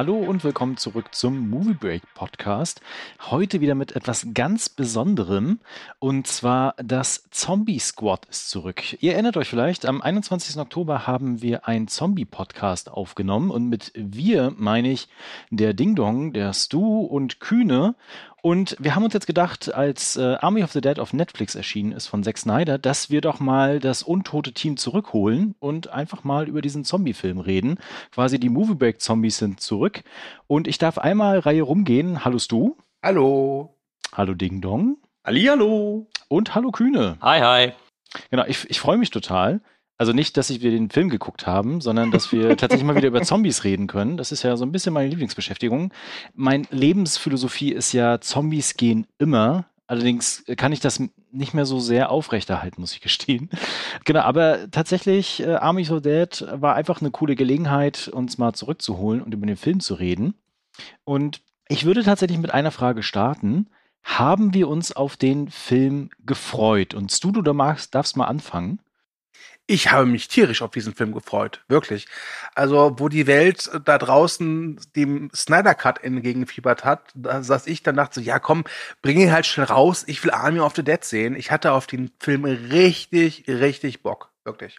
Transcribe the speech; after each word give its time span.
Hallo 0.00 0.16
und 0.16 0.44
willkommen 0.44 0.78
zurück 0.78 1.14
zum 1.14 1.50
Movie 1.50 1.74
Break 1.74 2.02
Podcast. 2.14 2.80
Heute 3.28 3.60
wieder 3.60 3.74
mit 3.74 3.94
etwas 3.94 4.28
ganz 4.32 4.70
Besonderem 4.70 5.60
und 5.98 6.26
zwar 6.26 6.74
das 6.82 7.28
Zombie 7.30 7.78
Squad 7.78 8.24
ist 8.24 8.48
zurück. 8.48 8.96
Ihr 9.02 9.12
erinnert 9.12 9.36
euch 9.36 9.50
vielleicht, 9.50 9.84
am 9.84 10.00
21. 10.00 10.56
Oktober 10.56 11.06
haben 11.06 11.42
wir 11.42 11.68
einen 11.68 11.86
Zombie 11.86 12.24
Podcast 12.24 12.90
aufgenommen 12.90 13.50
und 13.50 13.68
mit 13.68 13.92
wir 13.94 14.54
meine 14.56 14.90
ich 14.90 15.06
der 15.50 15.74
Ding 15.74 15.94
Dong, 15.96 16.32
der 16.32 16.54
Stu 16.54 17.00
und 17.02 17.38
Kühne 17.38 17.94
und 18.42 18.76
wir 18.78 18.94
haben 18.94 19.04
uns 19.04 19.14
jetzt 19.14 19.26
gedacht, 19.26 19.74
als 19.74 20.16
äh, 20.16 20.36
Army 20.40 20.62
of 20.62 20.72
the 20.72 20.80
Dead 20.80 20.98
auf 20.98 21.12
Netflix 21.12 21.54
erschienen 21.54 21.92
ist 21.92 22.06
von 22.06 22.22
Zack 22.22 22.38
Snyder, 22.38 22.78
dass 22.78 23.10
wir 23.10 23.20
doch 23.20 23.40
mal 23.40 23.80
das 23.80 24.02
untote 24.02 24.52
Team 24.52 24.76
zurückholen 24.76 25.54
und 25.58 25.88
einfach 25.88 26.24
mal 26.24 26.48
über 26.48 26.62
diesen 26.62 26.84
Zombie-Film 26.84 27.38
reden. 27.38 27.78
Quasi 28.12 28.40
die 28.40 28.48
Movie 28.48 28.74
Break 28.74 29.00
Zombies 29.00 29.38
sind 29.38 29.60
zurück. 29.60 30.02
Und 30.46 30.68
ich 30.68 30.78
darf 30.78 30.98
einmal 30.98 31.38
Reihe 31.40 31.62
rumgehen. 31.62 32.24
Hallo 32.24 32.38
Stu. 32.38 32.76
Hallo. 33.02 33.76
Hallo 34.12 34.34
Ding 34.34 34.60
Dong. 34.60 34.96
Hallihallo. 35.24 36.06
Und 36.28 36.54
hallo 36.54 36.70
Kühne. 36.70 37.18
Hi, 37.20 37.40
hi. 37.40 37.72
Genau, 38.30 38.44
ich, 38.46 38.68
ich 38.70 38.80
freue 38.80 38.96
mich 38.98 39.10
total. 39.10 39.60
Also 40.00 40.14
nicht, 40.14 40.38
dass 40.38 40.48
wir 40.48 40.70
den 40.70 40.88
Film 40.88 41.10
geguckt 41.10 41.46
haben, 41.46 41.82
sondern 41.82 42.10
dass 42.10 42.32
wir 42.32 42.48
tatsächlich 42.56 42.86
mal 42.86 42.96
wieder 42.96 43.08
über 43.08 43.20
Zombies 43.20 43.64
reden 43.64 43.86
können. 43.86 44.16
Das 44.16 44.32
ist 44.32 44.42
ja 44.42 44.56
so 44.56 44.64
ein 44.64 44.72
bisschen 44.72 44.94
meine 44.94 45.10
Lieblingsbeschäftigung. 45.10 45.92
Mein 46.34 46.66
Lebensphilosophie 46.70 47.70
ist 47.70 47.92
ja, 47.92 48.18
Zombies 48.18 48.78
gehen 48.78 49.06
immer. 49.18 49.66
Allerdings 49.86 50.42
kann 50.56 50.72
ich 50.72 50.80
das 50.80 51.02
nicht 51.32 51.52
mehr 51.52 51.66
so 51.66 51.80
sehr 51.80 52.10
aufrechterhalten, 52.10 52.80
muss 52.80 52.94
ich 52.94 53.02
gestehen. 53.02 53.50
Genau, 54.06 54.20
aber 54.20 54.70
tatsächlich, 54.70 55.42
äh, 55.42 55.56
Army 55.56 55.84
So 55.84 56.00
Dead 56.00 56.46
war 56.50 56.76
einfach 56.76 57.02
eine 57.02 57.10
coole 57.10 57.36
Gelegenheit, 57.36 58.08
uns 58.08 58.38
mal 58.38 58.54
zurückzuholen 58.54 59.20
und 59.20 59.34
über 59.34 59.46
den 59.46 59.58
Film 59.58 59.80
zu 59.80 59.92
reden. 59.92 60.32
Und 61.04 61.42
ich 61.68 61.84
würde 61.84 62.04
tatsächlich 62.04 62.38
mit 62.38 62.54
einer 62.54 62.70
Frage 62.70 63.02
starten. 63.02 63.68
Haben 64.02 64.54
wir 64.54 64.66
uns 64.68 64.92
auf 64.92 65.18
den 65.18 65.50
Film 65.50 66.08
gefreut? 66.24 66.94
Und 66.94 67.12
Stu, 67.12 67.32
du 67.32 67.52
magst, 67.52 67.94
darfst 67.94 68.16
mal 68.16 68.24
anfangen. 68.24 68.80
Ich 69.70 69.92
habe 69.92 70.04
mich 70.04 70.26
tierisch 70.26 70.62
auf 70.62 70.72
diesen 70.72 70.96
Film 70.96 71.12
gefreut, 71.12 71.62
wirklich. 71.68 72.08
Also, 72.56 72.96
wo 72.98 73.08
die 73.08 73.28
Welt 73.28 73.70
da 73.84 73.98
draußen 73.98 74.80
dem 74.96 75.30
Snyder 75.32 75.76
Cut 75.76 76.02
entgegengefiebert 76.02 76.84
hat, 76.84 77.12
da 77.14 77.44
saß 77.44 77.68
ich 77.68 77.84
dann 77.84 77.94
dachte 77.94 78.16
so, 78.16 78.20
ja 78.20 78.40
komm, 78.40 78.64
bring 79.00 79.20
ihn 79.20 79.30
halt 79.30 79.46
schnell 79.46 79.66
raus, 79.66 80.02
ich 80.08 80.24
will 80.24 80.32
Army 80.32 80.58
of 80.58 80.74
the 80.74 80.82
Dead 80.82 81.04
sehen. 81.04 81.36
Ich 81.36 81.52
hatte 81.52 81.70
auf 81.70 81.86
den 81.86 82.10
Film 82.18 82.44
richtig, 82.46 83.44
richtig 83.46 84.02
Bock, 84.02 84.32
wirklich. 84.42 84.76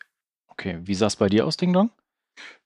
Okay, 0.50 0.80
wie 0.84 0.94
sah 0.94 1.08
es 1.08 1.16
bei 1.16 1.30
dir 1.30 1.46
aus, 1.46 1.56
Ding 1.56 1.72
Dong? 1.72 1.90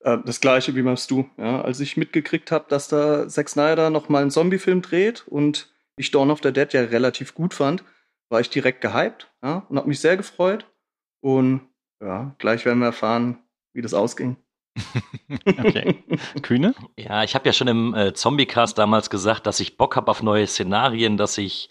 Äh, 0.00 0.18
das 0.24 0.40
gleiche 0.40 0.74
wie 0.74 0.82
beim 0.82 0.96
Stu. 0.96 1.26
Ja, 1.36 1.60
als 1.62 1.78
ich 1.78 1.96
mitgekriegt 1.96 2.50
habe, 2.50 2.66
dass 2.68 2.88
da 2.88 3.28
Zack 3.28 3.48
Snyder 3.48 3.90
noch 3.90 4.08
mal 4.08 4.22
einen 4.22 4.32
Zombie-Film 4.32 4.82
dreht 4.82 5.28
und 5.28 5.72
ich 5.96 6.10
Dawn 6.10 6.32
of 6.32 6.40
the 6.42 6.52
Dead 6.52 6.72
ja 6.72 6.80
relativ 6.80 7.34
gut 7.36 7.54
fand, 7.54 7.84
war 8.30 8.40
ich 8.40 8.50
direkt 8.50 8.80
gehypt 8.80 9.30
ja, 9.44 9.64
und 9.68 9.78
habe 9.78 9.86
mich 9.86 10.00
sehr 10.00 10.16
gefreut. 10.16 10.66
Und 11.20 11.60
ja, 12.00 12.34
gleich 12.38 12.64
werden 12.64 12.80
wir 12.80 12.86
erfahren, 12.86 13.38
wie 13.72 13.82
das 13.82 13.94
ausging. 13.94 14.36
okay. 15.58 16.04
Kühne? 16.42 16.74
Ja, 16.98 17.24
ich 17.24 17.34
habe 17.34 17.46
ja 17.46 17.52
schon 17.52 17.68
im 17.68 17.94
äh, 17.94 18.12
Zombie-Cast 18.12 18.76
damals 18.76 19.10
gesagt, 19.10 19.46
dass 19.46 19.60
ich 19.60 19.76
Bock 19.76 19.96
habe 19.96 20.10
auf 20.10 20.22
neue 20.22 20.46
Szenarien, 20.46 21.16
dass 21.16 21.38
ich 21.38 21.70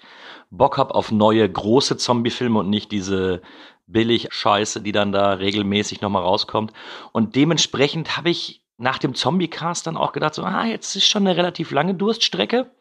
Bock 0.50 0.78
habe 0.78 0.96
auf 0.96 1.12
neue 1.12 1.50
große 1.50 1.98
Zombie-Filme 1.98 2.59
und 2.59 2.70
nicht 2.70 2.92
diese 2.92 3.41
billig 3.88 4.30
Scheiße, 4.31 4.81
die 4.81 4.91
dann 4.91 5.12
da 5.12 5.34
regelmäßig 5.34 6.02
nochmal 6.02 6.24
rauskommt. 6.24 6.74
Und 7.12 7.35
dementsprechend 7.35 8.18
habe 8.18 8.30
ich 8.30 8.64
nach 8.78 8.97
dem 8.97 9.14
Zombie-Cast 9.14 9.88
dann 9.88 9.97
auch 9.97 10.12
gedacht, 10.12 10.34
so, 10.34 10.44
ah, 10.44 10.66
jetzt 10.66 10.96
ist 10.96 11.08
schon 11.08 11.28
eine 11.28 11.38
relativ 11.38 11.72
lange 11.72 11.94
Durststrecke. 11.94 12.72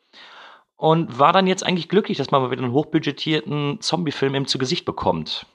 Und 0.77 1.19
war 1.19 1.33
dann 1.33 1.47
jetzt 1.47 1.65
eigentlich 1.65 1.89
glücklich, 1.89 2.19
dass 2.19 2.31
man 2.31 2.43
mal 2.43 2.51
wieder 2.51 2.63
einen 2.63 2.73
hochbudgetierten 2.73 3.81
Zombie-Film 3.81 4.35
eben 4.35 4.47
zu 4.47 4.59
Gesicht 4.59 4.85
bekommt. 4.85 5.47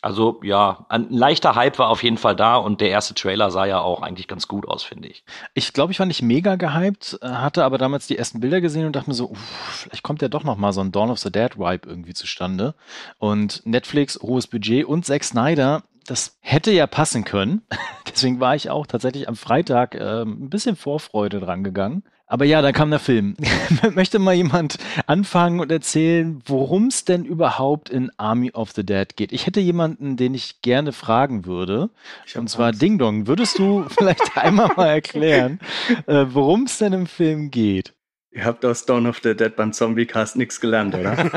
Also 0.00 0.40
ja, 0.44 0.86
ein 0.88 1.10
leichter 1.10 1.56
Hype 1.56 1.78
war 1.78 1.88
auf 1.88 2.04
jeden 2.04 2.18
Fall 2.18 2.36
da 2.36 2.56
und 2.56 2.80
der 2.80 2.90
erste 2.90 3.14
Trailer 3.14 3.50
sah 3.50 3.64
ja 3.64 3.80
auch 3.80 4.00
eigentlich 4.00 4.28
ganz 4.28 4.46
gut 4.46 4.68
aus, 4.68 4.84
finde 4.84 5.08
ich. 5.08 5.24
Ich 5.54 5.72
glaube, 5.72 5.92
ich 5.92 5.98
war 5.98 6.06
nicht 6.06 6.22
mega 6.22 6.54
gehypt, 6.54 7.18
äh, 7.20 7.28
hatte 7.28 7.64
aber 7.64 7.78
damals 7.78 8.06
die 8.06 8.16
ersten 8.16 8.38
Bilder 8.38 8.60
gesehen 8.60 8.86
und 8.86 8.94
dachte 8.94 9.10
mir 9.10 9.14
so, 9.14 9.30
uff, 9.30 9.80
vielleicht 9.82 10.04
kommt 10.04 10.22
ja 10.22 10.28
doch 10.28 10.44
noch 10.44 10.56
mal 10.56 10.72
so 10.72 10.80
ein 10.80 10.92
Dawn 10.92 11.10
of 11.10 11.18
the 11.18 11.32
Dead 11.32 11.58
Vibe 11.58 11.88
irgendwie 11.88 12.14
zustande. 12.14 12.74
Und 13.18 13.62
Netflix, 13.64 14.20
hohes 14.22 14.46
Budget 14.46 14.84
und 14.84 15.04
Zack 15.04 15.24
Snyder, 15.24 15.82
das 16.06 16.38
hätte 16.40 16.70
ja 16.70 16.86
passen 16.86 17.24
können. 17.24 17.62
Deswegen 18.08 18.38
war 18.38 18.54
ich 18.54 18.70
auch 18.70 18.86
tatsächlich 18.86 19.28
am 19.28 19.36
Freitag 19.36 19.96
äh, 19.96 20.22
ein 20.22 20.48
bisschen 20.48 20.76
Vorfreude 20.76 21.40
dran 21.40 21.64
gegangen. 21.64 22.04
Aber 22.28 22.44
ja, 22.44 22.60
dann 22.60 22.74
kam 22.74 22.90
der 22.90 22.98
Film. 22.98 23.36
Möchte 23.94 24.18
mal 24.18 24.34
jemand 24.34 24.78
anfangen 25.06 25.60
und 25.60 25.72
erzählen, 25.72 26.40
worum 26.46 26.86
es 26.86 27.04
denn 27.04 27.24
überhaupt 27.24 27.90
in 27.90 28.10
Army 28.16 28.52
of 28.52 28.72
the 28.72 28.84
Dead 28.84 29.16
geht? 29.16 29.32
Ich 29.32 29.46
hätte 29.46 29.60
jemanden, 29.60 30.16
den 30.16 30.34
ich 30.34 30.60
gerne 30.62 30.92
fragen 30.92 31.46
würde. 31.46 31.90
Und 32.34 32.48
zwar 32.48 32.68
Angst. 32.68 32.82
Ding 32.82 32.98
Dong. 32.98 33.26
Würdest 33.26 33.58
du 33.58 33.86
vielleicht 33.98 34.36
einmal 34.36 34.70
mal 34.76 34.88
erklären, 34.88 35.58
äh, 36.06 36.26
worum 36.28 36.64
es 36.64 36.78
denn 36.78 36.92
im 36.92 37.06
Film 37.06 37.50
geht? 37.50 37.94
Ihr 38.30 38.44
habt 38.44 38.64
aus 38.64 38.84
Dawn 38.84 39.06
of 39.06 39.20
the 39.22 39.34
Dead 39.34 39.56
beim 39.56 39.72
Zombie-Cast 39.72 40.36
nichts 40.36 40.60
gelernt, 40.60 40.94
oder? 40.94 41.30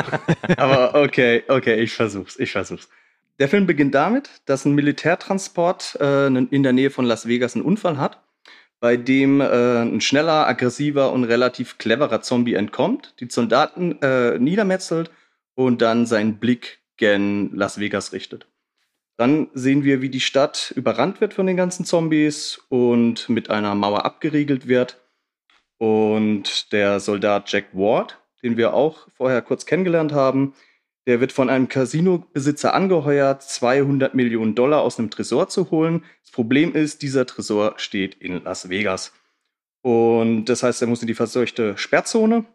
Aber 0.58 0.94
okay, 0.94 1.42
okay, 1.48 1.76
ich 1.82 1.94
versuch's, 1.94 2.38
ich 2.38 2.52
versuch's. 2.52 2.90
Der 3.40 3.48
Film 3.48 3.66
beginnt 3.66 3.96
damit, 3.96 4.30
dass 4.46 4.66
ein 4.66 4.76
Militärtransport 4.76 5.98
äh, 6.00 6.28
in 6.28 6.64
der 6.64 6.74
Nähe 6.74 6.92
von 6.92 7.06
Las 7.06 7.28
Vegas 7.28 7.56
einen 7.56 7.64
Unfall 7.64 7.98
hat 7.98 8.20
bei 8.82 8.98
dem 8.98 9.40
äh, 9.40 9.84
ein 9.84 10.02
schneller, 10.02 10.48
aggressiver 10.48 11.14
und 11.14 11.24
relativ 11.24 11.78
cleverer 11.78 12.22
Zombie 12.22 12.56
entkommt, 12.56 13.14
die 13.20 13.30
Soldaten 13.30 14.02
äh, 14.02 14.38
niedermetzelt 14.40 15.12
und 15.54 15.82
dann 15.82 16.06
seinen 16.08 16.40
Blick 16.40 16.80
gen 16.98 17.52
Las 17.54 17.80
Vegas 17.80 18.12
richtet. 18.12 18.48
Dann 19.18 19.50
sehen 19.54 19.84
wir, 19.84 20.02
wie 20.02 20.10
die 20.10 20.20
Stadt 20.20 20.74
überrannt 20.76 21.22
wird 21.22 21.36
von 21.36 21.46
den 21.46 21.58
ganzen 21.58 21.86
Zombies 21.86 22.60
und 22.70 23.30
mit 23.30 23.52
einer 23.52 23.76
Mauer 23.76 24.04
abgeriegelt 24.04 24.68
wird. 24.68 25.00
Und 25.78 26.72
der 26.72 27.00
Soldat 27.00 27.52
Jack 27.52 27.68
Ward, 27.74 28.18
den 28.42 28.58
wir 28.58 28.74
auch 28.74 29.08
vorher 29.16 29.44
kurz 29.44 29.68
kennengelernt 29.68 30.12
haben, 30.12 30.56
der 31.08 31.20
wird 31.20 31.32
von 31.32 31.50
einem 31.50 31.68
Casino-Besitzer 31.68 32.74
angeheuert, 32.74 33.44
200 33.44 34.14
Millionen 34.14 34.56
Dollar 34.56 34.82
aus 34.82 35.00
einem 35.00 35.10
Tresor 35.10 35.50
zu 35.50 35.72
holen. 35.72 36.04
Das 36.22 36.32
Problem 36.32 36.74
ist, 36.74 37.02
dieser 37.02 37.26
Tresor 37.26 37.74
steht 37.78 38.16
in 38.16 38.44
Las 38.44 38.70
Vegas. 38.70 39.14
Und 39.82 40.46
das 40.46 40.62
heißt, 40.62 40.82
er 40.82 40.88
muss 40.88 41.02
in 41.02 41.08
die 41.08 41.16
verseuchte 41.16 41.76
Sperrzone 41.78 42.46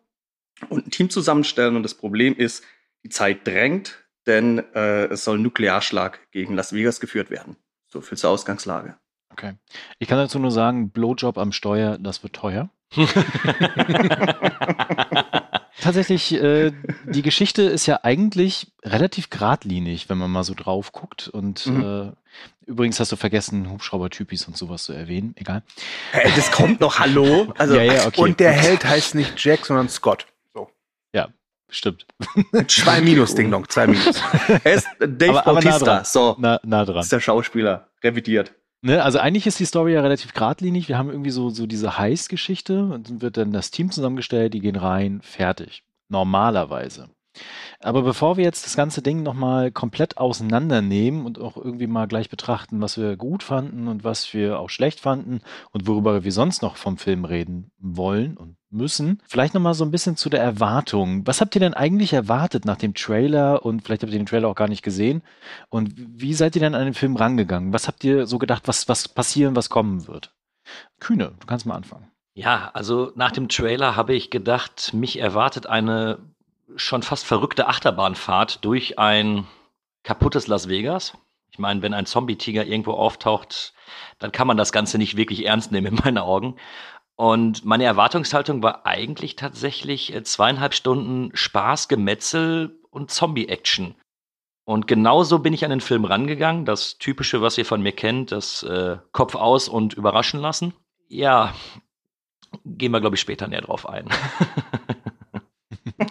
und 0.69 0.87
ein 0.87 0.91
Team 0.91 1.11
zusammenstellen. 1.11 1.77
Und 1.77 1.83
das 1.83 1.95
Problem 1.95 2.37
ist, 2.37 2.62
die 3.03 3.09
Zeit 3.09 3.47
drängt, 3.47 4.05
denn 4.27 4.59
äh, 4.75 5.07
es 5.07 5.25
soll 5.25 5.39
ein 5.39 5.43
Nuklearschlag 5.43 6.21
gegen 6.31 6.55
Las 6.55 6.73
Vegas 6.73 7.01
geführt 7.01 7.31
werden. 7.31 7.57
So 7.89 8.01
viel 8.01 8.17
zur 8.17 8.31
Ausgangslage. 8.31 8.97
Okay. 9.31 9.55
Ich 9.99 10.07
kann 10.07 10.19
dazu 10.19 10.39
nur 10.39 10.53
sagen, 10.53 10.91
Blowjob 10.91 11.37
am 11.37 11.51
Steuer, 11.51 11.99
das 11.99 12.23
wird 12.23 12.34
teuer. 12.34 12.71
tatsächlich, 15.81 16.32
äh, 16.32 16.72
die 17.06 17.22
Geschichte 17.22 17.62
ist 17.62 17.87
ja 17.87 18.00
eigentlich 18.03 18.72
relativ 18.84 19.31
geradlinig, 19.31 20.09
wenn 20.09 20.19
man 20.19 20.31
mal 20.31 20.44
so 20.44 20.54
drauf 20.54 20.92
guckt. 20.92 21.28
Und 21.28 21.66
mhm. 21.66 22.14
äh, 22.66 22.70
übrigens 22.70 23.00
hast 23.00 23.12
du 23.12 23.16
vergessen, 23.16 23.70
Hubschrauber-Typis 23.70 24.47
und 24.47 24.56
sowas 24.56 24.84
zu 24.84 24.92
erwähnen. 24.92 25.34
Egal. 25.36 25.62
Hey, 26.12 26.31
das 26.34 26.50
kommt 26.50 26.81
noch, 26.81 26.98
hallo? 26.98 27.53
Also, 27.59 27.76
ja, 27.76 27.82
ja, 27.82 28.06
okay. 28.06 28.20
Und 28.20 28.41
der 28.41 28.53
Held 28.53 28.84
heißt 28.84 29.15
nicht 29.15 29.33
Jack, 29.42 29.66
sondern 29.66 29.89
Scott. 29.89 30.27
So. 30.54 30.71
Ja, 31.12 31.28
stimmt. 31.68 32.06
Zwei 32.68 33.01
Minus, 33.01 33.34
Ding 33.34 33.51
Dong, 33.51 33.68
zwei 33.68 33.86
Minus. 33.86 34.22
er 34.65 34.72
ist 34.72 34.86
Dave 35.01 35.45
aber, 35.45 35.54
Bautista. 35.54 35.77
Aber 35.77 35.86
nah 35.86 36.04
so. 36.04 36.36
Nah, 36.39 36.60
nah 36.65 36.84
dran. 36.84 37.01
ist 37.01 37.12
der 37.12 37.21
Schauspieler. 37.21 37.89
Revidiert. 38.03 38.53
Ne, 38.83 39.03
also 39.03 39.19
eigentlich 39.19 39.47
ist 39.47 39.59
die 39.59 39.65
Story 39.65 39.95
ja 39.95 40.01
relativ 40.01 40.33
geradlinig. 40.33 40.89
Wir 40.89 40.99
haben 40.99 41.11
irgendwie 41.11 41.31
so, 41.31 41.51
so 41.51 41.67
diese 41.67 41.99
Heist-Geschichte 41.99 42.84
und 42.84 43.09
dann 43.09 43.23
wird 43.23 43.37
dann 43.37 43.53
das 43.53 43.71
Team 43.71 43.91
zusammengestellt, 43.91 44.55
die 44.55 44.61
gehen 44.61 44.77
rein, 44.77 45.21
fertig. 45.23 45.83
Normalerweise. 46.09 47.09
Aber 47.81 48.03
bevor 48.03 48.37
wir 48.37 48.45
jetzt 48.45 48.65
das 48.65 48.77
ganze 48.77 49.03
Ding 49.03 49.23
nochmal 49.23 49.71
komplett 49.71 50.19
auseinandernehmen 50.19 51.27
und 51.27 51.39
auch 51.39 51.57
irgendwie 51.57 51.87
mal 51.87 52.07
gleich 52.07 52.28
betrachten, 52.28 52.81
was 52.81 52.97
wir 52.97 53.17
gut 53.17 53.43
fanden 53.43 53.89
und 53.89 54.05
was 54.05 54.33
wir 54.33 54.59
auch 54.59 54.71
schlecht 54.71 55.01
fanden 55.01 55.41
und 55.73 55.87
worüber 55.87 56.25
wir 56.25 56.33
sonst 56.33 56.63
noch 56.63 56.77
vom 56.77 56.97
Film 56.97 57.25
reden 57.25 57.71
wollen 57.78 58.37
und 58.37 58.55
müssen, 58.77 59.21
vielleicht 59.27 59.55
nochmal 59.55 59.75
so 59.75 59.84
ein 59.84 59.91
bisschen 59.91 60.17
zu 60.17 60.28
der 60.31 60.43
Erwartung. 60.43 61.27
Was 61.27 61.41
habt 61.41 61.55
ihr 61.55 61.61
denn 61.61 61.75
eigentlich 61.75 62.13
erwartet 62.13 62.65
nach 62.65 62.77
dem 62.77 62.95
Trailer 62.95 63.65
und 63.65 63.83
vielleicht 63.83 64.03
habt 64.03 64.13
ihr 64.13 64.19
den 64.19 64.27
Trailer 64.27 64.49
auch 64.49 64.55
gar 64.55 64.69
nicht 64.69 64.83
gesehen? 64.83 65.23
Und 65.69 65.93
wie 65.97 66.34
seid 66.34 66.55
ihr 66.57 66.61
denn 66.61 66.75
an 66.75 66.84
den 66.84 66.95
Film 66.95 67.17
rangegangen? 67.17 67.73
Was 67.73 67.89
habt 67.89 68.05
ihr 68.05 68.27
so 68.27 68.39
gedacht, 68.39 68.69
was, 68.69 68.89
was 68.89 69.09
passieren, 69.09 69.57
was 69.57 69.71
kommen 69.71 70.07
wird? 70.07 70.33
Kühne, 71.01 71.33
du 71.41 71.47
kannst 71.47 71.67
mal 71.67 71.75
anfangen. 71.75 72.11
Ja, 72.34 72.71
also 72.75 73.13
nach 73.15 73.33
dem 73.33 73.49
Trailer 73.49 73.97
habe 73.97 74.15
ich 74.15 74.31
gedacht, 74.31 74.93
mich 74.93 75.19
erwartet 75.19 75.67
eine 75.67 76.19
schon 76.77 77.03
fast 77.03 77.25
verrückte 77.25 77.69
Achterbahnfahrt 77.69 78.65
durch 78.65 78.99
ein 78.99 79.47
kaputtes 80.03 80.47
Las 80.47 80.69
Vegas. 80.69 81.17
Ich 81.51 81.59
meine, 81.59 81.81
wenn 81.81 81.95
ein 81.95 82.05
Zombie-Tiger 82.05 82.67
irgendwo 82.67 82.93
auftaucht, 82.93 83.73
dann 84.19 84.33
kann 84.33 84.47
man 84.47 84.59
das 84.59 84.73
Ganze 84.73 84.99
nicht 84.99 85.17
wirklich 85.17 85.47
ernst 85.47 85.73
nehmen 85.73 85.87
in 85.87 85.95
meinen 85.95 86.19
Augen. 86.19 86.57
Und 87.16 87.65
meine 87.65 87.84
Erwartungshaltung 87.84 88.63
war 88.63 88.84
eigentlich 88.84 89.36
tatsächlich 89.36 90.15
äh, 90.15 90.22
zweieinhalb 90.22 90.74
Stunden 90.74 91.30
Spaß, 91.34 91.89
Gemetzel 91.89 92.78
und 92.91 93.10
Zombie-Action. 93.10 93.95
Und 94.65 94.86
genauso 94.86 95.39
bin 95.39 95.54
ich 95.54 95.65
an 95.65 95.71
den 95.71 95.80
Film 95.80 96.04
rangegangen. 96.04 96.65
Das 96.66 96.98
Typische, 96.98 97.41
was 97.41 97.57
ihr 97.57 97.65
von 97.65 97.83
mir 97.83 97.92
kennt, 97.92 98.33
das 98.33 98.63
äh, 98.65 98.98
Kopf 99.13 99.34
aus 99.34 99.68
und 99.68 99.95
überraschen 99.95 100.41
lassen. 100.41 100.74
Ja, 101.09 101.54
gehen 102.65 102.92
wir, 102.92 103.01
glaube 103.01 103.16
ich, 103.16 103.21
später 103.21 103.48
näher 103.48 103.63
drauf 103.63 103.89
ein. 103.89 104.09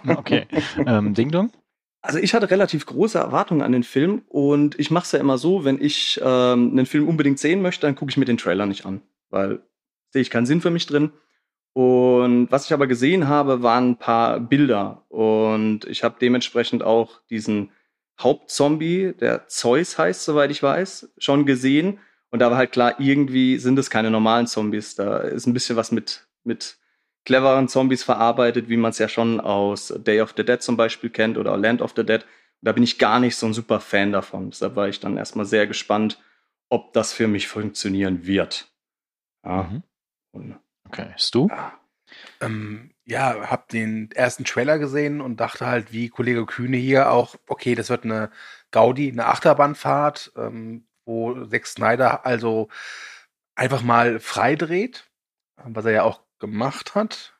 okay. 0.16 0.46
Ähm, 0.86 1.14
Ding 1.14 1.30
Dong? 1.30 1.52
Also 2.00 2.18
ich 2.18 2.34
hatte 2.34 2.50
relativ 2.50 2.86
große 2.86 3.18
Erwartungen 3.18 3.62
an 3.62 3.72
den 3.72 3.82
Film 3.82 4.22
und 4.28 4.78
ich 4.78 4.90
mache 4.90 5.04
es 5.04 5.12
ja 5.12 5.18
immer 5.18 5.38
so, 5.38 5.64
wenn 5.64 5.80
ich 5.80 6.20
ähm, 6.22 6.70
einen 6.70 6.86
Film 6.86 7.08
unbedingt 7.08 7.38
sehen 7.38 7.62
möchte, 7.62 7.86
dann 7.86 7.96
gucke 7.96 8.10
ich 8.10 8.16
mir 8.16 8.24
den 8.24 8.38
Trailer 8.38 8.66
nicht 8.66 8.86
an, 8.86 9.02
weil 9.28 9.60
sehe 10.16 10.22
ich 10.22 10.30
keinen 10.30 10.46
Sinn 10.46 10.62
für 10.62 10.70
mich 10.70 10.86
drin. 10.86 11.12
Und 11.74 12.50
was 12.50 12.64
ich 12.64 12.72
aber 12.72 12.86
gesehen 12.86 13.28
habe, 13.28 13.62
waren 13.62 13.90
ein 13.90 13.98
paar 13.98 14.40
Bilder 14.40 15.04
und 15.10 15.84
ich 15.84 16.02
habe 16.04 16.16
dementsprechend 16.18 16.82
auch 16.82 17.20
diesen 17.28 17.70
Hauptzombie, 18.18 19.12
der 19.20 19.46
Zeus 19.48 19.98
heißt, 19.98 20.24
soweit 20.24 20.50
ich 20.50 20.62
weiß, 20.62 21.12
schon 21.18 21.44
gesehen. 21.44 21.98
Und 22.30 22.38
da 22.38 22.50
war 22.50 22.56
halt 22.56 22.72
klar, 22.72 22.98
irgendwie 22.98 23.58
sind 23.58 23.78
es 23.78 23.90
keine 23.90 24.10
normalen 24.10 24.46
Zombies. 24.46 24.94
Da 24.94 25.18
ist 25.18 25.46
ein 25.46 25.52
bisschen 25.52 25.76
was 25.76 25.92
mit, 25.92 26.26
mit 26.44 26.78
cleveren 27.26 27.68
Zombies 27.68 28.02
verarbeitet, 28.02 28.70
wie 28.70 28.78
man 28.78 28.92
es 28.92 28.98
ja 28.98 29.10
schon 29.10 29.38
aus 29.38 29.92
Day 29.98 30.22
of 30.22 30.32
the 30.34 30.46
Dead 30.46 30.62
zum 30.62 30.78
Beispiel 30.78 31.10
kennt 31.10 31.36
oder 31.36 31.58
Land 31.58 31.82
of 31.82 31.92
the 31.94 32.06
Dead. 32.06 32.24
Da 32.62 32.72
bin 32.72 32.84
ich 32.84 32.98
gar 32.98 33.20
nicht 33.20 33.36
so 33.36 33.44
ein 33.44 33.52
super 33.52 33.80
Fan 33.80 34.12
davon. 34.12 34.48
Deshalb 34.48 34.76
war 34.76 34.88
ich 34.88 34.98
dann 34.98 35.18
erstmal 35.18 35.44
sehr 35.44 35.66
gespannt, 35.66 36.18
ob 36.70 36.94
das 36.94 37.12
für 37.12 37.28
mich 37.28 37.48
funktionieren 37.48 38.26
wird. 38.26 38.72
Ja. 39.44 39.64
Mhm. 39.64 39.82
Okay, 40.86 41.08
ist 41.16 41.34
du? 41.34 41.48
Ja. 41.48 41.72
Ähm, 42.40 42.90
ja, 43.04 43.50
hab 43.50 43.68
den 43.68 44.10
ersten 44.12 44.44
Trailer 44.44 44.78
gesehen 44.78 45.20
und 45.20 45.38
dachte 45.38 45.66
halt, 45.66 45.92
wie 45.92 46.08
Kollege 46.08 46.46
Kühne 46.46 46.76
hier 46.76 47.10
auch, 47.10 47.36
okay, 47.46 47.74
das 47.74 47.90
wird 47.90 48.04
eine 48.04 48.30
Gaudi, 48.70 49.10
eine 49.10 49.26
Achterbahnfahrt, 49.26 50.32
ähm, 50.36 50.86
wo 51.04 51.44
Zack 51.46 51.66
Snyder 51.66 52.26
also 52.26 52.68
einfach 53.54 53.82
mal 53.82 54.20
frei 54.20 54.56
dreht, 54.56 55.08
was 55.56 55.84
er 55.84 55.92
ja 55.92 56.02
auch 56.02 56.20
gemacht 56.38 56.94
hat, 56.94 57.34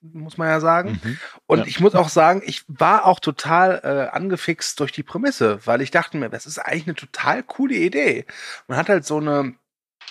muss 0.00 0.36
man 0.36 0.48
ja 0.48 0.60
sagen. 0.60 1.00
Mhm. 1.02 1.18
Und 1.46 1.60
ja. 1.60 1.64
ich 1.66 1.80
muss 1.80 1.94
auch 1.94 2.10
sagen, 2.10 2.42
ich 2.44 2.64
war 2.68 3.06
auch 3.06 3.18
total 3.18 3.80
äh, 3.82 4.14
angefixt 4.14 4.78
durch 4.78 4.92
die 4.92 5.02
Prämisse, 5.02 5.66
weil 5.66 5.80
ich 5.80 5.90
dachte 5.90 6.18
mir, 6.18 6.28
das 6.28 6.44
ist 6.44 6.58
eigentlich 6.58 6.86
eine 6.86 6.94
total 6.94 7.42
coole 7.42 7.74
Idee. 7.74 8.26
Man 8.66 8.76
hat 8.76 8.90
halt 8.90 9.06
so 9.06 9.16
eine 9.16 9.54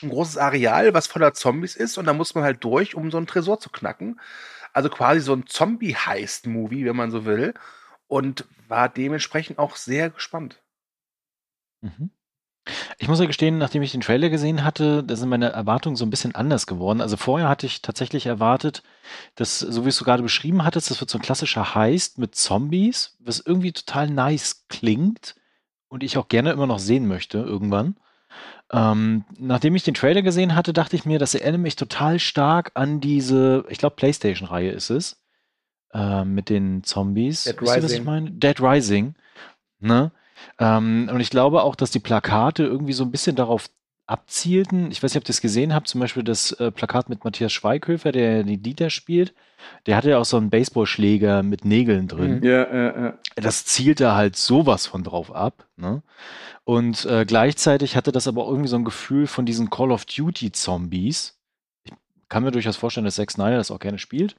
ein 0.01 0.09
großes 0.09 0.37
Areal, 0.37 0.93
was 0.93 1.07
voller 1.07 1.33
Zombies 1.33 1.75
ist, 1.75 1.97
und 1.97 2.05
da 2.05 2.13
muss 2.13 2.35
man 2.35 2.43
halt 2.43 2.63
durch, 2.63 2.95
um 2.95 3.11
so 3.11 3.17
einen 3.17 3.27
Tresor 3.27 3.59
zu 3.59 3.69
knacken. 3.69 4.19
Also 4.73 4.89
quasi 4.89 5.19
so 5.19 5.33
ein 5.33 5.47
Zombie-Heist-Movie, 5.47 6.85
wenn 6.85 6.95
man 6.95 7.11
so 7.11 7.25
will. 7.25 7.53
Und 8.07 8.45
war 8.67 8.89
dementsprechend 8.89 9.59
auch 9.59 9.75
sehr 9.75 10.09
gespannt. 10.09 10.61
Mhm. 11.81 12.11
Ich 12.99 13.07
muss 13.07 13.19
ja 13.19 13.25
gestehen, 13.25 13.57
nachdem 13.57 13.81
ich 13.81 13.91
den 13.91 14.01
Trailer 14.01 14.29
gesehen 14.29 14.63
hatte, 14.63 15.03
da 15.03 15.15
sind 15.15 15.29
meine 15.29 15.49
Erwartungen 15.49 15.95
so 15.95 16.05
ein 16.05 16.11
bisschen 16.11 16.35
anders 16.35 16.67
geworden. 16.67 17.01
Also 17.01 17.17
vorher 17.17 17.49
hatte 17.49 17.65
ich 17.65 17.81
tatsächlich 17.81 18.27
erwartet, 18.27 18.83
dass, 19.35 19.59
so 19.59 19.83
wie 19.83 19.89
es 19.89 19.97
du 19.97 20.05
gerade 20.05 20.21
beschrieben 20.21 20.63
hattest, 20.63 20.91
das 20.91 20.99
wird 20.99 21.09
so 21.09 21.17
ein 21.17 21.23
klassischer 21.23 21.73
Heist 21.73 22.19
mit 22.19 22.35
Zombies, 22.35 23.17
was 23.19 23.39
irgendwie 23.39 23.71
total 23.71 24.09
nice 24.09 24.67
klingt 24.67 25.35
und 25.87 26.03
ich 26.03 26.17
auch 26.17 26.27
gerne 26.27 26.51
immer 26.51 26.67
noch 26.67 26.79
sehen 26.79 27.07
möchte 27.07 27.39
irgendwann. 27.39 27.97
Ähm, 28.71 29.25
nachdem 29.37 29.75
ich 29.75 29.83
den 29.83 29.93
Trailer 29.93 30.21
gesehen 30.21 30.55
hatte, 30.55 30.73
dachte 30.73 30.95
ich 30.95 31.05
mir, 31.05 31.19
das 31.19 31.35
erinnert 31.35 31.61
mich 31.61 31.75
total 31.75 32.19
stark 32.19 32.71
an 32.75 33.01
diese, 33.01 33.65
ich 33.69 33.77
glaube, 33.77 33.95
PlayStation-Reihe 33.97 34.71
ist 34.71 34.89
es, 34.89 35.21
äh, 35.93 36.23
mit 36.23 36.49
den 36.49 36.83
Zombies. 36.83 37.43
Dead 37.43 37.61
Rising. 37.61 37.75
Du, 37.75 37.83
was 37.83 37.91
ich 37.91 38.03
meine? 38.03 38.31
Dead 38.31 38.61
Rising. 38.61 39.15
Ne? 39.79 40.11
Ähm, 40.57 41.09
und 41.11 41.19
ich 41.19 41.29
glaube 41.29 41.63
auch, 41.63 41.75
dass 41.75 41.91
die 41.91 41.99
Plakate 41.99 42.63
irgendwie 42.63 42.93
so 42.93 43.03
ein 43.03 43.11
bisschen 43.11 43.35
darauf 43.35 43.69
abzielten. 44.11 44.91
Ich 44.91 45.01
weiß 45.01 45.13
nicht, 45.13 45.23
ob 45.23 45.23
ihr 45.23 45.27
das 45.27 45.41
gesehen 45.41 45.73
habt, 45.73 45.87
zum 45.87 46.01
Beispiel 46.01 46.23
das 46.23 46.51
äh, 46.53 46.69
Plakat 46.71 47.09
mit 47.09 47.23
Matthias 47.23 47.53
Schweighöfer, 47.53 48.11
der 48.11 48.43
die 48.43 48.57
Dieter 48.57 48.89
spielt. 48.89 49.33
Der 49.85 49.95
hatte 49.95 50.09
ja 50.09 50.17
auch 50.17 50.25
so 50.25 50.37
einen 50.37 50.49
Baseballschläger 50.49 51.43
mit 51.43 51.65
Nägeln 51.65 52.07
drin. 52.07 52.43
Ja, 52.43 52.73
ja, 52.73 53.01
ja. 53.03 53.13
Das 53.35 53.65
zielte 53.65 54.13
halt 54.13 54.35
sowas 54.35 54.85
von 54.85 55.03
drauf 55.03 55.33
ab. 55.33 55.65
Ne? 55.77 56.03
Und 56.63 57.05
äh, 57.05 57.25
gleichzeitig 57.25 57.95
hatte 57.95 58.11
das 58.11 58.27
aber 58.27 58.45
irgendwie 58.45 58.69
so 58.69 58.75
ein 58.75 58.85
Gefühl 58.85 59.27
von 59.27 59.45
diesen 59.45 59.69
Call 59.69 59.91
of 59.91 60.05
Duty 60.05 60.51
Zombies. 60.51 61.39
Ich 61.85 61.93
kann 62.27 62.43
mir 62.43 62.51
durchaus 62.51 62.75
vorstellen, 62.75 63.05
dass 63.05 63.15
Zack 63.15 63.31
Snyder 63.31 63.57
das 63.57 63.71
auch 63.71 63.79
gerne 63.79 63.97
spielt. 63.97 64.35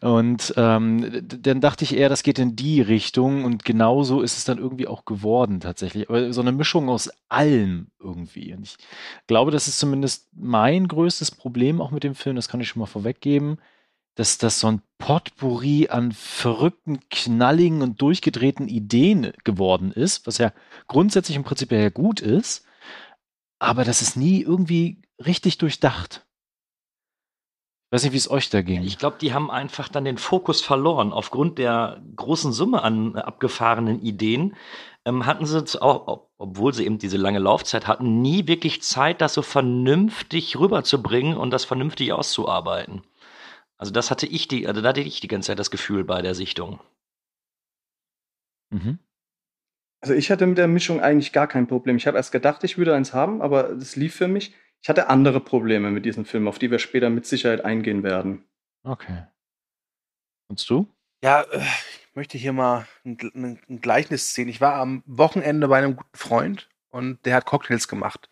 Und 0.00 0.54
ähm, 0.56 1.26
dann 1.26 1.60
dachte 1.60 1.84
ich 1.84 1.96
eher, 1.96 2.08
das 2.08 2.22
geht 2.22 2.38
in 2.38 2.56
die 2.56 2.80
Richtung 2.80 3.44
und 3.44 3.64
genauso 3.64 4.22
ist 4.22 4.36
es 4.36 4.44
dann 4.44 4.58
irgendwie 4.58 4.86
auch 4.86 5.04
geworden 5.04 5.60
tatsächlich. 5.60 6.08
Aber 6.08 6.32
so 6.32 6.40
eine 6.40 6.52
Mischung 6.52 6.88
aus 6.88 7.10
allem 7.28 7.88
irgendwie. 7.98 8.54
Und 8.54 8.64
ich 8.64 8.76
glaube, 9.26 9.50
das 9.50 9.68
ist 9.68 9.78
zumindest 9.78 10.28
mein 10.34 10.88
größtes 10.88 11.30
Problem 11.30 11.80
auch 11.80 11.90
mit 11.90 12.04
dem 12.04 12.14
Film, 12.14 12.36
das 12.36 12.48
kann 12.48 12.60
ich 12.60 12.68
schon 12.68 12.80
mal 12.80 12.86
vorweggeben, 12.86 13.58
dass 14.14 14.36
das 14.36 14.58
so 14.58 14.66
ein 14.66 14.82
Potpourri 14.98 15.88
an 15.90 16.10
verrückten, 16.10 16.98
knalligen 17.08 17.82
und 17.82 18.02
durchgedrehten 18.02 18.66
Ideen 18.66 19.32
geworden 19.44 19.92
ist, 19.92 20.26
was 20.26 20.38
ja 20.38 20.52
grundsätzlich 20.88 21.36
im 21.36 21.44
Prinzip 21.44 21.70
ja 21.70 21.88
gut 21.88 22.20
ist, 22.20 22.64
aber 23.60 23.84
das 23.84 24.02
ist 24.02 24.16
nie 24.16 24.42
irgendwie 24.42 25.02
richtig 25.24 25.58
durchdacht. 25.58 26.26
Ich 27.88 27.92
weiß 27.92 28.02
nicht, 28.04 28.12
wie 28.12 28.18
es 28.18 28.30
euch 28.30 28.50
da 28.50 28.60
ging. 28.60 28.82
Ich 28.82 28.98
glaube, 28.98 29.16
die 29.18 29.32
haben 29.32 29.50
einfach 29.50 29.88
dann 29.88 30.04
den 30.04 30.18
Fokus 30.18 30.60
verloren. 30.60 31.10
Aufgrund 31.10 31.56
der 31.56 32.02
großen 32.16 32.52
Summe 32.52 32.82
an 32.82 33.16
abgefahrenen 33.16 34.02
Ideen 34.02 34.54
ähm, 35.06 35.24
hatten 35.24 35.46
sie 35.46 35.80
auch, 35.80 36.28
obwohl 36.36 36.74
sie 36.74 36.84
eben 36.84 36.98
diese 36.98 37.16
lange 37.16 37.38
Laufzeit 37.38 37.86
hatten, 37.86 38.20
nie 38.20 38.46
wirklich 38.46 38.82
Zeit, 38.82 39.22
das 39.22 39.32
so 39.32 39.40
vernünftig 39.40 40.58
rüberzubringen 40.58 41.38
und 41.38 41.50
das 41.50 41.64
vernünftig 41.64 42.12
auszuarbeiten. 42.12 43.04
Also 43.78 43.90
das 43.90 44.10
hatte 44.10 44.26
ich 44.26 44.48
die, 44.48 44.66
also 44.66 44.82
da 44.82 44.90
hatte 44.90 45.00
ich 45.00 45.20
die 45.20 45.28
ganze 45.28 45.46
Zeit 45.46 45.58
das 45.58 45.70
Gefühl 45.70 46.04
bei 46.04 46.20
der 46.20 46.34
Sichtung. 46.34 46.80
Mhm. 48.68 48.98
Also 50.02 50.12
ich 50.12 50.30
hatte 50.30 50.46
mit 50.46 50.58
der 50.58 50.68
Mischung 50.68 51.00
eigentlich 51.00 51.32
gar 51.32 51.46
kein 51.46 51.66
Problem. 51.66 51.96
Ich 51.96 52.06
habe 52.06 52.18
erst 52.18 52.32
gedacht, 52.32 52.62
ich 52.64 52.76
würde 52.76 52.94
eins 52.94 53.14
haben, 53.14 53.40
aber 53.40 53.70
es 53.70 53.96
lief 53.96 54.14
für 54.14 54.28
mich. 54.28 54.54
Ich 54.82 54.88
hatte 54.88 55.08
andere 55.08 55.40
Probleme 55.40 55.90
mit 55.90 56.04
diesem 56.04 56.24
Film, 56.24 56.48
auf 56.48 56.58
die 56.58 56.70
wir 56.70 56.78
später 56.78 57.10
mit 57.10 57.26
Sicherheit 57.26 57.64
eingehen 57.64 58.02
werden. 58.02 58.44
Okay. 58.84 59.24
Und 60.48 60.68
du? 60.68 60.88
Ja, 61.22 61.42
äh, 61.42 61.58
ich 61.60 62.14
möchte 62.14 62.38
hier 62.38 62.52
mal 62.52 62.86
ein, 63.04 63.60
ein 63.68 63.80
Gleichnis 63.80 64.32
ziehen. 64.32 64.48
Ich 64.48 64.60
war 64.60 64.74
am 64.74 65.02
Wochenende 65.06 65.68
bei 65.68 65.78
einem 65.78 65.96
guten 65.96 66.16
Freund 66.16 66.68
und 66.90 67.24
der 67.26 67.34
hat 67.34 67.46
Cocktails 67.46 67.88
gemacht. 67.88 68.28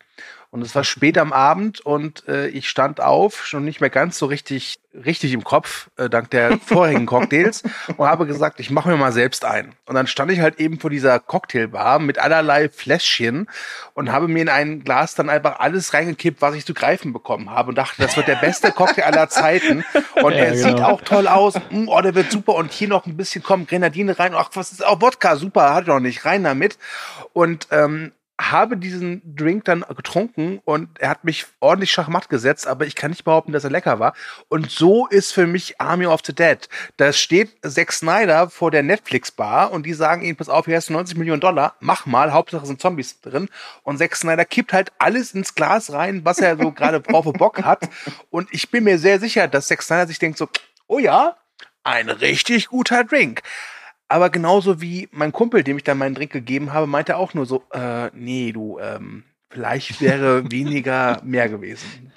Und 0.57 0.63
es 0.63 0.75
war 0.75 0.85
spät 0.85 1.19
am 1.19 1.35
Abend 1.35 1.81
und 1.81 2.27
äh, 2.29 2.47
ich 2.47 2.71
stand 2.71 3.03
auf, 3.03 3.45
schon 3.45 3.67
nicht 3.67 3.83
mehr 3.83 3.91
ganz 3.91 4.17
so 4.17 4.25
richtig, 4.25 4.79
richtig 4.95 5.35
im 5.35 5.45
Kopf, 5.45 5.91
äh, 5.99 6.09
dank 6.09 6.31
der 6.31 6.57
vorherigen 6.65 7.05
Cocktails, 7.05 7.63
und 7.99 8.09
habe 8.09 8.25
gesagt, 8.25 8.59
ich 8.59 8.71
mache 8.71 8.89
mir 8.89 8.97
mal 8.97 9.13
selbst 9.13 9.45
ein. 9.45 9.75
Und 9.85 9.97
dann 9.97 10.07
stand 10.07 10.33
ich 10.33 10.41
halt 10.41 10.59
eben 10.59 10.81
vor 10.81 10.89
dieser 10.89 11.21
Cocktailbar 11.21 11.99
mit 11.99 12.19
allerlei 12.19 12.71
Fläschchen 12.71 13.51
und 13.93 14.11
habe 14.11 14.29
mir 14.29 14.41
in 14.41 14.49
ein 14.49 14.83
Glas 14.83 15.15
dann 15.15 15.29
einfach 15.29 15.61
alles 15.61 15.93
reingekippt, 15.93 16.41
was 16.41 16.55
ich 16.55 16.65
zu 16.65 16.73
greifen 16.73 17.13
bekommen 17.13 17.51
habe 17.51 17.69
und 17.69 17.75
dachte, 17.75 18.01
das 18.01 18.17
wird 18.17 18.27
der 18.27 18.37
beste 18.37 18.73
Cocktail 18.73 19.05
aller 19.05 19.29
Zeiten. 19.29 19.85
Und 20.23 20.33
ja, 20.33 20.39
er 20.39 20.53
genau. 20.53 20.69
sieht 20.69 20.81
auch 20.81 21.03
toll 21.03 21.29
aus. 21.29 21.57
Mm, 21.69 21.89
oh, 21.89 22.01
der 22.01 22.15
wird 22.15 22.33
super. 22.33 22.55
Und 22.55 22.73
hier 22.73 22.89
noch 22.89 23.05
ein 23.05 23.19
bisschen 23.19 23.43
kommen 23.43 23.67
Grenadine 23.67 24.19
rein. 24.19 24.33
Ach, 24.35 24.49
was 24.55 24.73
ist 24.73 24.87
auch 24.87 25.03
Wodka? 25.03 25.37
Super, 25.37 25.75
hat 25.75 25.87
er 25.87 25.93
noch 25.93 26.01
nicht. 26.01 26.25
Rein 26.25 26.45
damit. 26.45 26.79
Und 27.35 27.69
ähm, 27.73 28.13
habe 28.39 28.77
diesen 28.77 29.23
Drink 29.35 29.65
dann 29.65 29.85
getrunken 29.97 30.61
und 30.65 31.01
er 31.01 31.09
hat 31.09 31.25
mich 31.25 31.47
ordentlich 31.61 31.91
schachmatt 31.91 32.29
gesetzt, 32.29 32.67
aber 32.67 32.87
ich 32.87 32.95
kann 32.95 33.11
nicht 33.11 33.25
behaupten, 33.25 33.53
dass 33.53 33.65
er 33.65 33.71
lecker 33.71 33.99
war. 33.99 34.15
Und 34.49 34.71
so 34.71 35.07
ist 35.07 35.33
für 35.33 35.47
mich 35.47 35.81
Army 35.81 36.07
of 36.07 36.21
the 36.25 36.35
Dead. 36.35 36.69
Da 36.99 37.13
steht 37.13 37.57
Zack 37.67 37.93
Snyder 37.93 38.51
vor 38.51 38.71
der 38.71 38.83
Netflix-Bar 38.83 39.73
und 39.73 39.87
die 39.87 39.95
sagen 39.95 40.23
ihm, 40.23 40.37
pass 40.37 40.51
auf, 40.51 40.67
hier 40.67 40.77
hast 40.77 40.91
du 40.91 40.93
90 40.93 41.17
Millionen 41.17 41.41
Dollar, 41.41 41.77
mach 41.81 42.05
mal, 42.05 42.33
Hauptsache 42.33 42.67
sind 42.67 42.81
Zombies 42.81 43.21
drin. 43.21 43.49
Und 43.83 43.99
Zack 43.99 44.15
Snyder 44.15 44.45
kippt 44.45 44.73
halt 44.75 44.93
alles 44.99 45.33
ins 45.33 45.55
Glas 45.55 45.93
rein, 45.93 46.25
was 46.25 46.39
er 46.39 46.59
so 46.59 46.73
gerade 46.73 47.01
drauf 47.01 47.27
Bock 47.33 47.63
hat. 47.63 47.89
Und 48.31 48.49
ich 48.53 48.71
bin 48.71 48.85
mir 48.85 48.99
sehr 48.99 49.19
sicher, 49.19 49.49
dass 49.49 49.69
Zack 49.69 49.83
Snyder 49.83 50.07
sich 50.07 50.19
denkt 50.19 50.39
so, 50.39 50.49
oh 50.87 50.99
ja, 50.99 51.37
ein 51.85 52.11
richtig 52.11 52.69
guter 52.69 53.05
Drink. 53.05 53.43
Aber 54.09 54.31
genauso 54.31 54.81
wie 54.81 55.09
mein 55.11 55.33
Kumpel, 55.33 55.65
dem 55.65 55.77
ich 55.79 55.85
dann 55.85 55.99
meinen 55.99 56.15
Drink 56.15 56.33
gegeben 56.33 56.73
habe, 56.73 56.87
meinte 56.87 57.17
auch 57.17 57.35
nur 57.35 57.47
so, 57.47 57.65
äh, 57.73 58.11
nee, 58.15 58.53
du, 58.53 58.79
ähm, 58.79 59.25
vielleicht 59.51 60.01
wäre 60.01 60.45
weniger 60.51 61.21
mehr 61.25 61.49
gewesen. 61.49 62.13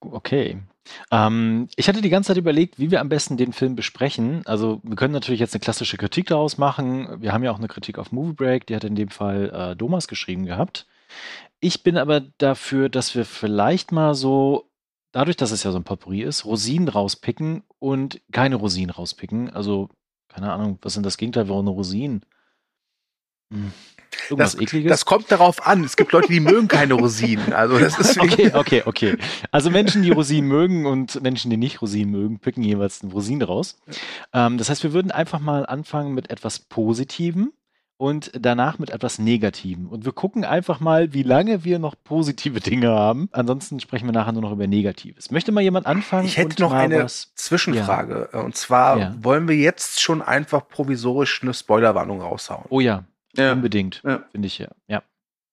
Okay. 0.00 0.58
Ähm, 1.10 1.68
ich 1.76 1.88
hatte 1.88 2.00
die 2.00 2.10
ganze 2.10 2.28
Zeit 2.28 2.36
überlegt, 2.36 2.78
wie 2.78 2.90
wir 2.90 3.00
am 3.00 3.08
besten 3.08 3.36
den 3.36 3.52
Film 3.52 3.74
besprechen. 3.74 4.42
Also 4.46 4.80
wir 4.82 4.96
können 4.96 5.12
natürlich 5.12 5.40
jetzt 5.40 5.54
eine 5.54 5.60
klassische 5.60 5.96
Kritik 5.96 6.26
daraus 6.28 6.58
machen. 6.58 7.20
Wir 7.20 7.32
haben 7.32 7.42
ja 7.42 7.50
auch 7.50 7.58
eine 7.58 7.68
Kritik 7.68 7.98
auf 7.98 8.12
Movie 8.12 8.34
Break, 8.34 8.66
die 8.66 8.76
hat 8.76 8.84
in 8.84 8.94
dem 8.94 9.10
Fall 9.10 9.50
äh, 9.50 9.76
Thomas 9.76 10.08
geschrieben 10.08 10.46
gehabt. 10.46 10.86
Ich 11.60 11.82
bin 11.82 11.98
aber 11.98 12.20
dafür, 12.38 12.88
dass 12.88 13.14
wir 13.14 13.24
vielleicht 13.24 13.92
mal 13.92 14.14
so, 14.14 14.70
dadurch, 15.12 15.36
dass 15.36 15.50
es 15.50 15.62
ja 15.62 15.72
so 15.72 15.78
ein 15.78 15.84
Potpourri 15.84 16.22
ist, 16.22 16.44
Rosinen 16.44 16.88
rauspicken 16.88 17.62
und 17.78 18.20
keine 18.32 18.56
Rosinen 18.56 18.90
rauspicken. 18.90 19.50
Also, 19.50 19.88
keine 20.28 20.52
Ahnung, 20.52 20.78
was 20.82 20.94
sind 20.94 21.06
das 21.06 21.16
Gegenteil 21.16 21.46
von 21.46 21.60
eine 21.60 21.70
Rosinen? 21.70 22.24
Hm. 23.52 23.72
Irgendwas 24.30 24.52
das, 24.52 24.60
Ekliges? 24.60 24.90
Das 24.90 25.04
kommt 25.04 25.30
darauf 25.30 25.66
an. 25.66 25.84
Es 25.84 25.96
gibt 25.96 26.12
Leute, 26.12 26.28
die 26.28 26.40
mögen 26.40 26.68
keine 26.68 26.94
Rosinen. 26.94 27.52
Also 27.52 27.78
das 27.78 27.98
ist 27.98 28.18
okay, 28.20 28.50
okay, 28.54 28.82
okay. 28.84 29.16
Also 29.50 29.70
Menschen, 29.70 30.02
die 30.02 30.10
Rosinen 30.10 30.48
mögen 30.48 30.86
und 30.86 31.22
Menschen, 31.22 31.50
die 31.50 31.56
nicht 31.56 31.80
Rosinen 31.80 32.10
mögen, 32.10 32.38
picken 32.38 32.62
jeweils 32.62 33.02
eine 33.02 33.12
Rosine 33.12 33.44
raus. 33.44 33.78
Ähm, 34.32 34.58
das 34.58 34.70
heißt, 34.70 34.82
wir 34.82 34.92
würden 34.92 35.10
einfach 35.10 35.40
mal 35.40 35.66
anfangen 35.66 36.14
mit 36.14 36.30
etwas 36.30 36.58
Positivem 36.58 37.52
und 37.98 38.30
danach 38.32 38.78
mit 38.78 38.90
etwas 38.90 39.18
Negativem. 39.18 39.88
Und 39.88 40.04
wir 40.04 40.12
gucken 40.12 40.44
einfach 40.44 40.80
mal, 40.80 41.12
wie 41.12 41.24
lange 41.24 41.64
wir 41.64 41.78
noch 41.78 41.96
positive 42.02 42.60
Dinge 42.60 42.88
haben. 42.88 43.28
Ansonsten 43.32 43.80
sprechen 43.80 44.06
wir 44.06 44.12
nachher 44.12 44.32
nur 44.32 44.42
noch 44.42 44.52
über 44.52 44.66
Negatives. 44.66 45.30
Möchte 45.30 45.52
mal 45.52 45.60
jemand 45.60 45.86
anfangen? 45.86 46.26
Ich 46.26 46.38
hätte 46.38 46.62
noch 46.62 46.72
eine 46.72 47.02
was? 47.02 47.32
Zwischenfrage. 47.34 48.30
Ja. 48.32 48.40
Und 48.40 48.56
zwar 48.56 48.98
ja. 48.98 49.14
wollen 49.20 49.48
wir 49.48 49.56
jetzt 49.56 50.00
schon 50.00 50.22
einfach 50.22 50.68
provisorisch 50.68 51.42
eine 51.42 51.52
Spoilerwarnung 51.52 52.22
raushauen. 52.22 52.64
Oh 52.70 52.80
ja, 52.80 53.04
ja. 53.36 53.52
Unbedingt, 53.52 54.00
ja. 54.04 54.24
finde 54.30 54.46
ich 54.46 54.58
ja. 54.58 54.68
ja. 54.86 55.02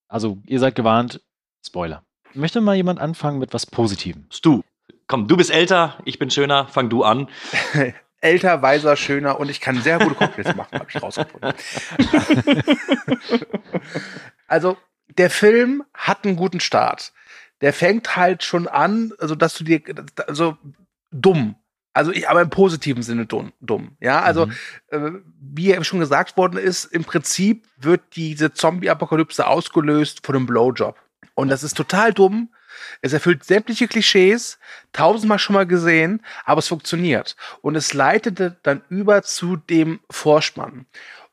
Also, 0.07 0.37
ihr 0.45 0.59
seid 0.59 0.75
gewarnt, 0.75 1.21
Spoiler. 1.65 2.03
Möchte 2.35 2.61
mal 2.61 2.75
jemand 2.75 2.99
anfangen 2.99 3.39
mit 3.39 3.53
was 3.53 3.65
Positivem? 3.65 4.25
Du. 4.43 4.63
Komm, 5.07 5.27
du 5.27 5.37
bist 5.37 5.51
älter, 5.51 5.97
ich 6.05 6.19
bin 6.19 6.29
schöner, 6.29 6.67
fang 6.67 6.89
du 6.89 7.03
an. 7.03 7.27
älter, 8.21 8.61
weiser, 8.61 8.95
schöner 8.95 9.39
und 9.39 9.49
ich 9.49 9.61
kann 9.61 9.81
sehr 9.81 9.99
gute 9.99 10.15
Cocktails 10.15 10.55
machen, 10.55 10.79
habe 10.79 10.87
ich 10.89 11.01
rausgefunden. 11.01 11.53
also, 14.47 14.77
der 15.17 15.29
Film 15.29 15.83
hat 15.93 16.25
einen 16.25 16.35
guten 16.35 16.59
Start. 16.59 17.13
Der 17.61 17.73
fängt 17.73 18.15
halt 18.15 18.43
schon 18.43 18.67
an, 18.67 19.13
also 19.19 19.35
dass 19.35 19.57
du 19.57 19.63
dir, 19.63 19.81
also 20.27 20.57
dumm, 21.11 21.55
also 21.95 22.11
ich, 22.11 22.27
aber 22.27 22.41
im 22.41 22.49
positiven 22.49 23.03
Sinne 23.03 23.25
dumm. 23.25 23.53
dumm 23.61 23.95
ja, 24.01 24.21
also 24.21 24.47
mhm. 24.47 24.53
äh, 24.89 25.11
wie 25.39 25.67
ja 25.67 25.81
schon 25.83 26.01
gesagt 26.01 26.35
worden 26.35 26.57
ist, 26.57 26.83
im 26.85 27.05
Prinzip 27.05 27.65
wird 27.77 28.01
diese 28.17 28.51
Zombie-Apokalypse 28.51 29.47
ausgelöst 29.47 30.25
von 30.25 30.35
einem 30.35 30.45
Blowjob. 30.45 30.97
Und 31.33 31.49
das 31.49 31.63
ist 31.63 31.75
total 31.75 32.13
dumm. 32.13 32.49
Es 33.01 33.13
erfüllt 33.13 33.43
sämtliche 33.43 33.87
Klischees, 33.87 34.59
tausendmal 34.93 35.39
schon 35.39 35.53
mal 35.53 35.65
gesehen, 35.65 36.21
aber 36.43 36.59
es 36.59 36.67
funktioniert. 36.67 37.35
Und 37.61 37.75
es 37.75 37.93
leitete 37.93 38.57
dann 38.63 38.81
über 38.89 39.23
zu 39.23 39.55
dem 39.55 39.99
Vorspann. 40.09 40.85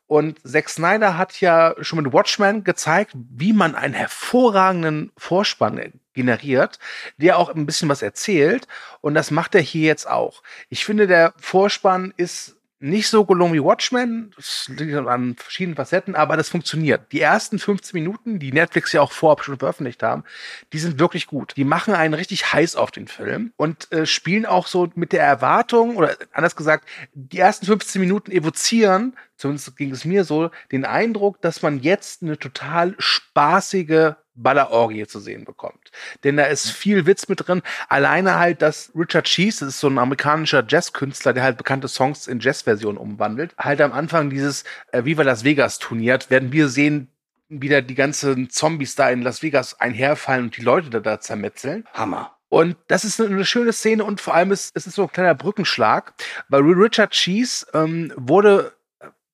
Und 0.07 0.39
Zack 0.47 0.69
Snyder 0.69 1.17
hat 1.17 1.39
ja 1.41 1.75
schon 1.81 2.03
mit 2.03 2.13
Watchmen 2.13 2.63
gezeigt, 2.63 3.13
wie 3.15 3.53
man 3.53 3.75
einen 3.75 3.93
hervorragenden 3.93 5.11
Vorspann 5.17 5.93
generiert, 6.13 6.77
der 7.17 7.37
auch 7.37 7.49
ein 7.49 7.65
bisschen 7.65 7.89
was 7.89 8.01
erzählt. 8.01 8.67
Und 9.01 9.15
das 9.15 9.31
macht 9.31 9.55
er 9.55 9.61
hier 9.61 9.87
jetzt 9.87 10.07
auch. 10.07 10.43
Ich 10.69 10.85
finde, 10.85 11.07
der 11.07 11.33
Vorspann 11.37 12.13
ist 12.15 12.57
nicht 12.83 13.07
so 13.07 13.23
gelungen 13.23 13.53
wie 13.53 13.63
Watchmen, 13.63 14.33
das 14.35 14.69
liegt 14.75 14.93
an 14.93 15.37
verschiedenen 15.37 15.77
Facetten, 15.77 16.15
aber 16.15 16.35
das 16.35 16.49
funktioniert. 16.49 17.13
Die 17.13 17.21
ersten 17.21 17.57
15 17.57 17.97
Minuten, 17.97 18.39
die 18.39 18.51
Netflix 18.51 18.91
ja 18.91 18.99
auch 18.99 19.13
vorab 19.13 19.41
schon 19.41 19.57
veröffentlicht 19.57 20.03
haben, 20.03 20.25
die 20.73 20.79
sind 20.79 20.99
wirklich 20.99 21.27
gut. 21.27 21.53
Die 21.55 21.63
machen 21.63 21.93
einen 21.93 22.13
richtig 22.13 22.51
heiß 22.51 22.75
auf 22.75 22.91
den 22.91 23.07
Film 23.07 23.53
und 23.55 23.89
äh, 23.93 24.05
spielen 24.05 24.45
auch 24.45 24.67
so 24.67 24.89
mit 24.95 25.13
der 25.13 25.23
Erwartung, 25.23 25.95
oder 25.95 26.17
anders 26.33 26.57
gesagt, 26.57 26.89
die 27.13 27.39
ersten 27.39 27.65
15 27.65 28.01
Minuten 28.01 28.31
evozieren, 28.31 29.15
zumindest 29.37 29.77
ging 29.77 29.91
es 29.91 30.03
mir 30.03 30.25
so, 30.25 30.51
den 30.73 30.83
Eindruck, 30.83 31.41
dass 31.41 31.61
man 31.61 31.79
jetzt 31.79 32.21
eine 32.21 32.37
total 32.37 32.95
spaßige 32.97 34.15
Ballerorgie 34.35 35.05
zu 35.05 35.19
sehen 35.19 35.45
bekommt. 35.45 35.91
Denn 36.23 36.37
da 36.37 36.45
ist 36.45 36.71
viel 36.71 37.05
Witz 37.05 37.27
mit 37.27 37.47
drin. 37.47 37.61
Alleine 37.89 38.39
halt, 38.39 38.61
dass 38.61 38.91
Richard 38.95 39.25
Cheese, 39.25 39.65
das 39.65 39.75
ist 39.75 39.79
so 39.79 39.87
ein 39.87 39.97
amerikanischer 39.97 40.63
Jazzkünstler, 40.67 41.33
der 41.33 41.43
halt 41.43 41.57
bekannte 41.57 41.87
Songs 41.87 42.27
in 42.27 42.39
Jazzversionen 42.39 42.97
umwandelt, 42.97 43.55
halt 43.57 43.81
am 43.81 43.93
Anfang 43.93 44.29
dieses 44.29 44.63
äh, 44.91 45.05
Viva 45.05 45.23
Las 45.23 45.43
Vegas 45.43 45.79
turniert, 45.79 46.29
werden 46.29 46.51
wir 46.51 46.67
sehen, 46.67 47.09
wieder 47.49 47.81
die 47.81 47.95
ganzen 47.95 48.49
Zombies 48.49 48.95
da 48.95 49.09
in 49.09 49.21
Las 49.21 49.43
Vegas 49.43 49.79
einherfallen 49.79 50.45
und 50.45 50.57
die 50.57 50.61
Leute 50.61 50.89
da, 50.89 50.99
da 50.99 51.19
zermetzeln. 51.19 51.85
Hammer. 51.93 52.35
Und 52.49 52.77
das 52.87 53.03
ist 53.03 53.19
eine 53.19 53.45
schöne 53.45 53.73
Szene 53.73 54.03
und 54.03 54.21
vor 54.21 54.35
allem 54.35 54.51
ist 54.51 54.75
es 54.75 54.85
ist 54.85 54.95
so 54.95 55.03
ein 55.03 55.11
kleiner 55.11 55.33
Brückenschlag, 55.33 56.13
weil 56.49 56.61
Richard 56.61 57.11
Cheese 57.11 57.65
ähm, 57.73 58.13
wurde 58.15 58.73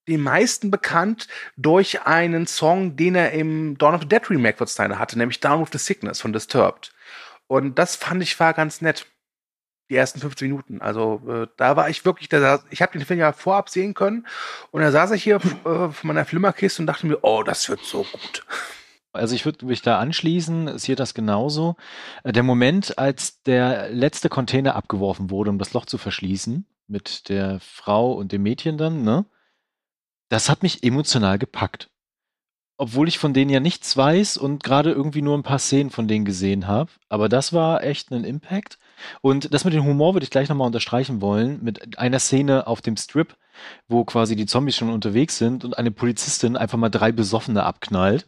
den 0.10 0.22
meisten 0.22 0.72
bekannt 0.72 1.28
durch 1.58 2.04
einen 2.04 2.48
Song, 2.48 2.96
den 2.96 3.16
er 3.16 3.32
im 3.32 3.78
Dawn 3.78 3.96
of 3.96 4.02
the 4.02 4.08
Dead 4.08 4.30
Remake 4.30 4.58
von 4.58 4.68
Steiner 4.68 5.00
hatte, 5.00 5.18
nämlich 5.18 5.40
Down 5.40 5.62
with 5.62 5.70
the 5.72 5.78
Sickness 5.78 6.22
von 6.22 6.34
Disturbed. 6.34 6.92
Und 7.48 7.80
das 7.80 7.96
fand 7.96 8.22
ich 8.22 8.40
war 8.40 8.54
ganz 8.54 8.82
nett. 8.82 9.08
Die 9.90 9.96
ersten 9.96 10.20
15 10.20 10.48
Minuten. 10.50 10.82
Also 10.82 11.20
äh, 11.28 11.48
da 11.58 11.76
war 11.76 11.90
ich 11.90 12.06
wirklich, 12.06 12.30
da, 12.30 12.60
ich 12.70 12.84
habe 12.84 12.92
den 12.92 13.08
Film 13.08 13.20
ja 13.20 13.34
vorab 13.34 13.70
sehen 13.70 13.96
können 13.96 14.28
und 14.70 14.82
da 14.82 14.92
saß 14.92 15.12
ich 15.12 15.24
hier 15.24 15.36
äh, 15.66 15.90
von 15.90 15.94
meiner 16.04 16.26
Flimmerkiste 16.26 16.84
und 16.84 16.86
dachte 16.86 17.08
mir, 17.08 17.18
oh, 17.24 17.42
das 17.42 17.70
wird 17.70 17.82
so 17.82 18.04
gut. 18.04 18.46
Also 19.12 19.34
ich 19.34 19.46
würde 19.46 19.66
mich 19.66 19.82
da 19.82 19.98
anschließen, 19.98 20.78
hier 20.78 20.96
das 20.96 21.16
genauso. 21.16 21.76
Äh, 22.24 22.34
der 22.34 22.44
Moment, 22.44 23.00
als 23.00 23.42
der 23.42 23.90
letzte 23.90 24.30
Container 24.30 24.76
abgeworfen 24.76 25.32
wurde, 25.32 25.50
um 25.50 25.58
das 25.58 25.74
Loch 25.74 25.86
zu 25.86 25.98
verschließen, 25.98 26.68
mit 26.88 27.30
der 27.30 27.60
Frau 27.60 28.14
und 28.14 28.32
dem 28.32 28.44
Mädchen 28.44 28.78
dann, 28.78 29.02
ne? 29.04 29.26
Das 30.30 30.48
hat 30.48 30.64
mich 30.64 30.84
emotional 30.84 31.40
gepackt. 31.40 31.90
Obwohl 32.78 33.08
ich 33.08 33.20
von 33.20 33.34
denen 33.34 33.50
ja 33.50 33.60
nichts 33.60 33.98
weiß 33.98 34.38
und 34.38 34.64
gerade 34.64 34.92
irgendwie 34.92 35.22
nur 35.22 35.38
ein 35.38 35.44
paar 35.44 35.60
Szenen 35.60 35.90
von 35.90 36.08
denen 36.08 36.24
gesehen 36.24 36.68
habe. 36.68 36.92
Aber 37.10 37.28
das 37.28 37.52
war 37.52 37.84
echt 37.84 38.12
ein 38.12 38.24
Impact. 38.24 38.80
Und 39.22 39.54
das 39.54 39.66
mit 39.66 39.74
dem 39.74 39.86
Humor 39.86 40.14
würde 40.14 40.24
ich 40.24 40.30
gleich 40.30 40.50
nochmal 40.50 40.68
unterstreichen 40.68 41.22
wollen. 41.22 41.60
Mit 41.64 41.98
einer 41.98 42.20
Szene 42.20 42.68
auf 42.68 42.82
dem 42.82 42.98
Strip, 42.98 43.36
wo 43.88 44.06
quasi 44.06 44.36
die 44.36 44.46
Zombies 44.46 44.78
schon 44.78 44.90
unterwegs 44.90 45.38
sind 45.38 45.66
und 45.66 45.78
eine 45.78 45.92
Polizistin 45.92 46.56
einfach 46.56 46.78
mal 46.78 46.90
drei 46.90 47.12
Besoffene 47.12 47.64
abknallt, 47.64 48.28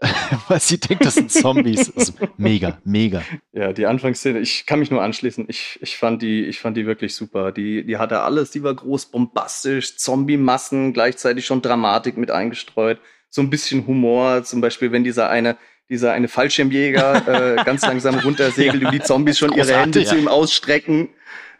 weil 0.48 0.60
sie 0.60 0.78
denkt, 0.78 1.04
das 1.04 1.14
sind 1.14 1.30
Zombies. 1.30 1.88
Ist 1.88 2.14
mega, 2.36 2.78
mega. 2.84 3.22
Ja, 3.52 3.72
die 3.72 3.86
Anfangsszene, 3.86 4.38
ich 4.40 4.66
kann 4.66 4.80
mich 4.80 4.90
nur 4.90 5.02
anschließen. 5.02 5.46
Ich, 5.48 5.78
ich, 5.82 5.96
fand, 5.96 6.22
die, 6.22 6.44
ich 6.44 6.60
fand 6.60 6.76
die 6.76 6.86
wirklich 6.86 7.14
super. 7.14 7.52
Die, 7.52 7.84
die 7.84 7.96
hatte 7.96 8.20
alles, 8.20 8.50
die 8.50 8.62
war 8.62 8.74
groß, 8.74 9.06
bombastisch, 9.06 9.96
Zombie-Massen, 9.96 10.92
gleichzeitig 10.92 11.46
schon 11.46 11.62
Dramatik 11.62 12.16
mit 12.16 12.30
eingestreut. 12.30 13.00
So 13.30 13.42
ein 13.42 13.50
bisschen 13.50 13.86
Humor, 13.86 14.44
zum 14.44 14.60
Beispiel, 14.60 14.90
wenn 14.90 15.04
dieser 15.04 15.28
eine 15.28 15.56
dieser 15.88 16.12
eine 16.12 16.28
Fallschirmjäger 16.28 17.56
äh, 17.56 17.56
ganz 17.64 17.82
langsam 17.82 18.18
runtersegelt 18.18 18.82
ja. 18.82 18.88
und 18.88 18.94
die 18.94 19.00
Zombies 19.00 19.38
schon 19.38 19.52
ihre 19.52 19.74
Hände 19.74 20.00
ja. 20.00 20.06
zu 20.06 20.16
ihm 20.16 20.28
ausstrecken. 20.28 21.08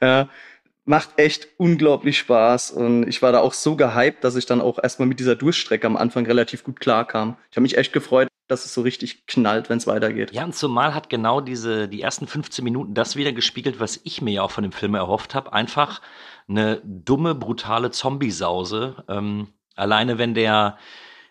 Ja, 0.01 0.29
macht 0.89 1.19
echt 1.19 1.49
unglaublich 1.59 2.19
Spaß 2.19 2.71
und 2.71 3.07
ich 3.07 3.21
war 3.21 3.31
da 3.31 3.41
auch 3.41 3.53
so 3.53 3.77
gehypt, 3.77 4.25
dass 4.25 4.37
ich 4.37 4.47
dann 4.47 4.63
auch 4.63 4.83
erstmal 4.83 5.07
mit 5.07 5.21
dieser 5.21 5.37
Durchstrecke 5.37 5.87
am 5.87 5.99
Anfang 5.99 6.25
relativ 6.25 6.65
gut 6.65 6.81
klarkam. 6.81 7.37
Ich 7.51 7.57
habe 7.57 7.63
mich 7.63 7.77
echt 7.77 7.93
gefreut, 7.93 8.29
dass 8.49 8.65
es 8.65 8.73
so 8.73 8.81
richtig 8.81 9.27
knallt, 9.27 9.69
wenn 9.69 9.77
es 9.77 9.87
weitergeht. 9.87 10.33
Ja, 10.33 10.45
und 10.45 10.55
zumal 10.55 10.95
hat 10.95 11.11
genau 11.11 11.43
diese 11.43 11.89
die 11.89 12.01
ersten 12.01 12.27
15 12.27 12.65
Minuten 12.65 12.95
das 12.95 13.17
wieder 13.17 13.33
gespiegelt, 13.33 13.81
was 13.81 14.01
ich 14.05 14.23
mir 14.23 14.33
ja 14.33 14.43
auch 14.43 14.51
von 14.51 14.63
dem 14.63 14.73
Film 14.73 14.95
erhofft 14.95 15.35
habe. 15.35 15.53
Einfach 15.53 16.01
eine 16.49 16.81
dumme, 16.83 17.35
brutale 17.35 17.91
Zombie-Sause. 17.91 19.05
Ähm, 19.09 19.49
alleine 19.77 20.17
wenn 20.17 20.33
der 20.33 20.79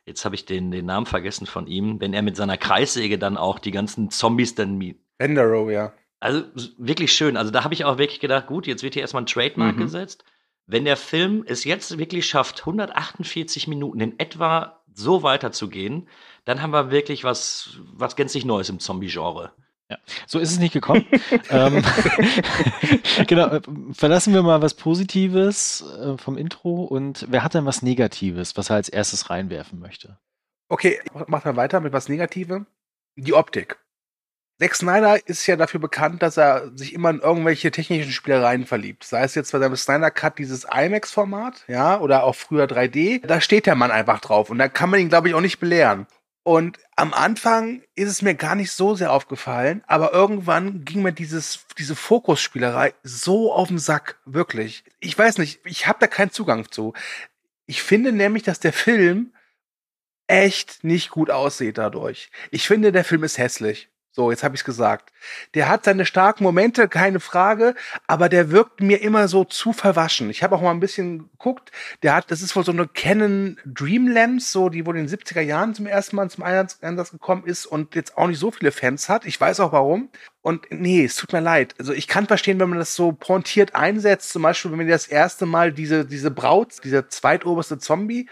jetzt 0.08 0.26
habe 0.26 0.36
ich 0.36 0.46
den, 0.46 0.72
den 0.72 0.86
Namen 0.86 1.06
vergessen 1.06 1.46
von 1.46 1.68
ihm, 1.68 2.00
wenn 2.00 2.14
er 2.14 2.22
mit 2.22 2.36
seiner 2.36 2.58
Kreissäge 2.58 3.20
dann 3.20 3.38
auch 3.38 3.60
die 3.60 3.72
ganzen 3.72 4.10
Zombies 4.10 4.56
dann. 4.56 4.82
Endero, 5.20 5.70
ja. 5.70 5.94
Also 6.20 6.44
wirklich 6.78 7.14
schön. 7.14 7.38
Also 7.38 7.52
da 7.52 7.64
habe 7.64 7.74
ich 7.74 7.86
auch 7.86 7.98
wirklich 7.98 8.20
gedacht, 8.20 8.48
gut, 8.48 8.66
jetzt 8.66 8.82
wird 8.82 8.96
hier 8.96 9.02
erstmal 9.02 9.24
ein 9.24 9.28
Trademark 9.28 9.76
mhm. 9.76 9.82
gesetzt. 9.82 10.24
Wenn 10.66 10.86
der 10.86 10.98
Film 10.98 11.44
es 11.46 11.64
jetzt 11.64 11.98
wirklich 11.98 12.26
schafft, 12.26 12.62
148 12.62 13.68
Minuten 13.68 14.00
in 14.00 14.20
etwa 14.20 14.82
so 14.94 15.22
weiterzugehen, 15.22 16.08
dann 16.46 16.62
haben 16.62 16.72
wir 16.72 16.90
wirklich 16.92 17.24
was, 17.24 17.80
was 17.94 18.16
gänzlich 18.16 18.46
Neues 18.46 18.70
im 18.70 18.80
Zombie-Genre. 18.80 19.52
Ja, 19.90 19.98
so 20.26 20.40
ist 20.40 20.52
es 20.52 20.60
nicht 20.60 20.74
gekommen. 20.74 21.06
ähm, 21.50 21.84
genau, 23.28 23.48
äh, 23.48 23.62
verlassen 23.94 24.34
wir 24.34 24.44
mal 24.44 24.62
was 24.62 24.74
Positives 24.74 25.84
äh, 26.00 26.18
vom 26.18 26.38
Intro 26.38 26.84
und 26.84 27.26
wer 27.30 27.44
hat 27.44 27.54
denn 27.54 27.66
was 27.66 27.82
Negatives, 27.82 28.58
was 28.58 28.70
er 28.70 28.76
als 28.76 28.90
erstes 28.90 29.30
reinwerfen 29.30 29.80
möchte? 29.80 30.20
Okay, 30.70 31.00
mach 31.28 31.46
mal 31.46 31.56
weiter 31.56 31.80
mit 31.80 31.94
was 31.94 32.10
Negativem. 32.10 32.68
Die 33.16 33.34
Optik. 33.34 33.78
Zack 34.60 34.74
Snyder 34.76 35.28
ist 35.28 35.46
ja 35.46 35.56
dafür 35.56 35.80
bekannt, 35.80 36.24
dass 36.24 36.36
er 36.36 36.76
sich 36.76 36.94
immer 36.94 37.12
in 37.12 37.20
irgendwelche 37.20 37.70
technischen 37.70 38.12
Spielereien 38.12 38.66
verliebt. 38.66 39.04
Sei 39.04 39.22
es 39.22 39.36
jetzt 39.36 39.52
bei 39.52 39.60
seinem 39.60 39.76
Snyder 39.76 40.10
Cut 40.10 40.40
dieses 40.40 40.66
IMAX-Format, 40.66 41.64
ja, 41.68 42.00
oder 42.00 42.24
auch 42.24 42.34
früher 42.34 42.66
3D. 42.66 43.26
Da 43.26 43.40
steht 43.40 43.68
der 43.68 43.76
Mann 43.76 43.92
einfach 43.92 44.20
drauf 44.20 44.50
und 44.50 44.58
da 44.58 44.68
kann 44.68 44.90
man 44.90 45.00
ihn, 45.00 45.10
glaube 45.10 45.30
ich, 45.30 45.36
auch 45.36 45.42
nicht 45.42 45.60
belehren. 45.60 46.08
Und 46.48 46.80
am 46.96 47.14
Anfang 47.14 47.84
ist 47.96 48.08
es 48.08 48.22
mir 48.22 48.34
gar 48.34 48.56
nicht 48.56 48.72
so 48.72 48.96
sehr 48.96 49.12
aufgefallen, 49.12 49.84
aber 49.86 50.14
irgendwann 50.14 50.86
ging 50.86 51.02
mir 51.02 51.12
dieses, 51.12 51.66
diese 51.78 51.94
Fokusspielerei 51.94 52.94
so 53.04 53.52
auf 53.52 53.68
den 53.68 53.80
Sack, 53.80 54.18
wirklich. 54.24 54.86
Ich 55.02 55.20
weiß 55.20 55.40
nicht, 55.40 55.60
ich 55.66 55.88
habe 55.88 56.00
da 56.00 56.08
keinen 56.08 56.32
Zugang 56.32 56.72
zu. 56.72 56.94
Ich 57.66 57.84
finde 57.84 58.14
nämlich, 58.14 58.44
dass 58.44 58.62
der 58.62 58.72
Film 58.72 59.34
echt 60.28 60.86
nicht 60.86 61.10
gut 61.10 61.32
aussieht 61.32 61.78
dadurch. 61.78 62.30
Ich 62.50 62.66
finde, 62.66 62.94
der 62.94 63.04
Film 63.04 63.26
ist 63.26 63.38
hässlich. 63.38 63.90
So, 64.18 64.32
jetzt 64.32 64.44
habe 64.44 64.56
ich 64.56 64.62
es 64.62 64.66
gesagt. 64.66 65.14
Der 65.54 65.70
hat 65.70 65.86
seine 65.86 66.04
starken 66.04 66.44
Momente, 66.44 66.88
keine 66.88 67.20
Frage, 67.20 67.76
aber 68.08 68.30
der 68.30 68.50
wirkt 68.50 68.82
mir 68.82 69.00
immer 69.04 69.28
so 69.28 69.44
zu 69.44 69.74
verwaschen. 69.74 70.32
Ich 70.32 70.42
habe 70.42 70.56
auch 70.56 70.62
mal 70.64 70.72
ein 70.72 70.80
bisschen 70.80 71.30
geguckt, 71.30 71.72
der 72.02 72.16
hat, 72.16 72.32
das 72.32 72.42
ist 72.42 72.56
wohl 72.56 72.66
so 72.66 72.72
eine 72.72 72.88
Canon 72.88 73.60
Dreamlamps, 73.64 74.52
so 74.52 74.70
die 74.70 74.88
wohl 74.88 74.98
in 74.98 75.06
den 75.06 75.16
70er 75.16 75.42
Jahren 75.42 75.76
zum 75.76 75.86
ersten 75.86 76.16
Mal 76.16 76.32
zum 76.32 76.44
Einsatz 76.44 77.12
gekommen 77.12 77.44
ist 77.46 77.68
und 77.68 77.94
jetzt 77.94 78.18
auch 78.18 78.26
nicht 78.26 78.40
so 78.40 78.50
viele 78.50 78.72
Fans 78.72 79.08
hat. 79.08 79.24
Ich 79.28 79.40
weiß 79.40 79.60
auch 79.60 79.72
warum. 79.72 80.10
Und 80.42 80.66
nee, 80.72 81.04
es 81.04 81.16
tut 81.16 81.32
mir 81.32 81.42
leid. 81.42 81.76
Also 81.78 81.94
ich 81.94 82.08
kann 82.08 82.26
verstehen, 82.26 82.60
wenn 82.60 82.70
man 82.70 82.80
das 82.80 82.96
so 82.96 83.12
pointiert 83.12 83.76
einsetzt, 83.76 84.32
zum 84.32 84.42
Beispiel, 84.42 84.72
wenn 84.72 84.80
man 84.80 84.88
das 84.88 85.06
erste 85.06 85.46
Mal 85.46 85.74
diese, 85.74 86.06
diese 86.06 86.32
Braut, 86.32 86.84
dieser 86.84 87.08
zweitoberste 87.08 87.78
Zombie, 87.78 88.30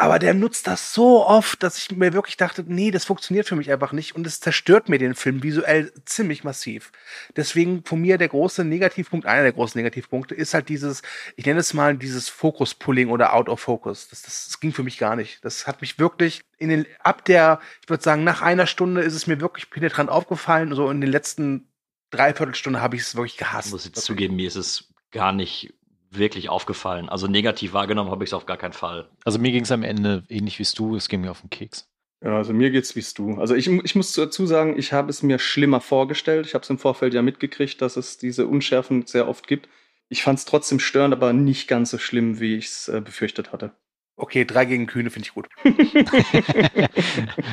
aber 0.00 0.20
der 0.20 0.32
nutzt 0.32 0.68
das 0.68 0.94
so 0.94 1.26
oft, 1.26 1.60
dass 1.64 1.76
ich 1.76 1.90
mir 1.90 2.12
wirklich 2.12 2.36
dachte, 2.36 2.64
nee, 2.64 2.92
das 2.92 3.04
funktioniert 3.04 3.48
für 3.48 3.56
mich 3.56 3.72
einfach 3.72 3.90
nicht 3.90 4.14
und 4.14 4.24
es 4.28 4.38
zerstört 4.38 4.88
mir 4.88 4.96
den 4.96 5.16
Film 5.16 5.42
visuell 5.42 5.92
ziemlich 6.04 6.44
massiv. 6.44 6.92
Deswegen 7.34 7.82
von 7.84 8.00
mir 8.00 8.16
der 8.16 8.28
große 8.28 8.64
Negativpunkt, 8.64 9.26
einer 9.26 9.42
der 9.42 9.52
großen 9.52 9.76
Negativpunkte 9.76 10.36
ist 10.36 10.54
halt 10.54 10.68
dieses, 10.68 11.02
ich 11.34 11.44
nenne 11.46 11.58
es 11.58 11.74
mal 11.74 11.96
dieses 11.96 12.28
Focus-Pulling 12.28 13.10
oder 13.10 13.34
Out 13.34 13.48
of 13.48 13.58
Focus. 13.58 14.06
Das, 14.08 14.22
das, 14.22 14.46
das 14.46 14.60
ging 14.60 14.72
für 14.72 14.84
mich 14.84 14.98
gar 14.98 15.16
nicht. 15.16 15.44
Das 15.44 15.66
hat 15.66 15.80
mich 15.80 15.98
wirklich 15.98 16.42
in 16.58 16.68
den, 16.68 16.86
ab 17.00 17.24
der, 17.24 17.58
ich 17.82 17.90
würde 17.90 18.04
sagen, 18.04 18.22
nach 18.22 18.40
einer 18.40 18.68
Stunde 18.68 19.00
ist 19.00 19.14
es 19.14 19.26
mir 19.26 19.40
wirklich 19.40 19.68
penetrant 19.68 20.10
aufgefallen. 20.10 20.72
So 20.76 20.88
in 20.92 21.00
den 21.00 21.10
letzten 21.10 21.72
Dreiviertelstunde 22.10 22.80
habe 22.80 22.94
ich 22.94 23.02
es 23.02 23.16
wirklich 23.16 23.36
gehasst. 23.36 23.66
Ich 23.66 23.72
muss 23.72 23.84
jetzt 23.84 24.04
zugeben, 24.04 24.36
mir 24.36 24.46
ist 24.46 24.54
es 24.54 24.94
gar 25.10 25.32
nicht 25.32 25.74
wirklich 26.10 26.48
aufgefallen. 26.48 27.08
Also 27.08 27.26
negativ 27.26 27.72
wahrgenommen 27.72 28.10
habe 28.10 28.24
ich 28.24 28.30
es 28.30 28.34
auf 28.34 28.46
gar 28.46 28.56
keinen 28.56 28.72
Fall. 28.72 29.08
Also 29.24 29.38
mir 29.38 29.52
ging 29.52 29.62
es 29.62 29.72
am 29.72 29.82
Ende 29.82 30.24
ähnlich 30.28 30.58
wie 30.58 30.66
du, 30.76 30.96
es 30.96 31.08
ging 31.08 31.20
mir 31.20 31.30
auf 31.30 31.40
den 31.40 31.50
Keks. 31.50 31.88
Ja, 32.22 32.36
also 32.36 32.52
mir 32.52 32.70
geht's 32.70 32.96
wie 32.96 33.04
du. 33.16 33.38
Also 33.38 33.54
ich, 33.54 33.68
ich 33.68 33.94
muss 33.94 34.12
dazu 34.12 34.46
sagen, 34.46 34.76
ich 34.76 34.92
habe 34.92 35.10
es 35.10 35.22
mir 35.22 35.38
schlimmer 35.38 35.80
vorgestellt. 35.80 36.46
Ich 36.46 36.54
habe 36.54 36.64
es 36.64 36.70
im 36.70 36.78
Vorfeld 36.78 37.14
ja 37.14 37.22
mitgekriegt, 37.22 37.80
dass 37.80 37.96
es 37.96 38.18
diese 38.18 38.46
Unschärfen 38.48 39.06
sehr 39.06 39.28
oft 39.28 39.46
gibt. 39.46 39.68
Ich 40.08 40.22
fand 40.22 40.38
es 40.38 40.44
trotzdem 40.44 40.80
störend, 40.80 41.14
aber 41.14 41.32
nicht 41.32 41.68
ganz 41.68 41.90
so 41.90 41.98
schlimm, 41.98 42.40
wie 42.40 42.56
ich 42.56 42.66
es 42.66 42.88
äh, 42.88 43.00
befürchtet 43.00 43.52
hatte. 43.52 43.72
Okay, 44.20 44.44
drei 44.44 44.64
gegen 44.64 44.88
Kühne 44.88 45.10
finde 45.10 45.28
ich 45.28 45.34
gut. 45.34 45.48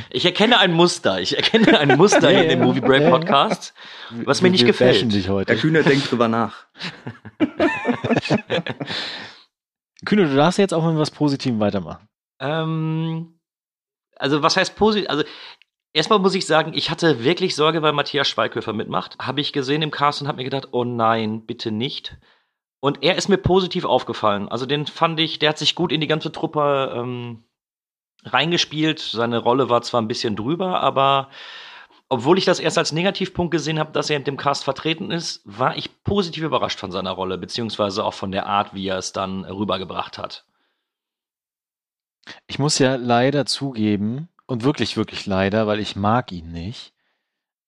ich 0.10 0.25
erkenne 0.25 0.57
ein 0.57 0.74
Muster. 0.74 1.22
Ich 1.22 1.38
erkenne 1.38 1.79
ein 1.79 1.95
Muster 1.95 2.31
ja, 2.31 2.41
in 2.41 2.50
dem 2.50 2.62
Movie 2.62 2.81
Break 2.81 3.07
Podcast, 3.07 3.75
was 4.25 4.41
mir 4.41 4.50
nicht 4.50 4.65
gefällt. 4.65 5.13
Dich 5.13 5.29
heute. 5.29 5.45
Der 5.45 5.57
Kühne 5.57 5.84
denkt 5.84 6.10
drüber 6.10 6.27
nach. 6.27 6.65
Kühne, 10.05 10.27
du 10.27 10.36
darfst 10.36 10.57
jetzt 10.57 10.74
auch 10.74 10.84
mit 10.84 10.98
was 10.98 11.12
Positivem 11.12 11.60
weitermachen. 11.60 12.10
Ähm, 12.39 13.39
also 14.15 14.41
was 14.41 14.57
heißt 14.57 14.75
positiv? 14.75 15.07
Also 15.07 15.24
erstmal 15.93 16.17
muss 16.17 16.34
ich 16.34 16.48
sagen, 16.48 16.74
ich 16.74 16.89
hatte 16.89 17.24
wirklich 17.24 17.55
Sorge, 17.55 17.84
weil 17.84 17.93
Matthias 17.93 18.27
Schweighöfer 18.27 18.74
mitmacht. 18.74 19.17
Habe 19.19 19.39
ich 19.39 19.53
gesehen 19.53 19.84
im 19.84 19.91
Cast 19.91 20.19
und 20.22 20.27
habe 20.27 20.38
mir 20.38 20.45
gedacht, 20.45 20.69
oh 20.72 20.84
nein, 20.84 21.45
bitte 21.45 21.72
nicht. 21.72 22.17
Und 22.85 23.01
er 23.01 23.15
ist 23.15 23.29
mir 23.29 23.39
positiv 23.39 23.83
aufgefallen. 23.83 24.47
Also 24.47 24.67
den 24.67 24.85
fand 24.85 25.19
ich, 25.19 25.39
der 25.39 25.49
hat 25.49 25.57
sich 25.57 25.73
gut 25.73 25.91
in 25.91 26.01
die 26.01 26.07
ganze 26.07 26.31
Truppe 26.31 26.93
ähm, 26.95 27.43
reingespielt. 28.23 28.99
Seine 28.99 29.39
Rolle 29.39 29.69
war 29.69 29.81
zwar 29.81 30.03
ein 30.03 30.07
bisschen 30.07 30.35
drüber, 30.35 30.81
aber 30.81 31.31
obwohl 32.09 32.37
ich 32.37 32.45
das 32.45 32.59
erst 32.59 32.77
als 32.77 32.91
Negativpunkt 32.91 33.49
gesehen 33.49 33.79
habe, 33.79 33.91
dass 33.91 34.11
er 34.11 34.17
in 34.17 34.23
dem 34.23 34.37
Cast 34.37 34.63
vertreten 34.63 35.09
ist, 35.09 35.41
war 35.45 35.75
ich 35.75 36.03
positiv 36.03 36.43
überrascht 36.43 36.79
von 36.79 36.91
seiner 36.91 37.09
Rolle, 37.09 37.39
beziehungsweise 37.39 38.03
auch 38.03 38.13
von 38.13 38.31
der 38.31 38.45
Art, 38.45 38.75
wie 38.75 38.87
er 38.87 38.99
es 38.99 39.11
dann 39.13 39.45
rübergebracht 39.45 40.19
hat. 40.19 40.45
Ich 42.45 42.59
muss 42.59 42.77
ja 42.77 42.98
leider 42.98 43.48
zugeben, 43.48 44.29
und 44.45 44.63
wirklich, 44.63 44.95
wirklich 44.95 45.25
leider, 45.25 45.65
weil 45.65 45.79
ich 45.79 45.95
mag 45.95 46.31
ihn 46.31 46.51
nicht, 46.51 46.93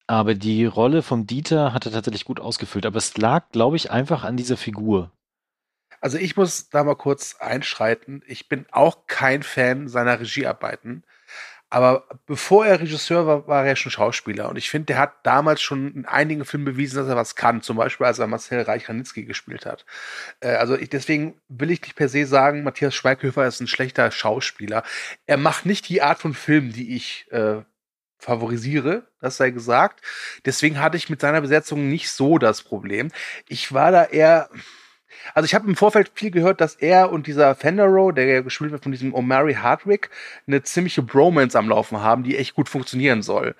aber 0.07 0.33
die 0.35 0.65
Rolle 0.65 1.03
von 1.03 1.27
Dieter 1.27 1.73
hat 1.73 1.85
er 1.85 1.91
tatsächlich 1.91 2.25
gut 2.25 2.39
ausgefüllt. 2.39 2.85
Aber 2.85 2.97
es 2.97 3.17
lag, 3.17 3.49
glaube 3.51 3.75
ich, 3.75 3.91
einfach 3.91 4.23
an 4.23 4.37
dieser 4.37 4.57
Figur. 4.57 5.11
Also 5.99 6.17
ich 6.17 6.37
muss 6.37 6.69
da 6.69 6.83
mal 6.83 6.95
kurz 6.95 7.35
einschreiten. 7.39 8.23
Ich 8.25 8.47
bin 8.47 8.65
auch 8.71 9.07
kein 9.07 9.43
Fan 9.43 9.89
seiner 9.89 10.19
Regiearbeiten. 10.19 11.03
Aber 11.69 12.07
bevor 12.25 12.65
er 12.65 12.79
Regisseur 12.79 13.27
war, 13.27 13.47
war 13.47 13.65
er 13.65 13.75
schon 13.75 13.91
Schauspieler. 13.91 14.47
Und 14.47 14.55
ich 14.55 14.69
finde, 14.69 14.85
der 14.85 14.99
hat 14.99 15.15
damals 15.23 15.61
schon 15.61 15.93
in 15.93 16.05
einigen 16.05 16.45
Filmen 16.45 16.63
bewiesen, 16.63 16.95
dass 16.95 17.09
er 17.09 17.17
was 17.17 17.35
kann. 17.35 17.61
Zum 17.61 17.75
Beispiel, 17.75 18.05
als 18.05 18.19
er 18.19 18.27
Marcel 18.27 18.61
Reich-Ranitzky 18.61 19.25
gespielt 19.25 19.65
hat. 19.65 19.85
Äh, 20.39 20.51
also 20.51 20.77
ich, 20.77 20.89
deswegen 20.89 21.41
will 21.49 21.71
ich 21.71 21.81
nicht 21.81 21.95
per 21.97 22.07
se 22.07 22.25
sagen, 22.25 22.63
Matthias 22.63 22.95
Schweighöfer 22.95 23.45
ist 23.45 23.59
ein 23.59 23.67
schlechter 23.67 24.09
Schauspieler. 24.11 24.83
Er 25.25 25.37
macht 25.37 25.65
nicht 25.65 25.89
die 25.89 26.01
Art 26.01 26.19
von 26.19 26.33
Film, 26.33 26.71
die 26.71 26.95
ich 26.95 27.25
äh, 27.31 27.63
favorisiere, 28.17 29.03
das 29.21 29.37
sei 29.37 29.51
gesagt. 29.51 30.01
Deswegen 30.45 30.79
hatte 30.79 30.97
ich 30.97 31.09
mit 31.09 31.21
seiner 31.21 31.41
Besetzung 31.41 31.89
nicht 31.89 32.09
so 32.09 32.37
das 32.37 32.61
Problem. 32.61 33.09
Ich 33.47 33.73
war 33.73 33.91
da 33.91 34.05
eher, 34.05 34.49
also 35.33 35.45
ich 35.45 35.55
habe 35.55 35.67
im 35.67 35.75
Vorfeld 35.75 36.11
viel 36.15 36.31
gehört, 36.31 36.61
dass 36.61 36.75
er 36.75 37.11
und 37.11 37.27
dieser 37.27 37.55
Fenderow, 37.55 38.13
der 38.13 38.25
ja 38.25 38.41
gespielt 38.41 38.71
wird 38.71 38.83
von 38.83 38.91
diesem 38.91 39.13
Omari 39.13 39.55
Hardwick, 39.55 40.09
eine 40.47 40.63
ziemliche 40.63 41.01
Bromance 41.01 41.57
am 41.57 41.69
Laufen 41.69 42.01
haben, 42.01 42.23
die 42.23 42.37
echt 42.37 42.55
gut 42.55 42.69
funktionieren 42.69 43.21
soll. 43.21 43.55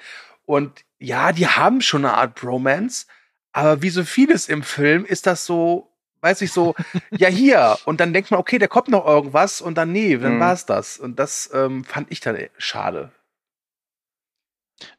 Und 0.45 0.83
ja, 0.99 1.31
die 1.31 1.47
haben 1.47 1.81
schon 1.81 2.05
eine 2.05 2.15
Art 2.15 2.35
Bromance, 2.35 3.05
aber 3.51 3.81
wie 3.81 3.89
so 3.89 4.03
vieles 4.03 4.49
im 4.49 4.63
Film 4.63 5.05
ist 5.05 5.27
das 5.27 5.45
so, 5.45 5.91
weiß 6.21 6.41
ich 6.41 6.51
so, 6.51 6.75
ja 7.11 7.27
hier. 7.27 7.77
Und 7.85 7.99
dann 7.99 8.13
denkt 8.13 8.31
man, 8.31 8.39
okay, 8.39 8.57
da 8.57 8.67
kommt 8.67 8.87
noch 8.87 9.05
irgendwas 9.05 9.61
und 9.61 9.77
dann 9.77 9.91
nee, 9.91 10.17
dann 10.17 10.35
mhm. 10.35 10.39
war 10.39 10.53
es 10.53 10.65
das. 10.65 10.97
Und 10.97 11.19
das 11.19 11.49
ähm, 11.53 11.83
fand 11.83 12.11
ich 12.11 12.19
dann 12.19 12.37
schade. 12.57 13.11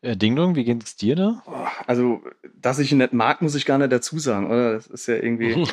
Äh, 0.01 0.17
Ding 0.17 0.35
Dong, 0.37 0.55
wie 0.57 0.64
geht's 0.64 0.97
dir 0.97 1.17
da? 1.17 1.43
Oh, 1.47 1.67
also, 1.87 2.23
dass 2.55 2.79
ich 2.79 2.93
ihn 2.93 2.99
nicht 2.99 3.12
mag, 3.12 3.43
muss 3.43 3.55
ich 3.55 3.67
gar 3.67 3.79
nicht 3.79 3.93
dazu 3.93 4.19
sagen, 4.19 4.51
oder? 4.51 4.75
Das 4.75 4.87
ist 4.87 5.07
ja 5.07 5.14
irgendwie. 5.14 5.53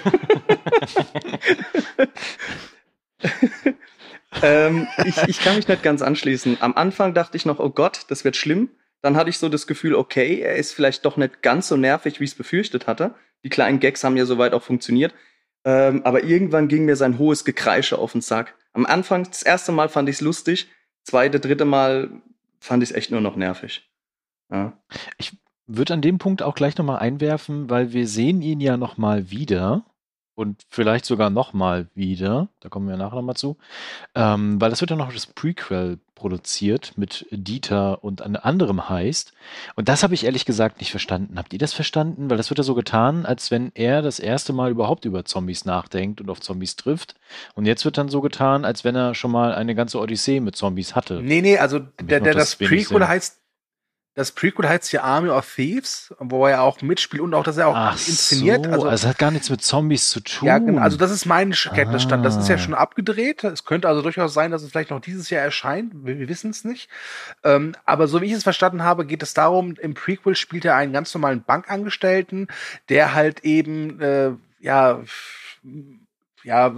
ähm, 4.42 4.88
ich, 5.06 5.18
ich 5.28 5.40
kann 5.40 5.56
mich 5.56 5.68
nicht 5.68 5.84
ganz 5.84 6.02
anschließen. 6.02 6.58
Am 6.62 6.74
Anfang 6.76 7.14
dachte 7.14 7.38
ich 7.38 7.46
noch, 7.46 7.60
oh 7.60 7.70
Gott, 7.70 8.06
das 8.10 8.24
wird 8.24 8.36
schlimm. 8.36 8.70
Dann 9.02 9.16
hatte 9.16 9.30
ich 9.30 9.38
so 9.38 9.50
das 9.50 9.68
Gefühl, 9.68 9.96
okay, 9.96 10.40
er 10.40 10.56
ist 10.56 10.74
vielleicht 10.74 11.06
doch 11.06 11.18
nicht 11.18 11.42
ganz 11.42 11.68
so 11.68 11.78
nervig, 11.78 12.20
wie 12.20 12.24
ich 12.24 12.32
es 12.32 12.38
befürchtet 12.38 12.88
hatte. 12.88 13.16
Die 13.44 13.50
kleinen 13.50 13.80
Gags 13.80 14.04
haben 14.04 14.18
ja 14.18 14.26
soweit 14.26 14.54
auch 14.54 14.64
funktioniert. 14.64 15.14
Ähm, 15.64 16.04
aber 16.04 16.24
irgendwann 16.24 16.68
ging 16.68 16.86
mir 16.86 16.96
sein 16.96 17.18
hohes 17.18 17.46
Gekreische 17.46 17.98
auf 17.98 18.12
den 18.14 18.22
Sack. 18.22 18.56
Am 18.74 18.86
Anfang, 18.86 19.24
das 19.24 19.44
erste 19.44 19.72
Mal 19.72 19.90
fand 19.90 20.10
ich 20.10 20.16
es 20.16 20.22
lustig. 20.22 20.68
Zweite, 21.04 21.40
dritte 21.40 21.66
Mal 21.66 22.10
fand 22.60 22.84
ich 22.84 22.90
es 22.90 22.96
echt 22.96 23.12
nur 23.12 23.22
noch 23.22 23.36
nervig. 23.36 23.88
Ja. 24.52 24.74
Ich 25.18 25.38
würde 25.68 25.94
an 25.94 26.02
dem 26.02 26.18
Punkt 26.18 26.44
auch 26.44 26.56
gleich 26.56 26.78
nochmal 26.78 27.00
einwerfen, 27.00 27.70
weil 27.70 27.94
wir 27.94 28.08
sehen 28.08 28.42
ihn 28.42 28.60
ja 28.60 28.78
nochmal 28.78 29.32
wieder 29.32 29.84
und 30.36 30.64
vielleicht 30.70 31.06
sogar 31.06 31.30
nochmal 31.30 31.88
wieder, 31.96 32.50
da 32.60 32.70
kommen 32.70 32.88
wir 32.88 32.98
nachher 32.98 33.16
nochmal 33.16 33.38
zu, 33.38 33.58
ähm, 34.16 34.60
weil 34.60 34.70
das 34.70 34.82
wird 34.82 34.92
ja 34.92 34.98
noch 34.98 35.12
das 35.12 35.28
Prequel 35.28 35.98
produziert 36.14 36.94
mit 36.98 37.26
Dieter 37.32 38.04
und 38.04 38.22
einem 38.22 38.38
anderem 38.42 38.90
heißt. 38.90 39.34
Und 39.76 39.90
das 39.90 40.04
habe 40.04 40.14
ich 40.14 40.26
ehrlich 40.26 40.46
gesagt 40.46 40.80
nicht 40.80 40.92
verstanden. 40.92 41.38
Habt 41.38 41.54
ihr 41.54 41.60
das 41.60 41.74
verstanden? 41.74 42.30
Weil 42.30 42.38
das 42.38 42.50
wird 42.50 42.58
ja 42.58 42.64
so 42.64 42.74
getan, 42.74 43.26
als 43.26 43.52
wenn 43.52 43.72
er 43.76 44.02
das 44.02 44.20
erste 44.20 44.54
Mal 44.54 44.72
überhaupt 44.72 45.06
über 45.06 45.26
Zombies 45.26 45.66
nachdenkt 45.66 46.22
und 46.22 46.30
auf 46.30 46.42
Zombies 46.42 46.76
trifft. 46.76 47.16
Und 47.54 47.66
jetzt 47.66 47.86
wird 47.86 47.98
dann 47.98 48.10
so 48.10 48.22
getan, 48.22 48.66
als 48.66 48.84
wenn 48.84 48.96
er 48.96 49.14
schon 49.14 49.32
mal 49.32 49.54
eine 49.54 49.76
ganze 49.76 50.00
Odyssee 50.00 50.40
mit 50.40 50.56
Zombies 50.56 50.96
hatte. 50.96 51.22
Nee, 51.22 51.42
nee, 51.42 51.58
also 51.58 51.80
der, 51.80 52.20
der, 52.22 52.34
das 52.34 52.56
Prequel 52.56 53.08
heißt 53.08 53.42
das 54.16 54.32
Prequel 54.32 54.68
heißt 54.68 54.94
ja 54.94 55.04
Army 55.04 55.30
of 55.30 55.46
Thieves, 55.54 56.14
wo 56.20 56.48
er 56.48 56.62
auch 56.62 56.82
mitspielt 56.82 57.22
und 57.22 57.34
auch, 57.34 57.44
dass 57.44 57.58
er 57.58 57.68
auch 57.68 57.76
Ach 57.76 57.94
inszeniert. 58.08 58.66
So, 58.66 58.72
also, 58.72 58.88
also 58.88 59.08
hat 59.10 59.18
gar 59.18 59.30
nichts 59.30 59.50
mit 59.50 59.62
Zombies 59.62 60.10
zu 60.10 60.22
tun. 60.22 60.48
Ja, 60.48 60.58
genau. 60.58 60.82
Also 60.82 60.96
das 60.96 61.12
ist 61.12 61.26
mein 61.26 61.52
Kenntnisstand. 61.52 62.22
Ah. 62.22 62.24
Das 62.24 62.38
ist 62.38 62.48
ja 62.48 62.56
ah. 62.56 62.58
schon 62.58 62.74
abgedreht. 62.74 63.44
Es 63.44 63.66
könnte 63.66 63.90
also 63.90 64.02
durchaus 64.02 64.34
sein, 64.34 64.52
dass 64.52 64.64
es 64.64 64.72
vielleicht 64.72 64.92
noch 64.92 65.02
dieses 65.02 65.30
Jahr 65.30 65.42
erscheint. 65.44 65.92
Wir, 66.06 66.18
wir 66.18 66.30
wissen 66.30 66.52
es 66.52 66.64
nicht. 66.64 66.90
Ähm, 67.44 67.76
aber 67.84 68.08
so 68.08 68.22
wie 68.22 68.28
ich 68.28 68.32
es 68.32 68.44
verstanden 68.44 68.84
habe, 68.84 69.06
geht 69.06 69.22
es 69.22 69.34
darum, 69.34 69.76
im 69.82 69.94
Prequel 69.94 70.36
spielt 70.36 70.64
er 70.64 70.78
einen 70.78 70.94
ganz 70.94 71.14
normalen 71.14 71.44
Bankangestellten, 71.44 72.48
der 72.88 73.14
halt 73.14 73.42
eben, 73.44 74.00
äh, 74.00 74.32
ja, 74.62 75.02
ja, 76.44 76.74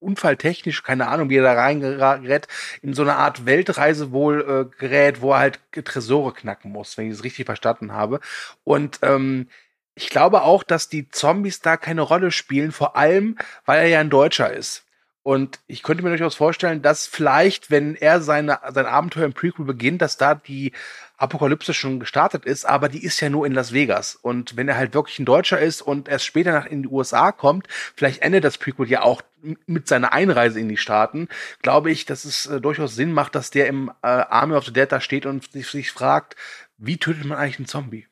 unfalltechnisch, 0.00 0.82
keine 0.82 1.08
Ahnung, 1.08 1.30
wie 1.30 1.36
er 1.36 1.42
da 1.42 1.54
reingerät, 1.54 2.46
in 2.82 2.94
so 2.94 3.02
eine 3.02 3.16
Art 3.16 3.46
Weltreise 3.46 4.12
wohl 4.12 4.40
äh, 4.72 4.78
gerät, 4.78 5.20
wo 5.20 5.32
er 5.32 5.38
halt 5.40 5.60
Tresore 5.84 6.32
knacken 6.32 6.70
muss, 6.70 6.96
wenn 6.96 7.06
ich 7.06 7.14
es 7.14 7.24
richtig 7.24 7.46
verstanden 7.46 7.92
habe. 7.92 8.20
Und 8.64 8.98
ähm, 9.02 9.48
ich 9.94 10.10
glaube 10.10 10.42
auch, 10.42 10.62
dass 10.62 10.88
die 10.88 11.08
Zombies 11.08 11.60
da 11.60 11.76
keine 11.76 12.02
Rolle 12.02 12.30
spielen, 12.30 12.72
vor 12.72 12.96
allem, 12.96 13.36
weil 13.64 13.80
er 13.80 13.88
ja 13.88 14.00
ein 14.00 14.10
Deutscher 14.10 14.52
ist. 14.52 14.84
Und 15.24 15.60
ich 15.66 15.82
könnte 15.82 16.02
mir 16.02 16.10
durchaus 16.10 16.36
vorstellen, 16.36 16.80
dass 16.80 17.06
vielleicht, 17.06 17.70
wenn 17.70 17.96
er 17.96 18.20
seine, 18.20 18.60
sein 18.70 18.86
Abenteuer 18.86 19.26
im 19.26 19.34
Prequel 19.34 19.66
beginnt, 19.66 20.00
dass 20.00 20.16
da 20.16 20.34
die 20.34 20.72
Apokalypse 21.18 21.74
schon 21.74 22.00
gestartet 22.00 22.44
ist, 22.44 22.64
aber 22.64 22.88
die 22.88 23.04
ist 23.04 23.20
ja 23.20 23.28
nur 23.28 23.44
in 23.46 23.52
Las 23.52 23.72
Vegas. 23.72 24.14
Und 24.16 24.56
wenn 24.56 24.68
er 24.68 24.76
halt 24.76 24.94
wirklich 24.94 25.18
ein 25.18 25.24
Deutscher 25.26 25.58
ist 25.58 25.82
und 25.82 26.08
erst 26.08 26.24
später 26.24 26.52
nach 26.52 26.66
in 26.66 26.82
die 26.84 26.88
USA 26.88 27.32
kommt, 27.32 27.66
vielleicht 27.96 28.22
endet 28.22 28.44
das 28.44 28.56
Prequel 28.56 28.88
ja 28.88 29.02
auch 29.02 29.22
mit 29.66 29.88
seiner 29.88 30.12
Einreise 30.12 30.58
in 30.60 30.68
die 30.68 30.76
Staaten, 30.76 31.28
glaube 31.62 31.90
ich, 31.90 32.06
dass 32.06 32.24
es 32.24 32.46
äh, 32.46 32.60
durchaus 32.60 32.94
Sinn 32.94 33.12
macht, 33.12 33.34
dass 33.34 33.50
der 33.50 33.66
im 33.66 33.88
äh, 34.02 34.06
Army 34.06 34.54
of 34.54 34.64
the 34.64 34.72
Dead 34.72 34.90
da 34.90 35.00
steht 35.00 35.26
und 35.26 35.50
sich, 35.52 35.66
sich 35.68 35.90
fragt, 35.92 36.36
wie 36.76 36.96
tötet 36.96 37.24
man 37.24 37.36
eigentlich 37.38 37.58
einen 37.58 37.66
Zombie? 37.66 38.06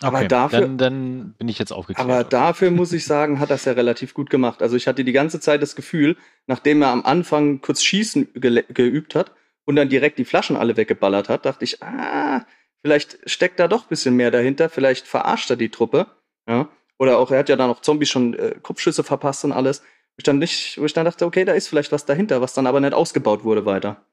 Aber 0.00 0.18
Okay, 0.18 0.28
dafür- 0.28 0.60
dann, 0.60 0.78
dann 0.78 1.34
bin 1.38 1.48
ich 1.48 1.58
jetzt 1.58 1.72
aufgeklärt. 1.72 2.08
Aber 2.08 2.22
dafür 2.22 2.70
muss 2.70 2.92
ich 2.92 3.04
sagen, 3.04 3.40
hat 3.40 3.50
das 3.50 3.64
ja 3.64 3.72
relativ 3.72 4.14
gut 4.14 4.30
gemacht. 4.30 4.62
Also 4.62 4.76
ich 4.76 4.86
hatte 4.86 5.04
die 5.04 5.12
ganze 5.12 5.40
Zeit 5.40 5.60
das 5.60 5.74
Gefühl, 5.74 6.16
nachdem 6.46 6.82
er 6.82 6.88
am 6.88 7.04
Anfang 7.04 7.60
kurz 7.60 7.82
Schießen 7.82 8.28
geübt 8.34 9.14
hat 9.14 9.32
und 9.68 9.76
dann 9.76 9.90
direkt 9.90 10.18
die 10.18 10.24
Flaschen 10.24 10.56
alle 10.56 10.78
weggeballert 10.78 11.28
hat, 11.28 11.44
dachte 11.44 11.62
ich, 11.62 11.82
ah, 11.82 12.46
vielleicht 12.80 13.18
steckt 13.28 13.60
da 13.60 13.68
doch 13.68 13.82
ein 13.82 13.88
bisschen 13.90 14.16
mehr 14.16 14.30
dahinter, 14.30 14.70
vielleicht 14.70 15.06
verarscht 15.06 15.50
er 15.50 15.56
die 15.56 15.68
Truppe. 15.68 16.06
Ja? 16.48 16.70
Oder 16.98 17.18
auch, 17.18 17.30
er 17.30 17.40
hat 17.40 17.50
ja 17.50 17.56
dann 17.56 17.68
noch 17.68 17.82
Zombies 17.82 18.08
schon 18.08 18.32
äh, 18.32 18.54
Kopfschüsse 18.62 19.04
verpasst 19.04 19.44
und 19.44 19.52
alles. 19.52 19.80
Wo 19.82 20.20
ich 20.20 20.24
dann 20.24 20.38
nicht, 20.38 20.80
wo 20.80 20.86
ich 20.86 20.94
dann 20.94 21.04
dachte, 21.04 21.26
okay, 21.26 21.44
da 21.44 21.52
ist 21.52 21.68
vielleicht 21.68 21.92
was 21.92 22.06
dahinter, 22.06 22.40
was 22.40 22.54
dann 22.54 22.66
aber 22.66 22.80
nicht 22.80 22.94
ausgebaut 22.94 23.44
wurde 23.44 23.66
weiter. 23.66 24.06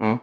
Ja? 0.00 0.22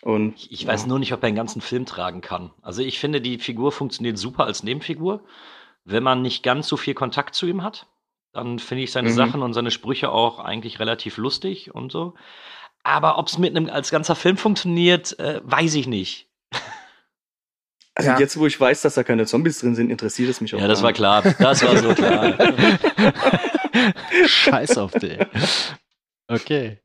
Und 0.00 0.34
Ich, 0.36 0.50
ich 0.50 0.66
weiß 0.66 0.86
nur 0.86 0.98
nicht, 0.98 1.12
ob 1.12 1.22
er 1.22 1.28
den 1.30 1.36
ganzen 1.36 1.60
Film 1.60 1.84
tragen 1.84 2.22
kann. 2.22 2.52
Also 2.62 2.80
ich 2.80 2.98
finde, 2.98 3.20
die 3.20 3.38
Figur 3.38 3.70
funktioniert 3.70 4.16
super 4.16 4.46
als 4.46 4.62
Nebenfigur. 4.62 5.24
Wenn 5.84 6.02
man 6.02 6.22
nicht 6.22 6.42
ganz 6.42 6.68
so 6.68 6.78
viel 6.78 6.94
Kontakt 6.94 7.34
zu 7.34 7.46
ihm 7.46 7.62
hat, 7.62 7.86
dann 8.32 8.58
finde 8.58 8.84
ich 8.84 8.92
seine 8.92 9.10
Mhm. 9.10 9.14
Sachen 9.14 9.42
und 9.42 9.52
seine 9.52 9.70
Sprüche 9.70 10.10
auch 10.10 10.38
eigentlich 10.38 10.80
relativ 10.80 11.18
lustig 11.18 11.74
und 11.74 11.92
so. 11.92 12.14
Aber 12.84 13.18
ob 13.18 13.28
es 13.28 13.38
mit 13.38 13.56
einem 13.56 13.68
als 13.70 13.90
ganzer 13.90 14.16
Film 14.16 14.36
funktioniert, 14.36 15.18
äh, 15.18 15.40
weiß 15.44 15.74
ich 15.74 15.86
nicht. 15.86 16.28
also 17.94 18.10
Ja. 18.10 18.18
jetzt, 18.18 18.36
wo 18.36 18.46
ich 18.46 18.60
weiß, 18.60 18.82
dass 18.82 18.94
da 18.94 19.04
keine 19.04 19.26
Zombies 19.26 19.60
drin 19.60 19.74
sind, 19.74 19.90
interessiert 19.90 20.30
es 20.30 20.40
mich 20.40 20.54
auch. 20.54 20.58
Ja, 20.60 20.68
das 20.68 20.82
war 20.82 20.92
klar. 20.92 21.22
Das 21.22 21.62
war 21.62 21.76
so 21.76 21.94
klar. 21.94 22.34
Scheiß 24.26 24.78
auf 24.78 24.92
den. 24.92 25.24
Okay. 26.28 26.78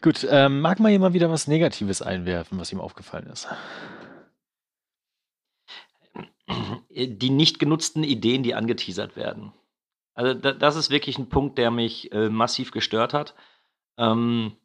Gut, 0.00 0.26
ähm, 0.30 0.60
mag 0.60 0.80
mal 0.80 0.90
jemand 0.90 1.14
wieder 1.14 1.30
was 1.30 1.48
Negatives 1.48 2.02
einwerfen, 2.02 2.58
was 2.58 2.72
ihm 2.72 2.80
aufgefallen 2.80 3.26
ist? 3.26 3.48
die 6.94 7.30
nicht 7.30 7.58
genutzten 7.58 8.04
Ideen, 8.04 8.42
die 8.42 8.54
angeteasert 8.54 9.16
werden. 9.16 9.52
Also 10.14 10.34
da, 10.34 10.52
das 10.52 10.76
ist 10.76 10.90
wirklich 10.90 11.18
ein 11.18 11.28
Punkt, 11.28 11.56
der 11.56 11.70
mich 11.70 12.12
äh, 12.12 12.28
massiv 12.28 12.70
gestört 12.70 13.14
hat. 13.14 13.34
Ähm, 13.96 14.56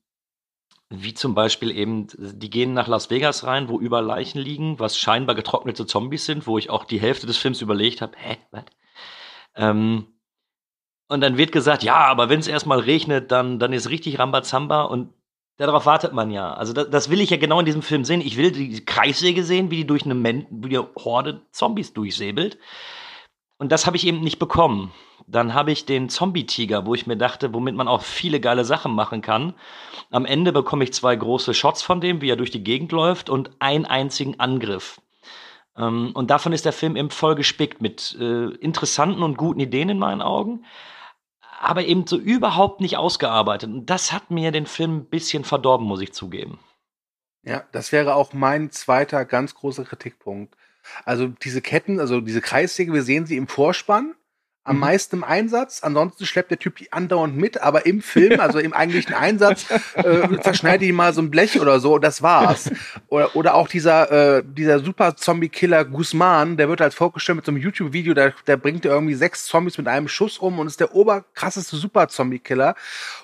wie 0.89 1.13
zum 1.13 1.36
Beispiel 1.36 1.71
eben, 1.71 2.08
die 2.17 2.50
gehen 2.50 2.73
nach 2.73 2.88
Las 2.88 3.10
Vegas 3.10 3.43
rein, 3.43 3.67
wo 3.67 3.80
überall 3.80 4.06
Leichen 4.06 4.39
liegen, 4.39 4.80
was 4.80 4.97
scheinbar 4.97 5.36
getrocknete 5.36 5.86
Zombies 5.86 6.26
sind, 6.26 6.47
wo 6.47 6.58
ich 6.58 6.69
auch 6.69 6.86
die 6.86 7.02
Hälfte 7.02 7.28
des 7.28 7.38
Films 7.38 7.62
überlegt 7.62 8.02
habe, 8.02 8.13
hä, 8.17 8.38
was? 8.52 8.63
Ähm, 9.56 10.08
und 11.10 11.21
dann 11.21 11.38
wird 11.38 11.52
gesagt, 11.52 11.84
ja, 11.84 11.95
aber 11.95 12.30
wenn 12.30 12.39
es 12.39 12.47
erstmal 12.47 12.80
regnet, 12.80 13.32
dann, 13.32 13.60
dann 13.60 13.73
ist 13.73 13.89
richtig 13.89 14.19
Rambazamba 14.19 14.84
und 14.84 15.13
darauf 15.58 15.86
wartet 15.86 16.13
man 16.13 16.32
ja. 16.32 16.54
Also 16.54 16.73
das, 16.73 16.89
das 16.89 17.10
will 17.10 17.21
ich 17.21 17.30
ja 17.30 17.38
genau 17.38 17.60
in 17.60 17.65
diesem 17.65 17.82
Film 17.82 18.04
sehen. 18.04 18.21
Ich 18.21 18.38
will 18.38 18.52
die 18.52 18.84
Kreissäge 18.86 19.43
sehen, 19.43 19.71
wie 19.71 19.78
die 19.78 19.88
durch 19.88 20.04
eine, 20.06 20.15
Men 20.15 20.45
wie 20.50 20.69
die 20.69 20.78
Horde 20.78 21.41
Zombies 21.52 21.93
durchsäbelt. 21.93 22.58
Und 23.58 23.71
das 23.71 23.86
habe 23.86 23.97
ich 23.97 24.06
eben 24.06 24.21
nicht 24.21 24.39
bekommen. 24.39 24.91
Dann 25.30 25.54
habe 25.54 25.74
ich 25.74 25.86
den 25.86 26.08
Zombie-Tiger, 26.08 26.86
wo 26.86 26.96
ich 26.96 27.06
mir 27.06 27.18
dachte, 27.18 27.54
womit 27.54 27.76
man 27.76 27.90
auch 27.90 28.02
viele 28.02 28.40
geile 28.40 28.63
Sachen 28.63 28.94
machen 28.94 29.22
kann. 29.22 29.54
Am 30.10 30.26
Ende 30.26 30.54
bekomme 30.54 30.86
ich 30.86 30.94
zwei 30.94 31.18
große 31.18 31.54
Shots 31.54 31.82
von 31.82 32.00
dem, 32.00 32.22
wie 32.22 32.30
er 32.30 32.38
durch 32.38 32.52
die 32.52 32.63
Gegend 32.63 32.94
läuft 32.94 33.30
und 33.30 33.52
einen 33.60 33.86
einzigen 33.86 34.40
Angriff. 34.40 35.02
Ähm, 35.76 36.12
und 36.13 36.30
davon 36.30 36.54
ist 36.54 36.63
der 36.63 36.72
Film 36.72 36.96
eben 36.96 37.10
voll 37.10 37.36
gespickt 37.36 37.82
mit 37.82 38.18
äh, 38.20 38.46
interessanten 38.56 39.22
und 39.22 39.38
guten 39.38 39.60
Ideen 39.60 39.90
in 39.90 40.00
meinen 40.00 40.22
Augen, 40.22 40.63
aber 41.60 41.84
eben 41.84 42.08
so 42.08 42.18
überhaupt 42.18 42.80
nicht 42.80 42.96
ausgearbeitet. 42.96 43.70
Und 43.70 43.90
das 43.90 44.13
hat 44.13 44.32
mir 44.32 44.54
den 44.54 44.66
Film 44.66 44.98
ein 44.98 45.06
bisschen 45.06 45.44
verdorben, 45.44 45.86
muss 45.86 46.02
ich 46.02 46.13
zugeben. 46.13 46.60
Ja, 47.44 47.63
das 47.74 47.92
wäre 47.92 48.16
auch 48.16 48.32
mein 48.32 48.72
zweiter 48.72 49.26
ganz 49.26 49.56
großer 49.56 49.84
Kritikpunkt. 49.84 50.56
Also 51.04 51.28
diese 51.28 51.62
Ketten, 51.62 52.00
also 52.00 52.22
diese 52.22 52.42
Kreissäge, 52.42 52.94
wir 52.94 53.04
sehen 53.04 53.26
sie 53.26 53.36
im 53.36 53.48
Vorspann, 53.48 54.16
am 54.67 54.75
Mhm. 54.75 54.82
meisten 54.82 55.15
im 55.17 55.23
Einsatz. 55.23 55.82
Ansonsten 55.82 56.25
schleppt 56.25 56.51
der 56.51 56.60
Typ 56.60 56.75
die 56.75 56.91
andauernd 56.93 57.36
mit, 57.36 57.62
aber 57.62 57.86
im 57.86 58.01
Film, 58.01 58.39
also 58.39 58.60
im 58.60 58.73
eigentlichen 58.73 59.13
Einsatz, 59.15 59.65
äh, 59.95 60.27
verschneidet 60.41 60.82
die 60.82 60.91
mal 60.91 61.13
so 61.13 61.21
ein 61.21 61.32
Blech 61.32 61.60
oder 61.60 61.80
so 61.80 61.95
und 61.95 62.03
das 62.03 62.21
war's. 62.21 62.69
Oder, 63.08 63.36
oder 63.36 63.56
auch 63.56 63.67
dieser, 63.67 64.38
äh, 64.38 64.43
dieser 64.45 64.80
super 64.80 65.15
Zombie-Killer 65.15 65.86
Guzman, 65.86 66.58
der 66.58 66.69
wird 66.69 66.82
als 66.82 66.95
vorgestellt 66.95 67.38
mit 67.38 67.45
so 67.45 67.51
einem 67.51 67.62
YouTube-Video, 67.62 68.13
der, 68.13 68.34
der 68.45 68.58
bringt 68.58 68.86
irgendwie 68.86 69.15
sechs 69.15 69.45
Zombies 69.45 69.77
mit 69.77 69.88
einem 69.88 70.08
Schuss 70.08 70.38
um 70.38 70.60
und 70.60 70.67
ist 70.67 70.80
der 70.80 70.93
oberkrasseste 70.93 71.75
Super-Zombie-Killer. 71.77 72.75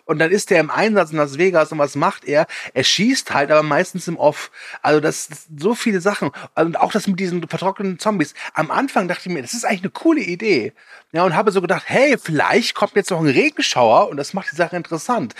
Und 0.06 0.20
dann 0.20 0.32
ist 0.32 0.50
der 0.50 0.60
im 0.60 0.70
Einsatz 0.72 1.12
in 1.12 1.18
Las 1.18 1.38
Vegas 1.38 1.72
und 1.72 1.80
was 1.80 1.96
macht 1.96 2.26
er? 2.26 2.48
Er 2.74 2.84
schießt 2.84 3.34
halt, 3.34 3.52
aber 3.52 3.64
meistens 3.64 4.08
im 4.08 4.18
Off. 4.18 4.52
Also 4.82 5.00
das, 5.00 5.28
das 5.28 5.48
so 5.58 5.76
viele 5.76 6.02
Sachen. 6.02 6.32
Und 6.56 6.80
auch 6.80 6.92
das 6.92 7.08
mit 7.08 7.20
diesen 7.20 7.48
vertrockneten 7.48 8.00
Zombies. 8.00 8.34
Am 8.54 8.72
Anfang 8.72 9.08
dachte 9.08 9.30
ich 9.30 9.34
mir, 9.34 9.42
das 9.42 9.54
ist 9.54 9.66
eigentlich 9.66 9.82
eine 9.84 9.92
coole 9.92 10.22
Idee. 10.22 10.74
Ja, 11.12 11.24
und 11.24 11.33
habe 11.36 11.52
so 11.52 11.62
gedacht, 11.62 11.84
hey, 11.88 12.18
vielleicht 12.22 12.76
kommt 12.76 12.96
jetzt 12.96 13.12
noch 13.12 13.20
ein 13.20 13.28
Regenschauer 13.28 14.10
und 14.10 14.18
das 14.18 14.34
macht 14.34 14.52
die 14.52 14.56
Sache 14.56 14.76
interessant. 14.76 15.36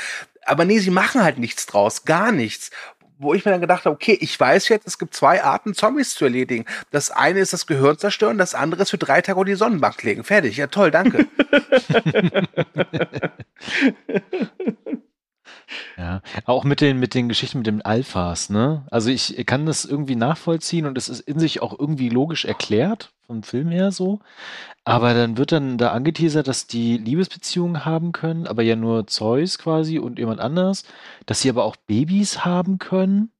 Aber 0.46 0.66
nee, 0.66 0.80
sie 0.80 0.92
machen 0.92 1.24
halt 1.24 1.38
nichts 1.40 1.66
draus, 1.66 2.06
gar 2.06 2.32
nichts. 2.32 2.72
Wo 3.20 3.34
ich 3.34 3.46
mir 3.46 3.52
dann 3.52 3.62
gedacht 3.62 3.86
habe, 3.86 3.96
okay, 3.96 4.18
ich 4.20 4.38
weiß 4.38 4.68
jetzt, 4.70 4.88
es 4.88 4.98
gibt 4.98 5.14
zwei 5.14 5.44
Arten, 5.44 5.74
Zombies 5.74 6.16
zu 6.16 6.26
erledigen. 6.26 6.66
Das 6.92 7.12
eine 7.12 7.40
ist 7.40 7.54
das 7.54 7.68
Gehirn 7.68 7.98
zerstören, 7.98 8.38
das 8.38 8.56
andere 8.56 8.82
ist 8.82 8.90
für 8.90 8.98
drei 8.98 9.22
Tage 9.22 9.40
auf 9.40 9.46
die 9.46 9.56
Sonnenbank 9.56 10.04
legen. 10.04 10.24
Fertig. 10.24 10.58
Ja, 10.58 10.68
toll, 10.68 10.92
danke. 10.92 11.28
Ja, 15.98 16.22
auch 16.46 16.64
mit 16.64 16.82
den, 16.82 17.00
mit 17.00 17.14
den 17.14 17.30
Geschichten 17.30 17.60
mit 17.60 17.68
den 17.68 17.82
Alphas, 17.82 18.50
ne? 18.50 18.86
Also 18.92 19.10
ich 19.10 19.46
kann 19.46 19.66
das 19.66 19.86
irgendwie 19.86 20.16
nachvollziehen 20.16 20.86
und 20.86 20.98
es 20.98 21.10
ist 21.10 21.22
in 21.22 21.40
sich 21.40 21.62
auch 21.62 21.78
irgendwie 21.78 22.10
logisch 22.10 22.46
erklärt, 22.46 23.13
vom 23.26 23.44
Film 23.44 23.70
her 23.70 23.92
so. 23.92 24.20
Aber 24.84 25.14
dann 25.14 25.38
wird 25.38 25.52
dann 25.52 25.78
da 25.78 25.92
angeteasert, 25.92 26.48
dass 26.48 26.68
die 26.68 26.98
Liebesbeziehungen 26.98 27.86
haben 27.86 28.12
können, 28.12 28.48
aber 28.48 28.64
ja 28.64 28.76
nur 28.76 29.08
Zeus 29.08 29.58
quasi 29.58 30.00
und 30.00 30.20
jemand 30.20 30.40
anders, 30.40 30.84
dass 31.26 31.42
sie 31.42 31.50
aber 31.50 31.64
auch 31.66 31.76
Babys 31.76 32.46
haben 32.46 32.80
können. 32.80 33.32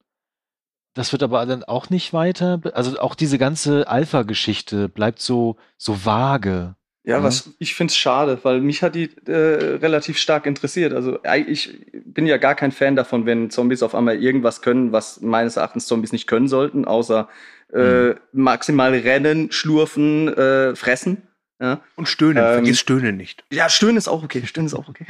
Das 0.94 1.12
wird 1.12 1.24
aber 1.24 1.46
dann 1.46 1.64
auch 1.64 1.90
nicht 1.90 2.14
weiter. 2.14 2.62
Also 2.74 3.00
auch 3.00 3.16
diese 3.16 3.38
ganze 3.38 3.88
Alpha-Geschichte 3.88 4.90
bleibt 4.90 5.20
so, 5.20 5.58
so 5.78 6.06
vage. 6.06 6.76
Ja, 7.06 7.20
Mhm. 7.20 7.24
was 7.24 7.50
ich 7.60 7.76
finde 7.76 7.92
es 7.92 7.98
schade, 7.98 8.40
weil 8.44 8.62
mich 8.62 8.82
hat 8.82 8.96
die 8.96 9.10
äh, 9.28 9.32
relativ 9.32 10.18
stark 10.18 10.46
interessiert. 10.46 10.94
Also 10.94 11.20
ich 11.48 11.82
bin 12.06 12.26
ja 12.28 12.38
gar 12.38 12.56
kein 12.56 12.72
Fan 12.72 12.96
davon, 12.96 13.26
wenn 13.26 13.50
Zombies 13.50 13.84
auf 13.84 13.94
einmal 13.94 14.22
irgendwas 14.24 14.62
können, 14.62 14.94
was 14.94 15.20
meines 15.20 15.58
Erachtens 15.58 15.86
Zombies 15.86 16.14
nicht 16.14 16.28
können 16.28 16.48
sollten, 16.48 16.86
außer 16.86 17.28
äh, 17.74 18.14
maximal 18.32 18.94
rennen, 18.94 19.52
schlurfen, 19.52 20.28
äh, 20.34 20.76
fressen. 20.76 21.24
Ja. 21.60 21.82
Und 21.96 22.08
stöhnen, 22.08 22.38
Ähm, 22.38 22.54
vergiss 22.54 22.80
stöhnen 22.80 23.18
nicht. 23.18 23.44
Ja, 23.52 23.68
stöhnen 23.70 23.98
ist 23.98 24.08
auch 24.08 24.24
okay. 24.24 24.42
Stöhnen 24.46 24.68
ist 24.68 24.74
auch 24.74 24.88
okay. 24.88 25.06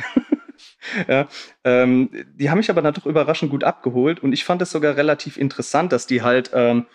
ja, 1.08 1.28
ähm, 1.64 2.10
die 2.36 2.50
haben 2.50 2.58
mich 2.58 2.70
aber 2.70 2.82
dann 2.82 2.94
doch 2.94 3.06
überraschend 3.06 3.52
gut 3.52 3.64
abgeholt 3.64 4.22
und 4.22 4.34
ich 4.34 4.44
fand 4.46 4.62
es 4.62 4.72
sogar 4.72 4.96
relativ 4.98 5.38
interessant, 5.38 5.92
dass 5.92 6.08
die 6.08 6.22
halt 6.22 6.52
ähm, 6.54 6.86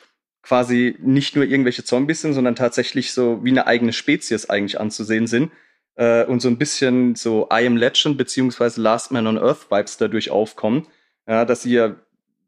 quasi 0.42 0.96
nicht 1.00 1.36
nur 1.36 1.44
irgendwelche 1.44 1.84
Zombies 1.84 2.22
sind, 2.22 2.32
sondern 2.32 2.56
tatsächlich 2.56 3.12
so 3.12 3.44
wie 3.44 3.50
eine 3.50 3.66
eigene 3.66 3.92
Spezies 3.92 4.48
eigentlich 4.48 4.80
anzusehen 4.80 5.26
sind 5.26 5.50
äh, 5.96 6.24
und 6.24 6.40
so 6.40 6.48
ein 6.48 6.58
bisschen 6.58 7.14
so 7.16 7.48
I 7.52 7.66
Am 7.66 7.76
Legend 7.76 8.16
beziehungsweise 8.16 8.80
Last 8.80 9.10
Man 9.10 9.26
on 9.26 9.38
Earth 9.38 9.70
Vibes 9.70 9.98
dadurch 9.98 10.30
aufkommen, 10.30 10.86
ja, 11.26 11.44
dass 11.44 11.62
sie 11.62 11.72
ja 11.72 11.96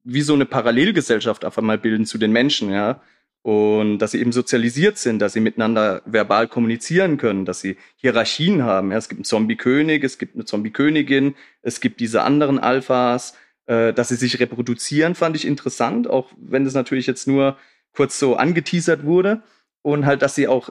wie 0.05 0.23
so 0.23 0.35
eine 0.35 0.47
Parallelgesellschaft 0.47 1.45
auf 1.45 1.59
einmal 1.59 1.79
bilden 1.79 2.07
zu 2.07 2.17
den 2.17 2.33
Menschen, 2.33 2.71
ja. 2.71 3.03
Und 3.43 4.01
dass 4.01 4.11
sie 4.11 4.21
eben 4.21 4.33
sozialisiert 4.33 4.99
sind, 4.99 5.19
dass 5.19 5.33
sie 5.33 5.41
miteinander 5.41 6.03
verbal 6.05 6.47
kommunizieren 6.47 7.17
können, 7.17 7.47
dass 7.47 7.63
sie 7.63 7.79
Hierarchien 7.97 8.65
haben. 8.65 8.91
Ja, 8.91 8.99
es 8.99 9.09
gibt 9.09 9.21
einen 9.21 9.25
Zombie-König, 9.25 10.05
es 10.05 10.19
gibt 10.19 10.35
eine 10.35 10.45
Zombie-Königin, 10.45 11.35
es 11.63 11.81
gibt 11.81 12.01
diese 12.01 12.21
anderen 12.21 12.59
Alphas, 12.59 13.35
äh, 13.67 13.95
dass 13.95 14.09
sie 14.09 14.17
sich 14.17 14.41
reproduzieren, 14.41 15.15
fand 15.15 15.37
ich 15.37 15.47
interessant, 15.47 16.07
auch 16.09 16.31
wenn 16.37 16.65
das 16.65 16.75
natürlich 16.75 17.07
jetzt 17.07 17.27
nur 17.27 17.57
kurz 17.95 18.19
so 18.19 18.37
angeteasert 18.37 19.05
wurde. 19.05 19.43
Und 19.83 20.05
halt, 20.05 20.21
dass 20.21 20.35
sie 20.35 20.47
auch 20.47 20.69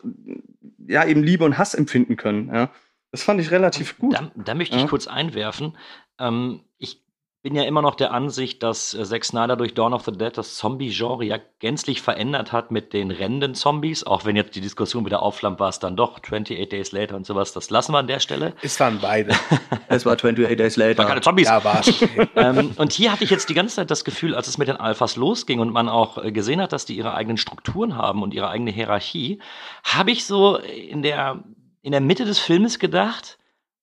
ja 0.88 1.04
eben 1.06 1.24
Liebe 1.24 1.44
und 1.44 1.58
Hass 1.58 1.74
empfinden 1.74 2.16
können. 2.16 2.54
Ja. 2.54 2.70
Das 3.12 3.24
fand 3.24 3.42
ich 3.42 3.50
relativ 3.50 3.98
gut. 3.98 4.14
Da, 4.14 4.32
da 4.36 4.54
möchte 4.54 4.76
ich 4.76 4.84
Ja. 4.84 4.88
kurz 4.88 5.08
einwerfen. 5.08 5.76
Ähm, 6.20 6.62
ich 6.78 7.04
bin 7.42 7.56
ja 7.56 7.64
immer 7.64 7.82
noch 7.82 7.96
der 7.96 8.12
Ansicht, 8.12 8.64
dass 8.64 8.94
äh, 8.94 9.06
Zack 9.06 9.24
Snyder 9.24 9.56
durch 9.56 9.74
Dawn 9.74 9.94
of 9.94 10.04
the 10.04 10.12
Dead 10.12 10.38
das 10.38 10.58
Zombie-Genre 10.58 11.24
ja 11.24 11.38
gänzlich 11.60 12.02
verändert 12.02 12.52
hat 12.52 12.70
mit 12.70 12.92
den 12.92 13.12
rennenden 13.12 13.56
Zombies. 13.56 14.06
Auch 14.06 14.26
wenn 14.26 14.36
jetzt 14.36 14.56
die 14.56 14.62
Diskussion 14.62 15.06
wieder 15.06 15.22
aufflammt, 15.22 15.60
war 15.60 15.70
es 15.70 15.80
dann 15.80 15.96
doch 15.96 16.18
28 16.18 16.68
Days 16.68 16.92
Later 16.92 17.16
und 17.16 17.26
sowas. 17.26 17.54
Das 17.54 17.70
lassen 17.70 17.94
wir 17.94 18.00
an 18.00 18.08
der 18.08 18.20
Stelle. 18.20 18.54
Es 18.62 18.80
waren 18.80 19.00
beide. 19.02 19.34
Es 19.92 20.06
war 20.06 20.14
28 20.14 20.56
Days 20.56 20.76
Later. 20.76 21.00
War 21.00 21.08
keine 21.08 21.22
Zombies. 21.22 21.48
ja, 21.48 21.64
war 21.64 21.82
ähm, 22.36 22.72
und 22.76 22.92
hier 22.92 23.12
hatte 23.12 23.24
ich 23.24 23.32
jetzt 23.32 23.50
die 23.50 23.56
ganze 23.56 23.78
Zeit 23.78 23.90
das 23.90 24.04
Gefühl, 24.04 24.36
als 24.36 24.48
es 24.48 24.60
mit 24.60 24.68
den 24.68 24.76
Alphas 24.76 25.16
losging 25.16 25.60
und 25.60 25.72
man 25.72 25.90
auch 25.90 26.24
äh, 26.24 26.32
gesehen 26.32 26.62
hat, 26.62 26.74
dass 26.74 26.86
die 26.86 26.96
ihre 26.96 27.16
eigenen 27.16 27.38
Strukturen 27.38 27.96
haben 27.96 28.22
und 28.22 28.34
ihre 28.34 28.50
eigene 28.50 28.70
Hierarchie, 28.70 29.40
habe 29.84 30.12
ich 30.12 30.26
so 30.26 30.58
in 30.58 31.02
der, 31.02 31.44
in 31.82 31.92
der 31.92 32.02
Mitte 32.02 32.26
des 32.26 32.38
Filmes 32.38 32.78
gedacht, 32.78 33.39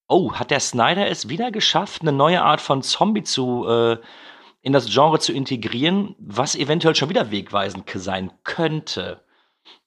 oh, 0.09 0.35
hat 0.35 0.51
der 0.51 0.61
Snyder 0.61 1.09
es 1.09 1.29
wieder 1.29 1.51
geschafft, 1.51 2.03
eine 2.03 2.13
neue 2.13 2.43
Art 2.43 2.61
von 2.61 2.83
Zombie 2.83 3.23
zu 3.23 3.67
äh, 3.67 3.99
in 4.63 4.73
das 4.73 4.91
Genre 4.91 5.21
zu 5.21 5.33
integrieren, 5.33 6.17
was 6.19 6.57
eventuell 6.57 6.97
schon 6.97 7.09
wieder 7.09 7.31
wegweisend 7.31 7.89
sein 7.95 8.33
könnte. 8.43 9.23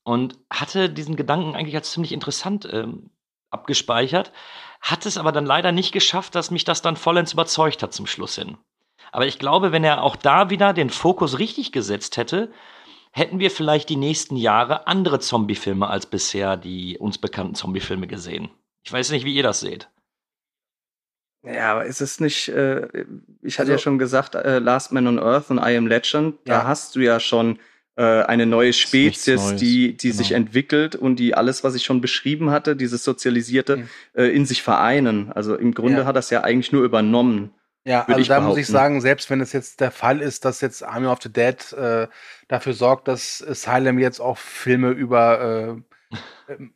Und 0.03 0.37
hatte 0.49 0.89
diesen 0.89 1.15
Gedanken 1.17 1.55
eigentlich 1.55 1.75
als 1.75 1.91
ziemlich 1.91 2.13
interessant 2.13 2.67
ähm, 2.71 3.09
abgespeichert, 3.49 4.31
hat 4.81 5.05
es 5.05 5.17
aber 5.17 5.31
dann 5.31 5.45
leider 5.45 5.71
nicht 5.71 5.91
geschafft, 5.91 6.35
dass 6.35 6.51
mich 6.51 6.63
das 6.63 6.81
dann 6.81 6.95
vollends 6.95 7.33
überzeugt 7.33 7.83
hat 7.83 7.93
zum 7.93 8.07
Schluss 8.07 8.35
hin. 8.35 8.57
Aber 9.11 9.27
ich 9.27 9.39
glaube, 9.39 9.71
wenn 9.71 9.83
er 9.83 10.03
auch 10.03 10.15
da 10.15 10.49
wieder 10.49 10.73
den 10.73 10.89
Fokus 10.89 11.39
richtig 11.39 11.71
gesetzt 11.71 12.17
hätte, 12.17 12.51
hätten 13.11 13.39
wir 13.39 13.51
vielleicht 13.51 13.89
die 13.89 13.95
nächsten 13.95 14.35
Jahre 14.35 14.87
andere 14.87 15.19
Zombie-Filme 15.19 15.87
als 15.87 16.05
bisher 16.05 16.57
die 16.57 16.97
uns 16.97 17.17
bekannten 17.17 17.55
Zombie-Filme 17.55 18.07
gesehen. 18.07 18.49
Ich 18.83 18.93
weiß 18.93 19.11
nicht, 19.11 19.25
wie 19.25 19.33
ihr 19.33 19.43
das 19.43 19.59
seht. 19.59 19.89
Ja, 21.43 21.71
aber 21.71 21.85
ist 21.85 22.01
es 22.01 22.19
nicht, 22.19 22.49
äh, 22.49 22.87
ich 23.41 23.55
hatte 23.59 23.63
Also- 23.63 23.71
ja 23.73 23.77
schon 23.77 23.97
gesagt, 23.97 24.35
äh, 24.35 24.59
Last 24.59 24.91
Man 24.91 25.07
on 25.07 25.19
Earth 25.19 25.49
und 25.49 25.57
I 25.57 25.77
Am 25.77 25.87
Legend, 25.87 26.35
da 26.45 26.53
Ja. 26.53 26.63
hast 26.67 26.95
du 26.95 26.99
ja 26.99 27.19
schon 27.19 27.59
äh, 27.95 28.23
eine 28.23 28.45
neue 28.45 28.71
Spezies, 28.71 29.55
die, 29.57 29.97
die 29.97 30.11
sich 30.11 30.29
genau. 30.29 30.37
entwickelt 30.37 30.95
und 30.95 31.17
die 31.17 31.35
alles, 31.35 31.65
was 31.65 31.75
ich 31.75 31.83
schon 31.83 31.99
beschrieben 31.99 32.49
hatte, 32.49 32.77
dieses 32.77 33.03
Sozialisierte, 33.03 33.75
Mhm. 33.77 33.89
äh, 34.13 34.27
in 34.27 34.45
sich 34.45 34.63
vereinen. 34.63 35.33
Also 35.33 35.55
im 35.57 35.73
Grunde 35.73 35.99
Ja. 35.99 36.05
hat 36.05 36.15
das 36.15 36.29
ja 36.29 36.41
eigentlich 36.41 36.71
nur 36.71 36.83
übernommen. 36.85 37.51
Ja, 37.83 38.03
Würde 38.03 38.13
also 38.13 38.21
ich 38.21 38.27
da 38.29 38.39
muss 38.39 38.57
ich 38.57 38.67
behaupten. 38.67 38.71
sagen, 38.71 39.01
selbst 39.01 39.29
wenn 39.29 39.41
es 39.41 39.51
jetzt 39.51 39.81
der 39.81 39.91
Fall 39.91 40.21
ist, 40.21 40.45
dass 40.45 40.61
jetzt 40.61 40.81
Army 40.81 41.07
of 41.07 41.19
the 41.21 41.31
Dead 41.33 41.73
äh, 41.73 42.07
dafür 42.47 42.71
sorgt, 42.71 43.09
dass 43.09 43.45
Asylum 43.45 43.99
jetzt 43.99 44.21
auch 44.21 44.37
Filme 44.37 44.91
über 44.91 45.75
äh, 45.77 45.81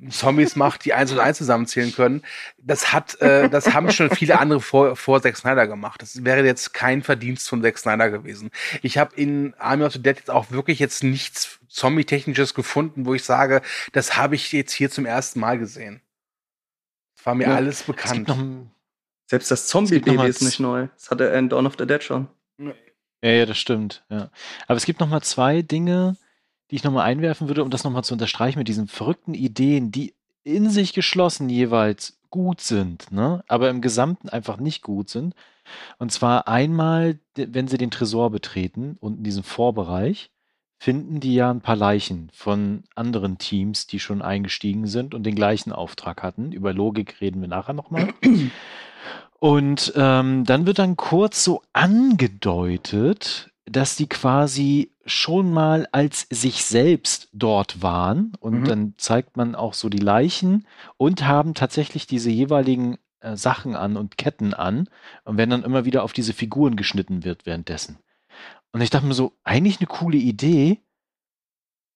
Zombies 0.10 0.56
macht, 0.56 0.86
die 0.86 0.94
eins 0.94 1.12
und 1.12 1.20
eins 1.20 1.38
zusammenzählen 1.38 1.94
können, 1.94 2.22
das 2.58 2.94
hat, 2.94 3.20
äh, 3.22 3.50
das 3.50 3.74
haben 3.74 3.92
schon 3.92 4.10
viele 4.10 4.40
andere 4.40 4.62
vor, 4.62 4.96
vor 4.96 5.22
Zack 5.22 5.38
Snyder 5.38 5.68
gemacht. 5.68 6.02
Das 6.02 6.24
wäre 6.24 6.46
jetzt 6.46 6.74
kein 6.74 7.02
Verdienst 7.04 7.50
von 7.50 7.62
Zack 7.62 7.78
Snyder 7.78 8.10
gewesen. 8.10 8.52
Ich 8.82 8.98
habe 8.98 9.16
in 9.16 9.54
Army 9.58 9.84
of 9.86 9.94
the 9.94 10.02
Dead 10.02 10.18
jetzt 10.18 10.30
auch 10.32 10.52
wirklich 10.52 10.80
jetzt 10.80 11.04
nichts 11.04 11.60
Zombie-technisches 11.70 12.54
gefunden, 12.54 13.06
wo 13.06 13.14
ich 13.14 13.24
sage, 13.24 13.62
das 13.94 14.16
habe 14.18 14.36
ich 14.36 14.52
jetzt 14.52 14.74
hier 14.74 14.90
zum 14.92 15.06
ersten 15.06 15.40
Mal 15.40 15.58
gesehen. 15.58 16.02
Das 17.18 17.26
war 17.26 17.36
mir 17.36 17.48
Ja, 17.48 17.56
alles 17.56 17.84
bekannt. 17.84 18.28
noch, 18.28 18.38
Selbst 19.28 19.50
das 19.50 19.68
Zombie-Baby 19.68 20.28
ist 20.28 20.42
nicht 20.42 20.60
neu. 20.60 20.88
Das 20.96 21.10
hatte 21.10 21.30
er 21.30 21.40
in 21.40 21.50
Dawn 21.50 21.66
of 21.66 21.76
the 21.80 21.88
Dead 21.88 22.04
schon. 22.04 22.28
Ja, 22.60 23.32
ja, 23.32 23.46
das 23.46 23.58
stimmt. 23.58 24.04
Ja. 24.10 24.30
Aber 24.68 24.78
es 24.78 24.86
gibt 24.86 25.00
noch 25.00 25.08
mal 25.08 25.22
zwei 25.22 25.62
Dinge, 25.62 26.18
die 26.74 26.78
ich 26.78 26.84
noch 26.84 26.92
mal 26.92 27.04
einwerfen 27.04 27.50
würde, 27.50 27.64
um 27.64 27.70
das 27.70 27.84
noch 27.84 27.92
mal 27.92 28.02
zu 28.02 28.16
unterstreichen 28.16 28.58
mit 28.58 28.68
diesen 28.68 28.88
verrückten 28.88 29.36
Ideen, 29.36 29.92
die 29.92 30.16
in 30.44 30.72
sich 30.72 30.94
geschlossen 30.94 31.48
jeweils 31.48 32.18
gut 32.32 32.62
sind, 32.62 33.12
ne? 33.12 33.44
aber 33.48 33.70
im 33.70 33.80
Gesamten 33.80 34.28
einfach 34.28 34.58
nicht 34.58 34.82
gut 34.82 35.08
sind. 35.08 35.36
Und 36.00 36.12
zwar 36.12 36.48
einmal, 36.48 37.20
wenn 37.36 37.68
sie 37.68 37.78
den 37.78 37.92
Tresor 37.92 38.32
betreten 38.32 38.98
und 39.00 39.20
in 39.20 39.24
diesem 39.24 39.44
Vorbereich, 39.44 40.32
finden 40.80 41.20
die 41.20 41.36
ja 41.36 41.52
ein 41.52 41.62
paar 41.62 41.76
Leichen 41.76 42.32
von 42.34 42.86
anderen 42.96 43.38
Teams, 43.38 43.86
die 43.86 44.00
schon 44.00 44.24
eingestiegen 44.24 44.88
sind 44.88 45.14
und 45.14 45.28
den 45.28 45.36
gleichen 45.36 45.74
Auftrag 45.74 46.24
hatten. 46.24 46.52
Über 46.54 46.74
Logik 46.74 47.22
reden 47.22 47.40
wir 47.40 47.50
nachher 47.50 47.74
nochmal. 47.74 48.16
Und 49.40 49.92
ähm, 49.98 50.46
dann 50.46 50.66
wird 50.66 50.80
dann 50.80 50.96
kurz 50.96 51.44
so 51.44 51.62
angedeutet, 51.74 53.53
dass 53.66 53.96
die 53.96 54.08
quasi 54.08 54.92
schon 55.06 55.52
mal 55.52 55.88
als 55.92 56.28
sich 56.30 56.66
selbst 56.66 57.30
dort 57.34 57.82
waren. 57.82 58.34
Und 58.40 58.62
Mhm. 58.62 58.66
dann 58.66 58.94
zeigt 58.98 59.38
man 59.38 59.56
auch 59.56 59.74
so 59.74 59.90
die 59.90 59.98
Leichen 60.00 60.68
und 60.98 61.26
haben 61.26 61.54
tatsächlich 61.54 62.08
diese 62.08 62.30
jeweiligen 62.30 62.98
äh, 63.22 63.38
Sachen 63.38 63.76
an 63.76 63.96
und 63.98 64.18
Ketten 64.18 64.54
an. 64.54 64.90
Und 65.24 65.38
wenn 65.38 65.50
dann 65.50 65.64
immer 65.64 65.86
wieder 65.86 66.04
auf 66.04 66.14
diese 66.14 66.34
Figuren 66.34 66.76
geschnitten 66.76 67.24
wird 67.24 67.46
währenddessen. 67.46 68.00
Und 68.74 68.82
ich 68.82 68.90
dachte 68.90 69.06
mir 69.06 69.14
so, 69.14 69.34
eigentlich 69.44 69.80
eine 69.80 69.88
coole 69.88 70.18
Idee, 70.18 70.82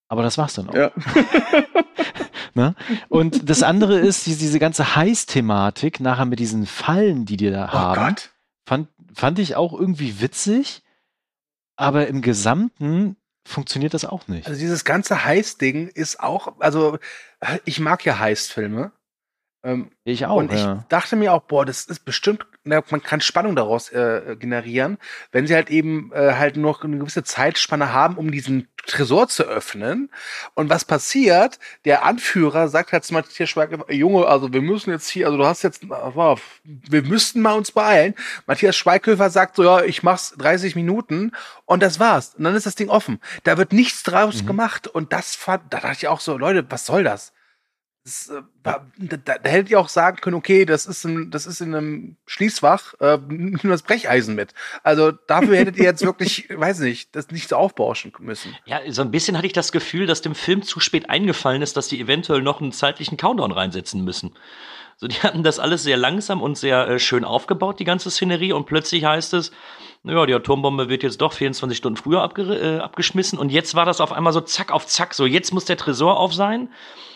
aber 0.09 0.23
das 0.23 0.37
war's 0.37 0.53
dann 0.53 0.69
auch. 0.69 0.73
Ja. 0.75 0.91
Ne? 2.53 2.73
Und 3.09 3.49
das 3.51 3.61
andere 3.61 3.99
ist 3.99 4.25
diese, 4.25 4.39
diese 4.39 4.57
ganze 4.57 4.95
Heiß-Thematik 4.95 5.99
nachher 5.99 6.25
mit 6.25 6.39
diesen 6.39 6.65
Fallen, 6.65 7.25
die 7.25 7.37
die 7.37 7.51
da 7.51 7.65
Oh 7.65 7.73
haben. 7.73 8.15
Gott. 8.15 8.31
Fand, 8.65 8.87
fand 9.13 9.37
ich 9.37 9.55
auch 9.55 9.73
irgendwie 9.73 10.21
witzig, 10.21 10.81
aber 11.77 12.07
im 12.07 12.21
Gesamten 12.21 13.15
funktioniert 13.47 13.93
das 13.93 14.03
auch 14.03 14.27
nicht. 14.27 14.47
Also 14.47 14.59
dieses 14.59 14.83
ganze 14.83 15.23
Heist-Ding 15.23 15.87
ist 15.87 16.19
auch, 16.19 16.59
also 16.59 16.99
ich 17.63 17.79
mag 17.79 18.03
ja 18.03 18.19
Heist-Filme. 18.19 18.91
Ähm, 19.63 19.91
ich 20.03 20.25
auch, 20.25 20.35
und 20.35 20.51
ich 20.51 20.59
ja. 20.59 20.85
dachte 20.89 21.15
mir 21.15 21.33
auch, 21.33 21.43
boah, 21.43 21.65
das 21.65 21.85
ist 21.85 22.03
bestimmt, 22.03 22.45
na, 22.67 22.83
man 22.89 23.01
kann 23.01 23.21
Spannung 23.21 23.55
daraus 23.55 23.89
äh, 23.89 24.35
generieren, 24.39 24.97
wenn 25.31 25.47
sie 25.47 25.55
halt 25.55 25.69
eben 25.69 26.11
äh, 26.13 26.33
halt 26.33 26.57
noch 26.57 26.83
eine 26.83 26.97
gewisse 26.97 27.23
Zeitspanne 27.23 27.93
haben, 27.93 28.17
um 28.17 28.31
diesen 28.31 28.67
Tresor 28.85 29.27
zu 29.27 29.43
öffnen. 29.43 30.09
Und 30.53 30.69
was 30.69 30.85
passiert? 30.85 31.59
Der 31.83 32.05
Anführer 32.05 32.69
sagt 32.69 32.93
halt 32.93 33.03
zu 33.03 33.13
Matthias 33.13 33.49
Schweighöfer, 33.49 33.91
Junge, 33.91 34.25
also 34.27 34.53
wir 34.53 34.61
müssen 34.61 34.91
jetzt 34.91 35.09
hier, 35.09 35.25
also 35.25 35.37
du 35.37 35.45
hast 35.45 35.63
jetzt, 35.63 35.89
wow, 35.89 36.39
wir 36.63 37.01
müssten 37.03 37.41
mal 37.41 37.53
uns 37.53 37.71
beeilen. 37.71 38.15
Matthias 38.45 38.77
Schweighöfer 38.77 39.29
sagt 39.29 39.57
so, 39.57 39.63
ja, 39.63 39.81
ich 39.83 40.03
mach's 40.03 40.35
30 40.37 40.75
Minuten 40.75 41.31
und 41.65 41.83
das 41.83 41.99
war's. 41.99 42.35
Und 42.37 42.45
dann 42.45 42.55
ist 42.55 42.65
das 42.65 42.75
Ding 42.75 42.89
offen. 42.89 43.19
Da 43.43 43.57
wird 43.57 43.73
nichts 43.73 44.03
draus 44.03 44.41
Mhm. 44.43 44.47
gemacht. 44.47 44.87
Und 44.87 45.11
das 45.11 45.35
fand, 45.35 45.63
da 45.73 45.79
dachte 45.79 45.97
ich 45.97 46.07
auch 46.07 46.21
so, 46.21 46.37
Leute, 46.37 46.65
was 46.69 46.85
soll 46.85 47.03
das? 47.03 47.33
Das, 48.07 48.29
äh, 48.29 48.41
da, 48.63 48.85
da 48.97 49.37
da 49.37 49.49
hätte 49.49 49.77
auch 49.77 49.89
sagen 49.89 50.21
können, 50.21 50.37
okay, 50.37 50.63
das 50.63 50.85
ist, 50.85 51.03
in, 51.03 51.29
das 51.29 51.45
ist 51.45 51.59
in 51.59 51.75
einem 51.75 52.15
Schließfach, 52.25 52.93
äh, 53.01 53.17
nimm 53.27 53.59
das 53.63 53.81
Brecheisen 53.81 54.33
mit. 54.33 54.53
Also 54.81 55.11
dafür 55.11 55.57
hättet 55.57 55.75
ihr 55.75 55.83
jetzt 55.83 56.03
wirklich, 56.03 56.47
weiß 56.55 56.79
nicht, 56.79 57.13
das 57.17 57.31
nicht 57.31 57.49
so 57.49 57.57
aufbauschen 57.57 58.13
müssen. 58.19 58.55
Ja, 58.63 58.79
so 58.87 59.01
ein 59.01 59.11
bisschen 59.11 59.35
hatte 59.35 59.47
ich 59.47 59.51
das 59.51 59.73
Gefühl, 59.73 60.05
dass 60.05 60.21
dem 60.21 60.35
Film 60.35 60.61
zu 60.63 60.79
spät 60.79 61.09
eingefallen 61.09 61.61
ist, 61.61 61.75
dass 61.75 61.89
die 61.89 61.99
eventuell 61.99 62.41
noch 62.41 62.61
einen 62.61 62.71
zeitlichen 62.71 63.17
Countdown 63.17 63.51
reinsetzen 63.51 64.05
müssen. 64.05 64.33
So, 64.97 65.07
die 65.07 65.15
hatten 65.23 65.43
das 65.43 65.59
alles 65.59 65.83
sehr 65.83 65.97
langsam 65.97 66.41
und 66.41 66.57
sehr 66.57 66.87
äh, 66.87 66.99
schön 66.99 67.23
aufgebaut, 67.23 67.79
die 67.79 67.85
ganze 67.85 68.11
Szenerie, 68.11 68.51
und 68.51 68.65
plötzlich 68.65 69.05
heißt 69.05 69.33
es, 69.35 69.51
naja, 70.03 70.25
die 70.25 70.33
Atombombe 70.33 70.89
wird 70.89 71.03
jetzt 71.03 71.21
doch 71.21 71.33
24 71.33 71.77
Stunden 71.77 71.97
früher 71.97 72.29
äh, 72.37 72.79
abgeschmissen. 72.79 73.39
Und 73.39 73.51
jetzt 73.51 73.75
war 73.75 73.85
das 73.85 74.01
auf 74.01 74.11
einmal 74.11 74.33
so 74.33 74.41
zack 74.41 74.71
auf 74.71 74.85
zack, 74.85 75.13
so 75.13 75.25
jetzt 75.25 75.53
muss 75.53 75.65
der 75.65 75.77
Tresor 75.77 76.17
auf 76.19 76.33
sein, 76.33 76.71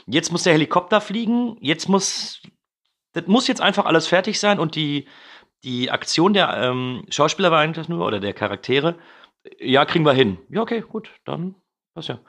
jetzt 0.07 0.31
muss 0.31 0.43
der 0.43 0.53
Helikopter 0.53 1.01
fliegen, 1.01 1.57
jetzt 1.61 1.89
muss, 1.89 2.41
das 3.13 3.27
muss 3.27 3.47
jetzt 3.47 3.61
einfach 3.61 3.85
alles 3.85 4.07
fertig 4.07 4.39
sein. 4.39 4.59
Und 4.59 4.75
die, 4.75 5.07
die 5.63 5.91
Aktion 5.91 6.33
der 6.33 6.53
ähm, 6.57 7.05
Schauspieler 7.09 7.51
war 7.51 7.59
eigentlich 7.59 7.87
nur, 7.87 8.05
oder 8.05 8.19
der 8.19 8.33
Charaktere, 8.33 8.97
ja, 9.59 9.85
kriegen 9.85 10.05
wir 10.05 10.13
hin. 10.13 10.37
Ja, 10.49 10.61
okay, 10.61 10.81
gut, 10.81 11.11
dann 11.25 11.55
passt 11.93 12.09
ja. 12.09 12.19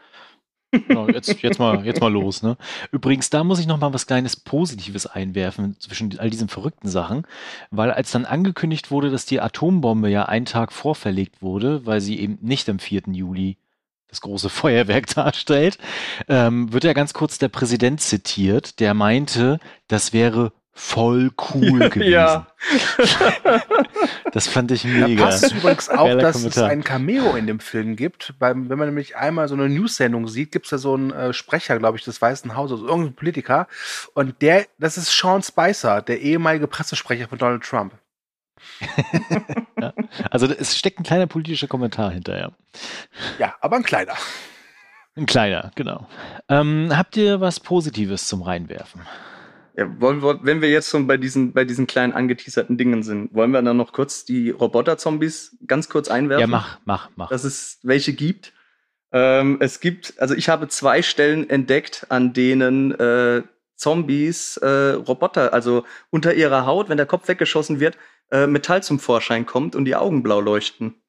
Genau, 0.73 1.07
jetzt, 1.07 1.43
jetzt, 1.43 1.59
mal, 1.59 1.85
jetzt 1.85 2.01
mal 2.01 2.11
los. 2.11 2.43
Ne? 2.43 2.57
Übrigens, 2.91 3.29
da 3.29 3.45
muss 3.45 3.59
ich 3.59 3.67
noch 3.67 3.79
mal 3.79 3.93
was 3.93 4.07
kleines 4.07 4.37
Positives 4.37 5.07
einwerfen 5.07 5.77
zwischen 5.79 6.19
all 6.19 6.31
diesen 6.31 6.49
verrückten 6.49 6.89
Sachen, 6.89 7.27
weil 7.71 7.91
als 7.91 8.11
dann 8.11 8.25
angekündigt 8.25 8.91
wurde, 8.91 9.11
dass 9.11 9.27
die 9.27 9.41
Atombombe 9.41 10.09
ja 10.09 10.25
einen 10.25 10.47
Tag 10.47 10.73
vorverlegt 10.73 11.43
wurde, 11.43 11.85
weil 11.85 12.01
sie 12.01 12.19
eben 12.19 12.39
nicht 12.41 12.69
am 12.71 12.79
4. 12.79 13.03
Juli 13.09 13.59
das 14.09 14.23
große 14.23 14.49
Feuerwerk 14.51 15.07
darstellt, 15.15 15.79
ähm, 16.29 16.73
wird 16.73 16.85
ja 16.85 16.95
ganz 16.95 17.13
kurz 17.13 17.39
der 17.39 17.49
Präsident 17.49 18.01
zitiert, 18.01 18.81
der 18.81 18.95
meinte, 18.95 19.59
das 19.89 20.13
wäre 20.13 20.53
voll 20.75 21.31
cool 21.55 21.91
gewesen. 21.91 22.11
Ja. 22.11 22.47
Das 24.33 24.47
fand 24.49 24.71
ich 24.71 24.83
Da 24.83 24.89
mega. 24.89 25.25
passt 25.25 25.45
es 25.45 25.53
übrigens 25.53 25.89
auch, 25.89 26.05
Geiler 26.07 26.23
dass 26.23 26.37
es 26.37 26.43
Kommentar. 26.55 26.69
ein 26.71 26.83
Cameo 26.85 27.35
in 27.37 27.47
dem 27.47 27.61
Film 27.61 27.97
gibt. 27.97 28.35
Beim, 28.39 28.69
wenn 28.71 28.79
man 28.79 28.89
nämlich 28.89 29.17
einmal 29.17 29.49
so 29.49 29.55
eine 29.55 29.69
News-Sendung 29.69 30.29
sieht, 30.29 30.53
gibt 30.53 30.67
es 30.67 30.71
da 30.71 30.79
so 30.79 30.95
einen 30.95 31.11
äh, 31.11 31.33
Sprecher, 31.33 31.79
glaube 31.79 31.99
ich, 31.99 32.05
des 32.05 32.21
Weißen 32.23 32.57
Hauses, 32.57 32.81
also 32.81 32.89
irgendein 32.89 33.15
Politiker. 33.15 33.69
Und 34.15 34.41
der, 34.43 34.67
das 34.79 34.97
ist 34.97 35.17
Sean 35.17 35.43
Spicer, 35.43 36.01
der 36.03 36.21
ehemalige 36.21 36.67
Pressesprecher 36.67 37.29
von 37.29 37.39
Donald 37.39 37.63
Trump. 37.63 37.95
Also 40.31 40.47
es 40.47 40.77
steckt 40.79 41.01
ein 41.01 41.05
kleiner 41.05 41.27
politischer 41.27 41.67
Kommentar 41.67 42.13
hinterher. 42.13 42.53
Ja, 43.39 43.55
aber 43.61 43.77
ein 43.77 43.83
kleiner. 43.83 44.13
Ein 45.17 45.27
kleiner, 45.27 45.73
genau. 45.75 46.07
Ähm, 46.49 46.91
habt 46.97 47.17
ihr 47.17 47.41
was 47.41 47.59
Positives 47.61 48.29
zum 48.29 48.43
Reinwerfen? 48.43 49.03
Ja, 49.77 50.01
wollen 50.01 50.23
wir, 50.23 50.41
wenn 50.43 50.61
wir 50.61 50.71
jetzt 50.71 50.91
schon 50.91 51.07
bei 51.07 51.17
diesen, 51.17 51.53
bei 51.53 51.65
diesen 51.65 51.87
kleinen 51.87 52.13
angeteaserten 52.13 52.77
Dingen 52.77 53.03
sind, 53.03 53.35
wollen 53.35 53.53
wir 53.53 53.63
dann 53.63 53.77
noch 53.77 53.93
kurz 53.93 54.25
die 54.25 54.51
Roboter-Zombies 54.51 55.57
ganz 55.67 55.89
kurz 55.89 56.09
einwerfen? 56.09 56.43
Ja, 56.43 56.47
mach, 56.47 56.79
mach, 56.85 57.11
mach. 57.17 57.31
Dass 57.31 57.45
es 57.45 57.79
welche 57.83 58.13
gibt. 58.13 58.53
Ähm, 59.13 59.59
es 59.61 59.81
gibt, 59.81 60.15
also 60.19 60.35
ich 60.35 60.49
habe 60.49 60.69
zwei 60.69 61.03
Stellen 61.03 61.49
entdeckt, 61.49 62.07
an 62.11 62.33
denen 62.33 62.93
äh, 62.93 63.43
Zombies 63.77 64.59
äh, 64.59 64.93
Roboter, 64.93 65.53
also 65.53 65.85
unter 66.11 66.35
ihrer 66.35 66.67
Haut, 66.67 66.89
wenn 66.89 66.97
der 66.97 67.07
Kopf 67.07 67.29
weggeschossen 67.29 67.81
wird, 67.81 67.97
äh, 68.31 68.47
Metall 68.47 68.83
zum 68.83 68.99
Vorschein 68.99 69.45
kommt 69.47 69.75
und 69.75 69.85
die 69.85 69.97
Augen 69.97 70.23
blau 70.23 70.41
leuchten. 70.41 71.02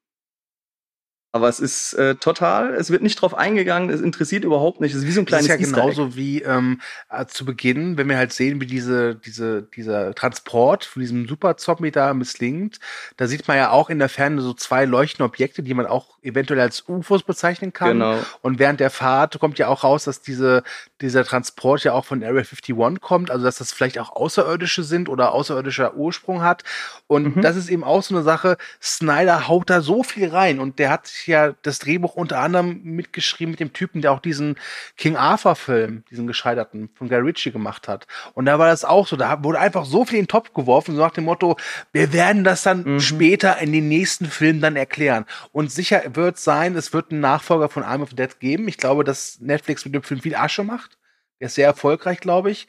Aber 1.35 1.49
es 1.49 1.59
ist 1.59 1.93
äh, 1.93 2.13
total, 2.13 2.75
es 2.75 2.91
wird 2.91 3.01
nicht 3.01 3.15
drauf 3.15 3.33
eingegangen, 3.33 3.89
es 3.89 4.01
interessiert 4.01 4.43
überhaupt 4.43 4.79
nicht. 4.79 4.91
Es 4.91 4.99
ist 4.99 5.07
wie 5.07 5.11
so 5.11 5.21
ein 5.21 5.25
kleines 5.25 5.47
Das 5.47 5.59
ist 5.59 5.71
ja 5.71 5.75
genauso 5.75 6.15
wie 6.15 6.43
ähm, 6.43 6.79
äh, 7.09 7.25
zu 7.25 7.43
Beginn, 7.43 7.97
wenn 7.97 8.07
wir 8.07 8.17
halt 8.17 8.31
sehen, 8.31 8.61
wie 8.61 8.67
diese, 8.67 9.15
diese, 9.15 9.63
dieser 9.63 10.13
Transport 10.13 10.85
von 10.85 11.01
diesem 11.01 11.27
Super-Zombie 11.27 11.89
da 11.89 12.13
misslingt. 12.13 12.79
Da 13.17 13.25
sieht 13.25 13.47
man 13.47 13.57
ja 13.57 13.71
auch 13.71 13.89
in 13.89 13.97
der 13.97 14.09
Ferne 14.09 14.41
so 14.41 14.53
zwei 14.53 14.85
leuchtende 14.85 15.25
Objekte, 15.25 15.63
die 15.63 15.73
man 15.73 15.87
auch 15.87 16.12
eventuell 16.23 16.59
als 16.59 16.83
UFOs 16.87 17.23
bezeichnen 17.23 17.73
kann. 17.73 17.99
Genau. 17.99 18.17
Und 18.41 18.59
während 18.59 18.79
der 18.79 18.89
Fahrt 18.89 19.39
kommt 19.39 19.59
ja 19.59 19.67
auch 19.67 19.83
raus, 19.83 20.05
dass 20.05 20.21
diese, 20.21 20.63
dieser 21.01 21.23
Transport 21.25 21.83
ja 21.83 21.93
auch 21.93 22.05
von 22.05 22.23
Area 22.23 22.41
51 22.43 22.75
kommt, 23.01 23.31
also 23.31 23.45
dass 23.45 23.57
das 23.57 23.71
vielleicht 23.71 23.99
auch 23.99 24.15
Außerirdische 24.15 24.83
sind 24.83 25.09
oder 25.09 25.33
außerirdischer 25.33 25.95
Ursprung 25.95 26.41
hat. 26.41 26.63
Und 27.07 27.35
Mhm. 27.37 27.41
das 27.41 27.55
ist 27.55 27.69
eben 27.69 27.83
auch 27.83 28.03
so 28.03 28.15
eine 28.15 28.23
Sache, 28.23 28.57
Snyder 28.81 29.47
haut 29.47 29.69
da 29.69 29.81
so 29.81 30.03
viel 30.03 30.29
rein 30.29 30.59
und 30.59 30.79
der 30.79 30.89
hat 30.89 31.11
ja 31.25 31.53
das 31.61 31.79
Drehbuch 31.79 32.15
unter 32.15 32.39
anderem 32.39 32.81
mitgeschrieben 32.83 33.51
mit 33.51 33.59
dem 33.59 33.73
Typen, 33.73 34.01
der 34.01 34.11
auch 34.11 34.19
diesen 34.19 34.55
King 34.97 35.15
Arthur 35.15 35.55
Film, 35.55 36.03
diesen 36.09 36.27
gescheiterten 36.27 36.89
von 36.95 37.09
Guy 37.09 37.19
Ritchie 37.19 37.51
gemacht 37.51 37.87
hat. 37.87 38.07
Und 38.33 38.45
da 38.45 38.59
war 38.59 38.67
das 38.67 38.85
auch 38.85 39.07
so, 39.07 39.15
da 39.15 39.43
wurde 39.43 39.59
einfach 39.59 39.85
so 39.85 40.05
viel 40.05 40.19
in 40.19 40.23
den 40.25 40.29
Topf 40.29 40.53
geworfen, 40.53 40.95
so 40.95 41.01
nach 41.01 41.11
dem 41.11 41.25
Motto, 41.25 41.57
wir 41.91 42.13
werden 42.13 42.43
das 42.43 42.63
dann 42.63 42.83
Mhm. 42.83 42.99
später 42.99 43.57
in 43.59 43.71
den 43.71 43.87
nächsten 43.87 44.25
Filmen 44.25 44.61
dann 44.61 44.75
erklären. 44.75 45.25
Und 45.51 45.71
sicher 45.71 46.12
wird 46.15 46.37
sein, 46.37 46.75
es 46.75 46.93
wird 46.93 47.11
einen 47.11 47.21
Nachfolger 47.21 47.69
von 47.69 47.83
Arm 47.83 48.01
of 48.01 48.09
the 48.11 48.15
Dead 48.15 48.39
geben. 48.39 48.67
Ich 48.67 48.77
glaube, 48.77 49.03
dass 49.03 49.39
Netflix 49.39 49.85
mit 49.85 49.93
dem 49.95 50.03
Film 50.03 50.21
viel 50.21 50.35
Asche 50.35 50.63
macht. 50.63 50.97
Der 51.39 51.47
ist 51.47 51.55
sehr 51.55 51.67
erfolgreich, 51.67 52.19
glaube 52.19 52.51
ich. 52.51 52.67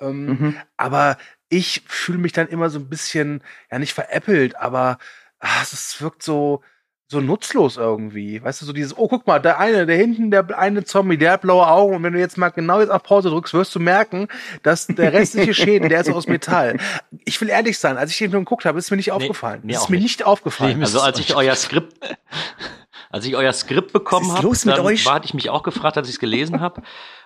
Ähm, 0.00 0.26
Mhm. 0.26 0.56
aber 0.76 1.16
ich 1.48 1.82
fühle 1.86 2.18
mich 2.18 2.32
dann 2.32 2.48
immer 2.48 2.70
so 2.70 2.78
ein 2.78 2.88
bisschen, 2.88 3.42
ja 3.70 3.78
nicht 3.78 3.92
veräppelt, 3.94 4.56
aber 4.56 4.98
ah, 5.40 5.62
es 5.62 6.00
wirkt 6.00 6.22
so, 6.22 6.62
so 7.06 7.20
nutzlos 7.20 7.76
irgendwie. 7.76 8.42
Weißt 8.42 8.62
du, 8.62 8.66
so 8.66 8.72
dieses, 8.72 8.96
oh, 8.96 9.08
guck 9.08 9.26
mal, 9.26 9.38
der 9.38 9.58
eine, 9.60 9.84
der 9.84 9.96
hinten, 9.96 10.30
der 10.30 10.58
eine 10.58 10.84
Zombie, 10.84 11.18
der 11.18 11.32
hat 11.32 11.42
blaue 11.42 11.66
Augen. 11.68 11.94
Und 11.94 12.02
wenn 12.02 12.14
du 12.14 12.18
jetzt 12.18 12.38
mal 12.38 12.48
genau 12.48 12.80
jetzt 12.80 12.88
auf 12.90 13.02
Pause 13.02 13.28
drückst, 13.28 13.52
wirst 13.52 13.74
du 13.74 13.78
merken, 13.78 14.26
dass 14.62 14.86
der 14.86 15.12
restliche 15.12 15.52
Schäden, 15.54 15.90
der 15.90 16.00
ist 16.00 16.10
aus 16.10 16.26
Metall. 16.26 16.78
Ich 17.26 17.38
will 17.42 17.50
ehrlich 17.50 17.78
sein, 17.78 17.98
als 17.98 18.10
ich 18.10 18.18
den 18.18 18.30
Film 18.30 18.44
geguckt 18.46 18.64
habe, 18.64 18.78
ist 18.78 18.90
mir 18.90 18.96
nicht 18.96 19.12
aufgefallen. 19.12 19.60
mir 19.64 19.76
ist 19.76 19.90
mir 19.90 19.96
nicht. 19.96 20.04
nicht 20.04 20.24
aufgefallen. 20.26 20.78
Nee, 20.78 20.84
Also 20.84 21.00
als 21.02 21.18
ich 21.20 21.36
euer 21.36 21.54
Skript, 21.54 21.94
als 23.14 23.24
ich 23.26 23.36
euer 23.36 23.52
Skript 23.52 23.92
bekommen 23.92 24.26
habe, 24.32 24.42
war- 25.06 25.14
hatte 25.14 25.26
ich 25.26 25.34
mich 25.34 25.48
auch 25.50 25.62
gefragt, 25.62 25.96
als 25.96 26.08
ich 26.08 26.14
es 26.16 26.20
gelesen 26.20 26.60
habe 26.60 26.82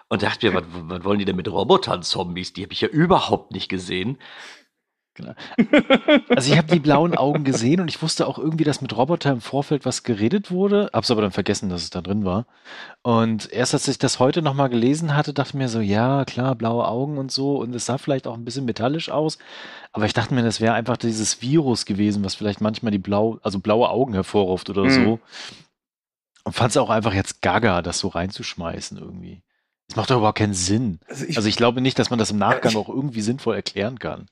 und 0.08 0.22
dachte 0.22 0.46
mir, 0.46 0.54
was, 0.54 0.64
was 0.70 1.04
wollen 1.04 1.18
die 1.18 1.24
denn 1.24 1.36
mit 1.36 1.50
Robotern, 1.50 2.02
Zombies? 2.02 2.52
Die 2.52 2.62
habe 2.62 2.72
ich 2.74 2.80
ja 2.82 2.88
überhaupt 2.88 3.52
nicht 3.52 3.68
gesehen. 3.68 4.18
Also 6.30 6.52
ich 6.52 6.56
habe 6.56 6.68
die 6.72 6.78
blauen 6.78 7.16
Augen 7.16 7.42
gesehen 7.42 7.80
und 7.80 7.88
ich 7.88 8.00
wusste 8.02 8.28
auch 8.28 8.38
irgendwie, 8.38 8.62
dass 8.62 8.80
mit 8.80 8.96
Roboter 8.96 9.32
im 9.32 9.40
Vorfeld 9.40 9.84
was 9.84 10.04
geredet 10.04 10.52
wurde, 10.52 10.90
hab's 10.92 11.10
aber 11.10 11.22
dann 11.22 11.32
vergessen, 11.32 11.68
dass 11.70 11.82
es 11.82 11.90
da 11.90 12.00
drin 12.02 12.24
war. 12.24 12.46
Und 13.02 13.50
erst 13.52 13.74
als 13.74 13.88
ich 13.88 13.98
das 13.98 14.20
heute 14.20 14.42
nochmal 14.42 14.68
gelesen 14.68 15.16
hatte, 15.16 15.32
dachte 15.34 15.50
ich 15.50 15.54
mir 15.54 15.68
so, 15.68 15.80
ja, 15.80 16.24
klar, 16.24 16.54
blaue 16.54 16.86
Augen 16.86 17.18
und 17.18 17.32
so 17.32 17.56
und 17.56 17.74
es 17.74 17.86
sah 17.86 17.98
vielleicht 17.98 18.28
auch 18.28 18.34
ein 18.34 18.44
bisschen 18.44 18.64
metallisch 18.64 19.10
aus, 19.10 19.38
aber 19.92 20.04
ich 20.04 20.12
dachte 20.12 20.34
mir, 20.34 20.42
das 20.44 20.60
wäre 20.60 20.74
einfach 20.74 20.96
dieses 20.96 21.42
Virus 21.42 21.84
gewesen, 21.84 22.22
was 22.24 22.36
vielleicht 22.36 22.60
manchmal 22.60 22.92
die 22.92 22.98
blau, 22.98 23.38
also 23.42 23.58
blaue 23.58 23.88
Augen 23.90 24.12
hervorruft 24.14 24.70
oder 24.70 24.84
Mhm. 24.84 24.90
so. 24.90 25.18
Und 26.48 26.54
fand 26.54 26.70
es 26.70 26.78
auch 26.78 26.88
einfach 26.88 27.12
jetzt 27.12 27.42
gaga, 27.42 27.82
das 27.82 27.98
so 27.98 28.08
reinzuschmeißen 28.08 28.96
irgendwie. 28.96 29.42
Es 29.86 29.96
macht 29.96 30.08
doch 30.08 30.16
überhaupt 30.16 30.38
keinen 30.38 30.54
Sinn. 30.54 30.98
also 31.06 31.26
ich, 31.26 31.36
Also 31.36 31.46
ich 31.46 31.56
glaube 31.56 31.82
nicht, 31.82 31.98
dass 31.98 32.08
man 32.08 32.18
das 32.18 32.30
im 32.30 32.38
Nachgang 32.38 32.74
auch 32.74 32.88
irgendwie 32.88 33.20
sinnvoll 33.20 33.54
erklären 33.54 33.98
kann. 33.98 34.30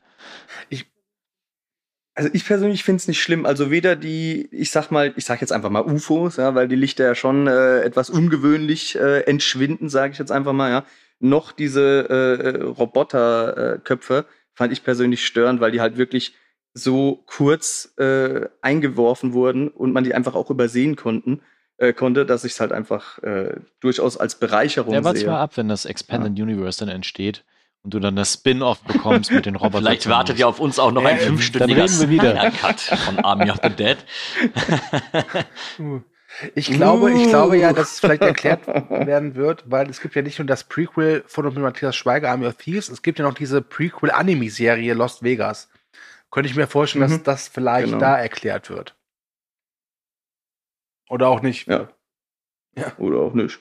Also 2.15 2.31
ich 2.33 2.47
persönlich 2.47 2.85
finde 2.85 3.01
es 3.01 3.09
nicht 3.09 3.21
schlimm. 3.21 3.45
Also 3.45 3.71
weder 3.71 3.97
die, 3.97 4.49
ich 4.51 4.71
sag 4.71 4.91
mal, 4.91 5.13
ich 5.17 5.27
sag 5.27 5.43
jetzt 5.43 5.53
einfach 5.53 5.69
mal 5.69 5.85
UFOs, 5.85 6.39
ja, 6.39 6.55
weil 6.55 6.69
die 6.69 6.75
Lichter 6.75 7.05
ja 7.05 7.15
schon 7.15 7.49
äh, 7.49 7.81
etwas 7.81 8.09
ungewöhnlich 8.09 8.97
äh, 8.97 9.21
entschwinden, 9.25 9.91
sage 9.91 10.15
ich 10.15 10.19
jetzt 10.19 10.33
einfach 10.33 10.55
mal, 10.55 10.71
ja. 10.71 10.85
Noch 11.19 11.53
diese 11.53 12.09
äh, 12.09 12.63
Roboterköpfe 12.63 13.77
äh, 13.77 13.79
Köpfe 13.85 14.27
fand 14.55 14.73
ich 14.73 14.85
persönlich 14.85 15.27
störend, 15.27 15.61
weil 15.61 15.71
die 15.71 15.83
halt 15.83 15.99
wirklich 15.99 16.35
so 16.73 17.25
kurz 17.27 17.93
äh, 17.99 18.47
eingeworfen 18.63 19.35
wurden 19.35 19.69
und 19.69 19.93
man 19.93 20.05
die 20.05 20.15
einfach 20.15 20.35
auch 20.35 20.49
übersehen 20.51 20.97
konnten, 20.97 21.43
äh, 21.79 21.93
konnte, 21.93 22.25
dass 22.27 22.45
ich 22.45 22.53
es 22.53 22.61
halt 22.61 22.73
einfach 22.73 23.19
äh, 23.23 23.55
durchaus 23.81 24.17
als 24.17 24.37
Bereicherung 24.39 24.95
Ja, 24.95 25.05
warte 25.05 25.19
sehe. 25.21 25.29
mal 25.29 25.41
ab, 25.41 25.57
wenn 25.57 25.69
das 25.69 25.85
Expanded 25.85 26.41
Universe 26.41 26.79
dann 26.79 26.89
entsteht 26.95 27.45
und 27.83 27.95
du 27.95 28.01
dann 28.01 28.17
das 28.17 28.33
Spin-off 28.35 28.83
bekommst 28.83 29.31
mit 29.31 29.47
den 29.47 29.57
Robotern. 29.57 29.83
Vielleicht 29.85 30.09
wartet 30.09 30.39
ja 30.39 30.47
auf 30.47 30.59
uns 30.61 30.79
auch 30.79 30.91
noch 30.93 31.05
ein 31.05 31.17
Ja, 31.17 31.23
dann 31.23 31.27
fünfstündiger 31.29 31.85
reden 31.85 32.01
wir 32.01 32.09
wieder. 32.11 32.31
Snyder-Cut 32.33 32.81
von 32.81 33.19
Army 33.21 33.51
of 33.51 33.59
the 33.63 33.71
Dead. 33.71 33.99
Ich 36.55 36.67
glaube, 36.71 37.13
ich 37.13 37.29
glaube 37.29 37.57
ja, 37.57 37.71
Uh. 37.71 37.75
dass 37.75 37.93
es 37.95 38.01
vielleicht 38.01 38.21
erklärt 38.21 38.67
werden 38.91 39.37
wird, 39.37 39.65
weil 39.71 39.89
es 39.89 40.01
gibt 40.03 40.15
ja 40.17 40.21
nicht 40.23 40.39
nur 40.39 40.45
das 40.47 40.65
Prequel 40.65 41.25
von 41.27 41.47
und 41.47 41.55
mit 41.55 41.63
Matthias 41.63 41.97
Schweiger, 41.97 42.31
Army 42.31 42.47
of 42.47 42.57
Thieves, 42.57 42.91
es 42.91 43.01
gibt 43.01 43.19
ja 43.19 43.25
noch 43.25 43.33
diese 43.35 43.63
Prequel-Anime-Serie 43.63 44.93
Lost 44.93 45.23
Vegas. 45.23 45.71
Könnte 46.31 46.51
ich 46.51 46.57
mir 46.57 46.67
vorstellen, 46.67 47.03
dass 47.09 47.13
Mhm. 47.21 47.25
das 47.25 47.49
vielleicht 47.49 47.87
Genau. 47.87 47.99
da 48.01 48.19
erklärt 48.19 48.69
wird. 48.69 48.95
Oder 51.09 51.29
auch 51.29 51.41
nicht. 51.43 51.67
Ja. 51.69 51.89
Ja. 52.77 52.97
Oder 52.99 53.19
auch 53.21 53.33
nicht. 53.35 53.59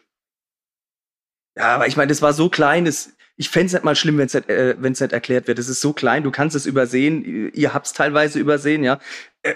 Ja, 1.58 1.76
aber 1.76 1.88
ich 1.88 1.96
meine, 1.96 2.10
das 2.10 2.22
war 2.22 2.34
so 2.34 2.50
klein, 2.50 2.84
das, 2.86 3.16
ich 3.38 3.50
fänd's 3.50 3.72
nicht 3.74 3.86
mal 3.86 3.96
schlimm, 3.96 4.18
wenn 4.18 4.26
es 4.26 4.34
nicht, 4.34 4.50
äh, 4.50 4.76
wenn's 4.80 5.00
nicht 5.00 5.14
erklärt 5.14 5.48
wird. 5.48 5.58
Es 5.60 5.70
ist 5.70 5.80
so 5.82 5.94
klein, 5.94 6.24
du 6.24 6.32
kannst 6.32 6.56
es 6.56 6.66
übersehen, 6.66 7.24
ihr- 7.24 7.54
ihr 7.56 7.74
habt's 7.74 7.94
teilweise 7.94 8.40
übersehen, 8.40 8.84
ja. 8.84 9.00
Äh, 9.44 9.56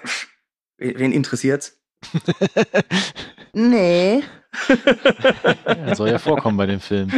wen 0.78 1.12
interessiert's? 1.12 1.78
nee. 3.54 4.24
Ja, 5.68 5.94
soll 5.96 6.10
ja 6.10 6.20
vorkommen 6.20 6.58
bei 6.58 6.66
dem 6.66 6.80
Film. 6.80 7.12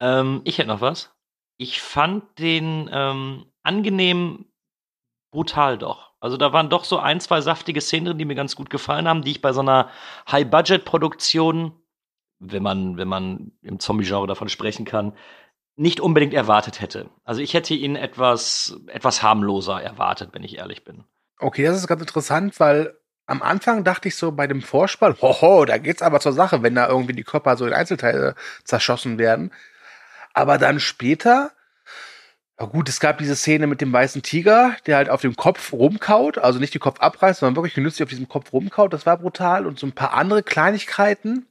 Ähm, 0.00 0.40
ich 0.44 0.58
hätte 0.58 0.68
noch 0.68 0.80
was. 0.80 1.14
Ich 1.58 1.80
fand 1.80 2.38
den 2.38 2.88
ähm, 2.92 3.46
angenehm 3.62 4.46
brutal 5.32 5.78
doch. 5.78 6.14
Also 6.20 6.36
da 6.36 6.52
waren 6.52 6.70
doch 6.70 6.84
so 6.84 6.98
ein, 6.98 7.20
zwei 7.20 7.40
saftige 7.40 7.80
Szenen 7.80 8.06
drin, 8.06 8.18
die 8.18 8.24
mir 8.24 8.34
ganz 8.34 8.56
gut 8.56 8.70
gefallen 8.70 9.06
haben, 9.06 9.22
die 9.22 9.32
ich 9.32 9.42
bei 9.42 9.52
so 9.52 9.60
einer 9.60 9.90
High-Budget-Produktion, 10.30 11.72
wenn 12.38 12.62
man, 12.62 12.96
wenn 12.96 13.08
man 13.08 13.52
im 13.62 13.78
Zombie-Genre 13.78 14.26
davon 14.26 14.48
sprechen 14.48 14.84
kann, 14.84 15.12
nicht 15.76 16.00
unbedingt 16.00 16.32
erwartet 16.32 16.80
hätte. 16.80 17.10
Also 17.24 17.42
ich 17.42 17.52
hätte 17.54 17.74
ihn 17.74 17.96
etwas, 17.96 18.80
etwas 18.86 19.22
harmloser 19.22 19.82
erwartet, 19.82 20.30
wenn 20.32 20.42
ich 20.42 20.56
ehrlich 20.56 20.84
bin. 20.84 21.04
Okay, 21.38 21.64
das 21.64 21.76
ist 21.76 21.86
ganz 21.86 22.00
interessant, 22.00 22.58
weil 22.60 22.98
am 23.26 23.42
Anfang 23.42 23.84
dachte 23.84 24.08
ich 24.08 24.16
so 24.16 24.32
bei 24.32 24.46
dem 24.46 24.62
Vorspann, 24.62 25.16
hoho, 25.20 25.64
da 25.64 25.78
geht's 25.78 26.00
aber 26.00 26.20
zur 26.20 26.32
Sache, 26.32 26.62
wenn 26.62 26.74
da 26.74 26.88
irgendwie 26.88 27.12
die 27.12 27.24
Körper 27.24 27.56
so 27.56 27.66
in 27.66 27.74
Einzelteile 27.74 28.34
zerschossen 28.64 29.18
werden. 29.18 29.52
Aber 30.32 30.58
dann 30.58 30.80
später, 30.80 31.50
ja 32.58 32.66
gut, 32.66 32.88
es 32.88 33.00
gab 33.00 33.18
diese 33.18 33.36
Szene 33.36 33.66
mit 33.66 33.80
dem 33.80 33.92
weißen 33.92 34.22
Tiger, 34.22 34.76
der 34.86 34.96
halt 34.96 35.10
auf 35.10 35.20
dem 35.20 35.36
Kopf 35.36 35.72
rumkaut, 35.72 36.38
also 36.38 36.58
nicht 36.58 36.72
den 36.72 36.80
Kopf 36.80 37.00
abreißt, 37.00 37.40
sondern 37.40 37.56
wirklich 37.56 37.74
genüsslich 37.74 38.02
auf 38.02 38.08
diesem 38.08 38.28
Kopf 38.28 38.52
rumkaut, 38.52 38.92
das 38.92 39.04
war 39.04 39.18
brutal 39.18 39.66
und 39.66 39.78
so 39.78 39.86
ein 39.86 39.92
paar 39.92 40.14
andere 40.14 40.42
Kleinigkeiten. 40.42 41.46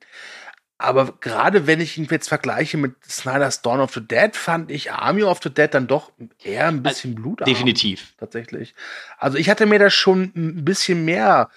Aber 0.77 1.13
gerade 1.21 1.67
wenn 1.67 1.79
ich 1.79 1.97
ihn 1.97 2.07
jetzt 2.09 2.27
vergleiche 2.27 2.77
mit 2.77 2.95
Snyder's 3.07 3.61
Dawn 3.61 3.79
of 3.79 3.93
the 3.93 4.05
Dead, 4.05 4.35
fand 4.35 4.71
ich 4.71 4.91
Army 4.91 5.23
of 5.23 5.39
the 5.41 5.49
Dead 5.49 5.73
dann 5.73 5.87
doch 5.87 6.11
eher 6.43 6.67
ein 6.67 6.83
bisschen 6.83 7.15
blutarm 7.15 7.45
Definitiv. 7.45 8.13
tatsächlich. 8.17 8.73
Also 9.17 9.37
ich 9.37 9.49
hatte 9.49 9.67
mir 9.67 9.79
das 9.79 9.93
schon 9.93 10.33
ein 10.35 10.65
bisschen 10.65 11.05
mehr 11.05 11.49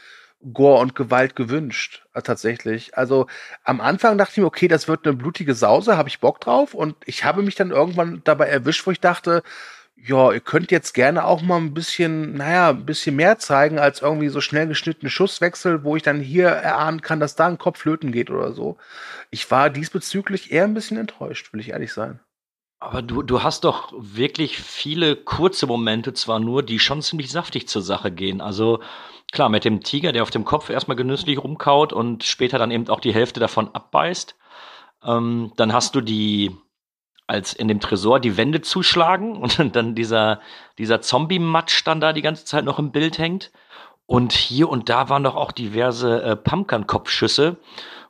Gore 0.53 0.81
und 0.81 0.95
Gewalt 0.95 1.35
gewünscht, 1.37 2.07
äh, 2.15 2.23
tatsächlich. 2.23 2.97
Also 2.97 3.27
am 3.65 3.81
Anfang 3.81 4.19
dachte 4.19 4.33
ich 4.33 4.39
mir, 4.39 4.47
okay, 4.47 4.69
das 4.69 4.87
wird 4.89 5.07
eine 5.07 5.17
blutige 5.17 5.55
Sause, 5.55 5.97
habe 5.97 6.09
ich 6.09 6.21
Bock 6.21 6.41
drauf. 6.41 6.75
Und 6.75 6.97
ich 7.07 7.25
habe 7.25 7.43
mich 7.43 7.57
dann 7.57 7.71
irgendwann 7.71 8.23
dabei 8.25 8.47
erwischt, 8.47 8.87
wo 8.87 8.91
ich 8.91 9.01
dachte, 9.01 9.43
ja, 9.97 10.33
ihr 10.33 10.41
könnt 10.41 10.71
jetzt 10.71 10.95
gerne 10.95 11.25
auch 11.25 11.43
mal 11.43 11.57
ein 11.59 11.75
bisschen, 11.75 12.35
naja, 12.35 12.71
ein 12.71 12.87
bisschen 12.87 13.17
mehr 13.17 13.39
zeigen, 13.39 13.79
als 13.81 14.01
irgendwie 14.01 14.29
so 14.29 14.41
schnell 14.41 14.69
geschnittene 14.69 15.11
Schusswechsel, 15.11 15.83
wo 15.85 15.97
ich 15.97 16.03
dann 16.05 16.21
hier 16.21 16.49
erahnen 16.49 17.03
kann, 17.03 17.21
dass 17.21 17.35
da 17.37 17.49
ein 17.49 17.59
Kopf 17.59 17.81
flöten 17.81 18.13
geht 18.13 18.31
oder 18.31 18.53
so. 18.53 18.79
Ich 19.31 19.51
war 19.51 19.71
diesbezüglich 19.71 20.53
eher 20.53 20.65
ein 20.65 20.75
bisschen 20.75 20.99
enttäuscht, 20.99 21.53
will 21.53 21.61
ich 21.61 21.71
ehrlich 21.71 21.93
sein. 21.93 22.21
Aber 22.81 23.03
du, 23.03 23.23
du 23.23 23.43
hast 23.43 23.65
doch 23.65 23.93
wirklich 23.97 24.59
viele 24.59 25.17
kurze 25.17 25.67
Momente 25.67 26.13
zwar 26.15 26.39
nur, 26.39 26.63
die 26.63 26.79
schon 26.79 27.03
ziemlich 27.03 27.31
saftig 27.31 27.69
zur 27.69 27.83
Sache 27.83 28.13
gehen. 28.13 28.41
Also 28.41 28.81
klar, 29.33 29.49
mit 29.49 29.65
dem 29.65 29.83
Tiger, 29.83 30.13
der 30.13 30.23
auf 30.23 30.31
dem 30.31 30.45
Kopf 30.45 30.71
erstmal 30.71 30.97
genüsslich 30.97 31.43
rumkaut 31.43 31.93
und 31.93 32.23
später 32.23 32.59
dann 32.59 32.71
eben 32.71 32.89
auch 32.89 33.01
die 33.01 33.13
Hälfte 33.13 33.41
davon 33.41 33.69
abbeißt. 33.75 34.37
Ähm, 35.05 35.53
dann 35.57 35.73
hast 35.73 35.97
du 35.97 36.01
die, 36.01 36.57
als 37.27 37.53
in 37.53 37.67
dem 37.67 37.81
Tresor 37.81 38.21
die 38.21 38.37
Wände 38.37 38.61
zuschlagen 38.63 39.37
und 39.37 39.59
dann 39.77 39.97
dieser, 39.97 40.41
dieser 40.79 41.01
Zombie-Matsch 41.01 41.85
dann 41.85 42.01
da 42.01 42.13
die 42.13 42.23
ganze 42.23 42.45
Zeit 42.45 42.65
noch 42.65 42.79
im 42.79 42.93
Bild 42.93 43.19
hängt. 43.19 43.51
Und 44.07 44.33
hier 44.33 44.69
und 44.69 44.89
da 44.89 45.09
waren 45.09 45.25
doch 45.25 45.35
auch 45.37 45.53
diverse 45.53 46.23
äh, 46.23 46.37
Pumpkin-Kopfschüsse, 46.37 47.57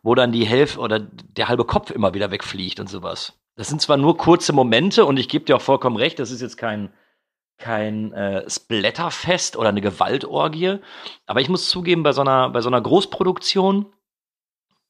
wo 0.03 0.14
dann 0.14 0.31
die 0.31 0.47
Hälfte 0.47 0.79
oder 0.81 1.01
der 1.01 1.49
halbe 1.49 1.64
Kopf 1.64 1.91
immer 1.91 2.12
wieder 2.14 2.31
wegfliegt 2.31 2.81
und 2.81 2.89
sowas. 2.89 3.38
Das 3.59 3.67
sind 3.67 3.83
zwar 3.83 3.97
nur 3.97 4.17
kurze 4.17 4.53
Momente 4.53 5.05
und 5.05 5.19
ich 5.19 5.29
gebe 5.29 5.45
dir 5.45 5.57
auch 5.57 5.61
vollkommen 5.61 5.97
recht, 5.97 6.21
das 6.21 6.31
ist 6.31 6.41
jetzt 6.41 6.57
kein, 6.57 6.93
kein 7.59 8.13
äh, 8.13 8.49
Splatterfest 8.49 9.57
oder 9.57 9.71
eine 9.71 9.81
Gewaltorgie, 9.81 10.79
aber 11.27 11.41
ich 11.41 11.49
muss 11.49 11.69
zugeben, 11.69 12.05
bei 12.05 12.13
so 12.13 12.21
einer, 12.21 12.51
bei 12.51 12.61
so 12.61 12.69
einer 12.69 12.81
Großproduktion 12.81 13.87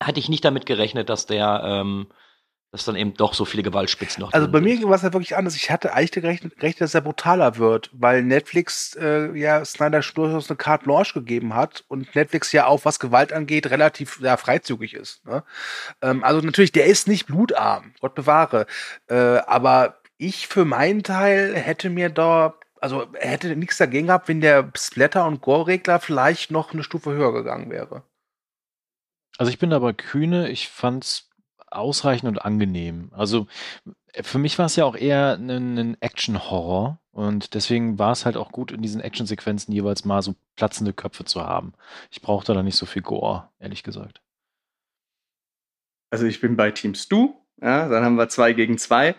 hatte 0.02 0.20
ich 0.20 0.28
nicht 0.28 0.44
damit 0.44 0.66
gerechnet, 0.66 1.08
dass 1.08 1.24
der 1.24 1.62
ähm, 1.64 2.08
dass 2.70 2.84
dann 2.84 2.96
eben 2.96 3.14
doch 3.14 3.32
so 3.32 3.46
viele 3.46 3.62
Gewaltspitzen 3.62 4.20
noch 4.20 4.32
Also 4.32 4.46
bei 4.50 4.60
mir 4.60 4.82
war 4.82 4.94
es 4.94 5.02
ja 5.02 5.12
wirklich 5.12 5.36
anders. 5.36 5.56
Ich 5.56 5.70
hatte 5.70 5.94
eigentlich 5.94 6.12
gerechnet, 6.12 6.56
gerechnet, 6.56 6.82
dass 6.82 6.94
er 6.94 7.00
brutaler 7.00 7.56
wird, 7.56 7.88
weil 7.94 8.22
Netflix 8.22 8.94
äh, 8.96 9.32
ja 9.32 9.64
Snyder 9.64 10.00
durchaus 10.00 10.50
eine 10.50 10.56
Carte 10.56 10.84
Blanche 10.84 11.14
gegeben 11.14 11.54
hat 11.54 11.84
und 11.88 12.14
Netflix 12.14 12.52
ja 12.52 12.66
auch, 12.66 12.84
was 12.84 13.00
Gewalt 13.00 13.32
angeht, 13.32 13.70
relativ 13.70 14.20
ja, 14.20 14.36
freizügig 14.36 14.92
ist. 14.92 15.24
Ne? 15.24 15.44
Ähm, 16.02 16.22
also 16.22 16.42
natürlich, 16.42 16.72
der 16.72 16.84
ist 16.84 17.08
nicht 17.08 17.26
blutarm, 17.26 17.94
Gott 18.00 18.14
bewahre. 18.14 18.66
Äh, 19.08 19.14
aber 19.14 20.00
ich 20.18 20.46
für 20.46 20.66
meinen 20.66 21.02
Teil 21.02 21.54
hätte 21.54 21.88
mir 21.88 22.10
da, 22.10 22.54
also 22.80 23.06
hätte 23.14 23.56
nichts 23.56 23.78
dagegen 23.78 24.08
gehabt, 24.08 24.28
wenn 24.28 24.42
der 24.42 24.70
Splatter- 24.76 25.26
und 25.26 25.40
Gore-Regler 25.40 26.00
vielleicht 26.00 26.50
noch 26.50 26.74
eine 26.74 26.82
Stufe 26.82 27.12
höher 27.12 27.32
gegangen 27.32 27.70
wäre. 27.70 28.02
Also 29.38 29.50
ich 29.50 29.58
bin 29.58 29.72
aber 29.72 29.94
kühne, 29.94 30.50
ich 30.50 30.68
fand's 30.68 31.27
ausreichend 31.70 32.28
und 32.28 32.44
angenehm. 32.44 33.10
Also 33.12 33.46
äh, 34.12 34.22
für 34.22 34.38
mich 34.38 34.58
war 34.58 34.66
es 34.66 34.76
ja 34.76 34.84
auch 34.84 34.96
eher 34.96 35.34
ein, 35.34 35.78
ein 35.78 35.96
Action-Horror 36.00 37.00
und 37.12 37.54
deswegen 37.54 37.98
war 37.98 38.12
es 38.12 38.24
halt 38.24 38.36
auch 38.36 38.52
gut, 38.52 38.72
in 38.72 38.82
diesen 38.82 39.00
Action-Sequenzen 39.00 39.72
jeweils 39.72 40.04
mal 40.04 40.22
so 40.22 40.34
platzende 40.56 40.92
Köpfe 40.92 41.24
zu 41.24 41.44
haben. 41.44 41.72
Ich 42.10 42.22
brauchte 42.22 42.54
da 42.54 42.62
nicht 42.62 42.76
so 42.76 42.86
viel 42.86 43.02
Gore, 43.02 43.48
ehrlich 43.58 43.82
gesagt. 43.82 44.22
Also 46.10 46.26
ich 46.26 46.40
bin 46.40 46.56
bei 46.56 46.70
Team 46.70 46.94
Stu, 46.94 47.34
ja, 47.60 47.88
dann 47.88 48.04
haben 48.04 48.16
wir 48.16 48.28
zwei 48.28 48.52
gegen 48.52 48.78
zwei. 48.78 49.14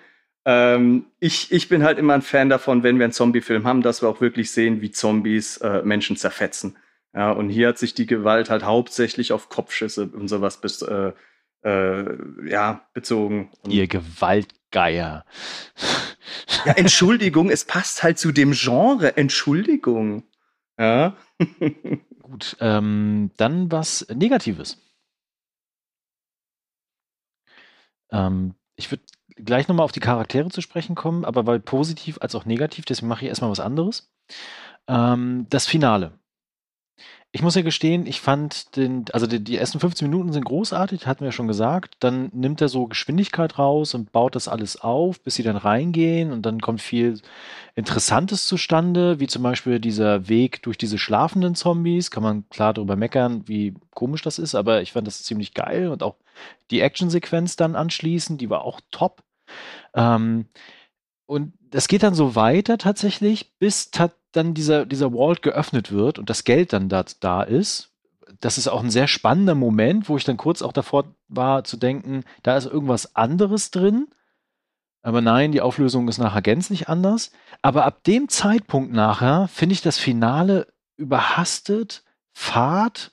Ähm, 0.45 1.06
ich, 1.20 1.52
ich 1.52 1.70
bin 1.70 1.84
halt 1.84 2.00
immer 2.00 2.14
ein 2.14 2.22
Fan 2.22 2.50
davon, 2.50 2.84
wenn 2.84 2.97
wir 2.97 3.06
einen 3.06 3.14
Zombie-Film 3.14 3.66
haben, 3.68 3.82
dass 3.82 4.02
wir 4.02 4.10
auch 4.10 4.22
wirklich 4.22 4.52
sehen, 4.52 4.82
wie 4.82 4.91
Zombies 4.91 5.58
äh, 5.58 5.84
Menschen 5.84 6.16
zerfetzen. 6.16 6.78
Ja, 7.14 7.32
und 7.32 7.50
hier 7.50 7.70
hat 7.70 7.78
sich 7.78 7.93
die 7.93 8.06
Gewalt 8.06 8.50
halt 8.50 8.64
hauptsächlich 8.64 9.34
auf 9.34 9.50
Kopfschüsse 9.50 10.08
und 10.08 10.28
sowas 10.28 10.62
bis, 10.62 10.82
äh, 10.82 11.12
äh, 11.64 12.49
ja, 12.49 12.88
bezogen. 12.93 13.51
Und 13.62 13.72
Ihr 13.72 13.88
Gewaltgeier. 13.88 15.26
ja, 16.66 16.74
Entschuldigung, 16.74 17.49
es 17.49 17.66
passt 17.66 18.03
halt 18.03 18.18
zu 18.18 18.32
dem 18.32 18.51
Genre. 18.51 19.18
Entschuldigung. 19.18 20.24
Ja. 20.78 21.16
Gut, 22.22 22.57
ähm, 22.60 23.32
dann 23.38 23.72
was 23.72 24.07
Negatives. 24.14 24.78
Ähm, 28.12 28.55
ich 28.76 28.91
würde 28.91 29.03
gleich 29.36 29.68
nochmal 29.68 29.84
auf 29.84 29.91
die 29.91 29.99
Charaktere 29.99 30.49
zu 30.49 30.62
sprechen 30.62 30.95
kommen, 30.95 31.26
aber 31.26 31.45
weil 31.45 31.60
positiv 31.60 32.18
als 32.22 32.36
auch 32.36 32.45
negativ, 32.45 32.86
deswegen 32.86 33.07
mache 33.07 33.26
ich 33.26 33.30
erstmal 33.30 33.51
was 33.51 33.60
anderes. 33.60 34.12
Ähm, 34.88 35.47
das 35.49 35.68
Finale. 35.68 36.18
Ich 37.32 37.43
muss 37.43 37.53
ja 37.53 37.61
gestehen, 37.61 38.07
ich 38.07 38.21
fand 38.21 38.75
den, 38.75 39.05
also 39.13 39.27
die, 39.27 39.43
die 39.43 39.55
ersten 39.55 39.80
15 39.80 40.09
Minuten 40.09 40.34
sind 40.34 40.45
großartig, 40.45 41.05
hatten 41.05 41.19
wir 41.19 41.27
ja 41.27 41.32
schon 41.32 41.47
gesagt. 41.47 41.97
Dann 41.99 42.32
nimmt 42.34 42.59
er 42.59 42.69
so 42.69 42.88
Geschwindigkeit 42.88 43.59
raus 43.59 43.93
und 43.93 44.11
baut 44.11 44.36
das 44.36 44.47
alles 44.47 44.82
auf, 44.82 45.21
bis 45.21 45.36
sie 45.36 45.43
dann 45.43 45.55
reingehen 45.55 46.32
und 46.32 46.43
dann 46.47 46.59
kommt 46.59 46.82
viel 46.82 47.21
Interessantes 47.75 48.47
zustande, 48.47 49.19
wie 49.19 49.27
zum 49.27 49.43
Beispiel 49.43 49.80
dieser 49.80 50.27
Weg 50.27 50.63
durch 50.63 50.77
diese 50.77 50.97
schlafenden 50.97 51.53
Zombies. 51.53 52.09
Kann 52.09 52.23
man 52.23 52.49
klar 52.49 52.73
darüber 52.73 52.95
meckern, 52.95 53.43
wie 53.47 53.75
komisch 53.91 54.23
das 54.23 54.39
ist, 54.39 54.55
aber 54.55 54.82
ich 54.82 54.93
fand 54.93 55.05
das 55.05 55.21
ziemlich 55.21 55.53
geil 55.53 55.89
und 55.89 56.01
auch 56.01 56.15
die 56.71 56.82
Actionsequenz 56.82 57.55
dann 57.55 57.75
anschließend, 57.75 58.41
die 58.41 58.49
war 58.49 58.63
auch 58.63 58.82
top. 58.89 59.23
Ähm, 59.93 60.47
und 61.27 61.53
das 61.69 61.88
geht 61.88 62.01
dann 62.01 62.15
so 62.15 62.34
weiter 62.34 62.80
tatsächlich, 62.80 63.53
bis 63.59 63.91
ta 63.91 64.09
dann 64.32 64.53
dieser, 64.53 64.86
dieser 64.86 65.11
Vault 65.11 65.41
geöffnet 65.41 65.91
wird 65.91 66.19
und 66.19 66.30
das 66.30 66.43
Geld 66.43 66.73
dann 66.73 66.89
da, 66.89 67.03
da 67.19 67.43
ist. 67.43 67.91
Das 68.41 68.57
ist 68.57 68.67
auch 68.67 68.84
ein 68.84 68.91
sehr 68.91 69.07
spannender 69.07 69.55
Moment, 69.55 70.07
wo 70.07 70.15
ich 70.17 70.23
dann 70.23 70.38
kurz 70.38 70.61
auch 70.61 70.71
davor 70.73 71.15
war 71.27 71.63
zu 71.63 71.77
denken, 71.77 72.23
da 72.43 72.55
ist 72.57 72.65
irgendwas 72.65 73.15
anderes 73.15 73.71
drin. 73.71 74.07
Aber 75.01 75.21
nein, 75.21 75.51
die 75.51 75.61
Auflösung 75.61 76.07
ist 76.07 76.17
nachher 76.17 76.41
gänzlich 76.41 76.89
anders. 76.89 77.32
Aber 77.61 77.86
ab 77.86 78.03
dem 78.03 78.30
Zeitpunkt 78.30 78.91
nachher 78.93 79.47
finde 79.47 79.73
ich 79.73 79.82
das 79.82 79.97
Finale 79.97 80.67
überhastet, 80.97 82.03
fad 82.34 83.11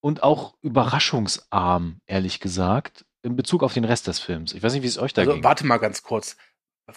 und 0.00 0.22
auch 0.22 0.54
überraschungsarm, 0.62 2.00
ehrlich 2.06 2.40
gesagt, 2.40 3.04
in 3.22 3.36
Bezug 3.36 3.62
auf 3.62 3.74
den 3.74 3.84
Rest 3.84 4.06
des 4.06 4.18
Films. 4.18 4.52
Ich 4.54 4.62
weiß 4.62 4.72
nicht, 4.72 4.82
wie 4.82 4.86
es 4.88 4.98
euch 4.98 5.12
da 5.14 5.22
Also 5.22 5.34
ging. 5.34 5.44
warte 5.44 5.66
mal 5.66 5.76
ganz 5.78 6.02
kurz. 6.02 6.36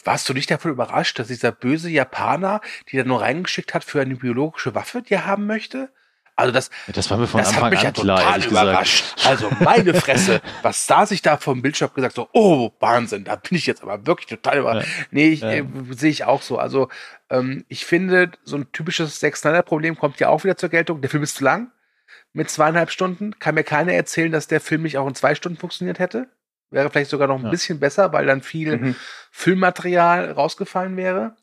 Warst 0.04 0.28
du 0.30 0.34
nicht 0.34 0.50
davon 0.52 0.72
überrascht, 0.72 1.20
dass 1.20 1.28
dieser 1.28 1.52
böse 1.52 1.90
Japaner, 1.90 2.62
die 2.92 2.98
er 2.98 3.06
nur 3.06 3.22
reingeschickt 3.22 3.74
hat 3.74 3.84
für 3.84 4.02
eine 4.02 4.16
biologische 4.16 4.76
Waffe, 4.76 5.02
die 5.02 5.14
er 5.14 5.26
haben 5.26 5.46
möchte? 5.46 5.90
Also 6.36 6.52
das, 6.52 6.72
Das 6.88 7.12
war 7.12 7.18
mir 7.20 7.28
von 7.28 7.40
das 7.40 7.50
Anfang 7.50 7.66
hat 7.66 7.72
mich 7.72 7.80
an 7.82 7.86
ja 7.86 7.92
total 7.92 8.44
überrascht. 8.44 9.16
Also 9.26 9.52
meine 9.60 9.94
Fresse, 9.94 10.42
was 10.64 10.88
da 10.88 11.06
sich 11.06 11.22
da 11.22 11.38
vom 11.38 11.62
Bildschirm 11.62 11.92
gesagt 11.94 12.16
so, 12.16 12.28
oh 12.34 12.72
Wahnsinn, 12.80 13.24
da 13.24 13.36
bin 13.36 13.56
ich 13.56 13.68
jetzt 13.68 13.84
aber 13.84 14.08
wirklich 14.08 14.28
total 14.28 14.58
überrascht. 14.60 14.90
Nee, 15.12 15.30
ich, 15.30 15.42
Ja. 15.42 15.52
äh, 15.52 15.66
sehe 15.92 16.10
ich 16.10 16.24
auch 16.24 16.42
so. 16.42 16.58
Also 16.58 16.90
ähm, 17.30 17.66
ich 17.68 17.86
finde, 17.86 18.32
so 18.44 18.58
ein 18.58 18.72
typisches 18.72 19.20
Zack 19.20 19.38
Snyder 19.38 19.62
Problem 19.62 19.96
kommt 19.96 20.20
ja 20.20 20.30
auch 20.30 20.44
wieder 20.44 20.58
zur 20.58 20.70
Geltung. 20.70 21.02
Der 21.02 21.10
Film 21.12 21.22
ist 21.22 21.36
zu 21.36 21.44
lang 21.44 21.72
mit 22.34 22.50
zweieinhalb 22.50 22.90
Stunden. 22.90 23.38
Kann 23.38 23.54
mir 23.54 23.64
keiner 23.64 23.94
erzählen, 23.94 24.32
dass 24.32 24.48
der 24.48 24.60
Film 24.60 24.82
nicht 24.82 24.98
auch 24.98 25.08
in 25.08 25.14
zwei 25.14 25.36
Stunden 25.36 25.60
funktioniert 25.60 26.00
hätte. 26.00 26.30
Wäre 26.74 26.90
vielleicht 26.90 27.10
sogar 27.12 27.28
noch 27.28 27.38
ein 27.40 27.46
Ja. 27.46 27.50
bisschen 27.50 27.80
besser, 27.80 28.12
weil 28.14 28.26
dann 28.26 28.42
viel 28.42 28.78
Mhm. 28.78 28.96
Filmmaterial 29.32 30.32
rausgefallen 30.32 30.98
wäre. 30.98 31.36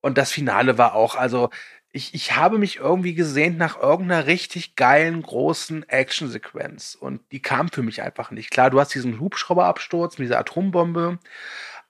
Und 0.00 0.16
das 0.18 0.30
Finale 0.32 0.78
war 0.78 0.94
auch, 0.94 1.16
also 1.16 1.50
ich, 1.90 2.14
ich 2.14 2.36
habe 2.36 2.58
mich 2.58 2.76
irgendwie 2.76 3.14
gesehnt 3.14 3.58
nach 3.58 3.80
irgendeiner 3.80 4.26
richtig 4.26 4.76
geilen, 4.76 5.22
großen 5.22 5.88
Actionsequenz. 5.88 6.94
Und 6.94 7.20
die 7.32 7.40
kam 7.40 7.68
für 7.70 7.82
mich 7.82 8.02
einfach 8.02 8.30
nicht. 8.30 8.50
Klar, 8.50 8.70
du 8.70 8.78
hast 8.78 8.94
diesen 8.94 9.18
Hubschrauberabsturz 9.20 10.18
mit 10.18 10.26
dieser 10.26 10.38
Atombombe, 10.38 11.18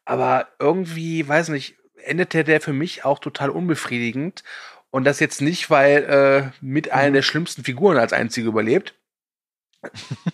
aber 0.05 0.49
irgendwie, 0.59 1.27
weiß 1.29 1.49
nicht, 1.49 1.77
endete 2.05 2.45
der 2.45 2.61
für 2.61 2.73
mich 2.73 3.05
auch 3.05 3.19
total 3.19 3.51
unbefriedigend. 3.51 4.45
Und 4.91 5.05
das 5.05 5.21
jetzt 5.21 5.43
nicht, 5.43 5.69
weil 5.69 6.05
äh, 6.05 6.51
mit 6.65 6.93
einer 6.93 7.11
der 7.13 7.23
schlimmsten 7.23 7.65
Figuren 7.65 7.99
als 7.99 8.13
einzige 8.15 8.49
überlebt, 8.49 8.95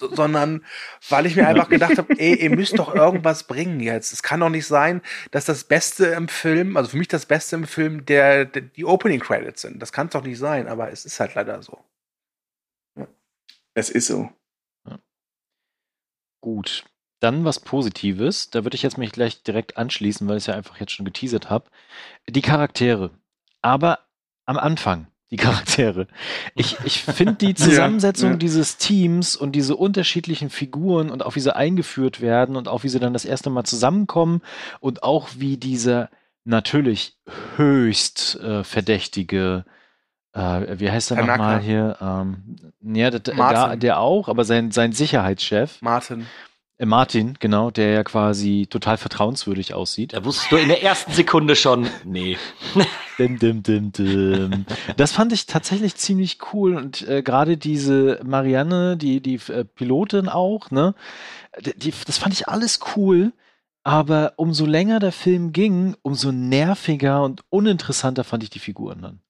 sondern 0.00 0.64
weil 1.08 1.26
ich 1.26 1.36
mir 1.36 1.46
einfach 1.46 1.68
gedacht 1.68 1.98
habe, 1.98 2.18
ey, 2.18 2.34
ihr 2.34 2.50
müsst 2.50 2.78
doch 2.78 2.94
irgendwas 2.94 3.46
bringen 3.46 3.80
jetzt. 3.80 4.12
Es 4.12 4.22
kann 4.22 4.40
doch 4.40 4.48
nicht 4.48 4.66
sein, 4.66 5.02
dass 5.30 5.44
das 5.44 5.64
Beste 5.64 6.06
im 6.06 6.28
Film, 6.28 6.76
also 6.76 6.90
für 6.90 6.96
mich 6.96 7.08
das 7.08 7.26
Beste 7.26 7.56
im 7.56 7.66
Film, 7.66 8.06
der, 8.06 8.46
der 8.46 8.62
die 8.62 8.84
Opening 8.84 9.20
Credits 9.20 9.62
sind. 9.62 9.80
Das 9.80 9.92
kann 9.92 10.06
es 10.06 10.12
doch 10.12 10.24
nicht 10.24 10.38
sein, 10.38 10.68
aber 10.68 10.90
es 10.90 11.04
ist 11.04 11.20
halt 11.20 11.34
leider 11.34 11.62
so. 11.62 11.84
Es 13.74 13.90
ist 13.90 14.06
so. 14.06 14.30
Gut. 16.40 16.84
Dann 17.20 17.44
was 17.44 17.58
Positives. 17.58 18.50
Da 18.50 18.64
würde 18.64 18.76
ich 18.76 18.82
jetzt 18.82 18.98
mich 18.98 19.12
gleich 19.12 19.42
direkt 19.42 19.76
anschließen, 19.76 20.28
weil 20.28 20.36
ich 20.36 20.42
es 20.44 20.46
ja 20.46 20.54
einfach 20.54 20.78
jetzt 20.78 20.92
schon 20.92 21.06
geteasert 21.06 21.50
habe. 21.50 21.70
Die 22.28 22.42
Charaktere. 22.42 23.10
Aber 23.62 24.00
am 24.46 24.58
Anfang, 24.58 25.06
die 25.34 25.42
Charaktere. 25.42 26.06
Ich, 26.54 26.76
ich 26.84 27.02
finde 27.02 27.34
die 27.34 27.54
Zusammensetzung 27.54 28.32
ja. 28.32 28.36
dieses 28.36 28.76
Teams 28.76 29.34
und 29.34 29.52
diese 29.52 29.74
unterschiedlichen 29.74 30.48
Figuren 30.48 31.10
und 31.10 31.24
auch 31.24 31.34
wie 31.34 31.40
sie 31.40 31.54
eingeführt 31.54 32.20
werden 32.20 32.54
und 32.56 32.68
auch 32.68 32.84
wie 32.84 32.88
sie 32.88 33.00
dann 33.00 33.12
das 33.12 33.24
erste 33.24 33.50
Mal 33.50 33.64
zusammenkommen 33.64 34.42
und 34.78 35.02
auch 35.02 35.28
wie 35.36 35.56
dieser 35.56 36.08
natürlich 36.44 37.16
höchst 37.56 38.38
äh, 38.40 38.62
verdächtige 38.62 39.64
äh, 40.34 40.78
wie 40.78 40.90
heißt 40.90 41.12
er 41.12 41.24
nochmal 41.24 41.60
hier? 41.60 41.96
Ähm, 42.00 42.56
ja, 42.82 43.10
der, 43.10 43.20
der, 43.20 43.76
der 43.76 43.98
auch, 44.00 44.28
aber 44.28 44.44
sein, 44.44 44.72
sein 44.72 44.92
Sicherheitschef, 44.92 45.80
Martin. 45.80 46.26
Äh, 46.78 46.86
Martin, 46.86 47.36
genau, 47.40 47.70
der 47.70 47.90
ja 47.90 48.04
quasi 48.04 48.66
total 48.68 48.96
vertrauenswürdig 48.96 49.74
aussieht. 49.74 50.12
Da 50.12 50.24
wusstest 50.24 50.50
du 50.52 50.56
in 50.56 50.68
der 50.68 50.82
ersten 50.82 51.12
Sekunde 51.12 51.56
schon, 51.56 51.88
nee. 52.04 52.36
Dim, 53.18 53.38
dim, 53.38 53.62
dim, 53.62 53.92
dim. 53.92 54.66
Das 54.96 55.12
fand 55.12 55.32
ich 55.32 55.46
tatsächlich 55.46 55.94
ziemlich 55.94 56.38
cool 56.52 56.76
und 56.76 57.02
äh, 57.06 57.22
gerade 57.22 57.56
diese 57.56 58.20
Marianne, 58.24 58.96
die, 58.96 59.20
die 59.20 59.36
äh, 59.52 59.64
Pilotin 59.64 60.28
auch, 60.28 60.72
ne, 60.72 60.96
die, 61.60 61.78
die, 61.78 61.94
das 62.06 62.18
fand 62.18 62.34
ich 62.34 62.48
alles 62.48 62.80
cool, 62.96 63.32
aber 63.84 64.32
umso 64.36 64.66
länger 64.66 64.98
der 64.98 65.12
Film 65.12 65.52
ging, 65.52 65.94
umso 66.02 66.32
nerviger 66.32 67.22
und 67.22 67.44
uninteressanter 67.50 68.24
fand 68.24 68.42
ich 68.42 68.50
die 68.50 68.58
Figuren 68.58 69.00
dann. 69.00 69.20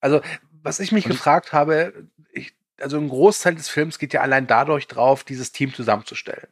Also, 0.00 0.20
was 0.62 0.80
ich 0.80 0.90
mich 0.90 1.04
Und 1.04 1.12
ich- 1.12 1.18
gefragt 1.18 1.52
habe, 1.52 2.08
ich, 2.32 2.56
also 2.82 2.98
ein 2.98 3.08
Großteil 3.08 3.54
des 3.54 3.68
Films 3.68 3.98
geht 3.98 4.12
ja 4.12 4.20
allein 4.20 4.46
dadurch 4.46 4.86
drauf, 4.88 5.24
dieses 5.24 5.52
Team 5.52 5.72
zusammenzustellen. 5.72 6.48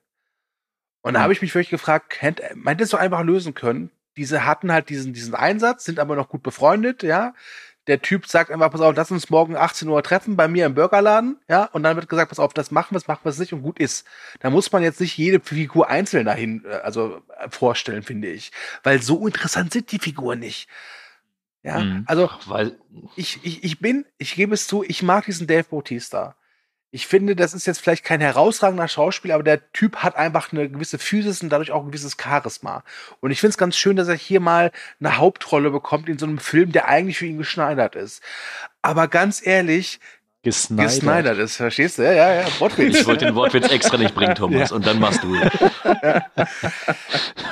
Und 1.03 1.15
da 1.15 1.21
habe 1.21 1.33
ich 1.33 1.43
mich 1.43 1.55
wirklich 1.55 1.71
gefragt, 1.71 2.11
kennt, 2.11 2.41
meint 2.55 2.81
es 2.81 2.91
so 2.91 2.97
einfach 2.97 3.23
lösen 3.23 3.55
können? 3.55 3.91
Diese 4.17 4.45
hatten 4.45 4.73
halt 4.73 4.89
diesen, 4.89 5.13
diesen 5.13 5.35
Einsatz, 5.35 5.85
sind 5.85 5.99
aber 5.99 6.17
noch 6.17 6.29
gut 6.29 6.43
befreundet, 6.43 7.03
ja. 7.03 7.35
Der 7.87 8.03
Typ 8.03 8.27
sagt 8.27 8.51
einfach, 8.51 8.71
pass 8.71 8.83
auf, 8.83 8.95
lass 8.95 9.11
uns 9.11 9.31
morgen 9.31 9.57
18 9.57 9.89
Uhr 9.89 10.03
treffen 10.03 10.37
bei 10.37 10.47
mir 10.47 10.67
im 10.67 10.75
Burgerladen, 10.75 11.39
ja. 11.49 11.65
Und 11.65 11.83
dann 11.83 11.97
wird 11.97 12.09
gesagt, 12.09 12.29
pass 12.29 12.39
auf, 12.39 12.53
das 12.53 12.71
machen 12.71 12.93
wir, 12.93 12.99
das 12.99 13.09
machen 13.09 13.21
wir 13.25 13.31
es 13.31 13.39
nicht 13.39 13.53
und 13.55 13.63
gut 13.63 13.79
ist. 13.79 14.07
Da 14.41 14.51
muss 14.51 14.71
man 14.71 14.83
jetzt 14.83 15.01
nicht 15.01 15.17
jede 15.17 15.41
Figur 15.41 15.89
einzeln 15.89 16.27
dahin, 16.27 16.65
äh, 16.67 16.75
also 16.75 17.23
äh, 17.39 17.49
vorstellen, 17.49 18.03
finde 18.03 18.29
ich. 18.29 18.53
Weil 18.83 19.01
so 19.01 19.27
interessant 19.27 19.73
sind 19.73 19.91
die 19.93 19.99
Figuren 19.99 20.41
nicht. 20.41 20.69
Ja, 21.63 21.79
Mhm. 21.81 22.05
also 22.07 22.29
Ach, 22.31 22.49
weil, 22.49 22.79
ich, 23.17 23.41
ich, 23.43 23.65
ich 23.65 23.79
bin, 23.81 24.07
ich 24.19 24.35
gebe 24.35 24.55
es 24.55 24.67
zu, 24.67 24.83
ich 24.83 25.03
mag 25.03 25.27
diesen 25.27 25.47
Dave 25.47 25.65
Bautista. 25.65 26.37
Ich 26.93 27.07
finde, 27.07 27.37
das 27.37 27.55
ist 27.55 27.67
jetzt 27.67 27.81
vielleicht 27.81 28.05
kein 28.05 28.21
herausragender 28.21 28.89
Schauspieler, 28.89 29.35
aber 29.35 29.45
der 29.45 29.71
Typ 29.73 29.99
hat 29.99 30.17
einfach 30.17 30.53
eine 30.53 30.69
gewisse 30.69 30.99
Physis 30.99 31.41
und 31.41 31.51
dadurch 31.51 31.71
auch 31.71 31.83
ein 31.85 31.89
gewisses 31.93 32.17
Charisma. 32.21 32.83
Und 33.21 33.31
ich 33.31 33.39
finde 33.39 33.51
es 33.51 33.59
ganz 33.59 33.77
schön, 33.77 33.95
dass 33.95 34.09
er 34.09 34.17
hier 34.17 34.41
mal 34.41 34.73
eine 34.99 35.17
Hauptrolle 35.17 35.71
bekommt 35.71 36.09
in 36.09 36.19
so 36.19 36.27
einem 36.27 36.39
Film, 36.39 36.73
der 36.73 36.89
eigentlich 36.89 37.19
für 37.19 37.27
ihn 37.27 37.39
geschneidert 37.39 37.95
ist. 37.95 38.23
Aber 38.83 39.07
ganz 39.07 39.47
ehrlich, 39.47 40.01
Gesnydert. 40.43 40.87
gesneidert 40.87 41.39
ist, 41.39 41.57
verstehst 41.57 41.99
du? 41.99 42.03
Ja, 42.03 42.13
ja, 42.13 42.35
ja, 42.41 42.47
Wortwitz. 42.61 43.01
ich 43.01 43.07
wollte 43.07 43.27
den 43.27 43.35
Wortwitz 43.35 43.69
extra 43.71 43.99
nicht 43.99 44.15
bringen, 44.15 44.35
Thomas, 44.37 44.73
und 44.73 44.87
dann 44.87 44.99
machst 44.99 45.23
du. 45.23 45.35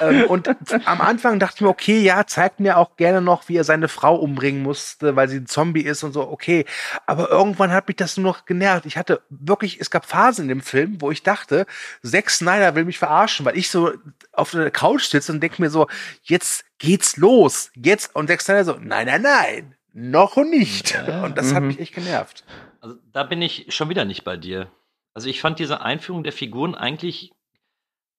ähm, 0.01 0.25
und 0.29 0.49
am 0.87 1.01
Anfang 1.01 1.39
dachte 1.39 1.57
ich 1.57 1.61
mir, 1.63 1.69
okay, 1.69 2.01
ja, 2.01 2.27
zeigt 2.27 2.61
mir 2.61 2.77
auch 2.79 2.97
gerne 2.97 3.21
noch, 3.21 3.49
wie 3.49 3.57
er 3.57 3.65
seine 3.65 3.89
Frau 3.89 4.17
umbringen 4.17 4.63
musste, 4.63 5.17
weil 5.17 5.29
sie 5.29 5.37
ein 5.39 5.47
Zombie 5.47 5.83
ist 5.83 6.03
und 6.03 6.13
so, 6.13 6.23
okay. 6.31 6.65
Aber 7.07 7.31
irgendwann 7.31 7.73
hat 7.73 7.89
mich 7.89 7.97
das 7.97 8.17
nur 8.17 8.33
noch 8.33 8.45
genervt. 8.47 8.87
Ich 8.87 8.97
hatte 8.97 9.21
wirklich, 9.29 9.81
es 9.81 9.91
gab 9.91 10.07
Phasen 10.07 10.45
in 10.45 10.49
dem 10.49 10.61
Film, 10.63 11.01
wo 11.01 11.11
ich 11.11 11.23
dachte, 11.23 11.67
Zack 12.03 12.31
Snyder 12.31 12.75
will 12.75 12.85
mich 12.85 12.99
verarschen, 12.99 13.45
weil 13.45 13.59
ich 13.59 13.71
so 13.71 13.93
auf 14.33 14.53
der 14.53 14.71
Couch 14.71 15.05
sitze 15.05 15.33
und 15.33 15.41
denke 15.43 15.61
mir 15.61 15.71
so, 15.71 15.89
jetzt 16.23 16.65
geht's 16.79 17.17
los. 17.17 17.71
Jetzt, 17.75 18.15
und 18.15 18.29
Zack 18.29 18.41
Snyder 18.41 18.65
so, 18.65 18.77
nein, 18.81 19.07
nein, 19.07 19.23
nein, 19.23 19.75
noch 19.93 20.37
nicht. 20.37 20.99
Und 21.23 21.37
das 21.37 21.53
hat 21.53 21.63
Mhm. 21.63 21.69
mich 21.69 21.81
echt 21.81 21.95
genervt. 21.95 22.45
Also, 22.89 23.01
da 23.13 23.23
bin 23.23 23.43
ich 23.43 23.67
schon 23.69 23.91
wieder 23.91 24.07
nicht 24.07 24.25
bei 24.25 24.39
dir. 24.39 24.71
Also 25.13 25.29
ich 25.29 25.43
fand 25.43 25.59
diese 25.59 25.83
Einführung 25.83 26.23
der 26.23 26.33
Figuren 26.33 26.75
eigentlich 26.75 27.33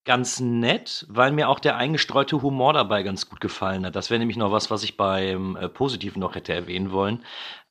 ganz 0.05 0.39
nett, 0.39 1.07
weil 1.09 1.31
mir 1.31 1.49
auch 1.49 1.59
der 1.59 1.75
eingestreute 1.75 2.43
Humor 2.43 2.73
dabei 2.73 3.01
ganz 3.01 3.27
gut 3.27 3.41
gefallen 3.41 3.83
hat. 3.83 3.95
Das 3.95 4.11
wäre 4.11 4.19
nämlich 4.19 4.37
noch 4.37 4.51
was, 4.51 4.69
was 4.69 4.83
ich 4.83 4.95
beim 4.95 5.55
äh, 5.55 5.69
Positiven 5.69 6.19
noch 6.19 6.35
hätte 6.35 6.53
erwähnen 6.53 6.91
wollen. 6.91 7.23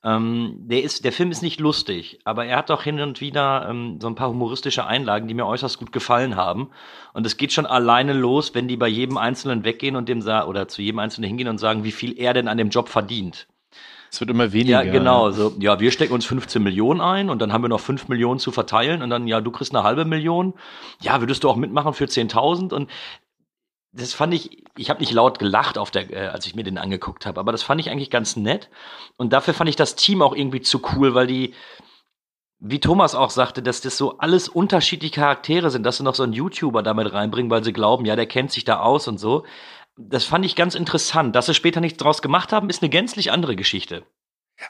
Ähm, 0.03 0.55
der, 0.57 0.83
ist, 0.83 1.05
der 1.05 1.13
Film 1.13 1.31
ist 1.31 1.41
nicht 1.41 1.61
lustig, 1.61 2.19
aber 2.25 2.45
er 2.45 2.57
hat 2.57 2.69
auch 2.69 2.83
hin 2.83 2.99
und 2.99 3.21
wieder 3.21 3.67
ähm, 3.69 3.99
so 4.01 4.07
ein 4.07 4.15
paar 4.15 4.29
humoristische 4.29 4.85
Einlagen, 4.85 5.29
die 5.29 5.33
mir 5.33 5.45
äußerst 5.45 5.79
gut 5.79 5.93
gefallen 5.93 6.35
haben. 6.35 6.69
Und 7.13 7.25
es 7.25 7.37
geht 7.37 7.53
schon 7.53 7.65
alleine 7.65 8.11
los, 8.11 8.53
wenn 8.55 8.67
die 8.67 8.77
bei 8.77 8.89
jedem 8.89 9.17
Einzelnen 9.17 9.63
weggehen 9.63 9.95
und 9.95 10.09
dem 10.09 10.19
oder 10.19 10.67
zu 10.67 10.81
jedem 10.81 10.99
Einzelnen 10.99 11.29
hingehen 11.29 11.47
und 11.47 11.59
sagen, 11.59 11.85
wie 11.85 11.93
viel 11.93 12.19
er 12.19 12.33
denn 12.33 12.49
an 12.49 12.57
dem 12.57 12.69
Job 12.69 12.89
verdient. 12.89 13.47
Es 14.11 14.19
wird 14.19 14.29
immer 14.29 14.51
weniger. 14.51 14.83
Ja, 14.83 14.91
genau. 14.91 15.29
So, 15.31 15.53
ja, 15.59 15.79
wir 15.79 15.91
stecken 15.91 16.13
uns 16.13 16.25
15 16.25 16.63
Millionen 16.63 17.01
ein 17.01 17.29
und 17.29 17.39
dann 17.39 17.53
haben 17.53 17.63
wir 17.63 17.69
noch 17.69 17.79
5 17.79 18.07
Millionen 18.07 18.39
zu 18.39 18.51
verteilen 18.51 19.01
und 19.01 19.09
dann, 19.09 19.27
ja, 19.27 19.39
du 19.41 19.51
kriegst 19.51 19.73
eine 19.73 19.83
halbe 19.83 20.05
Million. 20.05 20.53
Ja, 21.01 21.21
würdest 21.21 21.43
du 21.43 21.49
auch 21.49 21.55
mitmachen 21.55 21.93
für 21.93 22.05
10.000? 22.05 22.73
Und 22.73 22.89
das 23.91 24.13
fand 24.13 24.33
ich, 24.33 24.63
ich 24.77 24.89
habe 24.89 24.99
nicht 24.99 25.11
laut 25.11 25.39
gelacht, 25.39 25.77
auf 25.77 25.91
der, 25.91 26.11
äh, 26.11 26.27
als 26.27 26.45
ich 26.45 26.55
mir 26.55 26.63
den 26.63 26.77
angeguckt 26.77 27.25
habe, 27.25 27.39
aber 27.39 27.51
das 27.51 27.63
fand 27.63 27.81
ich 27.81 27.89
eigentlich 27.89 28.09
ganz 28.09 28.35
nett. 28.35 28.69
Und 29.17 29.33
dafür 29.33 29.53
fand 29.53 29.69
ich 29.69 29.75
das 29.75 29.95
Team 29.95 30.21
auch 30.21 30.35
irgendwie 30.35 30.61
zu 30.61 30.81
cool, 30.95 31.15
weil 31.15 31.27
die, 31.27 31.53
wie 32.59 32.79
Thomas 32.79 33.15
auch 33.15 33.29
sagte, 33.29 33.61
dass 33.61 33.81
das 33.81 33.97
so 33.97 34.17
alles 34.17 34.49
unterschiedliche 34.49 35.15
Charaktere 35.15 35.69
sind, 35.71 35.83
dass 35.83 35.97
sie 35.97 36.03
noch 36.03 36.15
so 36.15 36.23
einen 36.23 36.33
YouTuber 36.33 36.83
damit 36.83 37.13
reinbringen, 37.13 37.49
weil 37.49 37.63
sie 37.63 37.73
glauben, 37.73 38.05
ja, 38.05 38.15
der 38.15 38.27
kennt 38.27 38.51
sich 38.51 38.65
da 38.65 38.79
aus 38.79 39.07
und 39.07 39.17
so. 39.17 39.45
Das 40.01 40.23
fand 40.23 40.45
ich 40.45 40.55
ganz 40.55 40.75
interessant. 40.75 41.35
Dass 41.35 41.47
sie 41.47 41.53
später 41.53 41.81
nichts 41.81 41.97
draus 41.97 42.21
gemacht 42.21 42.53
haben, 42.53 42.69
ist 42.69 42.81
eine 42.81 42.89
gänzlich 42.89 43.33
andere 43.33 43.57
Geschichte. 43.57 44.05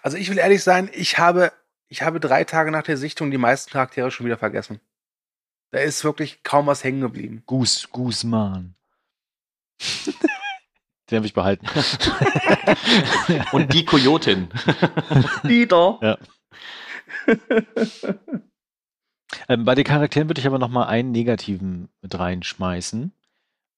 Also 0.02 0.18
ich 0.18 0.30
will 0.30 0.40
ehrlich 0.40 0.64
sein, 0.64 0.90
ich 0.92 1.20
habe, 1.20 1.52
ich 1.88 2.02
habe 2.02 2.20
drei 2.20 2.44
Tage 2.46 2.72
nach 2.72 2.82
der 2.82 2.98
Sichtung 2.98 3.30
die 3.30 3.38
meisten 3.38 3.72
Charaktere 3.72 4.10
schon 4.10 4.26
wieder 4.26 4.38
vergessen. 4.38 4.80
Da 5.70 5.78
ist 5.80 6.04
wirklich 6.04 6.42
kaum 6.42 6.66
was 6.66 6.84
hängen 6.84 7.02
geblieben. 7.02 7.44
Goose, 7.46 7.88
Guzman. 7.92 8.74
Den 11.12 11.18
habe 11.18 11.28
ich 11.28 11.34
behalten. 11.34 11.68
Und 13.52 13.74
die 13.74 13.86
Kojotin. 13.86 14.50
Wieder. 15.44 16.20
ähm, 19.48 19.66
bei 19.66 19.76
den 19.76 19.84
Charakteren 19.84 20.28
würde 20.28 20.42
ich 20.42 20.48
aber 20.48 20.60
noch 20.60 20.70
mal 20.70 20.88
einen 20.88 21.12
negativen 21.12 21.90
mit 22.02 22.18
reinschmeißen. 22.18 23.12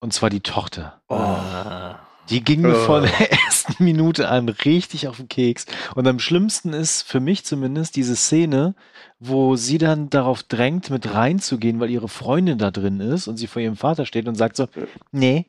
Und 0.02 0.14
zwar 0.14 0.30
die 0.30 0.42
Tochter. 0.42 1.02
Ah. 1.08 2.00
Die 2.30 2.44
ging 2.44 2.62
mir 2.62 2.76
Oh. 2.76 2.86
von 2.86 3.04
der 3.04 3.32
ersten 3.46 3.84
Minute 3.84 4.28
an 4.30 4.50
richtig 4.50 5.08
auf 5.08 5.18
den 5.18 5.28
Keks. 5.30 5.66
Und 5.96 6.08
am 6.08 6.20
schlimmsten 6.20 6.74
ist 6.74 7.04
für 7.04 7.20
mich 7.20 7.46
zumindest 7.46 7.96
diese 7.96 8.16
Szene, 8.16 8.76
wo 9.20 9.56
sie 9.56 9.78
dann 9.78 10.10
darauf 10.10 10.44
drängt, 10.44 10.90
mit 10.90 11.14
reinzugehen, 11.14 11.80
weil 11.80 11.90
ihre 11.90 12.08
Freundin 12.08 12.58
da 12.58 12.72
drin 12.72 13.00
ist 13.00 13.28
und 13.28 13.38
sie 13.38 13.48
vor 13.48 13.62
ihrem 13.62 13.78
Vater 13.78 14.06
steht 14.06 14.28
und 14.28 14.36
sagt 14.36 14.56
so, 14.56 14.68
nee, 15.12 15.46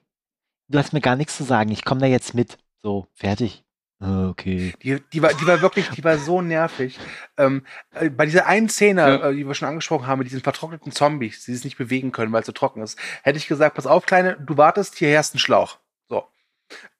du 0.68 0.78
hast 0.78 0.92
mir 0.92 1.00
gar 1.00 1.16
nichts 1.16 1.36
zu 1.36 1.44
sagen, 1.44 1.70
ich 1.70 1.84
komme 1.84 2.00
da 2.00 2.06
jetzt 2.06 2.34
mit. 2.34 2.58
So, 2.82 3.06
fertig. 3.14 3.62
Ah, 4.02 4.28
Okay. 4.30 4.74
Die, 4.82 5.00
die, 5.12 5.22
war, 5.22 5.32
die 5.34 5.46
war 5.46 5.60
wirklich, 5.62 5.88
die 5.90 6.02
war 6.02 6.18
so 6.18 6.40
nervig. 6.42 6.98
Ähm, 7.36 7.64
äh, 7.94 8.10
bei 8.10 8.26
dieser 8.26 8.46
einen 8.46 8.68
Szene, 8.68 9.00
Ja. 9.02 9.28
äh, 9.30 9.34
die 9.34 9.46
wir 9.46 9.54
schon 9.54 9.68
angesprochen 9.68 10.06
haben, 10.06 10.18
mit 10.18 10.28
diesen 10.28 10.42
vertrockneten 10.42 10.90
Zombies, 10.92 11.44
die 11.44 11.54
sich 11.54 11.64
nicht 11.64 11.78
bewegen 11.78 12.10
können, 12.12 12.32
weil 12.32 12.40
es 12.40 12.46
so 12.46 12.52
trocken 12.52 12.82
ist, 12.82 12.98
hätte 13.22 13.38
ich 13.38 13.46
gesagt, 13.46 13.76
pass 13.76 13.86
auf, 13.86 14.04
Kleine, 14.06 14.36
du 14.44 14.56
wartest, 14.56 14.96
hier 14.96 15.08
herrscht 15.10 15.34
ein 15.34 15.38
Schlauch. 15.38 15.78
So. 16.08 16.24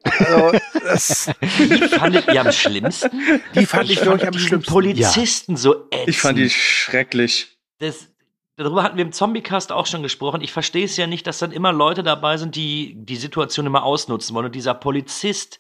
Also, 0.05 0.53
das, 0.85 1.31
Die 1.41 1.89
fandet 1.89 2.27
ihr 2.29 2.41
am 2.41 2.53
schlimmsten? 2.53 3.11
die 3.55 3.67
fand 3.67 3.91
ich, 3.91 4.05
wirklich 4.05 4.27
am 4.29 4.35
schlimmsten. 4.39 4.71
Polizisten 4.73 5.57
so 5.57 5.87
ätzend. 5.91 6.09
Ich 6.09 6.21
fand 6.21 6.39
die 6.39 6.51
schrecklich. 6.51 7.59
das, 7.79 8.09
darüber 8.57 8.83
hatten 8.85 8.97
wir 8.97 9.05
im 9.05 9.13
Zombiecast 9.13 9.73
auch 9.73 9.87
schon 9.87 10.03
gesprochen. 10.03 10.41
Ich 10.43 10.53
verstehe 10.53 10.85
es 10.85 10.97
ja 10.97 11.07
nicht, 11.07 11.27
dass 11.27 11.39
dann 11.39 11.51
immer 11.53 11.73
Leute 11.73 12.03
dabei 12.03 12.37
sind, 12.37 12.55
die 12.55 12.95
die 12.97 13.17
Situation 13.17 13.67
immer 13.67 13.83
ausnutzen 13.83 14.35
wollen. 14.37 14.47
Und 14.47 14.55
dieser 14.55 14.75
Polizist, 14.75 15.59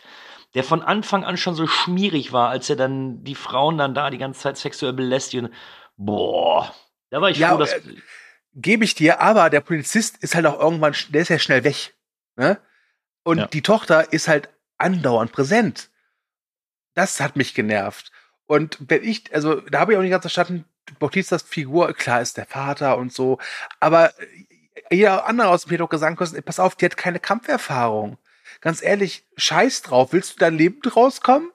der 0.54 0.64
von 0.64 0.82
Anfang 0.82 1.24
an 1.24 1.36
schon 1.36 1.54
so 1.54 1.66
schmierig 1.66 2.32
war, 2.32 2.50
als 2.50 2.68
er 2.68 2.76
dann 2.76 3.24
die 3.24 3.34
Frauen 3.34 3.78
dann 3.78 3.94
da 3.94 4.10
die 4.10 4.18
ganze 4.18 4.40
Zeit 4.40 4.58
sexuell 4.58 4.92
belästigt. 4.92 5.44
und- 5.44 5.52
Boah, 5.96 6.74
da 7.10 7.20
war 7.20 7.30
ich 7.30 7.38
Ja, 7.38 7.50
froh, 7.50 7.58
dass. 7.58 7.72
äh, 7.72 7.80
Gebe 8.54 8.84
ich 8.84 8.94
dir, 8.94 9.20
aber 9.20 9.48
der 9.48 9.60
Polizist 9.62 10.18
ist 10.22 10.34
halt 10.34 10.44
auch 10.44 10.60
irgendwann, 10.60 10.94
der 11.08 11.22
ist 11.22 11.28
ja 11.30 11.38
schnell 11.38 11.64
weg. 11.64 11.94
Ne? 12.36 12.58
Und 13.24 13.38
Ja. 13.38 13.46
die 13.46 13.62
Tochter 13.62 14.12
ist 14.12 14.28
halt 14.28 14.50
andauernd 14.76 15.32
präsent. 15.32 15.88
Das 16.94 17.20
hat 17.20 17.36
mich 17.36 17.54
genervt. 17.54 18.10
Und 18.46 18.76
wenn 18.80 19.02
ich, 19.04 19.34
also 19.34 19.60
da 19.62 19.80
habe 19.80 19.92
ich 19.92 19.98
auch 19.98 20.02
nicht 20.02 20.10
ganz 20.10 20.22
verstanden, 20.24 20.66
Bautistas 20.98 21.42
Figur, 21.42 21.94
klar 21.94 22.20
ist 22.20 22.36
der 22.36 22.44
Vater 22.44 22.98
und 22.98 23.12
so, 23.12 23.38
aber 23.80 24.12
jeder 24.90 25.26
andere 25.26 25.48
aus 25.48 25.62
dem 25.62 25.70
Pedro 25.70 25.86
gesagt, 25.88 26.20
pass 26.44 26.60
auf, 26.60 26.74
die 26.74 26.84
hat 26.84 26.96
keine 26.98 27.20
Kampferfahrung. 27.20 28.18
Ganz 28.62 28.82
ehrlich, 28.82 29.24
scheiß 29.36 29.82
drauf, 29.82 30.12
willst 30.12 30.34
du 30.34 30.38
da 30.38 30.48
lebend 30.48 30.96
rauskommen? 30.96 31.50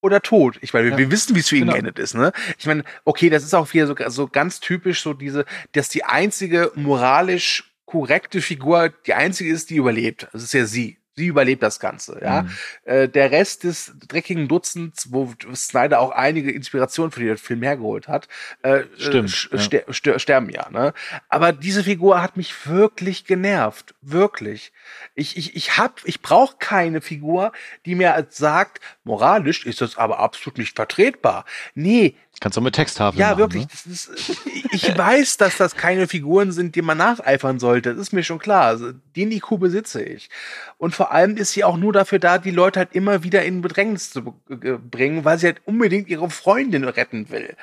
Oder 0.00 0.22
tot? 0.22 0.58
Ich 0.62 0.72
meine, 0.72 0.86
wir, 0.86 0.92
Ja. 0.92 0.98
wir 0.98 1.10
wissen, 1.10 1.34
wie 1.34 1.40
es 1.40 1.48
für 1.48 1.56
ihn 1.56 1.62
Genau. 1.62 1.72
geendet 1.72 1.98
ist, 1.98 2.14
ne? 2.14 2.32
Ich 2.56 2.66
meine, 2.66 2.84
okay, 3.04 3.28
das 3.28 3.42
ist 3.42 3.52
auch 3.54 3.72
wieder 3.74 3.88
so, 3.88 3.96
so 4.08 4.28
ganz 4.28 4.60
typisch, 4.60 5.02
so 5.02 5.12
diese, 5.12 5.44
dass 5.72 5.88
die 5.88 6.04
einzige 6.04 6.70
moralisch 6.76 7.74
korrekte 7.84 8.40
Figur 8.40 8.90
die 9.06 9.14
einzige 9.14 9.50
ist, 9.50 9.70
die 9.70 9.76
überlebt. 9.76 10.28
Das 10.32 10.42
ist 10.44 10.54
ja 10.54 10.66
sie. 10.66 10.97
Sie 11.18 11.26
überlebt 11.26 11.62
das 11.62 11.80
Ganze, 11.80 12.20
ja. 12.22 12.42
Mhm. 12.42 12.50
Äh, 12.84 13.08
der 13.08 13.30
Rest 13.30 13.64
des 13.64 13.92
dreckigen 14.08 14.48
Dutzends, 14.48 15.12
wo 15.12 15.32
Snyder 15.54 16.00
auch 16.00 16.10
einige 16.12 16.50
Inspirationen 16.52 17.10
für 17.10 17.20
den 17.20 17.36
Film 17.36 17.62
hergeholt 17.62 18.08
hat, 18.08 18.28
äh, 18.62 18.84
Stimmt, 18.96 19.28
äh, 19.30 19.32
sch- 19.32 19.52
ja. 19.52 19.58
ster 19.58 19.92
ster 19.92 20.18
sterben 20.18 20.50
ja. 20.50 20.68
Ne? 20.70 20.94
Aber 21.28 21.52
diese 21.52 21.84
Figur 21.84 22.22
hat 22.22 22.36
mich 22.36 22.66
wirklich 22.66 23.24
genervt, 23.24 23.94
wirklich. 24.00 24.72
Ich 25.14 25.36
ich 25.36 25.56
ich 25.56 25.76
hab, 25.76 26.00
ich 26.04 26.22
brauche 26.22 26.56
keine 26.58 27.00
Figur, 27.00 27.52
die 27.84 27.94
mir 27.94 28.26
sagt, 28.30 28.80
moralisch 29.04 29.66
ist 29.66 29.80
das 29.80 29.96
aber 29.98 30.20
absolut 30.20 30.56
nicht 30.58 30.76
vertretbar. 30.76 31.44
Nee, 31.74 32.14
Kannst 32.40 32.56
du 32.56 32.60
mit 32.60 32.74
Texttafel 32.76 33.18
ja, 33.18 33.30
machen, 33.30 33.38
wirklich. 33.38 33.62
Ne? 33.64 33.68
Das 33.72 33.86
ist, 33.86 34.46
ich 34.72 34.96
weiß, 34.96 35.38
dass 35.38 35.56
das 35.56 35.74
keine 35.74 36.06
Figuren 36.06 36.52
sind, 36.52 36.76
die 36.76 36.82
man 36.82 36.96
nacheifern 36.98 37.58
sollte. 37.58 37.90
Das 37.94 38.00
ist 38.02 38.12
mir 38.12 38.22
schon 38.22 38.38
klar. 38.38 38.66
Also, 38.66 38.92
Den 39.16 39.32
IQ 39.32 39.58
besitze 39.58 40.02
ich. 40.04 40.30
Und 40.76 40.94
vor 40.94 41.10
allem 41.10 41.36
ist 41.36 41.50
sie 41.52 41.64
auch 41.64 41.76
nur 41.76 41.92
dafür 41.92 42.20
da, 42.20 42.38
die 42.38 42.52
Leute 42.52 42.78
halt 42.78 42.92
immer 42.94 43.24
wieder 43.24 43.44
in 43.44 43.60
Bedrängnis 43.60 44.10
zu 44.10 44.40
äh, 44.50 44.72
bringen, 44.78 45.24
weil 45.24 45.38
sie 45.38 45.46
halt 45.46 45.62
unbedingt 45.64 46.08
ihre 46.08 46.30
Freundin 46.30 46.84
retten 46.84 47.28
will. 47.30 47.56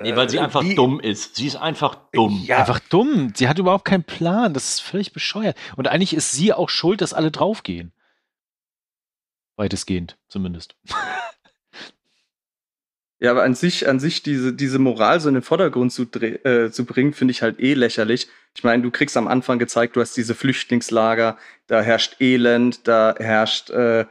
Nee, 0.00 0.16
weil 0.16 0.30
sie 0.30 0.38
Äh, 0.38 0.40
einfach 0.40 0.60
die- 0.62 0.74
dumm 0.74 0.98
ist. 0.98 1.36
Sie 1.36 1.46
ist 1.46 1.56
einfach 1.56 1.96
dumm. 2.12 2.42
Ja, 2.46 2.58
Einfach 2.58 2.80
dumm. 2.80 3.32
Sie 3.34 3.48
hat 3.48 3.58
überhaupt 3.58 3.84
keinen 3.84 4.04
Plan. 4.04 4.54
Das 4.54 4.68
ist 4.70 4.80
völlig 4.80 5.12
bescheuert. 5.12 5.56
Und 5.76 5.88
eigentlich 5.88 6.14
ist 6.14 6.32
sie 6.32 6.52
auch 6.54 6.70
schuld, 6.70 7.00
dass 7.02 7.12
alle 7.12 7.30
draufgehen. 7.30 7.92
Weitestgehend, 9.56 10.16
zumindest. 10.28 10.74
Ja, 13.18 13.30
aber 13.30 13.44
an 13.44 13.54
sich, 13.54 13.88
an 13.88 13.98
sich 13.98 14.22
diese, 14.22 14.52
diese 14.52 14.78
Moral 14.78 15.20
so 15.20 15.28
in 15.28 15.34
den 15.34 15.42
Vordergrund 15.42 15.90
zu, 15.90 16.02
äh, 16.02 16.70
zu 16.70 16.84
bringen, 16.84 17.14
finde 17.14 17.32
ich 17.32 17.40
halt 17.40 17.58
eh 17.60 17.72
lächerlich. 17.72 18.28
Ich 18.54 18.62
meine, 18.62 18.82
du 18.82 18.90
kriegst 18.90 19.16
am 19.16 19.26
Anfang 19.26 19.58
gezeigt, 19.58 19.96
du 19.96 20.00
hast 20.02 20.16
diese 20.16 20.34
Flüchtlingslager, 20.34 21.38
da 21.66 21.80
herrscht 21.80 22.20
Elend, 22.20 22.86
da 22.86 23.14
herrscht 23.18 23.70
äh, 23.70 24.04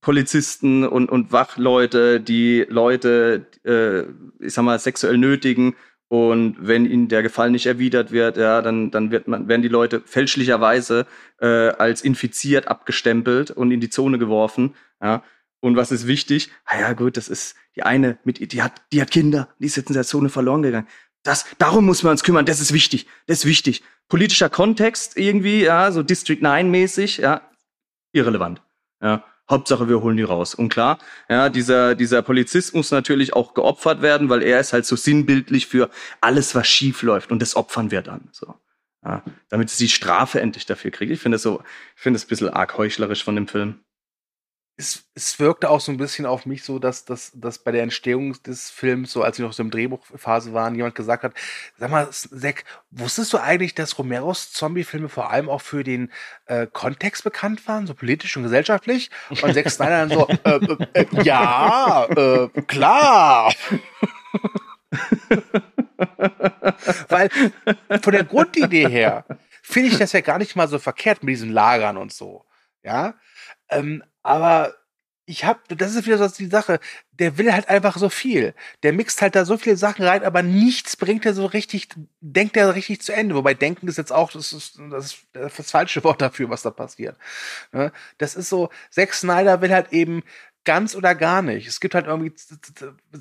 Polizisten 0.00 0.86
und, 0.86 1.08
und 1.08 1.32
Wachleute, 1.32 2.20
die 2.20 2.66
Leute, 2.68 3.46
äh, 3.64 4.02
ich 4.44 4.54
sag 4.54 4.62
mal, 4.64 4.78
sexuell 4.78 5.18
nötigen. 5.18 5.76
Und 6.08 6.56
wenn 6.60 6.86
ihnen 6.86 7.08
der 7.08 7.22
Gefallen 7.24 7.52
nicht 7.52 7.66
erwidert 7.66 8.12
wird, 8.12 8.36
ja, 8.36 8.62
dann, 8.62 8.92
dann 8.92 9.10
wird 9.10 9.26
man, 9.26 9.48
werden 9.48 9.62
die 9.62 9.68
Leute 9.68 10.02
fälschlicherweise 10.04 11.06
äh, 11.40 11.46
als 11.46 12.02
infiziert 12.02 12.68
abgestempelt 12.68 13.50
und 13.50 13.72
in 13.72 13.80
die 13.80 13.90
Zone 13.90 14.18
geworfen. 14.18 14.74
Ja. 15.02 15.24
Und 15.60 15.76
was 15.76 15.90
ist 15.90 16.06
wichtig? 16.06 16.50
Ah 16.64 16.78
ja, 16.78 16.92
gut, 16.92 17.16
das 17.16 17.28
ist 17.28 17.56
die 17.74 17.82
eine 17.82 18.18
mit, 18.24 18.52
die 18.52 18.62
hat, 18.62 18.82
die 18.92 19.00
hat 19.00 19.10
Kinder, 19.10 19.48
die 19.58 19.66
ist 19.66 19.76
jetzt 19.76 19.88
in 19.88 19.94
der 19.94 20.04
Zone 20.04 20.28
verloren 20.28 20.62
gegangen. 20.62 20.88
Das, 21.22 21.44
darum 21.58 21.84
muss 21.86 22.02
man 22.02 22.12
uns 22.12 22.22
kümmern, 22.22 22.46
das 22.46 22.60
ist 22.60 22.72
wichtig, 22.72 23.06
das 23.26 23.38
ist 23.38 23.46
wichtig. 23.46 23.82
Politischer 24.08 24.48
Kontext 24.48 25.16
irgendwie, 25.16 25.62
ja, 25.62 25.90
so 25.90 26.02
District 26.02 26.40
9 26.40 26.70
mäßig, 26.70 27.18
ja, 27.18 27.42
irrelevant. 28.12 28.62
Ja. 29.02 29.24
Hauptsache, 29.48 29.88
wir 29.88 30.02
holen 30.02 30.16
die 30.16 30.24
raus. 30.24 30.54
Und 30.54 30.70
klar, 30.70 30.98
ja, 31.28 31.48
dieser, 31.48 31.94
dieser 31.94 32.22
Polizist 32.22 32.74
muss 32.74 32.90
natürlich 32.90 33.32
auch 33.32 33.54
geopfert 33.54 34.02
werden, 34.02 34.28
weil 34.28 34.42
er 34.42 34.58
ist 34.58 34.72
halt 34.72 34.86
so 34.86 34.96
sinnbildlich 34.96 35.68
für 35.68 35.88
alles, 36.20 36.54
was 36.56 36.66
schief 36.66 37.02
läuft. 37.02 37.30
Und 37.30 37.42
das 37.42 37.54
opfern 37.54 37.92
wir 37.92 38.02
dann. 38.02 38.28
So. 38.32 38.54
Ja, 39.04 39.22
damit 39.48 39.70
sie 39.70 39.84
die 39.84 39.90
Strafe 39.90 40.40
endlich 40.40 40.66
dafür 40.66 40.90
kriegt. 40.90 41.12
Ich 41.12 41.20
finde 41.20 41.36
es 41.36 41.42
so, 41.42 41.62
ich 41.94 42.02
finde 42.02 42.16
es 42.16 42.24
ein 42.24 42.28
bisschen 42.28 42.48
arg 42.50 42.76
heuchlerisch 42.76 43.22
von 43.22 43.36
dem 43.36 43.46
Film 43.46 43.84
es, 44.78 45.04
es 45.14 45.40
wirkte 45.40 45.70
auch 45.70 45.80
so 45.80 45.90
ein 45.90 45.96
bisschen 45.96 46.26
auf 46.26 46.44
mich 46.44 46.62
so, 46.62 46.78
dass, 46.78 47.06
dass, 47.06 47.32
dass 47.34 47.58
bei 47.58 47.72
der 47.72 47.82
Entstehung 47.82 48.34
des 48.42 48.68
Films, 48.68 49.10
so 49.10 49.22
als 49.22 49.38
wir 49.38 49.46
noch 49.46 49.54
so 49.54 49.62
im 49.62 49.70
Drehbuchphase 49.70 50.52
waren, 50.52 50.74
jemand 50.74 50.94
gesagt 50.94 51.22
hat, 51.24 51.32
sag 51.78 51.90
mal, 51.90 52.10
Zack, 52.10 52.64
wusstest 52.90 53.32
du 53.32 53.38
eigentlich, 53.38 53.74
dass 53.74 53.98
Romeros 53.98 54.52
Zombie-Filme 54.52 55.08
vor 55.08 55.30
allem 55.30 55.48
auch 55.48 55.62
für 55.62 55.82
den 55.82 56.12
äh, 56.44 56.66
Kontext 56.70 57.24
bekannt 57.24 57.66
waren, 57.66 57.86
so 57.86 57.94
politisch 57.94 58.36
und 58.36 58.42
gesellschaftlich? 58.42 59.10
Und 59.30 59.54
Zack 59.54 59.70
Snyder 59.70 60.06
dann 60.06 60.10
so, 60.10 60.28
äh, 60.44 60.56
äh, 60.56 60.76
äh, 60.92 61.22
ja, 61.22 62.04
äh, 62.04 62.48
klar. 62.66 63.54
Weil 67.08 67.30
von 68.02 68.12
der 68.12 68.24
Grundidee 68.24 68.88
her 68.88 69.24
finde 69.62 69.88
ich 69.88 69.96
das 69.98 70.12
ja 70.12 70.20
gar 70.20 70.36
nicht 70.38 70.54
mal 70.54 70.68
so 70.68 70.78
verkehrt 70.78 71.22
mit 71.22 71.32
diesen 71.32 71.50
Lagern 71.50 71.96
und 71.96 72.12
so. 72.12 72.44
Ja, 72.82 73.14
ähm, 73.68 74.02
aber 74.22 74.74
ich 75.28 75.44
hab, 75.44 75.66
das 75.68 75.94
ist 75.94 76.06
wieder 76.06 76.18
so 76.18 76.28
die 76.28 76.46
Sache, 76.46 76.78
der 77.10 77.36
will 77.36 77.52
halt 77.52 77.68
einfach 77.68 77.98
so 77.98 78.08
viel. 78.08 78.54
Der 78.84 78.92
mixt 78.92 79.20
halt 79.20 79.34
da 79.34 79.44
so 79.44 79.58
viele 79.58 79.76
Sachen 79.76 80.04
rein, 80.04 80.24
aber 80.24 80.42
nichts 80.42 80.96
bringt 80.96 81.26
er 81.26 81.34
so 81.34 81.46
richtig, 81.46 81.88
denkt 82.20 82.56
er 82.56 82.76
richtig 82.76 83.02
zu 83.02 83.12
Ende. 83.12 83.34
Wobei 83.34 83.52
denken 83.52 83.88
ist 83.88 83.98
jetzt 83.98 84.12
auch, 84.12 84.30
das 84.30 84.52
ist 84.52 84.78
das, 84.90 85.16
ist 85.32 85.58
das 85.58 85.70
falsche 85.72 86.04
Wort 86.04 86.22
dafür, 86.22 86.48
was 86.48 86.62
da 86.62 86.70
passiert. 86.70 87.16
Ne? 87.72 87.92
Das 88.18 88.36
ist 88.36 88.48
so, 88.48 88.70
Zack 88.90 89.14
Snyder 89.14 89.60
will 89.60 89.72
halt 89.72 89.92
eben 89.92 90.22
ganz 90.64 90.94
oder 90.94 91.16
gar 91.16 91.42
nicht. 91.42 91.66
Es 91.66 91.80
gibt 91.80 91.96
halt 91.96 92.06
irgendwie 92.06 92.32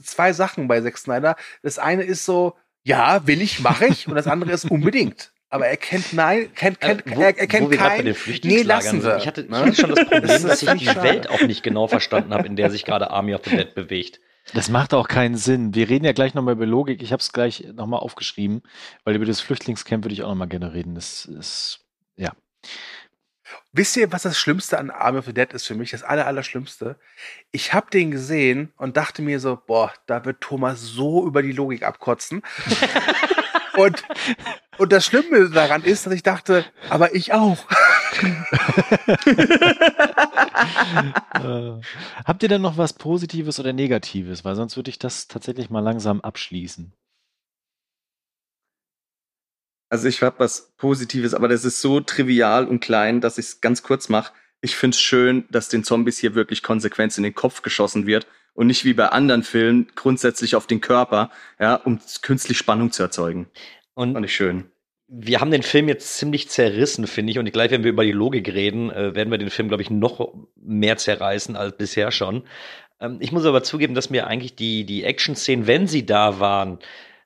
zwei 0.03 0.31
Sachen 0.31 0.67
bei 0.67 0.81
Zack 0.81 0.99
Snyder. 0.99 1.35
Das 1.63 1.79
eine 1.79 2.03
ist 2.03 2.23
so, 2.23 2.55
ja, 2.83 3.25
will 3.25 3.41
ich, 3.41 3.61
mache 3.61 3.87
ich, 3.87 4.07
und 4.07 4.13
das 4.13 4.27
andere 4.27 4.51
ist 4.51 4.69
unbedingt 4.69 5.33
aber 5.49 5.67
er 5.67 5.77
kennt 5.77 6.13
nein, 6.13 6.51
kennt, 6.53 6.81
kennt, 6.81 7.05
äh, 7.07 7.15
wo, 7.15 7.21
er, 7.21 7.37
er 7.37 7.47
kennt 7.47 7.67
wo 7.67 7.71
wir 7.71 7.77
kein, 7.77 7.97
bei 7.97 8.03
den 8.03 8.15
nee, 8.43 8.61
Ich 8.61 8.69
hatte, 8.69 9.17
ich 9.17 9.27
hatte 9.27 9.75
schon 9.75 9.95
das 9.95 10.05
Problem, 10.09 10.21
das 10.21 10.41
dass 10.41 10.63
ich 10.63 10.69
die 10.71 10.85
schade. 10.85 11.03
Welt 11.03 11.29
auch 11.29 11.41
nicht 11.41 11.63
genau 11.63 11.87
verstanden 11.87 12.33
habe, 12.33 12.47
in 12.47 12.55
der 12.55 12.71
sich 12.71 12.85
gerade 12.85 13.11
Army 13.11 13.33
of 13.33 13.41
the 13.45 13.51
Dead 13.51 13.73
bewegt. 13.73 14.19
Das 14.53 14.69
macht 14.69 14.93
auch 14.93 15.07
keinen 15.07 15.37
Sinn. 15.37 15.73
Wir 15.73 15.89
reden 15.89 16.05
ja 16.05 16.11
gleich 16.11 16.33
nochmal 16.33 16.53
über 16.53 16.65
Logik. 16.65 17.01
Ich 17.01 17.11
habe 17.11 17.19
es 17.19 17.33
gleich 17.33 17.67
nochmal 17.73 17.99
aufgeschrieben, 17.99 18.61
weil 19.03 19.15
über 19.15 19.25
das 19.25 19.41
Flüchtlingscamp 19.41 20.03
würde 20.03 20.13
ich 20.13 20.23
auch 20.23 20.29
nochmal 20.29 20.47
gerne 20.47 20.73
reden. 20.73 20.93
Das 20.93 21.25
ist, 21.25 21.79
ja. 22.15 22.31
Wisst 23.71 23.97
ihr, 23.97 24.11
was 24.11 24.23
das 24.23 24.37
Schlimmste 24.37 24.77
an 24.77 24.91
Army 24.91 25.19
of 25.19 25.25
the 25.25 25.33
Dead 25.33 25.51
ist 25.53 25.65
für 25.65 25.75
mich? 25.75 25.91
Das 25.91 26.03
aller, 26.03 26.27
Allerschlimmste. 26.27 26.97
Ich 27.51 27.73
habe 27.73 27.89
den 27.91 28.11
gesehen 28.11 28.71
und 28.77 28.97
dachte 28.97 29.21
mir 29.21 29.39
so, 29.39 29.59
boah, 29.65 29.91
da 30.05 30.25
wird 30.25 30.41
Thomas 30.41 30.81
so 30.81 31.25
über 31.25 31.41
die 31.41 31.51
Logik 31.51 31.83
abkotzen. 31.83 32.41
und 33.77 34.03
und 34.77 34.91
das 34.91 35.05
Schlimme 35.05 35.49
daran 35.49 35.83
ist, 35.83 36.05
dass 36.05 36.13
ich 36.13 36.23
dachte, 36.23 36.65
aber 36.89 37.15
ich 37.15 37.33
auch. 37.33 37.57
äh, 41.33 41.81
habt 42.25 42.43
ihr 42.43 42.49
denn 42.49 42.61
noch 42.61 42.77
was 42.77 42.93
Positives 42.93 43.59
oder 43.59 43.73
Negatives? 43.73 44.43
Weil 44.43 44.55
sonst 44.55 44.75
würde 44.75 44.89
ich 44.89 44.99
das 44.99 45.27
tatsächlich 45.27 45.69
mal 45.69 45.79
langsam 45.79 46.21
abschließen. 46.21 46.93
Also 49.89 50.07
ich 50.07 50.21
habe 50.21 50.39
was 50.39 50.73
Positives, 50.77 51.33
aber 51.33 51.47
das 51.47 51.63
ist 51.63 51.79
so 51.79 52.01
trivial 52.01 52.67
und 52.67 52.79
klein, 52.79 53.21
dass 53.21 53.37
ich 53.37 53.45
es 53.45 53.61
ganz 53.61 53.81
kurz 53.83 54.09
mache. 54.09 54.33
Ich 54.65 54.75
finde 54.75 54.95
es 54.95 55.01
schön, 55.01 55.45
dass 55.51 55.69
den 55.69 55.83
Zombies 55.83 56.17
hier 56.17 56.33
wirklich 56.33 56.63
Konsequenz 56.63 57.19
in 57.19 57.23
den 57.23 57.35
Kopf 57.35 57.61
geschossen 57.61 58.07
wird 58.07 58.25
und 58.55 58.65
nicht 58.65 58.83
wie 58.83 58.95
bei 58.95 59.09
anderen 59.09 59.43
Filmen 59.43 59.85
grundsätzlich 59.93 60.55
auf 60.55 60.65
den 60.65 60.81
Körper, 60.81 61.29
ja, 61.59 61.75
um 61.75 61.99
künstlich 62.23 62.57
Spannung 62.57 62.91
zu 62.91 63.03
erzeugen. 63.03 63.45
Und 63.93 64.13
Fand 64.13 64.25
ich 64.25 64.35
schön. 64.35 64.71
Wir 65.07 65.39
haben 65.39 65.51
den 65.51 65.61
Film 65.61 65.87
jetzt 65.87 66.17
ziemlich 66.17 66.49
zerrissen, 66.49 67.05
finde 67.05 67.31
ich. 67.31 67.37
Und 67.37 67.51
gleich, 67.53 67.69
wenn 67.69 67.83
wir 67.83 67.91
über 67.91 68.03
die 68.03 68.11
Logik 68.11 68.51
reden, 68.51 68.89
äh, 68.89 69.13
werden 69.13 69.29
wir 69.29 69.37
den 69.37 69.51
Film, 69.51 69.67
glaube 69.67 69.83
ich, 69.83 69.91
noch 69.91 70.33
mehr 70.55 70.97
zerreißen 70.97 71.55
als 71.55 71.77
bisher 71.77 72.09
schon. 72.09 72.41
Ähm, 72.99 73.17
ich 73.19 73.31
muss 73.31 73.45
aber 73.45 73.61
zugeben, 73.61 73.93
dass 73.93 74.09
mir 74.09 74.25
eigentlich 74.25 74.55
die, 74.55 74.83
die 74.87 75.03
Action-Szenen, 75.03 75.67
wenn 75.67 75.85
sie 75.85 76.07
da 76.07 76.39
waren, 76.39 76.79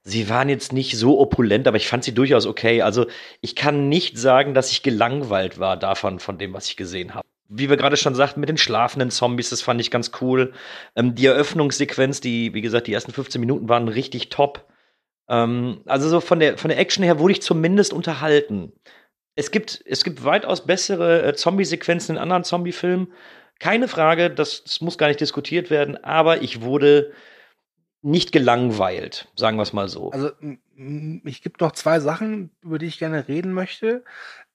sie 0.04 0.28
waren 0.28 0.50
jetzt 0.50 0.74
nicht 0.74 0.98
so 0.98 1.22
opulent, 1.22 1.70
aber 1.70 1.78
ich 1.78 1.88
fand 1.88 2.04
sie 2.04 2.14
durchaus 2.14 2.46
okay. 2.46 2.82
Also 2.82 3.06
ich 3.40 3.56
kann 3.56 3.88
nicht 3.88 4.18
sagen, 4.18 4.54
dass 4.54 4.72
ich 4.72 4.84
gelangweilt 4.84 5.58
war 5.58 5.78
davon, 5.78 6.20
von 6.20 6.38
dem, 6.38 6.52
was 6.52 6.68
ich 6.68 6.76
gesehen 6.76 7.16
habe. 7.16 7.29
Wie 7.50 7.70
wir 7.70 7.78
gerade 7.78 7.97
schon 7.97 8.16
sagten, 8.16 8.39
mit 8.39 8.50
den 8.50 8.58
schlafenden 8.58 9.10
Zombies, 9.10 9.50
das 9.50 9.62
fand 9.62 9.82
ich 9.82 9.91
ganz 9.91 10.12
cool. 10.22 10.54
Ähm, 10.95 11.16
die 11.16 11.26
Eröffnungssequenz, 11.26 12.22
die, 12.22 12.54
wie 12.54 12.62
gesagt, 12.62 12.88
die 12.88 12.93
ersten 12.93 13.12
15 13.12 13.41
Minuten 13.41 13.68
waren 13.68 13.88
richtig 13.88 14.30
top. 14.30 14.68
Ähm, 15.28 15.82
also 15.86 16.08
so 16.10 16.22
von 16.22 16.39
der, 16.39 16.58
von 16.58 16.70
der 16.70 16.80
Action 16.80 17.04
her 17.04 17.20
wurde 17.20 17.34
ich 17.34 17.41
zumindest 17.41 17.91
unterhalten. 17.91 18.72
Es 19.36 19.52
gibt, 19.52 19.84
es 19.86 20.04
gibt 20.04 20.24
weitaus 20.24 20.66
bessere 20.66 21.24
äh, 21.24 21.34
Zombie-Sequenzen 21.34 22.16
in 22.16 22.22
anderen 22.22 22.43
Zombie-Filmen. 22.43 23.14
Keine 23.60 23.88
Frage, 23.88 24.30
das, 24.30 24.64
das 24.64 24.82
muss 24.82 24.97
gar 24.97 25.08
nicht 25.08 25.20
diskutiert 25.20 25.70
werden, 25.70 26.02
aber 26.04 26.41
ich 26.41 26.62
wurde 26.62 27.12
nicht 28.02 28.32
gelangweilt, 28.32 29.28
sagen 29.36 29.58
wir 29.58 29.64
es 29.64 29.74
mal 29.74 29.89
so. 29.89 30.12
Also 30.12 30.32
ich 31.26 31.41
gibt 31.41 31.60
noch 31.60 31.74
zwei 31.74 32.00
Sachen, 32.00 32.52
über 32.62 32.80
die 32.80 32.86
ich 32.86 33.00
gerne 33.00 33.28
reden 33.28 33.52
möchte. 33.52 34.04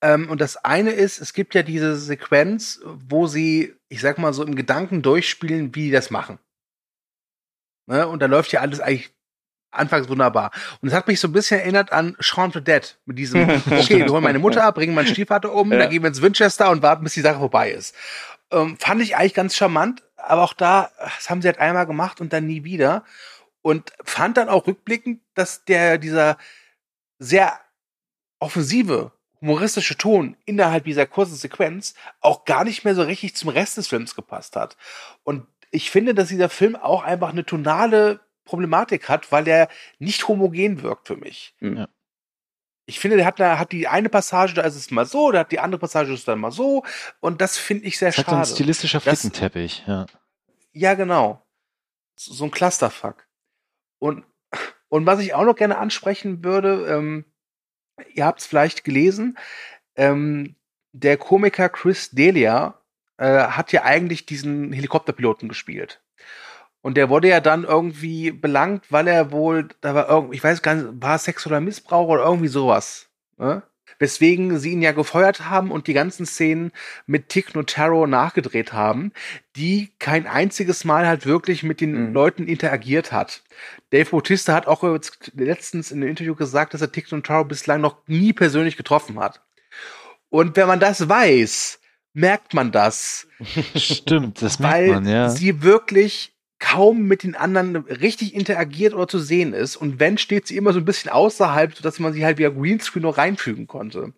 Ähm, 0.04 0.28
und 0.28 0.42
das 0.42 0.58
eine 0.58 0.90
ist, 0.90 1.18
es 1.18 1.32
gibt 1.32 1.54
ja 1.54 1.62
diese 1.62 1.96
Sequenz, 1.96 2.78
wo 2.84 3.26
sie, 3.26 3.74
ich 3.88 4.02
sag 4.02 4.18
mal 4.18 4.34
so 4.34 4.44
im 4.44 4.54
Gedanken 4.54 5.00
durchspielen, 5.00 5.74
wie 5.74 5.86
die 5.86 5.90
das 5.90 6.10
machen. 6.10 6.38
Ne? 7.86 8.06
Und 8.06 8.20
da 8.20 8.26
läuft 8.26 8.52
ja 8.52 8.60
alles 8.60 8.80
eigentlich 8.80 9.14
anfangs 9.70 10.10
wunderbar. 10.10 10.50
Und 10.82 10.88
es 10.88 10.94
hat 10.94 11.08
mich 11.08 11.20
so 11.20 11.28
ein 11.28 11.32
bisschen 11.32 11.58
erinnert 11.58 11.90
an 11.90 12.16
of 12.18 12.52
the 12.52 12.60
Dead. 12.60 12.98
Mit 13.06 13.18
diesem, 13.18 13.48
okay, 13.48 14.04
wir 14.04 14.08
holen 14.08 14.22
meine 14.22 14.38
Mutter 14.38 14.64
ab, 14.64 14.74
bringen 14.74 14.94
meinen 14.94 15.06
Stiefvater 15.06 15.50
um, 15.54 15.72
ja. 15.72 15.78
dann 15.78 15.90
gehen 15.90 16.02
wir 16.02 16.08
ins 16.08 16.20
Winchester 16.20 16.70
und 16.70 16.82
warten, 16.82 17.02
bis 17.02 17.14
die 17.14 17.22
Sache 17.22 17.38
vorbei 17.38 17.70
ist. 17.70 17.94
Ähm, 18.50 18.76
fand 18.78 19.00
ich 19.00 19.16
eigentlich 19.16 19.32
ganz 19.32 19.56
charmant, 19.56 20.02
aber 20.18 20.42
auch 20.42 20.52
da, 20.52 20.90
das 20.98 21.30
haben 21.30 21.40
sie 21.40 21.48
halt 21.48 21.58
einmal 21.58 21.86
gemacht 21.86 22.20
und 22.20 22.34
dann 22.34 22.46
nie 22.46 22.62
wieder. 22.62 23.04
Und 23.62 23.94
fand 24.04 24.36
dann 24.36 24.50
auch 24.50 24.66
rückblickend, 24.66 25.22
dass 25.32 25.64
der, 25.64 25.96
dieser 25.96 26.36
sehr 27.18 27.58
offensive, 28.38 29.12
humoristische 29.44 29.96
Ton 29.96 30.36
innerhalb 30.46 30.84
dieser 30.84 31.06
kurzen 31.06 31.36
Sequenz 31.36 31.94
auch 32.20 32.44
gar 32.46 32.64
nicht 32.64 32.84
mehr 32.84 32.94
so 32.94 33.02
richtig 33.02 33.36
zum 33.36 33.50
Rest 33.50 33.76
des 33.76 33.88
Films 33.88 34.14
gepasst 34.14 34.56
hat. 34.56 34.76
Und 35.22 35.46
ich 35.70 35.90
finde, 35.90 36.14
dass 36.14 36.28
dieser 36.28 36.48
Film 36.48 36.76
auch 36.76 37.02
einfach 37.02 37.30
eine 37.30 37.44
tonale 37.44 38.20
Problematik 38.44 39.08
hat, 39.08 39.30
weil 39.32 39.46
er 39.46 39.68
nicht 39.98 40.28
homogen 40.28 40.82
wirkt 40.82 41.08
für 41.08 41.16
mich. 41.16 41.54
Hm. 41.58 41.76
Ja. 41.76 41.88
Ich 42.86 43.00
finde, 43.00 43.16
der 43.16 43.26
hat, 43.26 43.38
da 43.40 43.58
hat 43.58 43.72
die 43.72 43.86
eine 43.88 44.08
Passage, 44.08 44.54
da 44.54 44.62
ist 44.62 44.76
es 44.76 44.90
mal 44.90 45.06
so, 45.06 45.30
da 45.30 45.40
hat 45.40 45.52
die 45.52 45.58
andere 45.58 45.78
Passage 45.78 46.12
ist 46.12 46.28
dann 46.28 46.38
mal 46.38 46.50
so. 46.50 46.84
Und 47.20 47.40
das 47.40 47.58
finde 47.58 47.84
ich 47.84 47.98
sehr 47.98 48.08
das 48.08 48.16
schade. 48.16 48.38
Hat 48.38 48.46
so 48.46 48.52
ein 48.52 48.56
stilistischer 48.56 49.00
Flickenteppich, 49.00 49.84
ja. 49.86 50.06
Ja, 50.72 50.94
genau. 50.94 51.46
So, 52.16 52.32
so 52.32 52.44
ein 52.44 52.50
Clusterfuck. 52.50 53.26
Und, 53.98 54.24
und 54.88 55.06
was 55.06 55.20
ich 55.20 55.34
auch 55.34 55.44
noch 55.44 55.56
gerne 55.56 55.78
ansprechen 55.78 56.44
würde, 56.44 56.86
ähm, 56.88 57.24
ihr 58.12 58.24
habt 58.24 58.40
es 58.40 58.46
vielleicht 58.46 58.84
gelesen, 58.84 59.38
ähm, 59.96 60.56
der 60.92 61.16
Komiker 61.16 61.68
Chris 61.68 62.10
Delia 62.10 62.78
äh, 63.16 63.44
hat 63.44 63.72
ja 63.72 63.82
eigentlich 63.82 64.26
diesen 64.26 64.72
Helikopterpiloten 64.72 65.48
gespielt. 65.48 66.00
Und 66.82 66.96
der 66.96 67.08
wurde 67.08 67.28
ja 67.28 67.40
dann 67.40 67.64
irgendwie 67.64 68.30
belangt, 68.30 68.92
weil 68.92 69.08
er 69.08 69.32
wohl, 69.32 69.68
da 69.80 69.94
war 69.94 70.08
irgendwie, 70.08 70.36
ich 70.36 70.44
weiß 70.44 70.60
gar 70.62 70.74
nicht, 70.74 71.02
war 71.02 71.18
sexueller 71.18 71.60
Missbrauch 71.60 72.08
oder 72.08 72.24
irgendwie 72.24 72.48
sowas. 72.48 73.08
Ne? 73.38 73.62
Weswegen 73.98 74.58
sie 74.58 74.72
ihn 74.72 74.82
ja 74.82 74.92
gefeuert 74.92 75.48
haben 75.48 75.70
und 75.70 75.86
die 75.86 75.92
ganzen 75.92 76.26
Szenen 76.26 76.72
mit 77.06 77.28
Tick 77.28 77.54
Notaro 77.54 78.06
nachgedreht 78.06 78.72
haben, 78.72 79.12
die 79.56 79.92
kein 79.98 80.26
einziges 80.26 80.84
Mal 80.84 81.06
halt 81.06 81.26
wirklich 81.26 81.62
mit 81.62 81.80
den 81.80 82.08
Mhm. 82.08 82.12
Leuten 82.12 82.46
interagiert 82.46 83.12
hat. 83.12 83.42
Dave 83.90 84.10
Bautista 84.10 84.52
hat 84.54 84.66
auch 84.66 84.82
letztens 85.34 85.90
in 85.90 85.98
einem 85.98 86.10
Interview 86.10 86.34
gesagt, 86.34 86.74
dass 86.74 86.80
er 86.80 86.92
Tick 86.92 87.10
Notaro 87.12 87.44
bislang 87.44 87.80
noch 87.80 87.98
nie 88.06 88.32
persönlich 88.32 88.76
getroffen 88.76 89.18
hat. 89.20 89.42
Und 90.28 90.56
wenn 90.56 90.66
man 90.66 90.80
das 90.80 91.08
weiß, 91.08 91.78
merkt 92.12 92.54
man 92.54 92.72
das, 92.72 93.26
Stimmt, 93.76 94.42
das 94.42 94.58
merkt 94.58 94.74
weil 94.74 94.88
man, 94.88 95.06
ja. 95.06 95.28
sie 95.30 95.62
wirklich 95.62 96.33
kaum 96.64 97.02
mit 97.02 97.24
den 97.24 97.36
anderen 97.36 97.76
richtig 97.76 98.34
interagiert 98.34 98.94
oder 98.94 99.06
zu 99.06 99.18
sehen 99.18 99.52
ist. 99.52 99.76
Und 99.76 100.00
wenn, 100.00 100.16
steht 100.16 100.46
sie 100.46 100.56
immer 100.56 100.72
so 100.72 100.78
ein 100.78 100.86
bisschen 100.86 101.10
außerhalb, 101.10 101.76
sodass 101.76 101.98
man 101.98 102.14
sie 102.14 102.24
halt 102.24 102.38
via 102.38 102.48
Greenscreen 102.48 103.02
noch 103.02 103.18
reinfügen 103.18 103.66
konnte. 103.66 104.14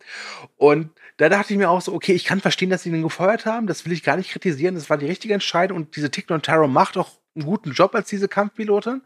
Und 0.56 0.90
da 1.16 1.28
dachte 1.28 1.52
ich 1.52 1.58
mir 1.58 1.68
auch 1.68 1.80
so, 1.80 1.92
okay, 1.92 2.12
ich 2.12 2.24
kann 2.24 2.40
verstehen, 2.40 2.70
dass 2.70 2.84
sie 2.84 2.92
den 2.92 3.02
gefeuert 3.02 3.46
haben. 3.46 3.66
Das 3.66 3.84
will 3.84 3.92
ich 3.92 4.04
gar 4.04 4.16
nicht 4.16 4.30
kritisieren. 4.30 4.76
Das 4.76 4.88
war 4.88 4.96
die 4.96 5.06
richtige 5.06 5.34
Entscheidung. 5.34 5.76
Und 5.76 5.96
diese 5.96 6.10
Tick 6.10 6.28
Taro 6.28 6.68
macht 6.68 6.96
auch 6.96 7.10
einen 7.34 7.46
guten 7.46 7.72
Job 7.72 7.94
als 7.96 8.08
diese 8.08 8.28
Kampfpilotin. 8.28 9.02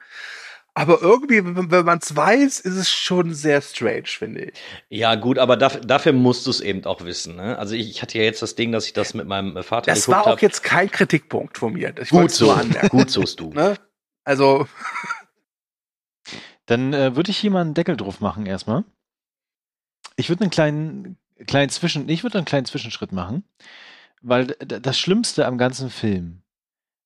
Aber 0.74 1.02
irgendwie, 1.02 1.44
wenn, 1.44 1.84
man 1.84 1.98
es 1.98 2.14
weiß, 2.14 2.60
ist 2.60 2.76
es 2.76 2.90
schon 2.90 3.34
sehr 3.34 3.60
strange, 3.60 4.06
finde 4.06 4.44
ich. 4.44 4.52
Ja, 4.88 5.16
gut, 5.16 5.38
aber 5.38 5.56
dafür, 5.56 5.80
dafür 5.80 6.12
musst 6.12 6.46
du 6.46 6.50
es 6.50 6.60
eben 6.60 6.84
auch 6.84 7.04
wissen. 7.04 7.36
Ne? 7.36 7.58
Also 7.58 7.74
ich, 7.74 7.90
ich 7.90 8.02
hatte 8.02 8.18
ja 8.18 8.24
jetzt 8.24 8.40
das 8.40 8.54
Ding, 8.54 8.70
dass 8.72 8.86
ich 8.86 8.92
das 8.92 9.12
mit 9.14 9.26
meinem 9.26 9.56
äh, 9.56 9.62
Vater 9.62 9.90
Das 9.92 10.08
war 10.08 10.22
auch 10.22 10.26
hab. 10.28 10.42
jetzt 10.42 10.62
kein 10.62 10.90
Kritikpunkt 10.90 11.58
von 11.58 11.72
mir. 11.72 11.92
Ich 12.00 12.10
gut 12.10 12.30
so. 12.30 12.56
Gut 12.88 13.10
sost 13.10 13.40
du. 13.40 13.50
Ne? 13.60 13.76
Also, 14.24 14.66
Dann 16.66 16.92
äh, 16.92 17.16
würde 17.16 17.32
ich 17.32 17.38
hier 17.38 17.50
mal 17.50 17.62
einen 17.62 17.74
Deckel 17.74 17.96
drauf 17.96 18.20
machen 18.20 18.46
erstmal. 18.46 18.84
Ich 20.14 20.28
würde 20.28 20.42
einen 20.42 20.52
kleinen, 20.52 21.18
kleinen 21.48 21.68
Zwischen, 21.68 22.08
ich 22.08 22.22
würde 22.22 22.38
einen 22.38 22.44
kleinen 22.44 22.64
Zwischenschritt 22.64 23.10
machen, 23.10 23.42
weil 24.22 24.46
das 24.46 24.96
Schlimmste 24.96 25.46
am 25.46 25.58
ganzen 25.58 25.90
Film 25.90 26.42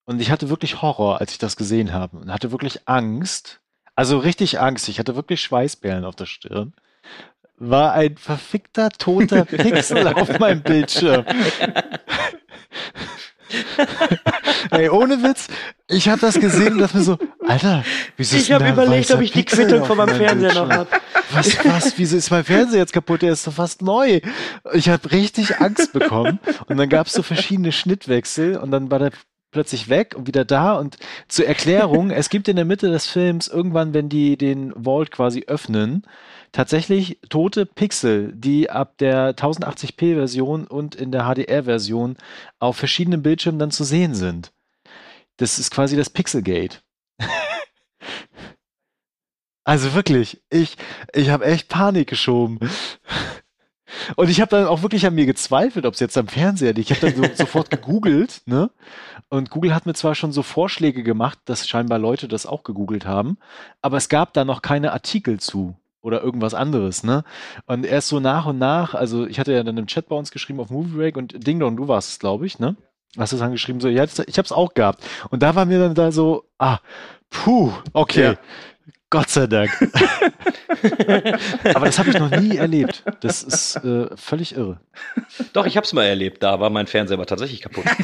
und 0.06 0.20
ich 0.20 0.30
hatte 0.30 0.50
wirklich 0.50 0.82
Horror, 0.82 1.20
als 1.20 1.32
ich 1.32 1.38
das 1.38 1.56
gesehen 1.56 1.92
habe 1.92 2.18
und 2.18 2.32
hatte 2.32 2.52
wirklich 2.52 2.80
Angst, 2.86 3.60
also 3.94 4.18
richtig 4.18 4.60
Angst. 4.60 4.88
Ich 4.88 4.98
hatte 4.98 5.16
wirklich 5.16 5.40
Schweißperlen 5.40 6.04
auf 6.04 6.16
der 6.16 6.26
Stirn. 6.26 6.74
War 7.56 7.92
ein 7.92 8.16
verfickter 8.16 8.90
toter 8.90 9.44
Pixel 9.46 10.06
auf 10.08 10.38
meinem 10.38 10.62
Bildschirm. 10.62 11.24
Ey, 14.70 14.88
ohne 14.88 15.22
Witz, 15.22 15.46
ich 15.86 16.08
habe 16.08 16.20
das 16.20 16.40
gesehen 16.40 16.72
und 16.72 16.78
dachte 16.80 16.96
mir 16.96 17.04
so, 17.04 17.18
Alter, 17.46 17.84
wieso 18.16 18.36
ist 18.36 18.44
Ich 18.44 18.52
habe 18.52 18.68
überlegt, 18.68 19.10
ob 19.12 19.20
ich 19.20 19.30
die 19.30 19.38
Pixel 19.40 19.66
Quittung 19.66 19.84
von 19.84 19.96
meinem 19.96 20.16
Fernseher 20.16 20.54
noch 20.54 20.68
habe. 20.68 20.88
Was, 21.30 21.64
was, 21.64 21.96
wieso 21.98 22.16
ist 22.16 22.30
mein 22.30 22.44
Fernseher 22.44 22.80
jetzt 22.80 22.92
kaputt? 22.92 23.22
Der 23.22 23.32
ist 23.32 23.46
doch 23.46 23.52
fast 23.52 23.82
neu. 23.82 24.20
Ich 24.72 24.88
habe 24.88 25.12
richtig 25.12 25.60
Angst 25.60 25.92
bekommen. 25.92 26.40
Und 26.66 26.76
dann 26.78 26.88
gab 26.88 27.06
es 27.06 27.12
so 27.12 27.22
verschiedene 27.22 27.70
Schnittwechsel 27.70 28.56
und 28.56 28.72
dann 28.72 28.90
war 28.90 28.98
der 28.98 29.12
plötzlich 29.54 29.88
weg 29.88 30.14
und 30.14 30.26
wieder 30.26 30.44
da. 30.44 30.74
Und 30.74 30.98
zur 31.28 31.46
Erklärung, 31.46 32.10
es 32.10 32.28
gibt 32.28 32.48
in 32.48 32.56
der 32.56 32.66
Mitte 32.66 32.90
des 32.90 33.06
Films 33.06 33.48
irgendwann, 33.48 33.94
wenn 33.94 34.10
die 34.10 34.36
den 34.36 34.74
Vault 34.84 35.10
quasi 35.10 35.44
öffnen, 35.46 36.02
tatsächlich 36.52 37.18
tote 37.30 37.64
Pixel, 37.64 38.32
die 38.34 38.68
ab 38.68 38.98
der 38.98 39.34
1080p-Version 39.34 40.66
und 40.66 40.94
in 40.94 41.10
der 41.10 41.24
HDR-Version 41.24 42.16
auf 42.58 42.76
verschiedenen 42.76 43.22
Bildschirmen 43.22 43.58
dann 43.58 43.70
zu 43.70 43.84
sehen 43.84 44.14
sind. 44.14 44.52
Das 45.38 45.58
ist 45.58 45.70
quasi 45.70 45.96
das 45.96 46.10
Pixelgate. 46.10 46.82
Also 49.66 49.94
wirklich, 49.94 50.42
ich, 50.50 50.76
ich 51.14 51.30
habe 51.30 51.46
echt 51.46 51.70
Panik 51.70 52.10
geschoben. 52.10 52.58
Und 54.16 54.30
ich 54.30 54.40
habe 54.40 54.50
dann 54.50 54.66
auch 54.66 54.82
wirklich 54.82 55.06
an 55.06 55.14
mir 55.14 55.26
gezweifelt, 55.26 55.86
ob 55.86 55.94
es 55.94 56.00
jetzt 56.00 56.16
am 56.16 56.28
Fernseher 56.28 56.72
liegt. 56.72 56.90
Ich 56.90 57.02
habe 57.02 57.12
dann 57.12 57.24
so, 57.24 57.34
sofort 57.34 57.70
gegoogelt, 57.70 58.42
ne? 58.46 58.70
Und 59.28 59.50
Google 59.50 59.74
hat 59.74 59.86
mir 59.86 59.94
zwar 59.94 60.14
schon 60.14 60.32
so 60.32 60.42
Vorschläge 60.42 61.02
gemacht, 61.02 61.38
dass 61.46 61.66
scheinbar 61.66 61.98
Leute 61.98 62.28
das 62.28 62.46
auch 62.46 62.62
gegoogelt 62.62 63.06
haben, 63.06 63.38
aber 63.82 63.96
es 63.96 64.08
gab 64.08 64.32
da 64.34 64.44
noch 64.44 64.62
keine 64.62 64.92
Artikel 64.92 65.40
zu 65.40 65.74
oder 66.02 66.22
irgendwas 66.22 66.54
anderes, 66.54 67.02
ne? 67.02 67.24
Und 67.66 67.86
erst 67.86 68.08
so 68.08 68.20
nach 68.20 68.46
und 68.46 68.58
nach, 68.58 68.94
also 68.94 69.26
ich 69.26 69.38
hatte 69.40 69.52
ja 69.52 69.62
dann 69.62 69.78
im 69.78 69.86
Chat 69.86 70.08
bei 70.08 70.16
uns 70.16 70.30
geschrieben 70.30 70.60
auf 70.60 70.70
Movie 70.70 70.96
Break 70.96 71.16
und 71.16 71.46
Ding 71.46 71.58
Dong, 71.58 71.76
du 71.76 71.88
warst 71.88 72.10
es, 72.10 72.18
glaube 72.18 72.46
ich, 72.46 72.58
ne? 72.58 72.76
Hast 73.16 73.32
du 73.32 73.36
dann 73.36 73.52
geschrieben, 73.52 73.80
so, 73.80 73.88
ja, 73.88 74.04
ich 74.04 74.38
habe 74.38 74.46
es 74.46 74.52
auch 74.52 74.74
gehabt. 74.74 75.02
Und 75.30 75.42
da 75.42 75.54
war 75.54 75.64
mir 75.64 75.78
dann 75.78 75.94
da 75.94 76.10
so, 76.10 76.44
ah, 76.58 76.78
puh, 77.30 77.72
okay. 77.92 78.22
Ja. 78.32 78.36
Gott 79.14 79.30
sei 79.30 79.46
Dank. 79.46 79.70
Aber 81.74 81.86
das 81.86 82.00
habe 82.00 82.10
ich 82.10 82.18
noch 82.18 82.30
nie 82.30 82.56
erlebt. 82.56 83.04
Das 83.20 83.44
ist 83.44 83.76
äh, 83.76 84.08
völlig 84.16 84.56
irre. 84.56 84.80
Doch, 85.52 85.66
ich 85.66 85.76
habe 85.76 85.84
es 85.86 85.92
mal 85.92 86.02
erlebt. 86.02 86.42
Da 86.42 86.58
war 86.58 86.68
mein 86.68 86.88
Fernseher 86.88 87.16
aber 87.16 87.26
tatsächlich 87.26 87.62
kaputt. 87.62 87.84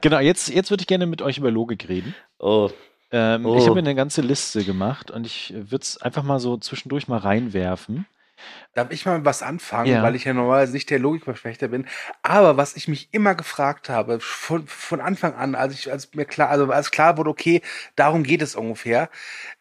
Genau, 0.00 0.18
jetzt, 0.18 0.48
jetzt 0.48 0.70
würde 0.70 0.80
ich 0.82 0.86
gerne 0.88 1.06
mit 1.06 1.22
euch 1.22 1.38
über 1.38 1.50
Logik 1.52 1.88
reden. 1.88 2.14
Oh, 2.40 2.70
Ähm, 3.12 3.46
Oh. 3.46 3.56
Ich 3.58 3.64
habe 3.64 3.74
mir 3.74 3.80
eine 3.80 3.94
ganze 3.94 4.22
Liste 4.22 4.64
gemacht 4.64 5.12
und 5.12 5.24
ich 5.24 5.54
würde 5.54 5.82
es 5.82 5.96
einfach 6.02 6.24
mal 6.24 6.40
so 6.40 6.56
zwischendurch 6.56 7.06
mal 7.06 7.18
reinwerfen. 7.18 8.06
Darf 8.74 8.90
ich 8.90 9.06
mal 9.06 9.24
was 9.24 9.42
anfangen, 9.42 9.90
Ja. 9.90 10.02
weil 10.02 10.14
ich 10.14 10.24
ja 10.24 10.34
normalerweise 10.34 10.72
nicht 10.72 10.90
der 10.90 10.98
Logikverfechter 10.98 11.68
bin. 11.68 11.86
Aber 12.22 12.56
was 12.56 12.76
ich 12.76 12.88
mich 12.88 13.08
immer 13.12 13.34
gefragt 13.34 13.88
habe, 13.88 14.20
von, 14.20 14.66
von 14.66 15.00
Anfang 15.00 15.34
an, 15.34 15.54
als 15.54 15.74
ich, 15.74 15.90
als 15.90 16.14
mir 16.14 16.24
klar, 16.24 16.50
also 16.50 16.70
als 16.70 16.90
klar 16.90 17.16
wurde, 17.16 17.30
okay, 17.30 17.62
darum 17.96 18.22
geht 18.22 18.42
es 18.42 18.54
ungefähr. 18.54 19.08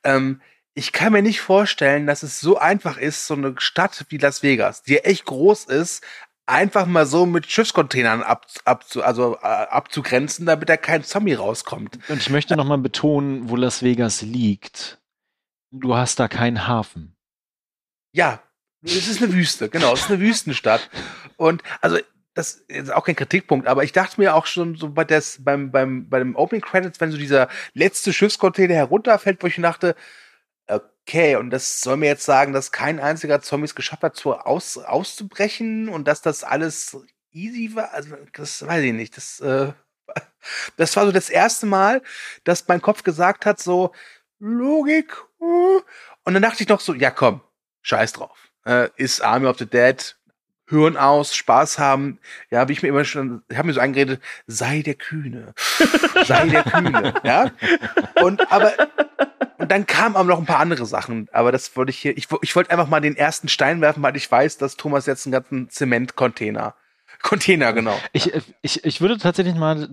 Ähm, 0.04 0.42
ich 0.74 0.92
kann 0.92 1.14
mir 1.14 1.22
nicht 1.22 1.40
vorstellen, 1.42 2.06
dass 2.06 2.22
es 2.24 2.40
so 2.42 2.58
einfach 2.58 2.98
ist, 2.98 3.28
so 3.28 3.34
eine 3.34 3.56
Stadt 3.60 4.06
wie 4.10 4.18
Las 4.18 4.44
Vegas, 4.44 4.84
die 4.84 4.98
echt 5.00 5.26
groß 5.26 5.66
ist, 5.66 6.04
einfach 6.48 6.86
mal 6.86 7.06
so 7.06 7.26
mit 7.26 7.50
Schiffscontainern 7.50 8.22
ab, 8.22 8.46
ab, 8.66 8.84
also, 9.02 9.38
äh, 9.38 9.46
abzugrenzen, 9.48 10.46
damit 10.46 10.68
da 10.70 10.78
kein 10.78 11.04
Zombie 11.04 11.34
rauskommt. 11.34 11.98
Und 12.10 12.18
ich 12.18 12.30
möchte 12.30 12.56
nochmal 12.58 12.78
betonen, 12.78 13.50
wo 13.50 13.56
Las 13.56 13.82
Vegas 13.84 14.22
liegt. 14.22 15.00
Du 15.72 15.96
hast 15.96 16.20
da 16.20 16.28
keinen 16.28 16.68
Hafen. 16.68 17.16
Ja, 18.12 18.42
es 18.86 19.08
ist 19.08 19.22
eine 19.22 19.34
Wüste, 19.34 19.70
genau, 19.70 19.94
es 19.94 20.02
ist 20.02 20.10
eine 20.10 20.20
Wüstenstadt. 20.20 20.90
Und 21.38 21.64
also 21.82 21.98
das 22.34 22.64
ist 22.68 22.92
auch 22.92 23.06
kein 23.06 23.16
Kritikpunkt, 23.16 23.68
aber 23.68 23.84
ich 23.84 23.94
dachte 23.94 24.20
mir 24.20 24.36
auch 24.36 24.46
schon 24.46 24.76
so 24.76 24.90
bei 24.90 25.06
des, 25.06 25.44
beim, 25.44 25.72
beim, 25.72 26.10
bei 26.10 26.20
dem 26.20 26.36
Opening 26.36 26.62
Credits, 26.62 27.00
wenn 27.00 27.12
so 27.12 27.18
dieser 27.18 27.48
letzte 27.74 28.12
Schiffscontainer 28.12 28.74
herunterfällt, 28.76 29.42
wo 29.42 29.48
ich 29.48 29.56
dachte, 29.56 29.96
okay, 31.08 31.36
und 31.36 31.52
das 31.52 31.82
soll 31.82 31.98
mir 31.98 32.08
jetzt 32.08 32.26
sagen, 32.26 32.52
dass 32.52 32.72
kein 32.72 33.00
einziger 33.00 33.42
Zombie 33.42 33.66
es 33.66 33.76
geschafft 33.76 34.04
hat, 34.04 34.16
so 34.18 34.36
aus, 34.36 34.78
auszubrechen 34.78 35.88
und 35.88 36.08
dass 36.08 36.22
das 36.22 36.44
alles 36.44 36.98
easy 37.32 37.76
war. 37.76 37.94
Also, 37.94 38.16
das 38.34 38.66
weiß 38.66 38.84
ich 38.84 38.94
nicht. 38.94 39.16
Das, 39.16 39.40
äh, 39.40 39.72
das 40.78 40.96
war 40.96 41.06
so 41.06 41.12
das 41.12 41.30
erste 41.30 41.68
Mal, 41.68 42.02
dass 42.44 42.68
mein 42.68 42.82
Kopf 42.82 43.04
gesagt 43.04 43.46
hat, 43.46 43.60
so, 43.60 43.94
Logik, 44.40 45.16
uh. 45.40 45.82
und 46.24 46.34
dann 46.34 46.44
dachte 46.44 46.64
ich 46.64 46.70
noch 46.70 46.82
so, 46.82 46.94
ja 46.94 47.12
komm, 47.12 47.42
scheiß 47.84 48.14
drauf. 48.14 48.45
Äh, 48.66 48.90
ist 48.96 49.22
Army 49.22 49.48
of 49.48 49.58
the 49.58 49.66
Dead, 49.66 50.16
Hören 50.68 50.98
aus, 50.98 51.36
Spaß 51.36 51.78
haben. 51.78 52.20
Ja, 52.50 52.68
wie 52.68 52.74
ich 52.74 52.82
mir 52.82 52.90
immer 52.90 53.06
schon, 53.06 53.44
ich 53.50 53.58
habe 53.58 53.68
mir 53.68 53.74
so 53.74 53.80
eingeredet, 53.80 54.20
sei 54.48 54.82
der 54.82 54.96
Kühne. 54.96 55.54
sei 56.26 56.48
der 56.48 56.64
Kühne. 56.64 57.14
Ja. 57.24 57.52
Und 58.24 58.52
aber 58.52 58.74
und 59.58 59.72
dann 59.72 59.86
kamen 59.86 60.16
aber 60.16 60.28
noch 60.28 60.40
ein 60.40 60.46
paar 60.46 60.60
andere 60.60 60.86
Sachen, 60.86 61.30
aber 61.32 61.52
das 61.52 61.76
wollte 61.76 61.90
ich 61.90 61.98
hier, 61.98 62.18
ich, 62.18 62.28
ich 62.42 62.56
wollte 62.56 62.72
einfach 62.72 62.88
mal 62.88 63.00
den 63.00 63.16
ersten 63.16 63.48
Stein 63.48 63.82
werfen, 63.82 64.04
weil 64.04 64.16
ich 64.16 64.30
weiß, 64.30 64.58
dass 64.58 64.76
Thomas 64.76 65.06
jetzt 65.06 65.26
einen 65.26 65.34
ganzen 65.34 65.70
Zementcontainer, 65.70 66.76
Container, 67.22 67.74
genau. 67.74 67.98
Ich, 68.12 68.34
ich, 68.62 68.84
ich 68.84 69.02
würde 69.02 69.18
tatsächlich 69.18 69.56
mal 69.56 69.90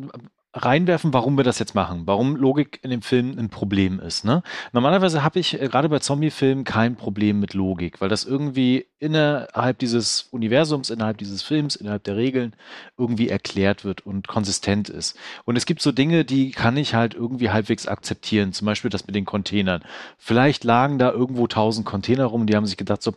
reinwerfen, 0.54 1.14
warum 1.14 1.36
wir 1.36 1.44
das 1.44 1.58
jetzt 1.58 1.74
machen, 1.74 2.02
warum 2.04 2.36
Logik 2.36 2.78
in 2.82 2.90
dem 2.90 3.00
Film 3.00 3.38
ein 3.38 3.48
Problem 3.48 4.00
ist. 4.00 4.24
Ne? 4.24 4.42
Normalerweise 4.72 5.22
habe 5.22 5.38
ich 5.38 5.60
äh, 5.60 5.68
gerade 5.68 5.88
bei 5.88 5.98
Zombie-Filmen 5.98 6.64
kein 6.64 6.96
Problem 6.96 7.40
mit 7.40 7.54
Logik, 7.54 8.00
weil 8.00 8.10
das 8.10 8.24
irgendwie 8.24 8.86
innerhalb 8.98 9.78
dieses 9.78 10.28
Universums, 10.30 10.90
innerhalb 10.90 11.18
dieses 11.18 11.42
Films, 11.42 11.76
innerhalb 11.76 12.04
der 12.04 12.16
Regeln 12.16 12.54
irgendwie 12.98 13.28
erklärt 13.28 13.84
wird 13.84 14.04
und 14.04 14.28
konsistent 14.28 14.90
ist. 14.90 15.16
Und 15.44 15.56
es 15.56 15.64
gibt 15.64 15.80
so 15.80 15.90
Dinge, 15.90 16.24
die 16.24 16.50
kann 16.50 16.76
ich 16.76 16.94
halt 16.94 17.14
irgendwie 17.14 17.50
halbwegs 17.50 17.88
akzeptieren, 17.88 18.52
zum 18.52 18.66
Beispiel 18.66 18.90
das 18.90 19.06
mit 19.06 19.16
den 19.16 19.24
Containern. 19.24 19.82
Vielleicht 20.18 20.64
lagen 20.64 20.98
da 20.98 21.10
irgendwo 21.10 21.46
tausend 21.46 21.86
Container 21.86 22.26
rum, 22.26 22.46
die 22.46 22.56
haben 22.56 22.66
sich 22.66 22.76
gedacht, 22.76 23.02
so, 23.02 23.14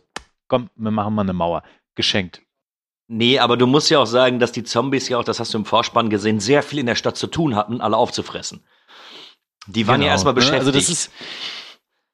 komm, 0.48 0.70
wir 0.74 0.90
machen 0.90 1.14
mal 1.14 1.22
eine 1.22 1.34
Mauer. 1.34 1.62
Geschenkt. 1.94 2.45
Nee, 3.08 3.38
aber 3.38 3.56
du 3.56 3.66
musst 3.66 3.88
ja 3.90 4.00
auch 4.00 4.06
sagen, 4.06 4.40
dass 4.40 4.52
die 4.52 4.64
Zombies 4.64 5.08
ja 5.08 5.18
auch, 5.18 5.24
das 5.24 5.38
hast 5.38 5.54
du 5.54 5.58
im 5.58 5.64
Vorspann 5.64 6.10
gesehen, 6.10 6.40
sehr 6.40 6.62
viel 6.62 6.80
in 6.80 6.86
der 6.86 6.96
Stadt 6.96 7.16
zu 7.16 7.28
tun 7.28 7.54
hatten, 7.54 7.80
alle 7.80 7.96
aufzufressen. 7.96 8.64
Die 9.68 9.86
waren 9.86 10.00
ja 10.00 10.06
Genau, 10.06 10.12
erstmal 10.12 10.34
ne? 10.34 10.40
beschäftigt. 10.40 10.60
Also 10.66 10.72
das 10.72 10.88
ist, 10.88 11.10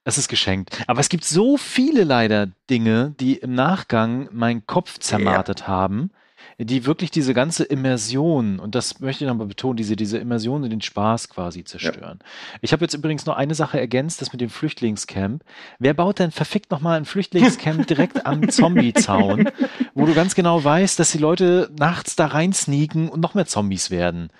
das 0.04 0.18
ist 0.18 0.28
geschenkt. 0.28 0.82
Aber 0.86 1.00
es 1.00 1.08
gibt 1.08 1.24
so 1.24 1.56
viele 1.56 2.04
leider 2.04 2.48
Dinge, 2.68 3.14
die 3.20 3.36
im 3.36 3.54
Nachgang 3.54 4.28
meinen 4.32 4.66
Kopf 4.66 4.98
zermartet 4.98 5.66
haben, 5.66 6.10
die 6.58 6.86
wirklich 6.86 7.10
diese 7.10 7.34
ganze 7.34 7.64
Immersion, 7.64 8.58
und 8.58 8.74
das 8.74 9.00
möchte 9.00 9.24
ich 9.24 9.28
nochmal 9.28 9.46
betonen, 9.46 9.76
diese, 9.76 9.96
diese 9.96 10.18
Immersion 10.18 10.62
und 10.62 10.70
den 10.70 10.80
Spaß 10.80 11.28
quasi 11.28 11.64
zerstören. 11.64 12.20
Ich 12.60 12.72
habe 12.72 12.84
jetzt 12.84 12.94
übrigens 12.94 13.26
noch 13.26 13.36
eine 13.36 13.54
Sache 13.54 13.80
ergänzt, 13.80 14.20
das 14.20 14.32
mit 14.32 14.40
dem 14.40 14.50
Flüchtlingscamp. 14.50 15.42
Wer 15.78 15.94
baut 15.94 16.18
denn 16.18 16.30
verfickt 16.30 16.70
nochmal 16.70 16.96
ein 16.96 17.04
Flüchtlingscamp 17.04 17.86
direkt 17.88 18.26
am 18.26 18.48
Zombie-Zaun, 18.48 19.48
wo 19.94 20.06
du 20.06 20.14
ganz 20.14 20.34
genau 20.34 20.62
weißt, 20.62 20.98
dass 20.98 21.12
die 21.12 21.18
Leute 21.18 21.70
nachts 21.78 22.16
da 22.16 22.26
rein 22.26 22.52
sneaken 22.52 23.08
und 23.08 23.20
noch 23.20 23.34
mehr 23.34 23.46
Zombies 23.46 23.90
werden? 23.90 24.30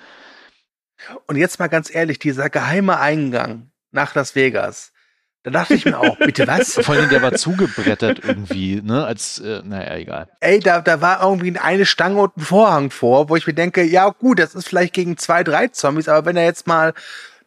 Und 1.26 1.36
jetzt 1.36 1.58
mal 1.58 1.68
ganz 1.68 1.92
ehrlich, 1.92 2.18
dieser 2.18 2.50
geheime 2.50 2.98
Eingang 2.98 3.70
nach 3.90 4.14
Las 4.14 4.34
Vegas. 4.34 4.92
Da 5.45 5.51
dachte 5.51 5.74
ich 5.74 5.86
mir 5.86 5.99
auch, 5.99 6.16
bitte 6.18 6.47
was? 6.47 6.74
Vor 6.84 6.95
allem, 6.95 7.09
der 7.09 7.20
war 7.20 7.32
zugebrettert 7.34 8.20
irgendwie, 8.22 8.80
ne, 8.80 9.05
als, 9.05 9.40
äh, 9.40 9.61
naja, 9.64 9.97
egal. 9.97 10.28
Ey, 10.40 10.61
da, 10.61 10.80
da 10.80 11.01
war 11.01 11.22
irgendwie 11.22 11.59
eine 11.59 11.84
Stange 11.84 12.20
und 12.20 12.36
ein 12.36 12.40
Vorhang 12.43 12.90
vor, 12.90 13.28
wo 13.28 13.36
ich 13.36 13.47
mir 13.47 13.55
denke, 13.55 13.82
ja 13.82 14.09
gut, 14.11 14.38
das 14.38 14.55
ist 14.55 14.68
vielleicht 14.68 14.95
gegen 14.95 15.16
zwei, 15.16 15.43
drei 15.43 15.68
Zombies, 15.68 16.09
aber 16.09 16.26
wenn 16.26 16.36
er 16.36 16.45
jetzt 16.45 16.66
mal, 16.66 16.95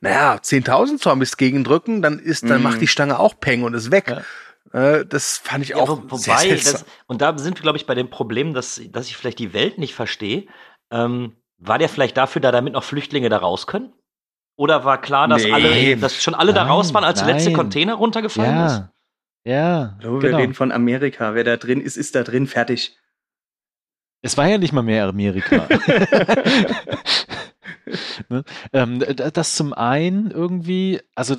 naja, 0.01 0.35
10.000 0.41 0.99
Zombies 0.99 1.37
gegendrücken, 1.37 2.01
dann 2.01 2.19
ist, 2.19 2.43
dann 2.43 2.57
Mhm. 2.57 2.63
macht 2.63 2.81
die 2.81 2.87
Stange 2.87 3.17
auch 3.17 3.39
Peng 3.39 3.63
und 3.63 3.73
ist 3.73 3.91
weg. 3.91 4.13
Äh, 4.73 5.05
das 5.05 5.37
fand 5.37 5.63
ich 5.63 5.69
Ja, 5.69 5.77
auch 5.77 5.87
wo, 5.89 6.03
wobei, 6.03 6.17
sehr 6.17 6.35
seltsam. 6.35 6.73
das, 6.73 6.85
und 7.07 7.21
da 7.21 7.37
sind 7.37 7.57
wir, 7.57 7.61
glaube 7.61 7.77
ich, 7.77 7.85
bei 7.85 7.95
dem 7.95 8.09
Problem, 8.09 8.53
dass, 8.53 8.81
dass 8.91 9.07
ich 9.07 9.15
vielleicht 9.15 9.39
die 9.39 9.53
Welt 9.53 9.77
nicht 9.77 9.95
verstehe. 9.95 10.47
Ähm, 10.91 11.37
war 11.59 11.79
der 11.79 11.87
vielleicht 11.87 12.17
dafür 12.17 12.41
da, 12.41 12.51
damit 12.51 12.73
noch 12.73 12.83
Flüchtlinge 12.83 13.29
da 13.29 13.37
raus 13.37 13.67
können? 13.67 13.93
Oder 14.57 14.85
war 14.85 15.01
klar, 15.01 15.27
dass 15.27 15.43
Nee. 15.43 15.51
alle, 15.51 15.97
dass 15.97 16.21
schon 16.21 16.33
alle 16.35 16.53
da 16.53 16.63
Nein, 16.63 16.71
raus 16.71 16.93
waren, 16.93 17.03
als 17.03 17.19
der 17.23 17.33
letzte 17.33 17.49
nein. 17.49 17.57
Container 17.57 17.95
runtergefallen 17.95 18.65
ist? 18.65 18.73
Ja. 18.73 18.91
Ja, 19.47 19.95
Hallo, 19.99 20.21
wir 20.21 20.29
genau. 20.29 20.37
reden 20.41 20.53
von 20.55 20.71
Amerika. 20.71 21.35
Wer 21.35 21.43
da 21.43 21.57
drin 21.57 21.79
ist, 21.79 21.97
ist 21.97 22.15
da 22.15 22.23
drin, 22.23 22.47
fertig. 22.47 22.97
Es 24.25 24.37
war 24.37 24.47
ja 24.47 24.57
nicht 24.57 24.73
mal 24.73 24.81
mehr 24.81 25.05
Amerika. 25.05 25.67
ne? 28.29 28.43
ähm, 28.73 29.03
das 29.15 29.55
zum 29.55 29.71
einen 29.71 30.31
irgendwie, 30.31 30.99
also 31.13 31.35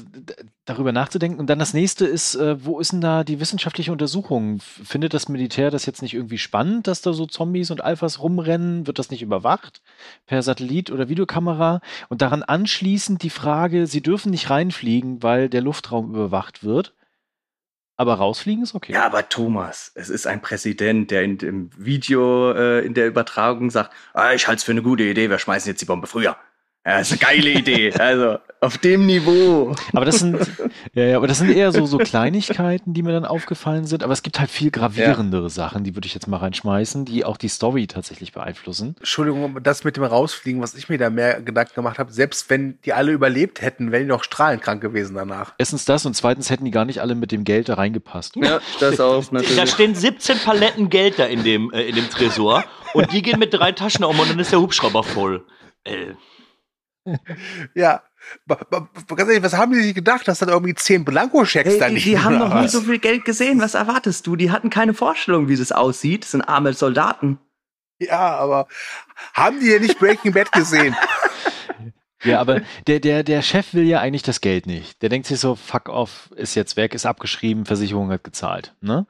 darüber 0.66 0.93
nachzudenken. 0.93 1.41
Und 1.41 1.51
dann 1.51 1.59
das 1.59 1.74
nächste 1.74 2.07
ist, 2.07 2.37
äh, 2.37 2.64
wo 2.64 2.78
ist 2.78 2.93
denn 2.93 3.01
da 3.01 3.24
die 3.24 3.41
wissenschaftliche 3.41 3.91
Untersuchung? 3.91 4.61
Findet 4.61 5.14
das 5.14 5.28
Militär 5.28 5.72
das 5.72 5.84
jetzt 5.84 6.01
nicht 6.01 6.14
irgendwie 6.14 6.39
spannend, 6.39 6.87
dass 6.87 7.01
da 7.01 7.12
so 7.12 7.26
Zombies 7.26 7.72
und 7.72 7.82
Alphas 7.82 8.20
rumrennen? 8.20 8.87
Wird 8.87 9.01
das 9.01 9.11
nicht 9.11 9.22
überwacht 9.22 9.82
per 10.26 10.41
Satellit 10.43 10.93
oder 10.93 11.09
Videokamera? 11.09 11.80
Und 12.09 12.22
daran 12.22 12.45
anschließend 12.45 13.20
die 13.20 13.30
Frage, 13.30 13.89
sie 13.89 14.01
dürfen 14.01 14.30
nicht 14.30 14.49
reinfliegen, 14.49 15.24
weil 15.24 15.49
der 15.49 15.62
Luftraum 15.62 16.11
überwacht 16.11 16.62
wird. 16.62 16.95
Aber 17.97 18.15
rausfliegen 18.15 18.63
ist 18.63 18.75
okay. 18.75 18.93
Ja, 18.93 19.07
aber 19.07 19.29
Thomas, 19.29 19.91
es 19.95 20.11
ist 20.11 20.27
ein 20.27 20.43
Präsident, 20.43 21.11
der 21.11 21.23
in 21.23 21.39
dem 21.39 21.71
Video, 21.77 22.53
äh, 22.53 22.85
in 22.85 22.93
der 22.93 23.07
Übertragung 23.07 23.71
sagt, 23.71 23.93
ah, 24.13 24.33
ich 24.35 24.47
halte 24.47 24.59
es 24.59 24.65
für 24.65 24.73
eine 24.73 24.83
gute 24.83 25.05
Idee, 25.05 25.31
wir 25.31 25.39
schmeißen 25.39 25.71
jetzt 25.71 25.81
die 25.81 25.87
Bombe 25.87 26.07
früher. 26.07 26.37
Ja, 26.87 27.01
ist 27.01 27.11
eine 27.11 27.18
geile 27.18 27.51
Idee. 27.51 27.93
Also, 27.95 28.39
auf 28.61 28.78
dem 28.78 29.07
Niveau. 29.07 29.74
Aber 29.93 30.05
das 30.05 30.20
sind, 30.20 30.39
ja, 30.95 31.05
ja, 31.05 31.16
aber 31.16 31.26
das 31.26 31.39
sind 31.39 31.51
eher 31.51 31.72
so, 31.72 31.84
so 31.84 31.99
Kleinigkeiten, 31.99 32.95
die 32.95 33.03
mir 33.03 33.12
dann 33.12 33.24
aufgefallen 33.24 33.87
sind. 33.87 34.05
Aber 34.05 34.12
es 34.12 34.22
gibt 34.22 34.39
halt 34.39 34.51
viel 34.51 34.70
gravierendere 34.70 35.51
Sachen, 35.51 35.82
die 35.82 35.97
würde 35.97 36.07
ich 36.07 36.14
jetzt 36.14 36.28
mal 36.28 36.37
reinschmeißen, 36.37 37.05
die 37.05 37.24
auch 37.24 37.39
die 37.39 37.49
Story 37.49 37.89
tatsächlich 37.89 38.32
beeinflussen. 38.32 38.95
Entschuldigung, 38.99 39.59
das 39.64 39.82
mit 39.82 39.97
dem 39.97 40.05
Rausfliegen, 40.05 40.62
was 40.62 40.74
ich 40.74 40.89
mir 40.89 40.97
da 40.97 41.11
mehr 41.11 41.43
Gedanken 41.43 41.74
gemacht 41.74 41.99
habe, 41.99 42.12
selbst 42.12 42.51
wenn 42.51 42.78
die 42.84 42.93
alle 42.93 43.11
überlebt 43.11 43.62
hätten, 43.62 43.91
wären 43.91 44.05
die 44.05 44.09
noch 44.09 44.22
strahlenkrank 44.22 44.80
gewesen 44.80 45.16
danach. 45.16 45.55
Erstens 45.59 45.87
das 45.87 46.07
und 46.07 46.14
zweitens 46.14 46.51
hätten 46.51 46.64
die 46.64 46.70
gar 46.70 46.84
nicht 46.84 47.01
alle 47.01 47.16
mit 47.16 47.32
dem 47.32 47.43
Geld 47.43 47.68
da 47.68 47.74
reingepasst. 47.74 48.37
Ja, 48.37 48.61
das 48.78 49.01
auch 49.01 49.24
Da 49.30 49.39
natürlich. 49.39 49.70
stehen 49.70 49.95
17 49.97 50.39
Paletten 50.39 50.89
Geld 50.89 51.18
da 51.18 51.24
in 51.24 51.43
dem, 51.43 51.72
äh, 51.72 51.82
in 51.82 51.97
dem 51.97 52.09
Tresor 52.09 52.64
und 52.95 53.12
die 53.12 53.22
gehen 53.22 53.41
mit 53.41 53.53
drei 53.53 53.72
Taschen 53.72 54.05
um 54.05 54.18
und 54.20 54.30
dann 54.30 54.39
ist 54.39 54.53
der 54.53 54.61
Hubschrauber 54.61 55.03
voll. 55.03 55.45
Äh, 55.84 56.14
Ja. 57.75 58.03
Ganz 58.49 59.29
ehrlich, 59.29 59.43
was 59.43 59.55
haben 59.55 59.73
die 59.73 59.83
sich 59.83 59.95
gedacht, 59.95 60.27
dass 60.27 60.41
dann 60.41 60.49
irgendwie 60.49 60.75
zehn 60.75 61.05
Blankoschecks 61.05 61.79
da 61.79 61.89
nicht 61.89 62.07
die 62.07 62.19
haben 62.19 62.39
noch 62.39 62.61
nie 62.61 62.67
so 62.67 62.81
viel 62.81 62.99
Geld 62.99 63.25
gesehen. 63.25 63.61
Was 63.61 63.75
erwartest 63.75 64.27
du? 64.27 64.35
Die 64.35 64.51
hatten 64.51 64.69
keine 64.69 64.95
Vorstellung, 64.95 65.49
wie 65.49 65.57
das 65.57 65.71
aussieht. 65.71 66.25
Das 66.25 66.33
sind 66.33 66.43
arme 66.43 66.73
Soldaten. 66.73 67.39
Ja, 67.99 68.37
aber 68.37 68.67
haben 69.33 69.61
die 69.61 69.71
ja 69.71 69.79
nicht 69.79 69.99
Breaking 69.99 70.33
Bad 70.33 70.51
gesehen? 70.53 70.97
Ja, 72.25 72.41
aber 72.41 72.63
der, 72.87 72.99
der, 73.01 73.23
der 73.23 73.43
Chef 73.43 73.75
will 73.75 73.85
ja 73.85 74.01
eigentlich 74.01 74.23
das 74.23 74.41
Geld 74.41 74.67
nicht. 74.67 75.01
Der 75.03 75.09
denkt 75.09 75.27
sich 75.27 75.39
so, 75.39 75.55
fuck 75.55 75.89
off, 75.89 76.31
ist 76.35 76.55
jetzt 76.55 76.77
weg, 76.77 76.95
ist 76.95 77.07
abgeschrieben, 77.07 77.67
Versicherung 77.67 78.11
hat 78.11 78.25
gezahlt. 78.25 78.75
Ne? 78.81 79.07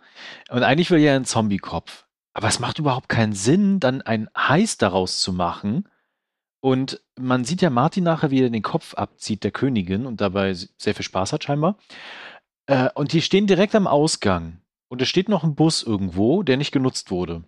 Und 0.50 0.62
eigentlich 0.62 0.90
will 0.90 1.00
er 1.00 1.16
einen 1.16 1.24
Zombie-Kopf. 1.24 2.04
Aber 2.34 2.48
es 2.48 2.58
macht 2.58 2.78
überhaupt 2.78 3.08
keinen 3.08 3.32
Sinn, 3.32 3.80
dann 3.80 4.02
ein 4.02 4.28
Heiß 4.36 4.76
daraus 4.76 5.20
zu 5.20 5.32
machen. 5.32 5.88
Und 6.66 7.00
man 7.14 7.44
sieht 7.44 7.62
ja 7.62 7.70
Martin 7.70 8.02
nachher, 8.02 8.32
wie 8.32 8.42
er 8.42 8.50
den 8.50 8.60
Kopf 8.60 8.94
abzieht, 8.94 9.44
der 9.44 9.52
Königin, 9.52 10.04
und 10.04 10.20
dabei 10.20 10.52
sehr 10.52 10.96
viel 10.96 11.04
Spaß 11.04 11.32
hat 11.32 11.44
scheinbar. 11.44 11.78
Äh, 12.66 12.88
und 12.96 13.12
die 13.12 13.22
stehen 13.22 13.46
direkt 13.46 13.76
am 13.76 13.86
Ausgang. 13.86 14.58
Und 14.88 15.00
es 15.00 15.08
steht 15.08 15.28
noch 15.28 15.44
ein 15.44 15.54
Bus 15.54 15.84
irgendwo, 15.84 16.42
der 16.42 16.56
nicht 16.56 16.72
genutzt 16.72 17.12
wurde. 17.12 17.44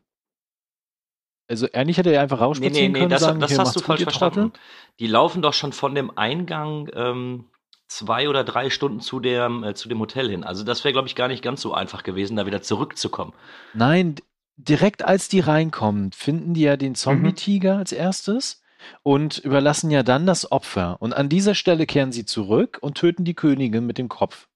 Also 1.48 1.66
eigentlich 1.72 1.98
hätte 1.98 2.12
er 2.12 2.22
einfach 2.22 2.36
nee, 2.36 2.42
nee, 2.42 2.46
rausspazieren 2.46 2.92
nee, 2.92 2.98
können 3.00 3.10
das, 3.10 3.22
sagen, 3.22 3.40
das 3.40 3.58
hast 3.58 3.74
du 3.74 3.80
falsch 3.80 4.04
verstanden. 4.04 4.52
Die 5.00 5.08
laufen 5.08 5.42
doch 5.42 5.52
schon 5.52 5.72
von 5.72 5.96
dem 5.96 6.16
Eingang 6.16 6.88
ähm, 6.94 7.46
zwei 7.88 8.28
oder 8.28 8.44
drei 8.44 8.70
Stunden 8.70 9.00
zu 9.00 9.18
dem, 9.18 9.64
äh, 9.64 9.74
zu 9.74 9.88
dem 9.88 9.98
Hotel 9.98 10.30
hin. 10.30 10.44
Also 10.44 10.62
das 10.62 10.84
wäre, 10.84 10.92
glaube 10.92 11.08
ich, 11.08 11.16
gar 11.16 11.26
nicht 11.26 11.42
ganz 11.42 11.60
so 11.60 11.74
einfach 11.74 12.04
gewesen, 12.04 12.36
da 12.36 12.46
wieder 12.46 12.62
zurückzukommen. 12.62 13.32
Nein, 13.74 14.14
direkt 14.54 15.04
als 15.04 15.28
die 15.28 15.40
reinkommen, 15.40 16.12
finden 16.12 16.54
die 16.54 16.62
ja 16.62 16.76
den 16.76 16.94
Zombie-Tiger 16.94 17.78
als 17.78 17.90
erstes 17.90 18.62
und 19.02 19.38
überlassen 19.38 19.90
ja 19.90 20.02
dann 20.02 20.26
das 20.26 20.50
Opfer. 20.52 20.96
Und 21.00 21.12
an 21.12 21.28
dieser 21.28 21.54
Stelle 21.54 21.86
kehren 21.86 22.12
sie 22.12 22.24
zurück 22.24 22.78
und 22.80 22.96
töten 22.98 23.24
die 23.24 23.34
Königin 23.34 23.86
mit 23.86 23.98
dem 23.98 24.08
Kopf. 24.08 24.46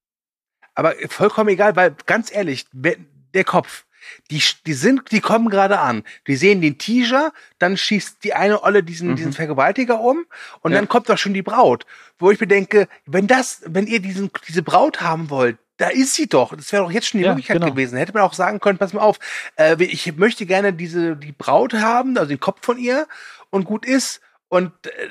Aber 0.75 0.95
vollkommen 1.09 1.51
egal, 1.51 1.77
weil 1.77 1.95
ganz 2.07 2.35
ehrlich, 2.35 2.67
der 2.73 3.45
Kopf, 3.45 3.85
die, 4.31 4.43
die 4.67 4.73
sind, 4.73 5.13
die 5.13 5.21
kommen 5.21 5.49
gerade 5.49 5.79
an. 5.79 6.03
Die 6.27 6.35
sehen 6.37 6.61
den 6.61 6.79
Teaser, 6.79 7.33
dann 7.59 7.77
schießt 7.77 8.25
die 8.25 8.35
eine 8.35 8.63
Olle 8.63 8.83
diesen, 8.83 9.11
Mhm. 9.11 9.17
diesen 9.17 9.33
Vergewaltiger 9.33 10.01
um 10.01 10.25
und 10.61 10.73
Ja. 10.73 10.79
dann 10.79 10.89
kommt 10.89 11.09
doch 11.09 11.19
schon 11.19 11.35
die 11.35 11.43
Braut. 11.43 11.87
Wo 12.19 12.31
ich 12.31 12.41
mir 12.41 12.47
denke, 12.47 12.89
wenn 13.07 13.27
das, 13.27 13.63
wenn 13.67 13.87
ihr 13.87 14.01
diesen, 14.01 14.31
diese 14.49 14.63
Braut 14.63 15.01
haben 15.03 15.31
wollt, 15.31 15.59
da 15.77 15.89
ist 15.89 16.15
sie 16.15 16.27
doch. 16.29 16.55
Das 16.55 16.73
wäre 16.73 16.85
doch 16.85 16.91
jetzt 16.91 17.09
schon 17.09 17.19
die 17.19 17.25
Ja, 17.25 17.31
Möglichkeit 17.33 17.61
genau. 17.61 17.73
gewesen. 17.73 17.97
Hätte 17.99 18.13
man 18.13 18.23
auch 18.23 18.35
sagen 18.35 18.61
können, 18.61 18.79
pass 18.79 18.93
mal 18.93 19.01
auf, 19.03 19.19
äh, 19.57 19.83
ich 19.83 20.17
möchte 20.17 20.47
gerne 20.47 20.73
diese, 20.73 21.17
die 21.17 21.33
Braut 21.33 21.75
haben, 21.75 22.17
also 22.17 22.29
den 22.29 22.41
Kopf 22.41 22.59
von 22.65 22.79
ihr 22.79 23.07
und 23.53 23.65
gut 23.65 23.87
ist. 23.87 24.21
Und 24.49 24.73
äh, 24.87 25.09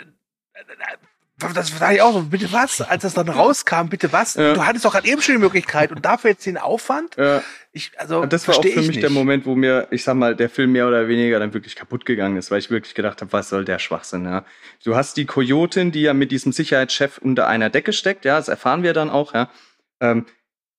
das 1.55 1.79
war 1.79 1.93
ich 1.93 2.01
auch 2.01 2.13
so, 2.13 2.23
bitte 2.23 2.51
was? 2.51 2.81
Als 2.89 3.03
das 3.03 3.13
dann 3.13 3.29
rauskam, 3.29 3.87
bitte 3.89 4.11
was? 4.11 4.35
Ja. 4.35 4.53
Du 4.53 4.65
hattest 4.65 4.85
doch 4.85 4.91
gerade 4.91 5.07
eben 5.07 5.21
schon 5.21 5.35
die 5.35 5.41
Möglichkeit 5.41 5.91
und 5.91 6.05
dafür 6.05 6.31
jetzt 6.31 6.45
den 6.45 6.57
Aufwand? 6.57 7.15
Ja. 7.17 7.41
Ich, 7.71 7.91
also, 7.97 8.21
Und 8.21 8.33
das 8.33 8.47
war 8.47 8.57
auch 8.57 8.61
für 8.61 8.67
ich 8.67 8.75
mich 8.75 8.87
nicht. 8.87 9.03
der 9.03 9.09
Moment, 9.09 9.45
wo 9.45 9.55
mir, 9.55 9.87
ich 9.91 10.03
sag 10.03 10.15
mal, 10.15 10.35
der 10.35 10.49
Film 10.49 10.73
mehr 10.73 10.87
oder 10.87 11.07
weniger 11.07 11.39
dann 11.39 11.53
wirklich 11.53 11.75
kaputt 11.75 12.05
gegangen 12.05 12.37
ist, 12.37 12.51
weil 12.51 12.59
ich 12.59 12.69
wirklich 12.69 12.93
gedacht 12.95 13.21
habe, 13.21 13.31
was 13.31 13.49
soll 13.49 13.65
der 13.65 13.79
Schwachsinn, 13.79 14.25
ja. 14.25 14.45
Du 14.83 14.95
hast 14.95 15.17
die 15.17 15.25
Kojotin, 15.25 15.91
die 15.91 16.01
ja 16.01 16.13
mit 16.13 16.31
diesem 16.31 16.51
Sicherheitschef 16.51 17.17
unter 17.17 17.47
einer 17.47 17.69
Decke 17.69 17.93
steckt, 17.93 18.25
ja, 18.25 18.37
das 18.37 18.49
erfahren 18.49 18.83
wir 18.83 18.93
dann 18.93 19.09
auch, 19.09 19.33
ja. 19.33 19.49
Ähm, 19.99 20.25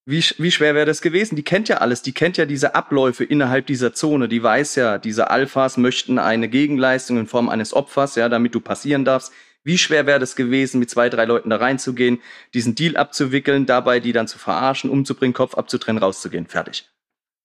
wie, 0.04 0.24
wie 0.38 0.50
schwer 0.50 0.74
wäre 0.74 0.86
das 0.86 1.00
gewesen? 1.00 1.36
Die 1.36 1.44
kennt 1.44 1.68
ja 1.68 1.76
alles, 1.76 2.02
die 2.02 2.12
kennt 2.12 2.36
ja 2.36 2.44
diese 2.44 2.74
Abläufe 2.74 3.22
innerhalb 3.24 3.66
dieser 3.66 3.94
Zone, 3.94 4.28
die 4.28 4.42
weiß 4.42 4.74
ja, 4.74 4.98
diese 4.98 5.30
Alphas 5.30 5.76
möchten 5.76 6.18
eine 6.18 6.48
Gegenleistung 6.48 7.18
in 7.18 7.26
Form 7.26 7.48
eines 7.48 7.72
Opfers, 7.72 8.16
ja, 8.16 8.28
damit 8.28 8.54
du 8.54 8.60
passieren 8.60 9.04
darfst. 9.04 9.32
Wie 9.64 9.78
schwer 9.78 10.06
wäre 10.06 10.18
das 10.18 10.34
gewesen, 10.34 10.80
mit 10.80 10.90
zwei, 10.90 11.08
drei 11.08 11.24
Leuten 11.24 11.50
da 11.50 11.56
reinzugehen, 11.56 12.20
diesen 12.52 12.74
Deal 12.74 12.96
abzuwickeln, 12.96 13.64
dabei 13.64 14.00
die 14.00 14.12
dann 14.12 14.26
zu 14.26 14.38
verarschen, 14.38 14.90
umzubringen, 14.90 15.34
Kopf 15.34 15.54
abzutrennen, 15.54 16.02
rauszugehen, 16.02 16.48
fertig. 16.48 16.90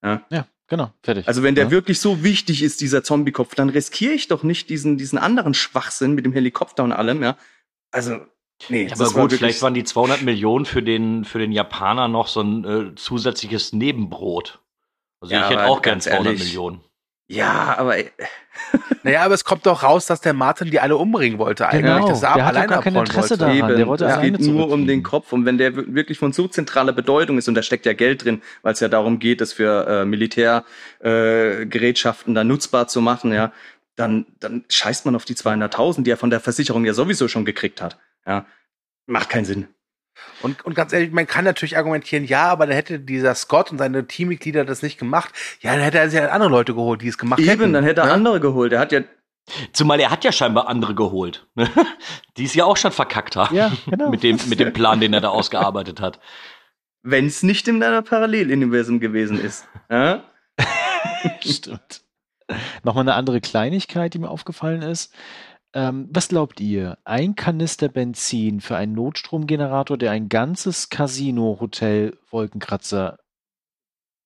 Ja. 0.03 0.25
Ja, 0.31 0.47
genau, 0.67 0.91
fertig. 1.03 1.27
Also 1.27 1.43
wenn 1.43 1.53
der 1.53 1.65
ja. 1.65 1.71
wirklich 1.71 1.99
so 1.99 2.23
wichtig 2.23 2.63
ist, 2.63 2.81
dieser 2.81 3.03
Zombie-Kopf, 3.03 3.53
dann 3.53 3.69
riskiere 3.69 4.13
ich 4.13 4.27
doch 4.27 4.41
nicht 4.41 4.71
diesen, 4.71 4.97
diesen 4.97 5.19
anderen 5.19 5.53
Schwachsinn 5.53 6.13
mit 6.13 6.25
dem 6.25 6.33
Helikopter 6.33 6.83
und 6.83 6.91
allem, 6.91 7.21
ja. 7.21 7.37
Also, 7.91 8.19
nee, 8.69 8.87
aber 8.91 8.99
war 8.99 9.05
gut, 9.07 9.15
wirklich- 9.17 9.39
vielleicht 9.39 9.61
waren 9.61 9.73
die 9.73 9.83
200 9.83 10.21
Millionen 10.23 10.65
für 10.65 10.81
den, 10.83 11.25
für 11.25 11.39
den 11.39 11.51
Japaner 11.51 12.07
noch 12.07 12.27
so 12.27 12.41
ein 12.41 12.65
äh, 12.65 12.95
zusätzliches 12.95 13.73
Nebenbrot. 13.73 14.59
Also 15.21 15.33
Ja, 15.33 15.45
ich 15.45 15.49
hätte 15.51 15.65
auch 15.65 15.81
gern 15.81 15.95
ganz 15.95 16.05
200 16.05 16.25
ehrlich, 16.27 16.43
Millionen. 16.43 16.81
Ja, 17.29 17.75
aber 17.77 17.97
ey, 17.97 18.09
Naja, 19.03 19.23
aber 19.23 19.33
es 19.33 19.43
kommt 19.43 19.65
doch 19.65 19.83
raus, 19.83 20.05
dass 20.05 20.21
der 20.21 20.33
Martin 20.33 20.71
die 20.71 20.79
alle 20.79 20.95
umbringen 20.95 21.37
wollte 21.39 21.67
eigentlich. 21.67 21.83
Genau, 21.93 22.07
dass 22.07 22.23
er 22.23 22.35
der 22.35 22.45
alleine 22.47 22.67
gar 22.67 22.81
kein 22.81 22.95
Interesse 22.95 23.31
wollte. 23.31 23.37
daran. 23.37 23.57
eben, 23.57 23.67
der 23.77 23.87
wollte 23.87 24.05
es 24.05 24.21
geht 24.21 24.39
nur 24.39 24.69
um 24.71 24.87
den 24.87 25.03
Kopf. 25.03 25.33
Und 25.33 25.45
wenn 25.45 25.57
der 25.57 25.75
wir- 25.75 25.93
wirklich 25.93 26.17
von 26.19 26.31
so 26.33 26.47
zentraler 26.47 26.93
Bedeutung 26.93 27.37
ist, 27.37 27.47
und 27.47 27.55
da 27.55 27.61
steckt 27.63 27.85
ja 27.85 27.93
Geld 27.93 28.23
drin, 28.23 28.41
weil 28.61 28.73
es 28.73 28.79
ja 28.79 28.87
darum 28.87 29.19
geht, 29.19 29.41
das 29.41 29.53
für 29.53 29.87
äh, 29.87 30.05
Militärgerätschaften 30.05 31.61
äh, 31.63 31.65
Gerätschaften 31.67 32.33
da 32.35 32.43
nutzbar 32.43 32.87
zu 32.87 33.01
machen, 33.01 33.33
ja, 33.33 33.51
dann, 33.95 34.25
dann 34.39 34.63
scheißt 34.69 35.05
man 35.05 35.15
auf 35.15 35.25
die 35.25 35.35
200.000, 35.35 36.03
die 36.03 36.11
er 36.11 36.17
von 36.17 36.29
der 36.29 36.39
Versicherung 36.39 36.85
ja 36.85 36.93
sowieso 36.93 37.27
schon 37.27 37.45
gekriegt 37.45 37.81
hat. 37.81 37.97
Ja, 38.27 38.45
macht 39.05 39.29
keinen 39.29 39.45
Sinn. 39.45 39.67
Und, 40.41 40.65
und 40.65 40.73
ganz 40.73 40.93
ehrlich, 40.93 41.11
man 41.11 41.27
kann 41.27 41.45
natürlich 41.45 41.77
argumentieren, 41.77 42.25
ja, 42.25 42.47
aber 42.47 42.65
dann 42.65 42.75
hätte 42.75 42.99
dieser 42.99 43.35
Scott 43.35 43.71
und 43.71 43.77
seine 43.77 44.07
Teammitglieder 44.07 44.65
das 44.65 44.81
nicht 44.81 44.97
gemacht. 44.97 45.31
Ja, 45.61 45.73
dann 45.73 45.81
hätte 45.81 45.99
er 45.99 46.09
sich 46.09 46.19
halt 46.19 46.31
andere 46.31 46.49
Leute 46.49 46.73
geholt, 46.73 47.01
die 47.01 47.07
es 47.07 47.17
gemacht 47.17 47.39
hätten. 47.39 47.49
Eben, 47.49 47.73
dann 47.73 47.83
hätte 47.83 48.01
er 48.01 48.07
ne? 48.07 48.13
andere 48.13 48.39
geholt. 48.39 48.73
Er 48.73 48.79
hat 48.79 48.91
ja 48.91 49.01
Zumal 49.71 49.99
er 49.99 50.11
hat 50.11 50.25
ja 50.25 50.31
scheinbar 50.31 50.67
andere 50.67 50.93
geholt, 50.93 51.47
ne? 51.55 51.69
die 52.37 52.43
es 52.43 52.53
ja 52.53 52.65
auch 52.65 52.75
schon 52.75 52.91
verkackt 52.91 53.35
haben. 53.35 53.55
Ja, 53.55 53.71
genau. 53.89 54.09
mit, 54.11 54.23
dem, 54.23 54.37
mit 54.49 54.59
dem 54.59 54.73
Plan, 54.73 54.99
den 54.99 55.13
er 55.13 55.21
da 55.21 55.29
ausgearbeitet 55.29 56.01
hat. 56.01 56.19
wenn 57.01 57.27
es 57.27 57.43
nicht 57.43 57.67
in 57.67 57.81
einer 57.81 58.01
Paralleluniversum 58.01 58.99
gewesen 58.99 59.39
ist. 59.39 59.65
Ja? 59.89 60.23
Stimmt. 61.39 62.01
Nochmal 62.83 63.03
eine 63.03 63.13
andere 63.13 63.39
Kleinigkeit, 63.39 64.13
die 64.13 64.19
mir 64.19 64.29
aufgefallen 64.29 64.81
ist. 64.81 65.13
Ähm, 65.73 66.07
was 66.11 66.29
glaubt 66.29 66.59
ihr? 66.59 66.97
Ein 67.03 67.35
Kanister 67.35 67.89
Benzin 67.89 68.61
für 68.61 68.77
einen 68.77 68.93
Notstromgenerator, 68.93 69.97
der 69.97 70.11
ein 70.11 70.29
ganzes 70.29 70.89
Casino, 70.89 71.57
Hotel, 71.59 72.17
Wolkenkratzer 72.31 73.19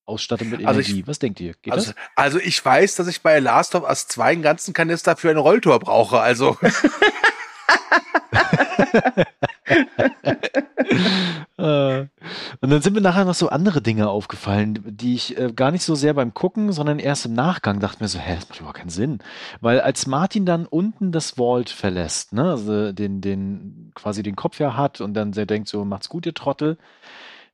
ausstattet 0.06 0.50
mit 0.50 0.66
Also 0.66 0.80
ich- 0.80 0.90
Energie. 0.90 1.08
was 1.08 1.20
denkt 1.20 1.40
ihr? 1.40 1.54
Geht 1.62 1.74
Also, 1.74 1.94
also 2.16 2.40
ich 2.40 2.64
weiß, 2.64 2.96
dass 2.96 3.08
ich 3.08 3.22
bei 3.22 3.40
Last 3.40 3.76
of 3.76 3.84
Us 3.84 4.08
2 4.08 4.32
einen 4.34 4.42
ganzen 4.42 4.74
Kanister 4.74 5.16
für 5.18 5.30
ein 5.30 5.38
Rolltor 5.38 5.80
brauche. 5.80 6.20
Also 6.20 6.58
Und 12.62 12.70
dann 12.70 12.82
sind 12.82 12.94
mir 12.94 13.02
nachher 13.02 13.26
noch 13.26 13.36
so 13.36 13.50
andere 13.50 13.82
Dinge 13.82 14.10
aufgefallen, 14.10 14.80
die 14.86 15.16
ich 15.16 15.38
äh, 15.38 15.52
gar 15.54 15.72
nicht 15.72 15.84
so 15.84 15.96
sehr 15.96 16.14
beim 16.14 16.34
Gucken, 16.34 16.72
sondern 16.72 17.00
erst 17.00 17.26
im 17.26 17.34
Nachgang 17.34 17.80
dachte 17.80 18.04
mir 18.04 18.08
so, 18.08 18.20
hä, 18.20 18.36
das 18.36 18.50
macht 18.50 18.60
überhaupt 18.60 18.78
keinen 18.78 18.90
Sinn. 18.90 19.20
Weil 19.62 19.82
als 19.82 20.08
Martin 20.08 20.46
dann 20.46 20.66
unten 20.66 21.12
das 21.12 21.32
Vault 21.32 21.70
verlässt, 21.70 22.34
ne, 22.34 22.52
also 22.52 22.92
den, 22.92 23.22
den, 23.22 23.92
quasi 23.96 24.24
den 24.24 24.36
Kopf 24.36 24.60
ja 24.60 24.76
hat 24.76 25.02
und 25.02 25.14
dann 25.14 25.32
der 25.32 25.46
denkt 25.46 25.68
so, 25.68 25.86
macht's 25.86 26.10
gut, 26.10 26.26
ihr 26.26 26.34
Trottel, 26.34 26.78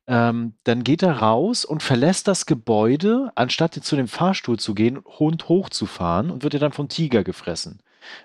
ähm, 0.06 0.54
dann 0.64 0.84
geht 0.84 1.02
er 1.02 1.18
raus 1.18 1.64
und 1.64 1.82
verlässt 1.82 2.28
das 2.28 2.46
Gebäude, 2.46 3.30
anstatt 3.34 3.74
zu 3.74 3.94
dem 3.94 4.08
Fahrstuhl 4.08 4.58
zu 4.58 4.74
gehen, 4.74 5.00
Hund 5.04 5.48
hochzufahren 5.48 6.30
und 6.30 6.42
wird 6.42 6.54
ja 6.54 6.60
dann 6.60 6.72
vom 6.72 6.88
Tiger 6.88 7.24
gefressen. 7.24 7.80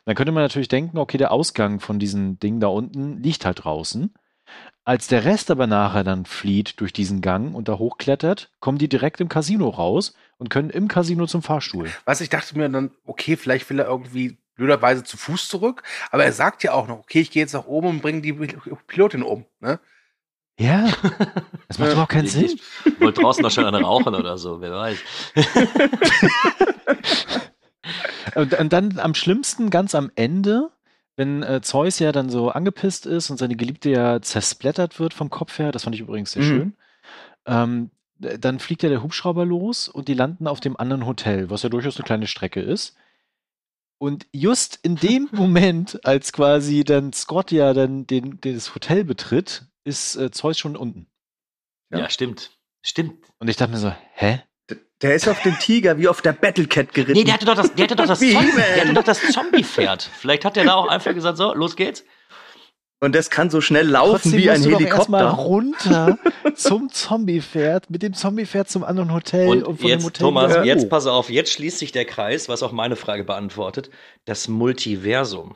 Dann 0.05 0.15
könnte 0.15 0.31
man 0.31 0.43
natürlich 0.43 0.67
denken, 0.67 0.97
okay, 0.97 1.17
der 1.17 1.31
Ausgang 1.31 1.79
von 1.79 1.99
diesem 1.99 2.39
Ding 2.39 2.59
da 2.59 2.67
unten 2.67 3.21
liegt 3.21 3.45
halt 3.45 3.63
draußen. 3.63 4.13
Als 4.85 5.07
der 5.07 5.23
Rest 5.23 5.49
aber 5.49 5.65
nachher 5.65 6.03
dann 6.03 6.25
flieht 6.25 6.81
durch 6.81 6.91
diesen 6.91 7.21
Gang 7.21 7.55
und 7.55 7.69
da 7.69 7.77
hochklettert, 7.77 8.51
kommen 8.59 8.77
die 8.77 8.89
direkt 8.89 9.21
im 9.21 9.29
Casino 9.29 9.69
raus 9.69 10.13
und 10.37 10.49
können 10.49 10.69
im 10.69 10.89
Casino 10.89 11.25
zum 11.25 11.41
Fahrstuhl. 11.41 11.89
Was 12.03 12.19
ich 12.19 12.29
dachte 12.29 12.57
mir 12.57 12.69
dann, 12.69 12.91
okay, 13.05 13.37
vielleicht 13.37 13.69
will 13.69 13.79
er 13.79 13.87
irgendwie 13.87 14.37
blöderweise 14.55 15.03
zu 15.03 15.17
Fuß 15.17 15.47
zurück, 15.47 15.83
aber 16.11 16.25
er 16.25 16.33
sagt 16.33 16.63
ja 16.63 16.73
auch 16.73 16.87
noch, 16.87 16.99
okay, 16.99 17.21
ich 17.21 17.31
gehe 17.31 17.41
jetzt 17.41 17.53
nach 17.53 17.65
oben 17.65 17.87
und 17.87 18.01
bringe 18.01 18.21
die 18.21 18.33
Pilotin 18.33 19.23
um. 19.23 19.45
Ne? 19.61 19.79
Ja, 20.59 20.85
das 21.67 21.79
macht 21.79 21.91
überhaupt 21.91 22.11
keinen 22.11 22.27
Sinn. 22.27 22.59
Ich 22.85 22.99
wollte 22.99 23.21
draußen 23.21 23.41
noch 23.41 23.51
schon 23.51 23.65
eine 23.65 23.81
rauchen 23.81 24.13
oder 24.13 24.37
so, 24.37 24.61
wer 24.61 24.71
weiß. 24.71 24.97
Und, 28.35 28.53
und 28.53 28.71
dann 28.73 28.99
am 28.99 29.13
schlimmsten, 29.13 29.69
ganz 29.69 29.95
am 29.95 30.11
Ende, 30.15 30.69
wenn 31.15 31.43
äh, 31.43 31.61
Zeus 31.61 31.99
ja 31.99 32.11
dann 32.11 32.29
so 32.29 32.49
angepisst 32.49 33.05
ist 33.05 33.29
und 33.29 33.37
seine 33.37 33.55
Geliebte 33.55 33.89
ja 33.89 34.21
zersplattert 34.21 34.99
wird 34.99 35.13
vom 35.13 35.29
Kopf 35.29 35.59
her, 35.59 35.71
das 35.71 35.83
fand 35.83 35.95
ich 35.95 36.01
übrigens 36.01 36.31
sehr 36.31 36.43
Mhm. 36.43 36.47
schön, 36.47 36.77
ähm, 37.45 37.91
dann 38.19 38.59
fliegt 38.59 38.83
ja 38.83 38.89
der 38.89 39.03
Hubschrauber 39.03 39.45
los 39.45 39.87
und 39.89 40.07
die 40.07 40.13
landen 40.13 40.47
auf 40.47 40.59
dem 40.61 40.77
anderen 40.77 41.05
Hotel, 41.05 41.49
was 41.49 41.63
ja 41.63 41.69
durchaus 41.69 41.97
eine 41.97 42.05
kleine 42.05 42.27
Strecke 42.27 42.61
ist. 42.61 42.95
Und 43.99 44.27
just 44.31 44.79
in 44.83 44.95
dem 44.95 45.29
Moment, 45.33 46.05
als 46.05 46.31
quasi 46.33 46.83
dann 46.83 47.13
Scott 47.13 47.51
ja 47.51 47.73
dann 47.73 48.07
den, 48.07 48.39
den 48.41 48.55
das 48.55 48.73
Hotel 48.75 49.03
betritt, 49.03 49.65
ist 49.83 50.15
äh, 50.15 50.31
Zeus 50.31 50.57
schon 50.57 50.75
unten. 50.77 51.07
Ja, 51.91 51.99
Ja. 51.99 52.09
stimmt. 52.09 52.57
Stimmt. 52.81 53.25
Und 53.39 53.49
ich 53.49 53.55
dachte 53.55 53.71
mir 53.71 53.77
so, 53.79 53.93
hä? 54.15 54.41
Der 55.03 55.15
ist 55.15 55.27
auf 55.27 55.41
dem 55.41 55.57
Tiger 55.59 55.97
wie 55.97 56.07
auf 56.07 56.21
der 56.21 56.31
Battlecat 56.33 56.93
geritten. 56.93 57.13
Nee, 57.13 57.23
der 57.25 57.33
hatte 57.35 57.45
doch 57.45 57.55
das, 57.55 57.73
der 57.75 57.83
hatte 57.83 57.95
doch 57.95 58.07
das, 58.07 58.21
Wie 58.21 58.31
Zombie, 58.31 58.51
He-Man. 58.51 58.65
der 58.75 58.81
hatte 58.83 58.93
doch 58.93 59.03
das 59.03 59.21
Zombie-Pferd. 59.31 60.09
Vielleicht 60.17 60.45
hat 60.45 60.55
der 60.55 60.63
da 60.65 60.75
auch 60.75 60.87
einfach 60.87 61.13
gesagt, 61.13 61.37
so, 61.37 61.53
los 61.53 61.75
geht's. 61.75 62.03
Und 63.01 63.13
das 63.13 63.29
kann 63.29 63.49
so 63.49 63.59
schnell 63.59 63.85
laufen 63.85 64.11
Trotzdem 64.21 64.33
wie 64.39 64.49
ein 64.49 64.61
musst 64.61 64.71
du 64.71 64.71
doch 64.71 64.81
erstmal 64.81 65.23
Helikopter. 65.25 65.43
runter 65.43 66.17
zum 66.55 66.89
Zombie-Pferd, 66.89 67.89
mit 67.89 68.01
dem 68.01 68.13
Zombie-Pferd 68.13 68.69
zum 68.69 68.85
anderen 68.85 69.13
Hotel 69.13 69.49
Und 69.49 69.63
und 69.63 69.81
von 69.81 69.89
dem 69.89 69.89
jetzt, 69.89 70.05
Hotel 70.05 70.19
Thomas, 70.25 70.51
wieder 70.51 70.63
jetzt 70.63 70.89
pass 70.89 71.05
auf, 71.05 71.29
jetzt 71.29 71.51
schließt 71.51 71.79
sich 71.79 71.91
der 71.91 72.05
Kreis, 72.05 72.47
was 72.47 72.63
auch 72.63 72.71
meine 72.71 72.95
Frage 72.95 73.25
beantwortet. 73.25 73.89
Das 74.23 74.47
Multiversum, 74.47 75.55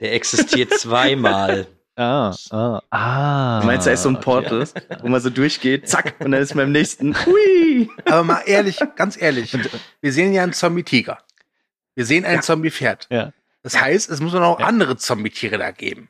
der 0.00 0.12
existiert 0.12 0.70
zweimal. 0.78 1.66
Ah, 1.96 2.34
ah, 2.50 2.80
ah. 2.90 3.60
Du 3.60 3.66
meinst, 3.66 3.86
da 3.86 3.92
ist 3.92 4.02
so 4.02 4.08
ein 4.08 4.16
okay. 4.16 4.24
Portal, 4.24 4.66
wo 5.02 5.08
man 5.08 5.20
so 5.20 5.30
durchgeht, 5.30 5.88
zack, 5.88 6.14
und 6.18 6.32
dann 6.32 6.42
ist 6.42 6.54
man 6.54 6.66
im 6.66 6.72
nächsten. 6.72 7.14
Hui! 7.24 7.88
Aber 8.06 8.24
mal 8.24 8.42
ehrlich, 8.46 8.80
ganz 8.96 9.20
ehrlich, 9.20 9.56
wir 10.00 10.12
sehen 10.12 10.32
ja 10.32 10.42
einen 10.42 10.52
Zombie-Tiger. 10.52 11.18
Wir 11.94 12.04
sehen 12.04 12.24
ein 12.24 12.42
Zombie-Pferd. 12.42 13.06
Ja. 13.10 13.32
Das 13.62 13.80
heißt, 13.80 14.10
es 14.10 14.20
muss 14.20 14.32
noch 14.32 14.58
andere 14.58 14.96
Zombie-Tiere 14.96 15.56
da 15.58 15.70
geben. 15.70 16.08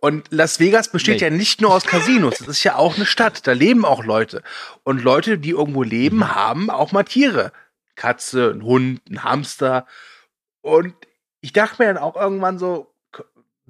Und 0.00 0.26
Las 0.30 0.58
Vegas 0.60 0.90
besteht 0.90 1.20
Nee. 1.20 1.28
ja 1.28 1.30
nicht 1.30 1.60
nur 1.60 1.72
aus 1.72 1.84
Casinos. 1.84 2.40
Es 2.40 2.48
ist 2.48 2.64
ja 2.64 2.74
auch 2.76 2.96
eine 2.96 3.06
Stadt. 3.06 3.46
Da 3.46 3.52
leben 3.52 3.84
auch 3.86 4.04
Leute. 4.04 4.42
Und 4.82 5.02
Leute, 5.02 5.38
die 5.38 5.50
irgendwo 5.50 5.82
leben, 5.84 6.18
Mhm. 6.18 6.34
haben 6.34 6.70
auch 6.70 6.92
mal 6.92 7.04
Tiere. 7.04 7.52
Katze, 7.94 8.50
ein 8.50 8.62
Hund, 8.62 9.08
ein 9.08 9.24
Hamster. 9.24 9.86
Und 10.60 10.94
ich 11.40 11.52
dachte 11.52 11.76
mir 11.82 11.86
dann 11.94 12.02
auch 12.02 12.16
irgendwann 12.16 12.58
so, 12.58 12.92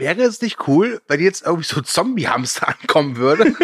wäre 0.00 0.22
es 0.22 0.40
nicht 0.40 0.66
cool, 0.66 1.00
wenn 1.06 1.20
jetzt 1.20 1.44
irgendwie 1.46 1.66
so 1.66 1.80
Zombie-Hamster 1.80 2.68
ankommen 2.80 3.16
würde? 3.16 3.54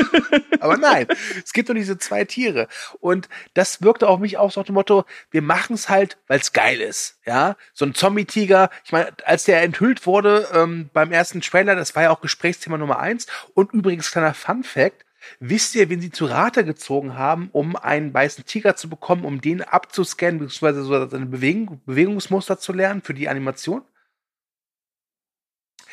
Aber 0.61 0.77
nein, 0.77 1.07
es 1.45 1.53
gibt 1.53 1.69
nur 1.69 1.75
diese 1.75 1.99
zwei 1.99 2.25
Tiere. 2.25 2.69
Und 3.01 3.29
das 3.55 3.83
wirkte 3.83 4.09
auf 4.09 4.21
mich 4.21 4.39
auch 4.39 4.53
so 4.53 4.61
nach 4.61 4.67
dem 4.67 4.75
Motto, 4.75 5.05
wir 5.31 5.43
machen 5.43 5.75
es 5.75 5.89
halt, 5.89 6.19
weil 6.29 6.39
es 6.39 6.53
geil 6.53 6.81
ist. 6.81 7.19
Ja, 7.27 7.57
so 7.73 7.85
ein 7.85 7.95
Zombie-Tiger, 7.95 8.71
ich 8.85 8.93
meine, 8.93 9.13
als 9.25 9.45
der 9.45 9.63
enthüllt 9.63 10.07
wurde 10.07 10.49
ähm, 10.53 10.91
beim 10.93 11.11
ersten 11.11 11.41
Trailer, 11.41 11.75
das 11.75 11.97
war 11.97 12.05
ja 12.05 12.11
auch 12.11 12.21
Gesprächsthema 12.21 12.79
Nummer 12.79 12.99
eins. 12.99 13.27
Und 13.55 13.73
übrigens, 13.73 14.11
kleiner 14.11 14.35
Fun-Fact, 14.35 15.05
wisst 15.41 15.75
ihr, 15.75 15.89
wen 15.89 16.01
sie 16.01 16.11
zu 16.11 16.27
Rate 16.27 16.65
gezogen 16.65 17.15
haben, 17.15 17.49
um 17.53 17.77
einen 17.77 18.13
weißen 18.13 18.45
Tiger 18.45 18.77
zu 18.77 18.89
bekommen, 18.89 19.25
um 19.25 19.41
den 19.41 19.63
abzuscannen, 19.63 20.39
beziehungsweise 20.39 20.83
so 20.83 21.09
seine 21.09 21.27
Bewegung, 21.27 21.81
Bewegungsmuster 21.87 22.59
zu 22.59 22.73
lernen 22.73 23.03
für 23.03 23.15
die 23.15 23.29
Animation? 23.29 23.83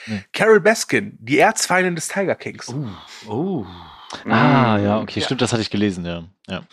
Nee. 0.08 0.24
Carol 0.34 0.60
Baskin, 0.62 1.18
die 1.22 1.38
Erzfeindin 1.40 1.96
des 1.96 2.08
Tiger 2.08 2.36
Kings. 2.36 2.70
Uh, 2.70 2.88
oh. 3.28 3.66
Ah, 4.26 4.78
ja, 4.78 5.00
okay, 5.00 5.20
Ja. 5.20 5.26
stimmt, 5.26 5.42
das 5.42 5.52
hatte 5.54 5.62
ich 5.62 5.70
gelesen, 5.70 6.06
ja. 6.06 6.24
ja. 6.48 6.64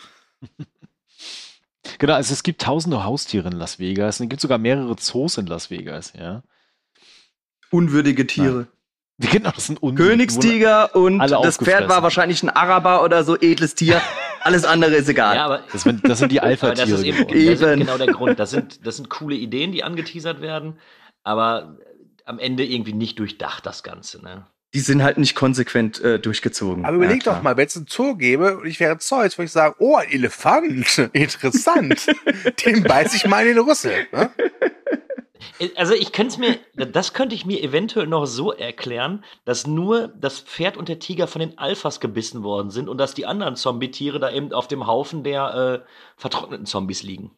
genau, 1.97 2.13
also 2.13 2.33
es 2.33 2.43
gibt 2.43 2.61
tausende 2.61 3.03
Haustiere 3.03 3.47
in 3.49 3.53
Las 3.53 3.79
Vegas. 3.79 4.19
Es 4.19 4.29
gibt 4.29 4.41
sogar 4.41 4.57
mehrere 4.57 4.95
Zoos 4.97 5.37
in 5.37 5.47
Las 5.47 5.69
Vegas, 5.69 6.13
ja. 6.17 6.43
Unwürdige 7.69 8.27
Tiere. 8.27 8.67
Genau, 9.31 9.51
das 9.51 9.67
sind 9.67 9.83
un 9.83 9.93
Königstiger 9.93 10.95
und 10.95 11.19
das 11.19 11.57
Pferd 11.57 11.87
war 11.87 12.01
wahrscheinlich 12.01 12.41
ein 12.41 12.49
Araber 12.49 13.03
oder 13.03 13.23
so 13.23 13.37
edles 13.37 13.75
Tier. 13.75 14.01
Alles 14.41 14.65
andere 14.65 14.95
ist 14.95 15.07
egal. 15.09 15.35
Ja, 15.35 15.45
aber, 15.45 15.59
Das, 15.71 15.83
sind- 15.83 16.09
das 16.09 16.17
sind 16.17 16.31
die 16.31 16.39
aber 16.41 16.49
das 16.49 16.63
Alpha-Tiere 16.63 16.97
ist 16.97 17.03
eben, 17.03 17.17
geworden. 17.17 17.45
das 17.45 17.53
ist 17.53 17.61
Eben. 17.61 17.79
genau 17.81 17.97
der 17.99 18.07
Grund. 18.07 18.39
Das 18.39 18.49
sind, 18.49 18.83
das 18.83 18.95
sind 18.95 19.09
coole 19.11 19.35
Ideen, 19.35 19.73
die 19.73 19.83
angeteasert 19.83 20.41
werden, 20.41 20.79
aber 21.21 21.77
am 22.25 22.39
Ende 22.39 22.65
irgendwie 22.65 22.93
nicht 22.93 23.19
durchdacht, 23.19 23.65
das 23.65 23.83
Ganze. 23.83 24.21
Ne? 24.21 24.45
Die 24.73 24.79
sind 24.79 25.03
halt 25.03 25.17
nicht 25.17 25.35
konsequent 25.35 25.99
äh, 26.01 26.19
durchgezogen. 26.19 26.85
Aber 26.85 26.95
überleg 26.95 27.25
Ja, 27.25 27.33
doch 27.33 27.41
mal, 27.41 27.57
wenn 27.57 27.67
es 27.67 27.75
einen 27.75 27.87
Zoo 27.89 28.15
gäbe 28.15 28.57
und 28.57 28.65
ich 28.65 28.79
wäre 28.79 28.97
Zeus, 28.99 29.37
würde 29.37 29.45
ich 29.45 29.51
sagen, 29.51 29.75
oh, 29.79 29.95
ein 29.95 30.09
Elefant, 30.09 30.97
interessant. 31.13 32.07
Den 32.65 32.83
beiß 32.83 33.13
ich 33.15 33.25
mal 33.27 33.45
in 33.45 33.55
den 33.55 33.65
Rüssel. 33.65 34.07
Ne? 34.13 34.31
Also 35.75 35.93
ich 35.93 36.11
könnte 36.11 36.33
es 36.33 36.37
mir, 36.37 36.87
das 36.87 37.13
könnte 37.13 37.35
ich 37.35 37.45
mir 37.45 37.61
eventuell 37.61 38.07
noch 38.07 38.25
so 38.25 38.51
erklären, 38.51 39.23
dass 39.45 39.67
nur 39.67 40.07
das 40.07 40.39
Pferd 40.39 40.77
und 40.77 40.89
der 40.89 40.99
Tiger 40.99 41.27
von 41.27 41.39
den 41.39 41.57
Alphas 41.57 41.99
gebissen 41.99 42.43
worden 42.43 42.71
sind 42.71 42.89
und 42.89 42.97
dass 42.97 43.13
die 43.13 43.25
anderen 43.25 43.55
Zombie-Tiere 43.55 44.19
da 44.19 44.31
eben 44.31 44.53
auf 44.53 44.67
dem 44.67 44.87
Haufen 44.87 45.23
der 45.23 45.83
äh, 45.83 45.89
vertrockneten 46.15 46.65
Zombies 46.65 47.03
liegen. 47.03 47.31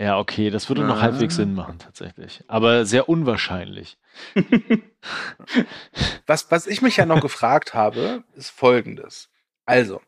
Ja, 0.00 0.18
okay, 0.18 0.50
das 0.50 0.68
würde 0.68 0.84
noch 0.84 0.98
Ah. 0.98 1.02
halbwegs 1.02 1.36
Sinn 1.36 1.54
machen, 1.54 1.78
tatsächlich. 1.78 2.44
Aber 2.46 2.86
sehr 2.86 3.08
unwahrscheinlich. 3.08 3.98
Was, 6.26 6.50
was 6.50 6.66
ich 6.66 6.82
mich 6.82 6.96
ja 6.96 7.06
noch 7.06 7.20
gefragt 7.20 7.74
habe, 7.74 8.22
ist 8.34 8.50
folgendes. 8.50 9.28
Also, 9.64 10.00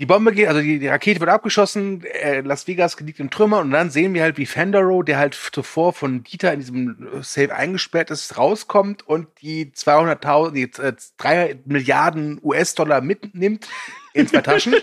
die 0.00 0.06
Bombe 0.06 0.32
geht, 0.32 0.48
also 0.48 0.60
die, 0.60 0.78
die 0.78 0.88
Rakete 0.88 1.20
wird 1.20 1.30
abgeschossen, 1.30 2.02
äh, 2.04 2.40
Las 2.40 2.66
Vegas 2.66 2.98
liegt 3.00 3.20
im 3.20 3.30
Trümmer 3.30 3.60
und 3.60 3.70
dann 3.70 3.90
sehen 3.90 4.12
wir 4.14 4.22
halt, 4.22 4.38
wie 4.38 4.46
Fendero, 4.46 5.02
der 5.02 5.18
halt 5.18 5.34
zuvor 5.34 5.92
von 5.92 6.24
Dieter 6.24 6.52
in 6.52 6.60
diesem 6.60 7.22
Safe 7.22 7.54
eingesperrt 7.54 8.10
ist, 8.10 8.36
rauskommt 8.38 9.06
und 9.06 9.28
die 9.40 9.66
200.000, 9.72 10.50
die 10.52 10.82
äh, 10.82 10.94
3 11.18 11.60
Milliarden 11.64 12.40
US-Dollar 12.42 13.00
mitnimmt 13.02 13.68
in 14.14 14.26
zwei 14.26 14.40
Taschen. 14.40 14.74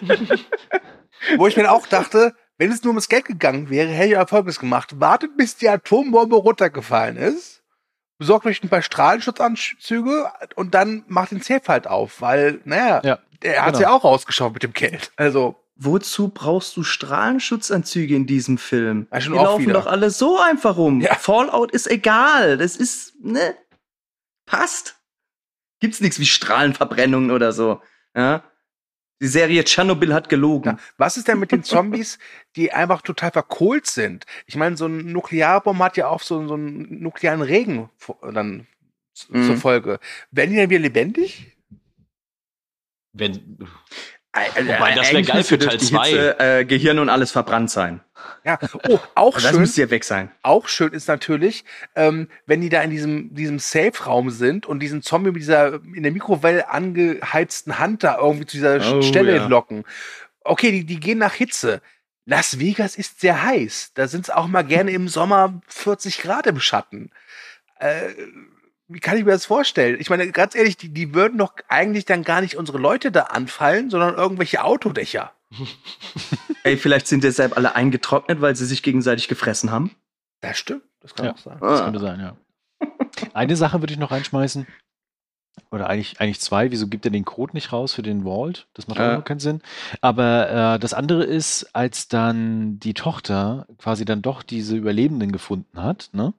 Wo 1.37 1.47
ich 1.47 1.57
mir 1.57 1.71
auch 1.71 1.87
dachte, 1.87 2.33
wenn 2.61 2.71
es 2.71 2.83
nur 2.83 2.91
ums 2.91 3.09
Geld 3.09 3.25
gegangen 3.25 3.71
wäre, 3.71 3.89
hätte 3.89 4.09
ich 4.09 4.13
Erfolges 4.13 4.59
gemacht. 4.59 4.99
Wartet, 4.99 5.35
bis 5.35 5.57
die 5.57 5.67
Atombombe 5.67 6.35
runtergefallen 6.35 7.17
ist. 7.17 7.63
besorgt 8.19 8.45
euch 8.45 8.61
ein 8.63 8.69
paar 8.69 8.83
Strahlenschutzanzüge 8.83 10.31
und 10.55 10.75
dann 10.75 11.03
macht 11.07 11.31
den 11.31 11.41
Safe 11.41 11.63
halt 11.67 11.87
auf, 11.87 12.21
weil, 12.21 12.61
naja, 12.65 13.01
Ja, 13.03 13.19
er 13.41 13.65
hat 13.65 13.73
genau. 13.73 13.79
ja 13.81 13.91
auch 13.95 14.03
rausgeschaut 14.03 14.53
mit 14.53 14.61
dem 14.63 14.73
Geld. 14.73 15.11
Also, 15.15 15.55
Wozu 15.83 16.27
brauchst 16.27 16.77
du 16.77 16.83
Strahlenschutzanzüge 16.83 18.13
in 18.15 18.27
diesem 18.27 18.59
Film? 18.59 19.07
Ja, 19.11 19.19
schon 19.21 19.33
Die 19.33 19.39
auch 19.39 19.43
laufen 19.45 19.63
wieder. 19.63 19.73
doch 19.73 19.87
alle 19.87 20.11
so 20.11 20.39
einfach 20.39 20.77
rum. 20.77 21.01
Ja. 21.01 21.15
Fallout 21.15 21.71
ist 21.71 21.89
egal. 21.89 22.59
Das 22.59 22.75
ist, 22.75 23.15
ne? 23.23 23.55
Passt. 24.45 24.99
Gibt's 25.79 25.99
nichts 26.01 26.19
wie 26.19 26.27
Strahlenverbrennungen 26.27 27.31
oder 27.31 27.51
so. 27.51 27.81
Ja? 28.15 28.43
Die 29.21 29.27
Serie 29.27 29.63
Tschernobyl 29.63 30.13
hat 30.13 30.29
gelogen. 30.29 30.73
na, 30.75 30.79
was 30.97 31.15
ist 31.15 31.27
denn 31.27 31.39
mit 31.39 31.51
den 31.51 31.63
Zombies, 31.63 32.17
die 32.55 32.71
einfach 32.73 33.01
total 33.03 33.31
verkohlt 33.31 33.85
sind? 33.85 34.25
Ich 34.47 34.55
meine, 34.55 34.75
so 34.77 34.87
ein 34.87 35.11
Nuklearbomb 35.11 35.79
hat 35.79 35.95
ja 35.95 36.07
auch 36.07 36.21
so, 36.21 36.47
so 36.47 36.55
einen 36.55 37.01
nuklearen 37.01 37.41
Regen 37.41 37.89
dann 38.33 38.67
Mhm. 39.29 39.43
zur 39.45 39.57
Folge. 39.57 39.99
Werden 40.31 40.51
die 40.51 40.57
dann 40.57 40.69
wieder 40.69 40.79
lebendig? 40.79 41.55
Wenn, 43.13 43.57
Wobei, 44.33 44.93
das 44.95 45.11
wär 45.11 45.17
eigentlich 45.17 45.27
geil 45.27 45.43
für 45.43 45.59
Teil 45.59 45.77
die 45.77 45.85
zwei. 45.85 46.07
Hitze, 46.09 46.39
äh, 46.39 46.65
Gehirn 46.65 46.99
und 46.99 47.09
alles 47.09 47.31
verbrannt 47.31 47.69
sein. 47.69 47.99
Ja, 48.45 48.57
oh, 48.87 48.99
auch 49.15 49.33
das 49.33 49.49
schön. 49.49 49.59
müsste 49.59 49.81
ja 49.81 49.89
weg 49.89 50.03
sein. 50.03 50.31
auch 50.41 50.67
schön 50.67 50.93
ist 50.93 51.07
natürlich, 51.07 51.65
ähm, 51.95 52.27
wenn 52.45 52.61
die 52.61 52.69
da 52.69 52.81
in 52.81 52.89
diesem, 52.91 53.33
diesem 53.35 53.59
Safe-Raum 53.59 54.29
sind 54.29 54.65
und 54.65 54.79
diesen 54.79 55.01
Zombie 55.01 55.31
mit 55.31 55.41
dieser 55.41 55.73
in 55.95 56.03
der 56.03 56.11
Mikrowelle 56.11 56.69
angeheizten 56.69 57.77
Hand 57.77 58.03
da 58.03 58.17
irgendwie 58.17 58.45
zu 58.45 58.57
dieser 58.57 58.95
Oh, 58.97 59.01
Stelle 59.01 59.35
ja. 59.35 59.47
locken. 59.47 59.83
Okay, 60.43 60.71
die, 60.71 60.85
die 60.85 60.99
gehen 60.99 61.17
nach 61.17 61.33
Hitze. 61.33 61.81
Las 62.25 62.59
Vegas 62.59 62.95
ist 62.95 63.19
sehr 63.19 63.43
heiß. 63.43 63.91
Da 63.95 64.07
sind 64.07 64.25
es 64.25 64.29
auch 64.29 64.47
mal 64.47 64.63
gerne 64.63 64.91
im 64.91 65.07
Sommer 65.07 65.61
40 65.67 66.19
Grad 66.21 66.47
im 66.47 66.59
Schatten. 66.59 67.11
Äh, 67.79 68.09
wie 68.93 68.99
kann 68.99 69.17
ich 69.17 69.25
mir 69.25 69.31
das 69.31 69.45
vorstellen? 69.45 69.97
Ich 69.99 70.09
meine, 70.09 70.29
ganz 70.31 70.55
ehrlich, 70.55 70.77
die, 70.77 70.89
die 70.89 71.13
würden 71.13 71.37
doch 71.37 71.53
eigentlich 71.67 72.05
dann 72.05 72.23
gar 72.23 72.41
nicht 72.41 72.55
unsere 72.57 72.77
Leute 72.77 73.11
da 73.11 73.23
anfallen, 73.23 73.89
sondern 73.89 74.15
irgendwelche 74.15 74.63
Autodächer. 74.63 75.31
Ey, 76.63 76.77
vielleicht 76.77 77.07
sind 77.07 77.23
deshalb 77.23 77.57
alle 77.57 77.75
eingetrocknet, 77.75 78.41
weil 78.41 78.55
sie 78.55 78.65
sich 78.65 78.83
gegenseitig 78.83 79.27
gefressen 79.27 79.71
haben. 79.71 79.91
Das 80.41 80.57
stimmt. 80.57 80.83
Das 81.01 81.15
kann 81.15 81.25
Ja. 81.27 81.33
auch 81.33 81.37
sein. 81.37 81.57
Das 81.59 81.81
Ah. 81.81 81.83
könnte 81.85 81.99
sein, 81.99 82.19
ja. 82.19 82.37
Eine 83.33 83.55
Sache 83.55 83.81
würde 83.81 83.93
ich 83.93 83.99
noch 83.99 84.11
reinschmeißen. 84.11 84.65
Oder 85.69 85.89
eigentlich, 85.89 86.19
eigentlich 86.21 86.39
zwei. 86.39 86.71
Wieso 86.71 86.87
gibt 86.87 87.05
er 87.05 87.11
den 87.11 87.25
Code 87.25 87.53
nicht 87.53 87.71
raus 87.73 87.93
für 87.93 88.01
den 88.03 88.23
Vault? 88.23 88.67
Das 88.73 88.87
macht 88.87 88.99
auch 88.99 89.03
Ja. 89.03 89.17
noch 89.17 89.25
keinen 89.25 89.39
Sinn. 89.39 89.61
Aber 89.99 90.49
äh, 90.75 90.79
das 90.79 90.93
andere 90.93 91.23
ist, 91.23 91.69
als 91.75 92.07
dann 92.07 92.79
die 92.79 92.93
Tochter 92.93 93.67
quasi 93.77 94.05
dann 94.05 94.21
doch 94.21 94.43
diese 94.43 94.75
Überlebenden 94.75 95.31
gefunden 95.31 95.81
hat, 95.81 96.09
ne? 96.13 96.33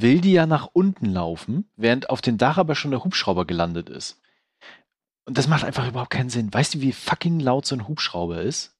Will 0.00 0.20
die 0.20 0.32
ja 0.32 0.46
nach 0.46 0.68
unten 0.72 1.06
laufen, 1.06 1.68
während 1.76 2.08
auf 2.10 2.20
dem 2.20 2.38
Dach 2.38 2.56
aber 2.58 2.74
schon 2.74 2.90
der 2.92 3.02
Hubschrauber 3.04 3.44
gelandet 3.46 3.88
ist. 3.88 4.20
Und 5.24 5.36
das 5.38 5.48
macht 5.48 5.64
einfach 5.64 5.86
überhaupt 5.88 6.10
keinen 6.10 6.30
Sinn. 6.30 6.52
Weißt 6.54 6.74
du, 6.74 6.80
wie 6.80 6.92
fucking 6.92 7.40
laut 7.40 7.66
so 7.66 7.74
ein 7.74 7.88
Hubschrauber 7.88 8.40
ist? 8.42 8.76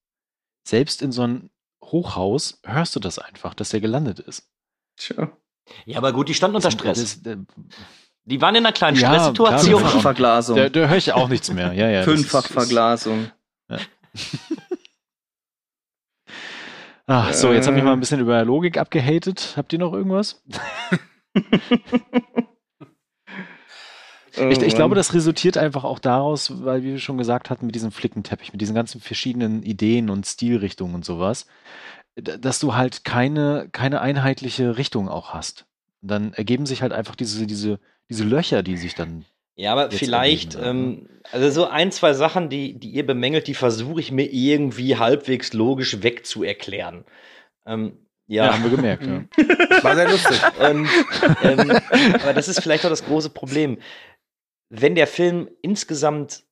Selbst 0.66 1.02
in 1.02 1.12
so 1.12 1.22
einem 1.22 1.50
Hochhaus 1.84 2.60
hörst 2.64 2.94
du 2.94 3.00
das 3.00 3.18
einfach, 3.18 3.54
dass 3.54 3.70
der 3.70 3.80
gelandet 3.80 4.18
ist. 4.20 4.48
Tja. 4.96 5.30
ja, 5.86 5.98
aber 5.98 6.12
gut, 6.12 6.28
die 6.28 6.34
standen 6.34 6.56
unter 6.56 6.70
Stress. 6.70 6.98
Das, 7.00 7.22
das, 7.22 7.36
Die 8.24 8.40
waren 8.40 8.54
in 8.54 8.64
einer 8.64 8.72
kleinen 8.72 8.96
Ja, 8.96 9.12
Stresssituation. 9.14 9.78
klar. 9.80 9.90
Fünffachverglasung. 9.90 10.56
Da, 10.56 10.68
da 10.68 10.86
höre 10.88 10.96
ich 10.96 11.12
auch 11.12 11.28
nichts 11.28 11.50
mehr. 11.52 11.72
Ja, 11.72 11.88
ja, 11.88 12.02
Fünffachverglasung. 12.04 13.30
Ach, 17.06 17.32
so, 17.32 17.52
jetzt 17.52 17.66
habe 17.66 17.76
ich 17.76 17.82
Äh. 17.82 17.86
mal 17.86 17.92
ein 17.92 18.00
bisschen 18.00 18.20
über 18.20 18.44
Logik 18.44 18.76
abgehatet. 18.78 19.54
Habt 19.56 19.72
ihr 19.72 19.78
noch 19.78 19.92
irgendwas? 19.92 20.42
Oh 24.40 24.48
Ich, 24.50 24.62
ich 24.62 24.74
glaube, 24.74 24.94
das 24.94 25.14
resultiert 25.14 25.56
einfach 25.56 25.84
auch 25.84 25.98
daraus, 25.98 26.64
weil, 26.64 26.82
wie 26.82 26.92
wir 26.92 26.98
schon 26.98 27.18
gesagt 27.18 27.50
hatten, 27.50 27.66
mit 27.66 27.74
diesem 27.74 27.90
Flickenteppich, 27.90 28.52
mit 28.52 28.60
diesen 28.60 28.74
ganzen 28.74 29.00
verschiedenen 29.00 29.62
Ideen 29.62 30.10
und 30.10 30.26
Stilrichtungen 30.26 30.94
und 30.94 31.04
sowas, 31.04 31.46
dass 32.16 32.60
du 32.60 32.74
halt 32.74 33.04
keine, 33.04 33.68
keine 33.72 34.00
einheitliche 34.00 34.76
Richtung 34.76 35.08
auch 35.08 35.34
hast. 35.34 35.66
Und 36.02 36.10
dann 36.10 36.32
ergeben 36.32 36.66
sich 36.66 36.82
halt 36.82 36.92
einfach 36.92 37.16
diese, 37.16 37.46
diese, 37.46 37.80
diese 38.08 38.24
Löcher, 38.24 38.62
die 38.62 38.76
sich 38.76 38.94
dann. 38.94 39.24
Ja, 39.56 39.72
aber 39.72 39.90
vielleicht, 39.90 40.54
ergeben, 40.54 41.08
ähm, 41.08 41.08
also 41.32 41.50
so 41.50 41.66
ein, 41.66 41.90
zwei 41.90 42.12
Sachen, 42.12 42.48
die, 42.48 42.78
die 42.78 42.90
ihr 42.90 43.06
bemängelt, 43.06 43.48
die 43.48 43.54
versuche 43.54 44.00
ich 44.00 44.12
mir 44.12 44.32
irgendwie 44.32 44.96
halbwegs 44.96 45.52
logisch 45.52 46.02
wegzuerklären. 46.02 47.04
Ähm, 47.66 47.98
Ja, 48.28 48.44
ja, 48.46 48.52
haben 48.52 48.62
wir 48.62 48.70
gemerkt. 48.70 49.06
ja. 49.06 49.24
War 49.82 49.96
sehr 49.96 50.10
lustig. 50.10 50.38
Und, 50.60 50.88
ähm, 51.42 51.70
aber 52.20 52.34
das 52.34 52.46
ist 52.48 52.62
vielleicht 52.62 52.84
auch 52.84 52.90
das 52.90 53.04
große 53.04 53.30
Problem. 53.30 53.78
Wenn 54.68 54.94
der 54.94 55.06
Film 55.06 55.48
insgesamt 55.62 56.44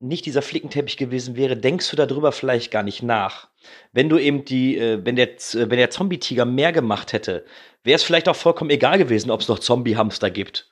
nicht 0.00 0.24
dieser 0.26 0.42
Flickenteppich 0.42 0.96
gewesen 0.96 1.36
wäre, 1.36 1.56
denkst 1.56 1.90
du 1.90 1.96
darüber 1.96 2.32
vielleicht 2.32 2.70
gar 2.70 2.82
nicht 2.82 3.02
nach. 3.02 3.48
Wenn 3.92 4.08
du 4.08 4.16
eben 4.16 4.44
die, 4.44 4.78
äh, 4.78 5.04
wenn 5.04 5.16
der, 5.16 5.36
Z- 5.36 5.68
wenn 5.70 5.78
der 5.78 5.90
Zombie-Tiger 5.90 6.44
mehr 6.44 6.72
gemacht 6.72 7.12
hätte, 7.12 7.44
wäre 7.84 7.96
es 7.96 8.02
vielleicht 8.04 8.28
auch 8.28 8.36
vollkommen 8.36 8.70
egal 8.70 8.96
gewesen, 8.96 9.30
ob 9.30 9.40
es 9.40 9.48
noch 9.48 9.58
Zombie-Hamster 9.58 10.30
gibt. 10.30 10.70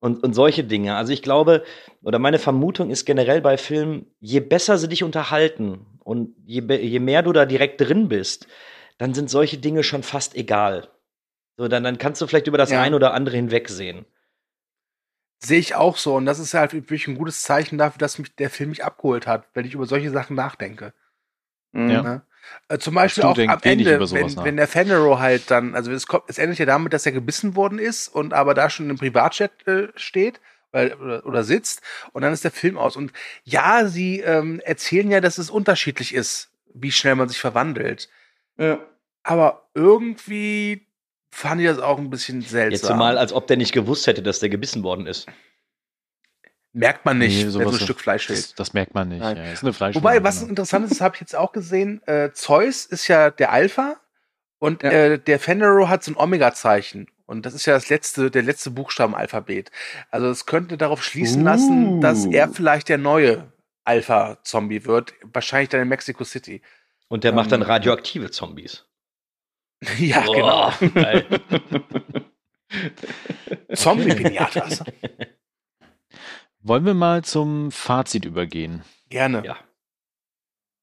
Und, 0.00 0.22
und 0.22 0.34
solche 0.34 0.62
Dinge. 0.62 0.94
Also 0.96 1.12
ich 1.12 1.22
glaube, 1.22 1.64
oder 2.02 2.18
meine 2.18 2.38
Vermutung 2.38 2.90
ist 2.90 3.04
generell 3.04 3.40
bei 3.40 3.56
Filmen, 3.56 4.06
je 4.20 4.40
besser 4.40 4.78
sie 4.78 4.88
dich 4.88 5.02
unterhalten 5.02 5.86
und 6.04 6.34
je, 6.44 6.60
je 6.76 7.00
mehr 7.00 7.22
du 7.22 7.32
da 7.32 7.46
direkt 7.46 7.80
drin 7.80 8.08
bist, 8.08 8.46
dann 8.98 9.14
sind 9.14 9.30
solche 9.30 9.58
Dinge 9.58 9.82
schon 9.82 10.02
fast 10.02 10.34
egal. 10.34 10.88
So, 11.56 11.68
dann, 11.68 11.82
dann 11.82 11.98
kannst 11.98 12.20
du 12.20 12.26
vielleicht 12.26 12.46
über 12.46 12.58
das 12.58 12.70
Ja. 12.70 12.82
ein 12.82 12.94
oder 12.94 13.14
andere 13.14 13.36
hinwegsehen. 13.36 14.06
Sehe 15.40 15.58
ich 15.58 15.74
auch 15.74 15.96
so. 15.96 16.16
Und 16.16 16.26
das 16.26 16.38
ist 16.38 16.54
halt 16.54 16.72
wirklich 16.72 17.06
ein 17.08 17.16
gutes 17.16 17.42
Zeichen 17.42 17.78
dafür, 17.78 17.98
dass 17.98 18.18
mich 18.18 18.34
der 18.36 18.50
Film 18.50 18.70
mich 18.70 18.84
abgeholt 18.84 19.26
hat, 19.26 19.48
wenn 19.54 19.64
ich 19.64 19.74
über 19.74 19.86
solche 19.86 20.10
Sachen 20.10 20.36
nachdenke. 20.36 20.92
Mhm. 21.72 21.90
Ja. 21.90 22.02
Ne? 22.02 22.22
Äh, 22.68 22.78
zum 22.78 22.94
Beispiel 22.94 23.24
auch 23.24 23.34
denk 23.34 23.52
am 23.52 23.64
wenig 23.64 23.86
Ende, 23.86 24.10
wenn, 24.10 24.36
wenn 24.36 24.56
der 24.56 24.68
Fenero 24.68 25.18
halt 25.18 25.50
dann, 25.50 25.74
also 25.74 25.92
es, 25.92 26.06
kommt, 26.06 26.24
es 26.28 26.38
endet 26.38 26.58
ja 26.58 26.66
damit, 26.66 26.92
dass 26.92 27.06
er 27.06 27.12
gebissen 27.12 27.56
worden 27.56 27.78
ist 27.78 28.08
und 28.08 28.32
aber 28.32 28.54
da 28.54 28.70
schon 28.70 28.88
im 28.90 28.98
Privatjet 28.98 29.66
äh, 29.66 29.88
steht 29.96 30.40
weil, 30.70 30.94
oder, 30.94 31.24
oder 31.26 31.44
sitzt 31.44 31.82
und 32.12 32.22
dann 32.22 32.32
ist 32.32 32.44
der 32.44 32.50
Film 32.50 32.78
aus. 32.78 32.96
Und 32.96 33.12
ja, 33.44 33.86
sie 33.86 34.20
ähm, 34.20 34.60
erzählen 34.60 35.10
ja, 35.10 35.20
dass 35.20 35.38
es 35.38 35.50
unterschiedlich 35.50 36.14
ist, 36.14 36.50
wie 36.74 36.92
schnell 36.92 37.14
man 37.14 37.28
sich 37.28 37.40
verwandelt. 37.40 38.08
Ja. 38.58 38.78
Aber 39.22 39.68
irgendwie 39.74 40.86
fand 41.30 41.60
ich 41.60 41.66
das 41.66 41.78
auch 41.78 41.98
ein 41.98 42.10
bisschen 42.10 42.40
seltsam. 42.42 42.70
Jetzt 42.72 42.84
zumal, 42.86 43.18
als 43.18 43.32
ob 43.32 43.46
der 43.46 43.56
nicht 43.56 43.72
gewusst 43.72 44.06
hätte, 44.06 44.22
dass 44.22 44.40
der 44.40 44.48
gebissen 44.48 44.82
worden 44.82 45.06
ist. 45.06 45.26
Merkt 46.72 47.04
man 47.04 47.18
nicht, 47.18 47.36
Nee, 47.36 47.44
wenn 47.44 47.50
so 47.50 47.60
ein 47.60 47.72
Stück 47.74 48.00
Fleisch 48.00 48.26
Das, 48.26 48.54
das 48.54 48.72
merkt 48.72 48.94
man 48.94 49.08
nicht. 49.08 49.20
Ja, 49.20 49.32
ist 49.32 49.62
eine 49.62 49.72
Fleisch 49.72 49.96
Wobei, 49.96 50.22
was 50.22 50.42
interessant 50.42 50.90
ist, 50.90 51.00
habe 51.00 51.14
ich 51.16 51.20
jetzt 51.20 51.34
auch 51.34 51.52
gesehen, 51.52 52.02
äh, 52.06 52.30
Zeus 52.32 52.84
ist 52.84 53.08
ja 53.08 53.30
der 53.30 53.52
Alpha 53.52 53.96
und 54.58 54.82
Ja. 54.82 54.90
äh, 54.90 55.18
der 55.18 55.40
Fenero 55.40 55.88
hat 55.88 56.04
so 56.04 56.12
ein 56.12 56.16
Omega-Zeichen. 56.16 57.08
Und 57.26 57.44
das 57.46 57.54
ist 57.54 57.66
ja 57.66 57.74
das 57.74 57.88
letzte, 57.90 58.30
der 58.30 58.42
letzte 58.42 58.70
Buchstabe 58.70 59.12
im 59.12 59.14
Alphabet. 59.14 59.70
Also 60.10 60.28
es 60.28 60.46
könnte 60.46 60.78
darauf 60.78 61.02
schließen 61.02 61.42
lassen, 61.44 62.00
dass 62.00 62.26
Uh. 62.26 62.32
er 62.32 62.48
vielleicht 62.48 62.88
der 62.88 62.98
neue 62.98 63.52
Alpha-Zombie 63.84 64.84
wird. 64.84 65.14
Wahrscheinlich 65.32 65.68
dann 65.70 65.82
in 65.82 65.88
Mexico 65.88 66.24
City. 66.24 66.62
Und 67.08 67.24
der 67.24 67.32
macht 67.32 67.52
dann 67.52 67.62
Ähm. 67.62 67.66
radioaktive 67.68 68.30
Zombies. 68.30 68.86
ja, 69.98 70.20
genau. 70.22 70.70
Boah, 70.70 70.88
geil. 70.94 71.26
Zombie-Pinatas. 73.74 74.84
Wollen 76.60 76.84
wir 76.84 76.94
mal 76.94 77.24
zum 77.24 77.70
Fazit 77.70 78.24
übergehen? 78.24 78.82
Gerne. 79.08 79.42
Ja. 79.44 79.56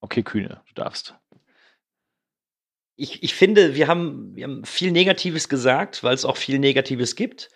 Okay, 0.01 0.23
Kühne, 0.23 0.61
du 0.67 0.73
darfst. 0.73 1.15
ich, 2.97 3.23
ich 3.23 3.33
finde, 3.35 3.75
wir 3.75 3.87
haben, 3.87 4.35
wir 4.35 4.45
haben 4.45 4.63
viel 4.65 4.91
Negatives 4.91 5.49
gesagt, 5.49 6.03
weil 6.03 6.13
es 6.15 6.25
auch 6.25 6.37
viel 6.37 6.59
Negatives 6.59 7.15
gibt. 7.15 7.49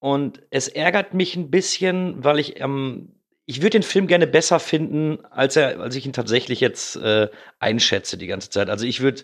Und 0.00 0.42
es 0.50 0.68
ärgert 0.68 1.14
mich 1.14 1.36
ein 1.36 1.50
bisschen, 1.50 2.22
weil 2.24 2.38
ich, 2.38 2.60
ähm, 2.60 3.14
ich 3.46 3.58
würde 3.58 3.70
den 3.70 3.82
Film 3.82 4.06
gerne 4.06 4.26
besser 4.26 4.58
finden, 4.58 5.24
als 5.30 5.56
er, 5.56 5.80
als 5.80 5.96
ich 5.96 6.06
ihn 6.06 6.12
tatsächlich 6.12 6.60
jetzt 6.60 6.96
äh, 6.96 7.28
einschätze 7.58 8.16
die 8.16 8.26
ganze 8.26 8.50
Zeit. 8.50 8.70
Also 8.70 8.86
ich 8.86 9.00
würde, 9.00 9.22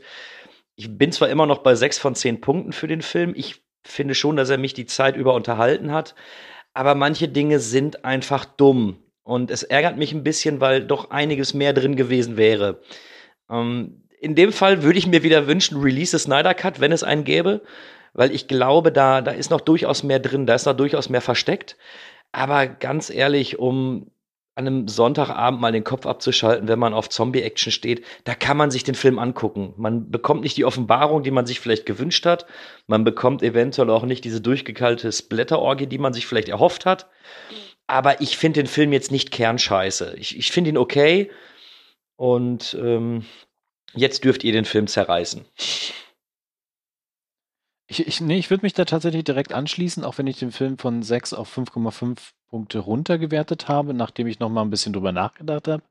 ich 0.76 0.96
bin 0.98 1.12
zwar 1.12 1.28
immer 1.28 1.46
noch 1.46 1.58
bei 1.58 1.74
sechs 1.74 1.98
von 1.98 2.14
zehn 2.14 2.40
Punkten 2.40 2.72
für 2.72 2.86
den 2.86 3.02
Film. 3.02 3.32
Ich 3.34 3.62
finde 3.82 4.14
schon, 4.14 4.36
dass 4.36 4.50
er 4.50 4.58
mich 4.58 4.74
die 4.74 4.86
Zeit 4.86 5.16
über 5.16 5.34
unterhalten 5.34 5.92
hat. 5.92 6.14
Aber 6.74 6.94
manche 6.94 7.28
Dinge 7.28 7.60
sind 7.60 8.04
einfach 8.04 8.44
dumm. 8.44 9.02
Und 9.22 9.50
es 9.50 9.62
ärgert 9.62 9.96
mich 9.96 10.12
ein 10.12 10.24
bisschen, 10.24 10.60
weil 10.60 10.84
doch 10.84 11.10
einiges 11.10 11.54
mehr 11.54 11.72
drin 11.72 11.96
gewesen 11.96 12.36
wäre. 12.36 12.80
Ähm, 13.50 14.02
in 14.20 14.34
dem 14.34 14.52
Fall 14.52 14.82
würde 14.82 14.98
ich 14.98 15.06
mir 15.06 15.22
wieder 15.22 15.46
wünschen, 15.46 15.80
Release 15.80 16.16
the 16.16 16.22
Snyder 16.22 16.52
Cut, 16.52 16.80
wenn 16.80 16.92
es 16.92 17.02
einen 17.02 17.24
gäbe, 17.24 17.62
weil 18.12 18.32
ich 18.32 18.48
glaube, 18.48 18.92
da, 18.92 19.22
da 19.22 19.30
ist 19.30 19.50
noch 19.50 19.60
durchaus 19.60 20.02
mehr 20.02 20.18
drin, 20.18 20.46
da 20.46 20.54
ist 20.54 20.66
noch 20.66 20.76
durchaus 20.76 21.08
mehr 21.08 21.22
versteckt. 21.22 21.76
Aber 22.32 22.66
ganz 22.66 23.10
ehrlich, 23.10 23.58
um 23.58 24.10
an 24.60 24.66
einem 24.66 24.88
Sonntagabend 24.88 25.60
mal 25.60 25.72
den 25.72 25.84
Kopf 25.84 26.06
abzuschalten, 26.06 26.68
wenn 26.68 26.78
man 26.78 26.92
auf 26.92 27.08
Zombie-Action 27.08 27.72
steht, 27.72 28.04
da 28.24 28.34
kann 28.34 28.56
man 28.56 28.70
sich 28.70 28.84
den 28.84 28.94
Film 28.94 29.18
angucken. 29.18 29.72
Man 29.76 30.10
bekommt 30.10 30.42
nicht 30.42 30.56
die 30.56 30.64
Offenbarung, 30.64 31.22
die 31.22 31.30
man 31.30 31.46
sich 31.46 31.60
vielleicht 31.60 31.86
gewünscht 31.86 32.26
hat. 32.26 32.46
Man 32.86 33.04
bekommt 33.04 33.42
eventuell 33.42 33.90
auch 33.90 34.04
nicht 34.04 34.24
diese 34.24 34.40
durchgekalte 34.40 35.10
Splatter-Orgie, 35.10 35.86
die 35.86 35.98
man 35.98 36.12
sich 36.12 36.26
vielleicht 36.26 36.48
erhofft 36.48 36.84
hat. 36.84 37.08
Aber 37.86 38.20
ich 38.20 38.36
finde 38.36 38.60
den 38.60 38.66
Film 38.66 38.92
jetzt 38.92 39.10
nicht 39.10 39.30
kernscheiße. 39.30 40.14
Ich, 40.18 40.36
ich 40.36 40.52
finde 40.52 40.70
ihn 40.70 40.78
okay. 40.78 41.30
Und 42.16 42.76
ähm, 42.78 43.24
jetzt 43.94 44.24
dürft 44.24 44.44
ihr 44.44 44.52
den 44.52 44.66
Film 44.66 44.88
zerreißen. 44.88 45.46
Ich, 47.90 48.06
ich, 48.06 48.20
nee, 48.20 48.38
ich 48.38 48.50
würde 48.50 48.64
mich 48.64 48.72
da 48.72 48.84
tatsächlich 48.84 49.24
direkt 49.24 49.52
anschließen, 49.52 50.04
auch 50.04 50.16
wenn 50.16 50.28
ich 50.28 50.38
den 50.38 50.52
Film 50.52 50.78
von 50.78 51.02
6 51.02 51.32
auf 51.32 51.58
5,5 51.58 52.18
Punkte 52.48 52.78
runtergewertet 52.78 53.66
habe, 53.66 53.94
nachdem 53.94 54.28
ich 54.28 54.38
noch 54.38 54.48
mal 54.48 54.62
ein 54.62 54.70
bisschen 54.70 54.92
drüber 54.92 55.10
nachgedacht 55.10 55.66
habe. 55.66 55.82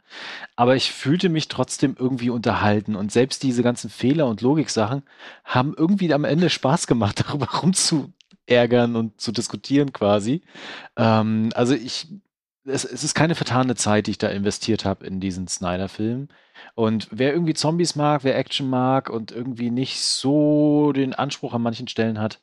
Aber 0.55 0.77
ich 0.77 0.93
fühlte 0.93 1.27
mich 1.27 1.49
trotzdem 1.49 1.97
irgendwie 1.99 2.29
unterhalten 2.29 2.95
und 2.95 3.11
selbst 3.11 3.43
diese 3.43 3.63
ganzen 3.63 3.89
Fehler 3.89 4.27
und 4.27 4.39
Logiksachen 4.39 5.03
haben 5.43 5.73
irgendwie 5.75 6.13
am 6.13 6.23
Ende 6.23 6.49
Spaß 6.49 6.87
gemacht, 6.87 7.21
darüber 7.27 7.47
rumzuärgern 7.47 8.95
und 8.95 9.19
zu 9.19 9.33
diskutieren 9.33 9.91
quasi. 9.91 10.41
Ähm, 10.95 11.49
also 11.53 11.73
ich, 11.73 12.07
es, 12.69 12.85
es 12.85 13.03
ist 13.03 13.15
keine 13.15 13.35
vertane 13.35 13.75
Zeit, 13.75 14.07
die 14.07 14.11
ich 14.11 14.17
da 14.17 14.27
investiert 14.27 14.85
habe 14.85 15.05
in 15.05 15.19
diesen 15.19 15.47
Snyder-Film. 15.47 16.29
Und 16.75 17.07
wer 17.11 17.33
irgendwie 17.33 17.53
Zombies 17.53 17.95
mag, 17.95 18.23
wer 18.23 18.37
Action 18.37 18.69
mag 18.69 19.09
und 19.09 19.31
irgendwie 19.31 19.71
nicht 19.71 19.99
so 20.01 20.91
den 20.91 21.13
Anspruch 21.13 21.53
an 21.53 21.61
manchen 21.61 21.87
Stellen 21.87 22.19
hat, 22.19 22.39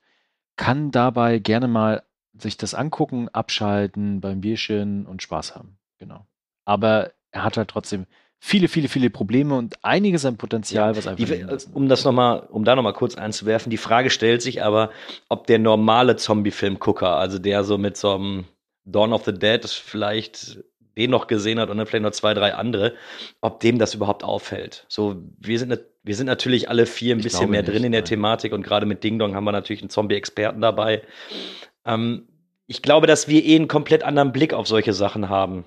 kann 0.56 0.90
dabei 0.90 1.38
gerne 1.38 1.68
mal 1.68 2.02
sich 2.38 2.56
das 2.56 2.74
angucken, 2.74 3.28
abschalten 3.30 4.20
beim 4.20 4.40
Bierchen 4.40 5.06
und 5.06 5.22
Spaß 5.22 5.54
haben. 5.54 5.78
Genau. 5.98 6.26
Aber 6.64 7.12
er 7.30 7.44
hat 7.44 7.56
halt 7.56 7.68
trotzdem 7.68 8.06
viele, 8.38 8.68
viele, 8.68 8.88
viele 8.88 9.10
Probleme 9.10 9.54
und 9.54 9.82
einiges 9.84 10.24
an 10.24 10.36
Potenzial, 10.36 10.90
ja, 10.90 10.96
was 10.96 11.06
einfach. 11.06 11.24
Die, 11.24 11.68
um 11.72 11.88
das 11.88 12.04
noch 12.04 12.12
mal, 12.12 12.36
um 12.36 12.64
da 12.64 12.76
nochmal 12.76 12.92
kurz 12.92 13.14
einzuwerfen, 13.14 13.70
die 13.70 13.76
Frage 13.76 14.10
stellt 14.10 14.42
sich 14.42 14.62
aber, 14.62 14.90
ob 15.28 15.46
der 15.46 15.58
normale 15.58 16.16
Zombie-Film-Gucker, 16.16 17.16
also 17.16 17.38
der 17.38 17.64
so 17.64 17.78
mit 17.78 17.96
so 17.96 18.14
einem 18.14 18.44
Dawn 18.86 19.12
of 19.12 19.24
the 19.24 19.32
Dead 19.32 19.64
vielleicht 19.66 20.58
den 20.96 21.10
noch 21.10 21.26
gesehen 21.26 21.60
hat 21.60 21.68
und 21.68 21.76
dann 21.76 21.86
vielleicht 21.86 22.04
noch 22.04 22.12
zwei, 22.12 22.32
drei 22.32 22.54
andere, 22.54 22.94
ob 23.42 23.60
dem 23.60 23.78
das 23.78 23.94
überhaupt 23.94 24.24
auffällt. 24.24 24.86
So, 24.88 25.16
wir 25.38 25.58
sind, 25.58 25.78
wir 26.02 26.14
sind 26.14 26.26
natürlich 26.26 26.70
alle 26.70 26.86
vier 26.86 27.14
ein 27.14 27.18
ich 27.18 27.24
bisschen 27.24 27.50
mehr 27.50 27.62
nicht, 27.62 27.72
drin 27.72 27.84
in 27.84 27.92
der 27.92 28.00
nein. 28.00 28.08
Thematik 28.08 28.52
und 28.52 28.62
gerade 28.62 28.86
mit 28.86 29.04
Ding 29.04 29.18
Dong 29.18 29.34
haben 29.34 29.44
wir 29.44 29.52
natürlich 29.52 29.82
einen 29.82 29.90
Zombie-Experten 29.90 30.60
dabei. 30.60 31.02
Ähm, 31.84 32.28
ich 32.66 32.82
glaube, 32.82 33.06
dass 33.06 33.28
wir 33.28 33.44
eh 33.44 33.56
einen 33.56 33.68
komplett 33.68 34.02
anderen 34.02 34.32
Blick 34.32 34.54
auf 34.54 34.66
solche 34.66 34.92
Sachen 34.92 35.28
haben. 35.28 35.64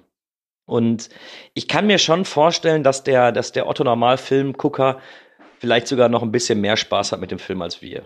Und 0.65 1.09
ich 1.53 1.67
kann 1.67 1.87
mir 1.87 1.97
schon 1.97 2.25
vorstellen, 2.25 2.83
dass 2.83 3.03
der, 3.03 3.31
dass 3.31 3.51
der 3.51 3.67
Otto 3.67 3.83
Normal-Filmgucker 3.83 4.99
vielleicht 5.59 5.87
sogar 5.87 6.09
noch 6.09 6.23
ein 6.23 6.31
bisschen 6.31 6.61
mehr 6.61 6.77
Spaß 6.77 7.11
hat 7.11 7.21
mit 7.21 7.31
dem 7.31 7.39
Film 7.39 7.61
als 7.61 7.81
wir. 7.81 8.03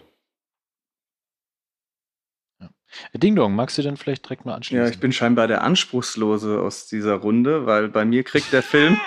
Ding 3.14 3.36
Dong, 3.36 3.56
magst 3.56 3.78
du 3.78 3.82
denn 3.82 3.98
vielleicht 3.98 4.26
direkt 4.26 4.46
mal 4.46 4.56
anschließen? 4.56 4.86
Ja, 4.86 4.90
ich 4.90 5.00
bin 5.00 5.12
scheinbar 5.12 5.48
der 5.48 5.64
Anspruchslose 5.64 6.60
aus 6.60 6.88
dieser 6.88 7.16
Runde, 7.16 7.66
weil 7.66 7.90
bei 7.90 8.06
mir 8.06 8.24
kriegt 8.24 8.54
der 8.54 8.64
Film, 8.64 9.00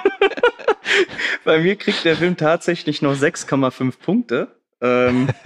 bei 1.44 1.58
mir 1.58 1.76
kriegt 1.76 2.04
der 2.04 2.16
Film 2.16 2.36
tatsächlich 2.36 3.02
noch 3.02 3.14
6,5 3.14 3.98
Punkte. 3.98 4.56
Ähm, 4.80 5.28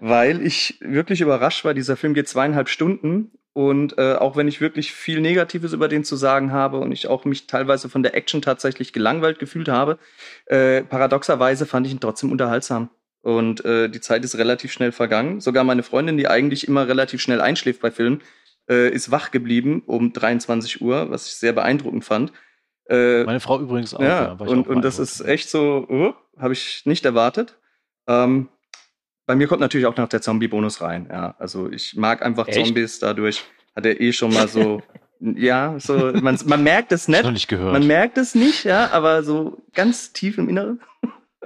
weil 0.00 0.44
ich 0.44 0.78
wirklich 0.80 1.22
überrascht 1.22 1.64
war. 1.64 1.72
Dieser 1.72 1.96
Film 1.96 2.12
geht 2.12 2.28
zweieinhalb 2.28 2.68
Stunden 2.68 3.30
und 3.54 3.96
äh, 3.96 4.14
auch 4.14 4.36
wenn 4.36 4.48
ich 4.48 4.60
wirklich 4.60 4.92
viel 4.92 5.20
Negatives 5.20 5.72
über 5.72 5.88
den 5.88 6.04
zu 6.04 6.16
sagen 6.16 6.52
habe 6.52 6.78
und 6.78 6.92
ich 6.92 7.06
auch 7.06 7.24
mich 7.24 7.46
teilweise 7.46 7.88
von 7.88 8.02
der 8.02 8.14
Action 8.14 8.42
tatsächlich 8.42 8.92
gelangweilt 8.92 9.38
gefühlt 9.38 9.68
habe, 9.68 9.98
äh, 10.46 10.82
paradoxerweise 10.82 11.64
fand 11.64 11.86
ich 11.86 11.92
ihn 11.92 12.00
trotzdem 12.00 12.32
unterhaltsam. 12.32 12.90
Und 13.24 13.64
äh, 13.64 13.88
die 13.88 14.02
Zeit 14.02 14.22
ist 14.22 14.36
relativ 14.36 14.70
schnell 14.70 14.92
vergangen. 14.92 15.40
Sogar 15.40 15.64
meine 15.64 15.82
Freundin, 15.82 16.18
die 16.18 16.28
eigentlich 16.28 16.68
immer 16.68 16.86
relativ 16.86 17.22
schnell 17.22 17.40
einschläft 17.40 17.80
bei 17.80 17.90
Filmen, 17.90 18.20
äh, 18.68 18.90
ist 18.90 19.10
wach 19.10 19.30
geblieben 19.30 19.82
um 19.86 20.12
23 20.12 20.82
Uhr, 20.82 21.10
was 21.10 21.26
ich 21.26 21.36
sehr 21.36 21.54
beeindruckend 21.54 22.04
fand. 22.04 22.32
Äh, 22.86 23.24
meine 23.24 23.40
Frau 23.40 23.58
übrigens 23.60 23.94
auch. 23.94 24.00
Ja, 24.00 24.24
ja 24.24 24.32
und, 24.32 24.68
und 24.68 24.82
das 24.82 24.98
ist 24.98 25.22
echt 25.22 25.48
so, 25.48 25.86
uh, 25.88 26.12
habe 26.38 26.52
ich 26.52 26.82
nicht 26.84 27.06
erwartet. 27.06 27.58
Ähm, 28.06 28.50
bei 29.24 29.34
mir 29.34 29.48
kommt 29.48 29.62
natürlich 29.62 29.86
auch 29.86 29.96
noch 29.96 30.08
der 30.08 30.20
Zombie-Bonus 30.20 30.82
rein. 30.82 31.08
Ja, 31.10 31.34
also 31.38 31.70
ich 31.70 31.96
mag 31.96 32.20
einfach 32.20 32.46
echt? 32.46 32.66
Zombies. 32.66 32.98
Dadurch 32.98 33.42
hat 33.74 33.86
er 33.86 34.02
eh 34.02 34.12
schon 34.12 34.34
mal 34.34 34.48
so 34.48 34.82
ja, 35.18 35.76
so, 35.78 36.12
man, 36.12 36.38
man 36.44 36.62
merkt 36.62 36.92
es 36.92 37.08
nicht. 37.08 37.24
nicht 37.30 37.48
gehört. 37.48 37.72
Man 37.72 37.86
merkt 37.86 38.18
es 38.18 38.34
nicht, 38.34 38.64
ja, 38.64 38.90
aber 38.90 39.22
so 39.22 39.64
ganz 39.72 40.12
tief 40.12 40.36
im 40.36 40.50
Inneren 40.50 40.82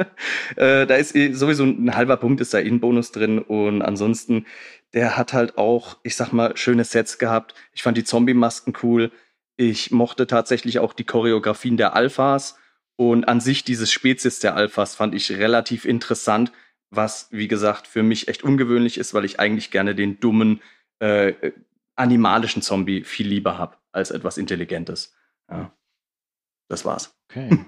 äh, 0.56 0.86
da 0.86 0.94
ist 0.96 1.14
eh 1.14 1.32
sowieso 1.32 1.64
ein 1.64 1.94
halber 1.94 2.16
Punkt 2.16 2.40
ist 2.40 2.54
da 2.54 2.58
in 2.58 2.80
Bonus 2.80 3.12
drin 3.12 3.38
und 3.38 3.82
ansonsten, 3.82 4.46
der 4.94 5.16
hat 5.16 5.32
halt 5.32 5.58
auch, 5.58 5.98
ich 6.02 6.16
sag 6.16 6.32
mal, 6.32 6.56
schöne 6.56 6.84
Sets 6.84 7.18
gehabt. 7.18 7.54
Ich 7.72 7.82
fand 7.82 7.96
die 7.96 8.04
Zombie-Masken 8.04 8.74
cool. 8.82 9.10
Ich 9.56 9.90
mochte 9.90 10.26
tatsächlich 10.26 10.78
auch 10.78 10.92
die 10.92 11.04
Choreografien 11.04 11.76
der 11.76 11.94
Alphas 11.94 12.56
und 12.96 13.28
an 13.28 13.40
sich 13.40 13.64
dieses 13.64 13.92
Spezies 13.92 14.40
der 14.40 14.56
Alphas 14.56 14.94
fand 14.94 15.14
ich 15.14 15.30
relativ 15.30 15.84
interessant, 15.84 16.52
was, 16.90 17.28
wie 17.30 17.48
gesagt, 17.48 17.86
für 17.86 18.02
mich 18.02 18.28
echt 18.28 18.42
ungewöhnlich 18.42 18.98
ist, 18.98 19.14
weil 19.14 19.24
ich 19.24 19.38
eigentlich 19.40 19.70
gerne 19.70 19.94
den 19.94 20.20
dummen, 20.20 20.62
äh, 21.00 21.52
animalischen 21.96 22.62
Zombie 22.62 23.04
viel 23.04 23.28
lieber 23.28 23.58
habe 23.58 23.76
als 23.92 24.10
etwas 24.10 24.38
Intelligentes. 24.38 25.14
Ja. 25.50 25.72
Das 26.68 26.84
war's. 26.84 27.14
Okay. 27.30 27.64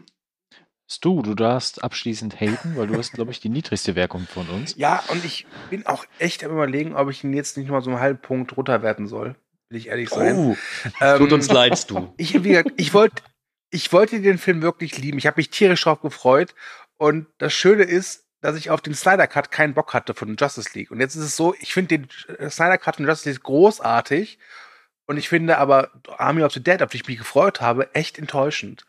Stu, 0.90 1.22
du 1.22 1.34
darfst 1.34 1.84
abschließend 1.84 2.40
haten, 2.40 2.76
weil 2.76 2.88
du 2.88 2.96
hast, 2.96 3.12
glaube 3.12 3.30
ich, 3.30 3.38
die 3.38 3.48
niedrigste 3.48 3.94
Wirkung 3.94 4.26
von 4.26 4.48
uns. 4.48 4.74
Ja, 4.76 5.02
und 5.08 5.24
ich 5.24 5.46
bin 5.70 5.86
auch 5.86 6.04
echt 6.18 6.42
am 6.42 6.50
überlegen, 6.50 6.96
ob 6.96 7.08
ich 7.10 7.22
ihn 7.22 7.32
jetzt 7.32 7.56
nicht 7.56 7.70
mal 7.70 7.80
so 7.80 7.90
einen 7.90 8.00
halben 8.00 8.20
Punkt 8.20 8.56
runterwerten 8.56 9.06
soll. 9.06 9.36
Will 9.68 9.78
ich 9.78 9.86
ehrlich 9.86 10.08
sein. 10.10 10.36
Oh, 10.36 10.56
ähm, 11.00 11.18
tut 11.18 11.32
uns 11.32 11.48
leid, 11.48 11.78
Stu. 11.78 12.08
Ich, 12.16 12.34
ich 12.34 12.92
wollte 12.92 13.22
ich 13.70 13.92
wollte 13.92 14.20
den 14.20 14.38
Film 14.38 14.62
wirklich 14.62 14.98
lieben. 14.98 15.18
Ich 15.18 15.26
habe 15.26 15.38
mich 15.38 15.50
tierisch 15.50 15.82
drauf 15.84 16.00
gefreut. 16.00 16.54
Und 16.96 17.26
das 17.38 17.52
Schöne 17.52 17.84
ist, 17.84 18.26
dass 18.40 18.56
ich 18.56 18.70
auf 18.70 18.80
den 18.80 18.94
Snyder 18.94 19.26
Cut 19.26 19.52
keinen 19.52 19.74
Bock 19.74 19.94
hatte 19.94 20.12
von 20.14 20.36
Justice 20.36 20.70
League. 20.74 20.90
Und 20.90 21.00
jetzt 21.00 21.14
ist 21.14 21.24
es 21.24 21.36
so, 21.36 21.54
ich 21.60 21.72
finde 21.72 21.98
den 21.98 22.08
äh, 22.38 22.50
Snyder 22.50 22.78
Cut 22.78 22.96
von 22.96 23.06
Justice 23.06 23.30
League 23.30 23.42
großartig. 23.42 24.38
Und 25.06 25.16
ich 25.16 25.28
finde 25.28 25.58
aber 25.58 25.90
Army 26.18 26.42
of 26.42 26.52
the 26.52 26.62
Dead, 26.62 26.82
auf 26.82 26.90
die 26.90 26.98
ich 26.98 27.06
mich 27.06 27.18
gefreut 27.18 27.60
habe, 27.60 27.94
echt 27.94 28.18
enttäuschend. 28.18 28.84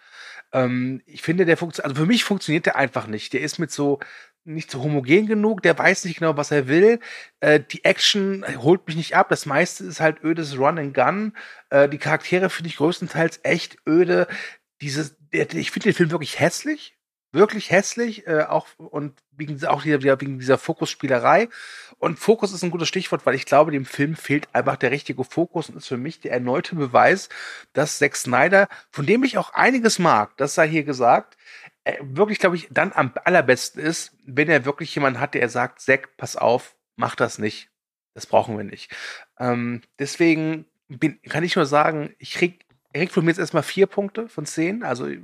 Ähm, 0.53 1.01
ich 1.05 1.21
finde, 1.21 1.45
der 1.45 1.57
funktioniert, 1.57 1.91
also 1.91 2.03
für 2.03 2.07
mich 2.07 2.23
funktioniert 2.23 2.65
der 2.65 2.75
einfach 2.75 3.07
nicht. 3.07 3.33
Der 3.33 3.41
ist 3.41 3.59
mit 3.59 3.71
so 3.71 3.99
nicht 4.43 4.71
so 4.71 4.81
homogen 4.81 5.27
genug, 5.27 5.61
der 5.61 5.77
weiß 5.77 6.05
nicht 6.05 6.19
genau, 6.19 6.35
was 6.35 6.51
er 6.51 6.67
will. 6.67 6.99
Äh, 7.41 7.59
die 7.59 7.85
Action 7.85 8.43
holt 8.61 8.87
mich 8.87 8.95
nicht 8.95 9.15
ab. 9.15 9.29
Das 9.29 9.45
meiste 9.45 9.83
ist 9.83 9.99
halt 9.99 10.23
ödes 10.23 10.57
Run 10.57 10.79
and 10.79 10.93
Gun. 10.93 11.33
Äh, 11.69 11.89
die 11.89 11.99
Charaktere 11.99 12.49
finde 12.49 12.69
ich 12.69 12.77
größtenteils 12.77 13.41
echt 13.43 13.77
öde. 13.87 14.27
Dieses, 14.81 15.15
ich 15.31 15.71
finde 15.71 15.89
den 15.89 15.95
Film 15.95 16.11
wirklich 16.11 16.39
hässlich 16.39 16.97
wirklich 17.31 17.71
hässlich, 17.71 18.27
äh, 18.27 18.43
auch 18.43 18.67
und 18.77 19.13
wegen, 19.31 19.63
auch 19.65 19.85
wieder, 19.85 20.01
wegen 20.21 20.39
dieser 20.39 20.57
Fokusspielerei. 20.57 21.49
Und 21.97 22.19
Fokus 22.19 22.53
ist 22.53 22.63
ein 22.63 22.71
gutes 22.71 22.87
Stichwort, 22.87 23.25
weil 23.25 23.35
ich 23.35 23.45
glaube, 23.45 23.71
dem 23.71 23.85
Film 23.85 24.15
fehlt 24.15 24.53
einfach 24.53 24.75
der 24.75 24.91
richtige 24.91 25.23
Fokus 25.23 25.69
und 25.69 25.77
ist 25.77 25.87
für 25.87 25.97
mich 25.97 26.19
der 26.19 26.31
erneute 26.31 26.75
Beweis, 26.75 27.29
dass 27.73 27.99
Zack 27.99 28.15
Snyder, 28.15 28.67
von 28.91 29.05
dem 29.05 29.23
ich 29.23 29.37
auch 29.37 29.53
einiges 29.53 29.99
mag, 29.99 30.35
das 30.37 30.55
sei 30.55 30.67
hier 30.67 30.83
gesagt, 30.83 31.37
äh, 31.83 31.97
wirklich, 32.01 32.39
glaube 32.39 32.55
ich, 32.55 32.67
dann 32.71 32.91
am 32.93 33.13
allerbesten 33.23 33.81
ist, 33.81 34.15
wenn 34.25 34.49
er 34.49 34.65
wirklich 34.65 34.93
jemanden 34.93 35.19
hat, 35.19 35.33
der 35.33 35.49
sagt, 35.49 35.81
Zack, 35.81 36.17
pass 36.17 36.35
auf, 36.35 36.75
mach 36.95 37.15
das 37.15 37.37
nicht. 37.37 37.69
Das 38.13 38.25
brauchen 38.25 38.57
wir 38.57 38.65
nicht. 38.65 38.93
Ähm, 39.39 39.81
deswegen 39.97 40.65
bin, 40.89 41.21
kann 41.23 41.43
ich 41.43 41.55
nur 41.55 41.65
sagen, 41.65 42.13
ich 42.19 42.33
krieg, 42.33 42.65
er 42.91 43.01
kriegt 43.01 43.13
von 43.13 43.23
mir 43.23 43.31
jetzt 43.31 43.39
erstmal 43.39 43.63
vier 43.63 43.87
Punkte 43.87 44.27
von 44.27 44.45
zehn. 44.45 44.83
Also 44.83 45.07
ich 45.07 45.21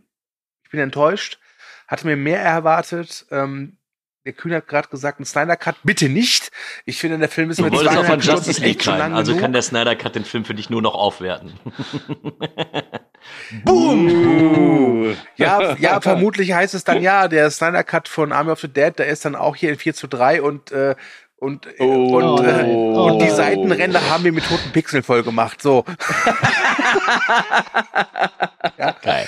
bin 0.71 0.79
enttäuscht 0.79 1.39
hatte 1.87 2.05
mir 2.05 2.17
mehr 2.17 2.41
erwartet. 2.41 3.25
Ähm, 3.31 3.77
der 4.25 4.33
Kühn 4.33 4.53
hat 4.53 4.67
gerade 4.67 4.89
gesagt, 4.89 5.21
ein 5.21 5.25
Snyder 5.25 5.55
Cut 5.55 5.77
bitte 5.83 6.09
nicht. 6.09 6.51
Ich 6.83 6.99
finde, 6.99 7.17
der 7.17 7.29
Film 7.29 7.49
ist 7.49 7.61
mit 7.61 7.73
zweieinhalb 7.73 8.21
Stunden 8.21 8.39
Justice 8.39 8.61
League 8.61 8.83
schon 8.83 8.97
lang 8.97 9.13
Also 9.13 9.31
genug. 9.31 9.41
kann 9.41 9.53
der 9.53 9.61
Snyder 9.61 9.95
Cut 9.95 10.15
den 10.15 10.25
Film 10.25 10.43
für 10.43 10.53
dich 10.53 10.69
nur 10.69 10.81
noch 10.81 10.95
aufwerten. 10.95 11.53
Boom! 13.63 15.15
ja, 15.37 15.75
ja, 15.77 16.01
vermutlich 16.01 16.51
heißt 16.53 16.73
es 16.73 16.83
dann 16.83 17.01
ja, 17.01 17.29
der 17.29 17.49
Snyder 17.51 17.85
Cut 17.85 18.09
von 18.09 18.33
Army 18.33 18.51
of 18.51 18.59
the 18.59 18.67
Dead, 18.67 18.97
der 18.99 19.07
ist 19.07 19.23
dann 19.23 19.35
auch 19.35 19.55
hier 19.55 19.69
in 19.69 19.77
4 19.77 19.93
zu 19.93 20.07
3 20.07 20.41
und 20.41 20.71
äh, 20.71 20.95
und, 21.39 21.67
oh, 21.77 22.17
und, 22.17 22.45
äh, 22.45 22.63
oh, 22.65 23.11
und 23.11 23.19
die 23.19 23.29
Seitenränder 23.29 24.01
haben 24.09 24.23
wir 24.23 24.31
mit 24.31 24.45
toten 24.45 24.71
Pixeln 24.71 25.03
voll 25.03 25.21
gemacht. 25.21 25.61
So. 25.61 25.85
ja. 28.77 28.95
Geil. 29.03 29.27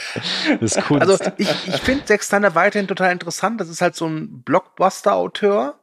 Das 0.60 0.76
ist 0.76 0.90
cool. 0.90 1.00
Also 1.00 1.18
ich, 1.38 1.68
ich 1.68 1.82
finde 1.82 2.06
Zack 2.06 2.24
Snyder 2.24 2.56
weiterhin 2.56 2.88
total 2.88 3.12
interessant. 3.12 3.62
Das 3.62 3.70
ist 3.70 3.82
halt 3.82 3.96
so 3.96 4.08
ein 4.08 4.42
Blockbuster-Auteur. 4.42 5.80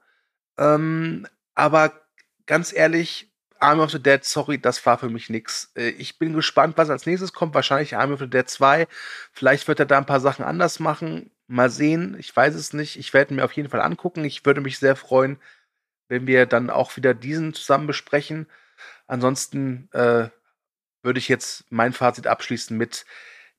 Ähm, 0.58 1.28
aber 1.54 1.92
ganz 2.46 2.72
ehrlich, 2.72 3.30
Army 3.60 3.82
of 3.82 3.92
the 3.92 4.02
Dead, 4.02 4.24
sorry, 4.24 4.58
das 4.58 4.84
war 4.84 4.98
für 4.98 5.08
mich 5.08 5.30
nix. 5.30 5.70
Äh, 5.76 5.90
ich 5.90 6.18
bin 6.18 6.32
gespannt, 6.32 6.76
was 6.76 6.90
als 6.90 7.06
nächstes 7.06 7.32
kommt. 7.32 7.54
Wahrscheinlich 7.54 7.96
Army 7.96 8.14
of 8.14 8.20
the 8.20 8.28
Dead 8.28 8.50
2. 8.50 8.88
Vielleicht 9.32 9.68
wird 9.68 9.78
er 9.78 9.86
da 9.86 9.98
ein 9.98 10.06
paar 10.06 10.20
Sachen 10.20 10.44
anders 10.44 10.80
machen. 10.80 11.30
Mal 11.46 11.70
sehen. 11.70 12.16
Ich 12.18 12.34
weiß 12.34 12.56
es 12.56 12.72
nicht. 12.72 12.98
Ich 12.98 13.14
werde 13.14 13.32
mir 13.32 13.44
auf 13.44 13.52
jeden 13.52 13.68
Fall 13.68 13.80
angucken. 13.80 14.24
Ich 14.24 14.44
würde 14.44 14.60
mich 14.60 14.80
sehr 14.80 14.96
freuen, 14.96 15.38
wenn 16.08 16.26
wir 16.26 16.46
dann 16.46 16.70
auch 16.70 16.96
wieder 16.96 17.14
diesen 17.14 17.54
zusammen 17.54 17.86
besprechen. 17.86 18.46
Ansonsten 19.06 19.88
äh, 19.92 20.28
würde 21.02 21.18
ich 21.18 21.28
jetzt 21.28 21.64
mein 21.70 21.92
Fazit 21.92 22.26
abschließen 22.26 22.76
mit, 22.76 23.06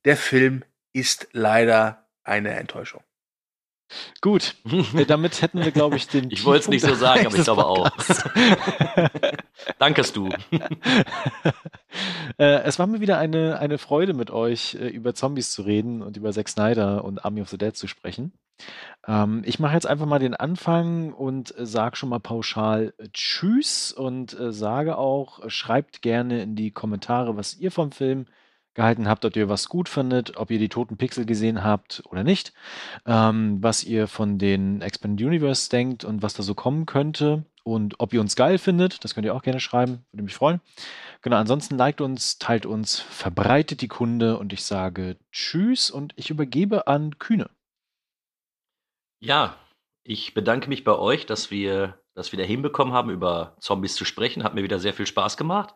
der 0.05 0.17
Film 0.17 0.63
ist 0.93 1.29
leider 1.31 2.07
eine 2.23 2.55
Enttäuschung. 2.55 3.03
Gut, 4.21 4.55
äh, 4.93 5.05
damit 5.07 5.41
hätten 5.41 5.63
wir, 5.63 5.71
glaube 5.71 5.95
ich, 5.95 6.07
den. 6.07 6.29
Ich 6.31 6.43
wollte 6.45 6.63
es 6.63 6.67
nicht 6.67 6.85
so 6.85 6.93
sagen, 6.95 7.25
aber 7.25 7.35
ich 7.35 7.43
glaube 7.43 7.65
auch. 7.65 7.89
Dankest 9.79 10.15
du. 10.15 10.29
Äh, 12.37 12.61
es 12.63 12.79
war 12.79 12.87
mir 12.87 12.99
wieder 12.99 13.17
eine, 13.17 13.59
eine 13.59 13.77
Freude 13.77 14.13
mit 14.13 14.29
euch, 14.31 14.75
äh, 14.75 14.87
über 14.87 15.13
Zombies 15.13 15.51
zu 15.51 15.61
reden 15.61 16.01
und 16.01 16.17
über 16.17 16.31
Zack 16.31 16.49
Snyder 16.49 17.03
und 17.03 17.23
Army 17.23 17.41
of 17.41 17.49
the 17.49 17.57
Dead 17.57 17.75
zu 17.75 17.87
sprechen. 17.87 18.33
Ähm, 19.07 19.43
ich 19.45 19.59
mache 19.59 19.73
jetzt 19.73 19.87
einfach 19.87 20.05
mal 20.05 20.19
den 20.19 20.35
Anfang 20.35 21.13
und 21.13 21.53
sage 21.57 21.95
schon 21.95 22.09
mal 22.09 22.19
pauschal 22.19 22.93
Tschüss 23.13 23.91
und 23.93 24.35
sage 24.37 24.97
auch, 24.97 25.49
schreibt 25.49 26.01
gerne 26.01 26.41
in 26.41 26.55
die 26.55 26.71
Kommentare, 26.71 27.37
was 27.37 27.55
ihr 27.55 27.71
vom 27.71 27.91
Film 27.91 28.25
gehalten 28.77 29.09
habt, 29.09 29.25
ob 29.25 29.35
ihr 29.35 29.49
was 29.49 29.67
gut 29.67 29.89
findet, 29.89 30.37
ob 30.37 30.51
ihr 30.51 30.59
die 30.59 30.69
toten 30.69 30.95
Pixel 30.97 31.25
gesehen 31.25 31.63
habt 31.63 32.03
oder 32.09 32.23
nicht, 32.23 32.53
ähm, 33.05 33.57
was 33.61 33.83
ihr 33.83 34.07
von 34.07 34.37
den 34.37 34.81
Expanded 34.81 35.25
Universe 35.25 35.69
denkt 35.69 36.05
und 36.05 36.21
was 36.21 36.35
da 36.35 36.43
so 36.43 36.55
kommen 36.55 36.85
könnte 36.85 37.43
und 37.63 37.99
ob 37.99 38.13
ihr 38.13 38.21
uns 38.21 38.35
geil 38.35 38.59
findet, 38.59 39.03
das 39.03 39.15
könnt 39.15 39.25
ihr 39.25 39.35
auch 39.35 39.41
gerne 39.41 39.59
schreiben, 39.59 40.05
würde 40.11 40.23
mich 40.23 40.35
freuen. 40.35 40.61
Genau, 41.23 41.37
ansonsten 41.37 41.75
liked 41.75 42.01
uns, 42.01 42.37
teilt 42.37 42.65
uns, 42.65 42.99
verbreitet 42.99 43.81
die 43.81 43.87
Kunde 43.87 44.37
und 44.37 44.53
ich 44.53 44.63
sage 44.63 45.17
Tschüss 45.31 45.89
und 45.89 46.13
ich 46.15 46.29
übergebe 46.29 46.87
an 46.87 47.17
Kühne. 47.17 47.49
Ja, 49.19 49.57
ich 50.03 50.35
bedanke 50.35 50.69
mich 50.69 50.83
bei 50.83 50.95
euch, 50.95 51.25
dass 51.25 51.49
wir 51.49 51.99
das 52.17 52.31
wieder 52.31 52.43
hinbekommen 52.43 52.95
haben, 52.95 53.11
über 53.11 53.55
Zombies 53.59 53.93
zu 53.93 54.03
sprechen. 54.03 54.43
Hat 54.43 54.55
mir 54.55 54.63
wieder 54.63 54.79
sehr 54.79 54.93
viel 54.93 55.05
Spaß 55.05 55.37
gemacht. 55.37 55.75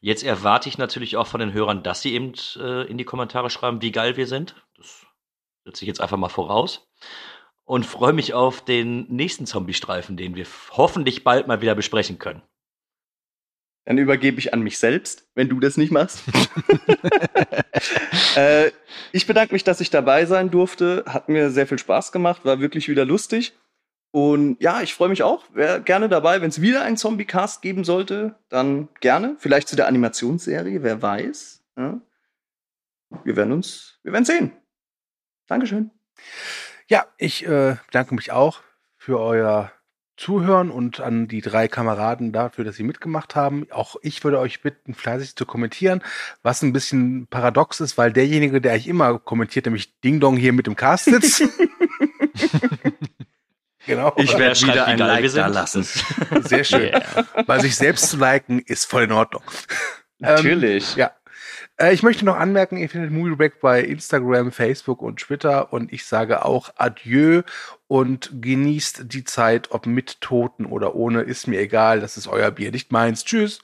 Jetzt 0.00 0.24
erwarte 0.24 0.68
ich 0.68 0.78
natürlich 0.78 1.16
auch 1.16 1.28
von 1.28 1.38
den 1.38 1.52
Hörern, 1.52 1.84
dass 1.84 2.02
sie 2.02 2.12
eben 2.12 2.32
äh, 2.56 2.82
in 2.88 2.98
die 2.98 3.04
Kommentare 3.04 3.50
schreiben, 3.50 3.80
wie 3.82 3.92
geil 3.92 4.16
wir 4.16 4.26
sind. 4.26 4.56
Das 4.76 5.06
setze 5.64 5.84
ich 5.84 5.86
jetzt 5.86 6.00
einfach 6.00 6.16
mal 6.16 6.28
voraus. 6.28 6.88
Und 7.64 7.86
freue 7.86 8.12
mich 8.12 8.34
auf 8.34 8.64
den 8.64 9.06
nächsten 9.08 9.46
Zombie-Streifen, 9.46 10.16
den 10.16 10.34
wir 10.34 10.46
hoffentlich 10.72 11.22
bald 11.22 11.46
mal 11.46 11.60
wieder 11.60 11.76
besprechen 11.76 12.18
können. 12.18 12.42
Dann 13.84 13.98
übergebe 13.98 14.40
ich 14.40 14.52
an 14.52 14.62
mich 14.62 14.78
selbst, 14.80 15.28
wenn 15.36 15.48
du 15.48 15.60
das 15.60 15.76
nicht 15.76 15.92
machst. 15.92 16.24
äh, 18.36 18.72
ich 19.12 19.28
bedanke 19.28 19.52
mich, 19.52 19.62
dass 19.62 19.80
ich 19.80 19.90
dabei 19.90 20.26
sein 20.26 20.50
durfte. 20.50 21.04
Hat 21.06 21.28
mir 21.28 21.50
sehr 21.50 21.68
viel 21.68 21.78
Spaß 21.78 22.10
gemacht, 22.10 22.44
war 22.44 22.58
wirklich 22.58 22.88
wieder 22.88 23.04
lustig. 23.04 23.52
Und 24.16 24.62
ja, 24.62 24.80
ich 24.80 24.94
freue 24.94 25.10
mich 25.10 25.22
auch. 25.22 25.44
Wäre 25.52 25.82
gerne 25.82 26.08
dabei, 26.08 26.40
wenn 26.40 26.48
es 26.48 26.62
wieder 26.62 26.80
einen 26.80 26.96
Zombie-Cast 26.96 27.60
geben 27.60 27.84
sollte, 27.84 28.34
dann 28.48 28.88
gerne. 29.02 29.36
Vielleicht 29.38 29.68
zu 29.68 29.76
der 29.76 29.88
Animationsserie, 29.88 30.82
wer 30.82 31.02
weiß. 31.02 31.62
Ja. 31.76 32.00
Wir 33.24 33.36
werden 33.36 33.52
uns, 33.52 33.98
wir 34.04 34.14
werden 34.14 34.24
sehen. 34.24 34.52
Dankeschön. 35.48 35.90
Ja, 36.88 37.04
ich 37.18 37.44
äh, 37.44 37.76
bedanke 37.88 38.14
mich 38.14 38.32
auch 38.32 38.62
für 38.96 39.20
euer 39.20 39.70
Zuhören 40.16 40.70
und 40.70 41.00
an 41.00 41.28
die 41.28 41.42
drei 41.42 41.68
Kameraden 41.68 42.32
dafür, 42.32 42.64
dass 42.64 42.76
sie 42.76 42.84
mitgemacht 42.84 43.36
haben. 43.36 43.66
Auch 43.70 43.96
ich 44.00 44.24
würde 44.24 44.38
euch 44.38 44.62
bitten, 44.62 44.94
fleißig 44.94 45.36
zu 45.36 45.44
kommentieren, 45.44 46.02
was 46.42 46.62
ein 46.62 46.72
bisschen 46.72 47.26
paradox 47.26 47.80
ist, 47.80 47.98
weil 47.98 48.14
derjenige, 48.14 48.62
der 48.62 48.72
eigentlich 48.72 48.88
immer 48.88 49.18
kommentiert, 49.18 49.66
nämlich 49.66 50.00
Ding 50.00 50.20
Dong 50.20 50.38
hier 50.38 50.54
mit 50.54 50.66
dem 50.66 50.74
Cast 50.74 51.04
sitzt. 51.04 51.42
Genau. 53.86 54.12
Ich 54.16 54.36
werde 54.36 54.60
wieder 54.60 54.86
ein 54.86 54.98
Like 54.98 55.32
da 55.32 55.46
lassen. 55.46 55.86
Sehr 56.42 56.64
schön. 56.64 56.82
Yeah. 56.82 57.26
Weil 57.46 57.60
sich 57.60 57.76
selbst 57.76 58.10
zu 58.10 58.16
liken 58.16 58.60
ist 58.60 58.84
voll 58.84 59.04
in 59.04 59.12
Ordnung. 59.12 59.42
Natürlich. 60.18 60.92
Ähm, 60.92 60.98
ja. 60.98 61.10
Äh, 61.78 61.94
ich 61.94 62.02
möchte 62.02 62.24
noch 62.24 62.36
anmerken, 62.36 62.76
ihr 62.76 62.88
findet 62.88 63.10
Movie 63.10 63.36
Break 63.36 63.60
bei 63.60 63.80
Instagram, 63.80 64.50
Facebook 64.50 65.02
und 65.02 65.20
Twitter 65.20 65.72
und 65.72 65.92
ich 65.92 66.06
sage 66.06 66.44
auch 66.44 66.70
Adieu 66.76 67.42
und 67.86 68.30
genießt 68.40 69.12
die 69.12 69.24
Zeit, 69.24 69.70
ob 69.70 69.86
mit 69.86 70.20
Toten 70.20 70.66
oder 70.66 70.94
ohne, 70.94 71.22
ist 71.22 71.46
mir 71.46 71.60
egal, 71.60 72.00
das 72.00 72.16
ist 72.16 72.28
euer 72.28 72.50
Bier, 72.50 72.72
nicht 72.72 72.92
meins. 72.92 73.24
Tschüss. 73.24 73.60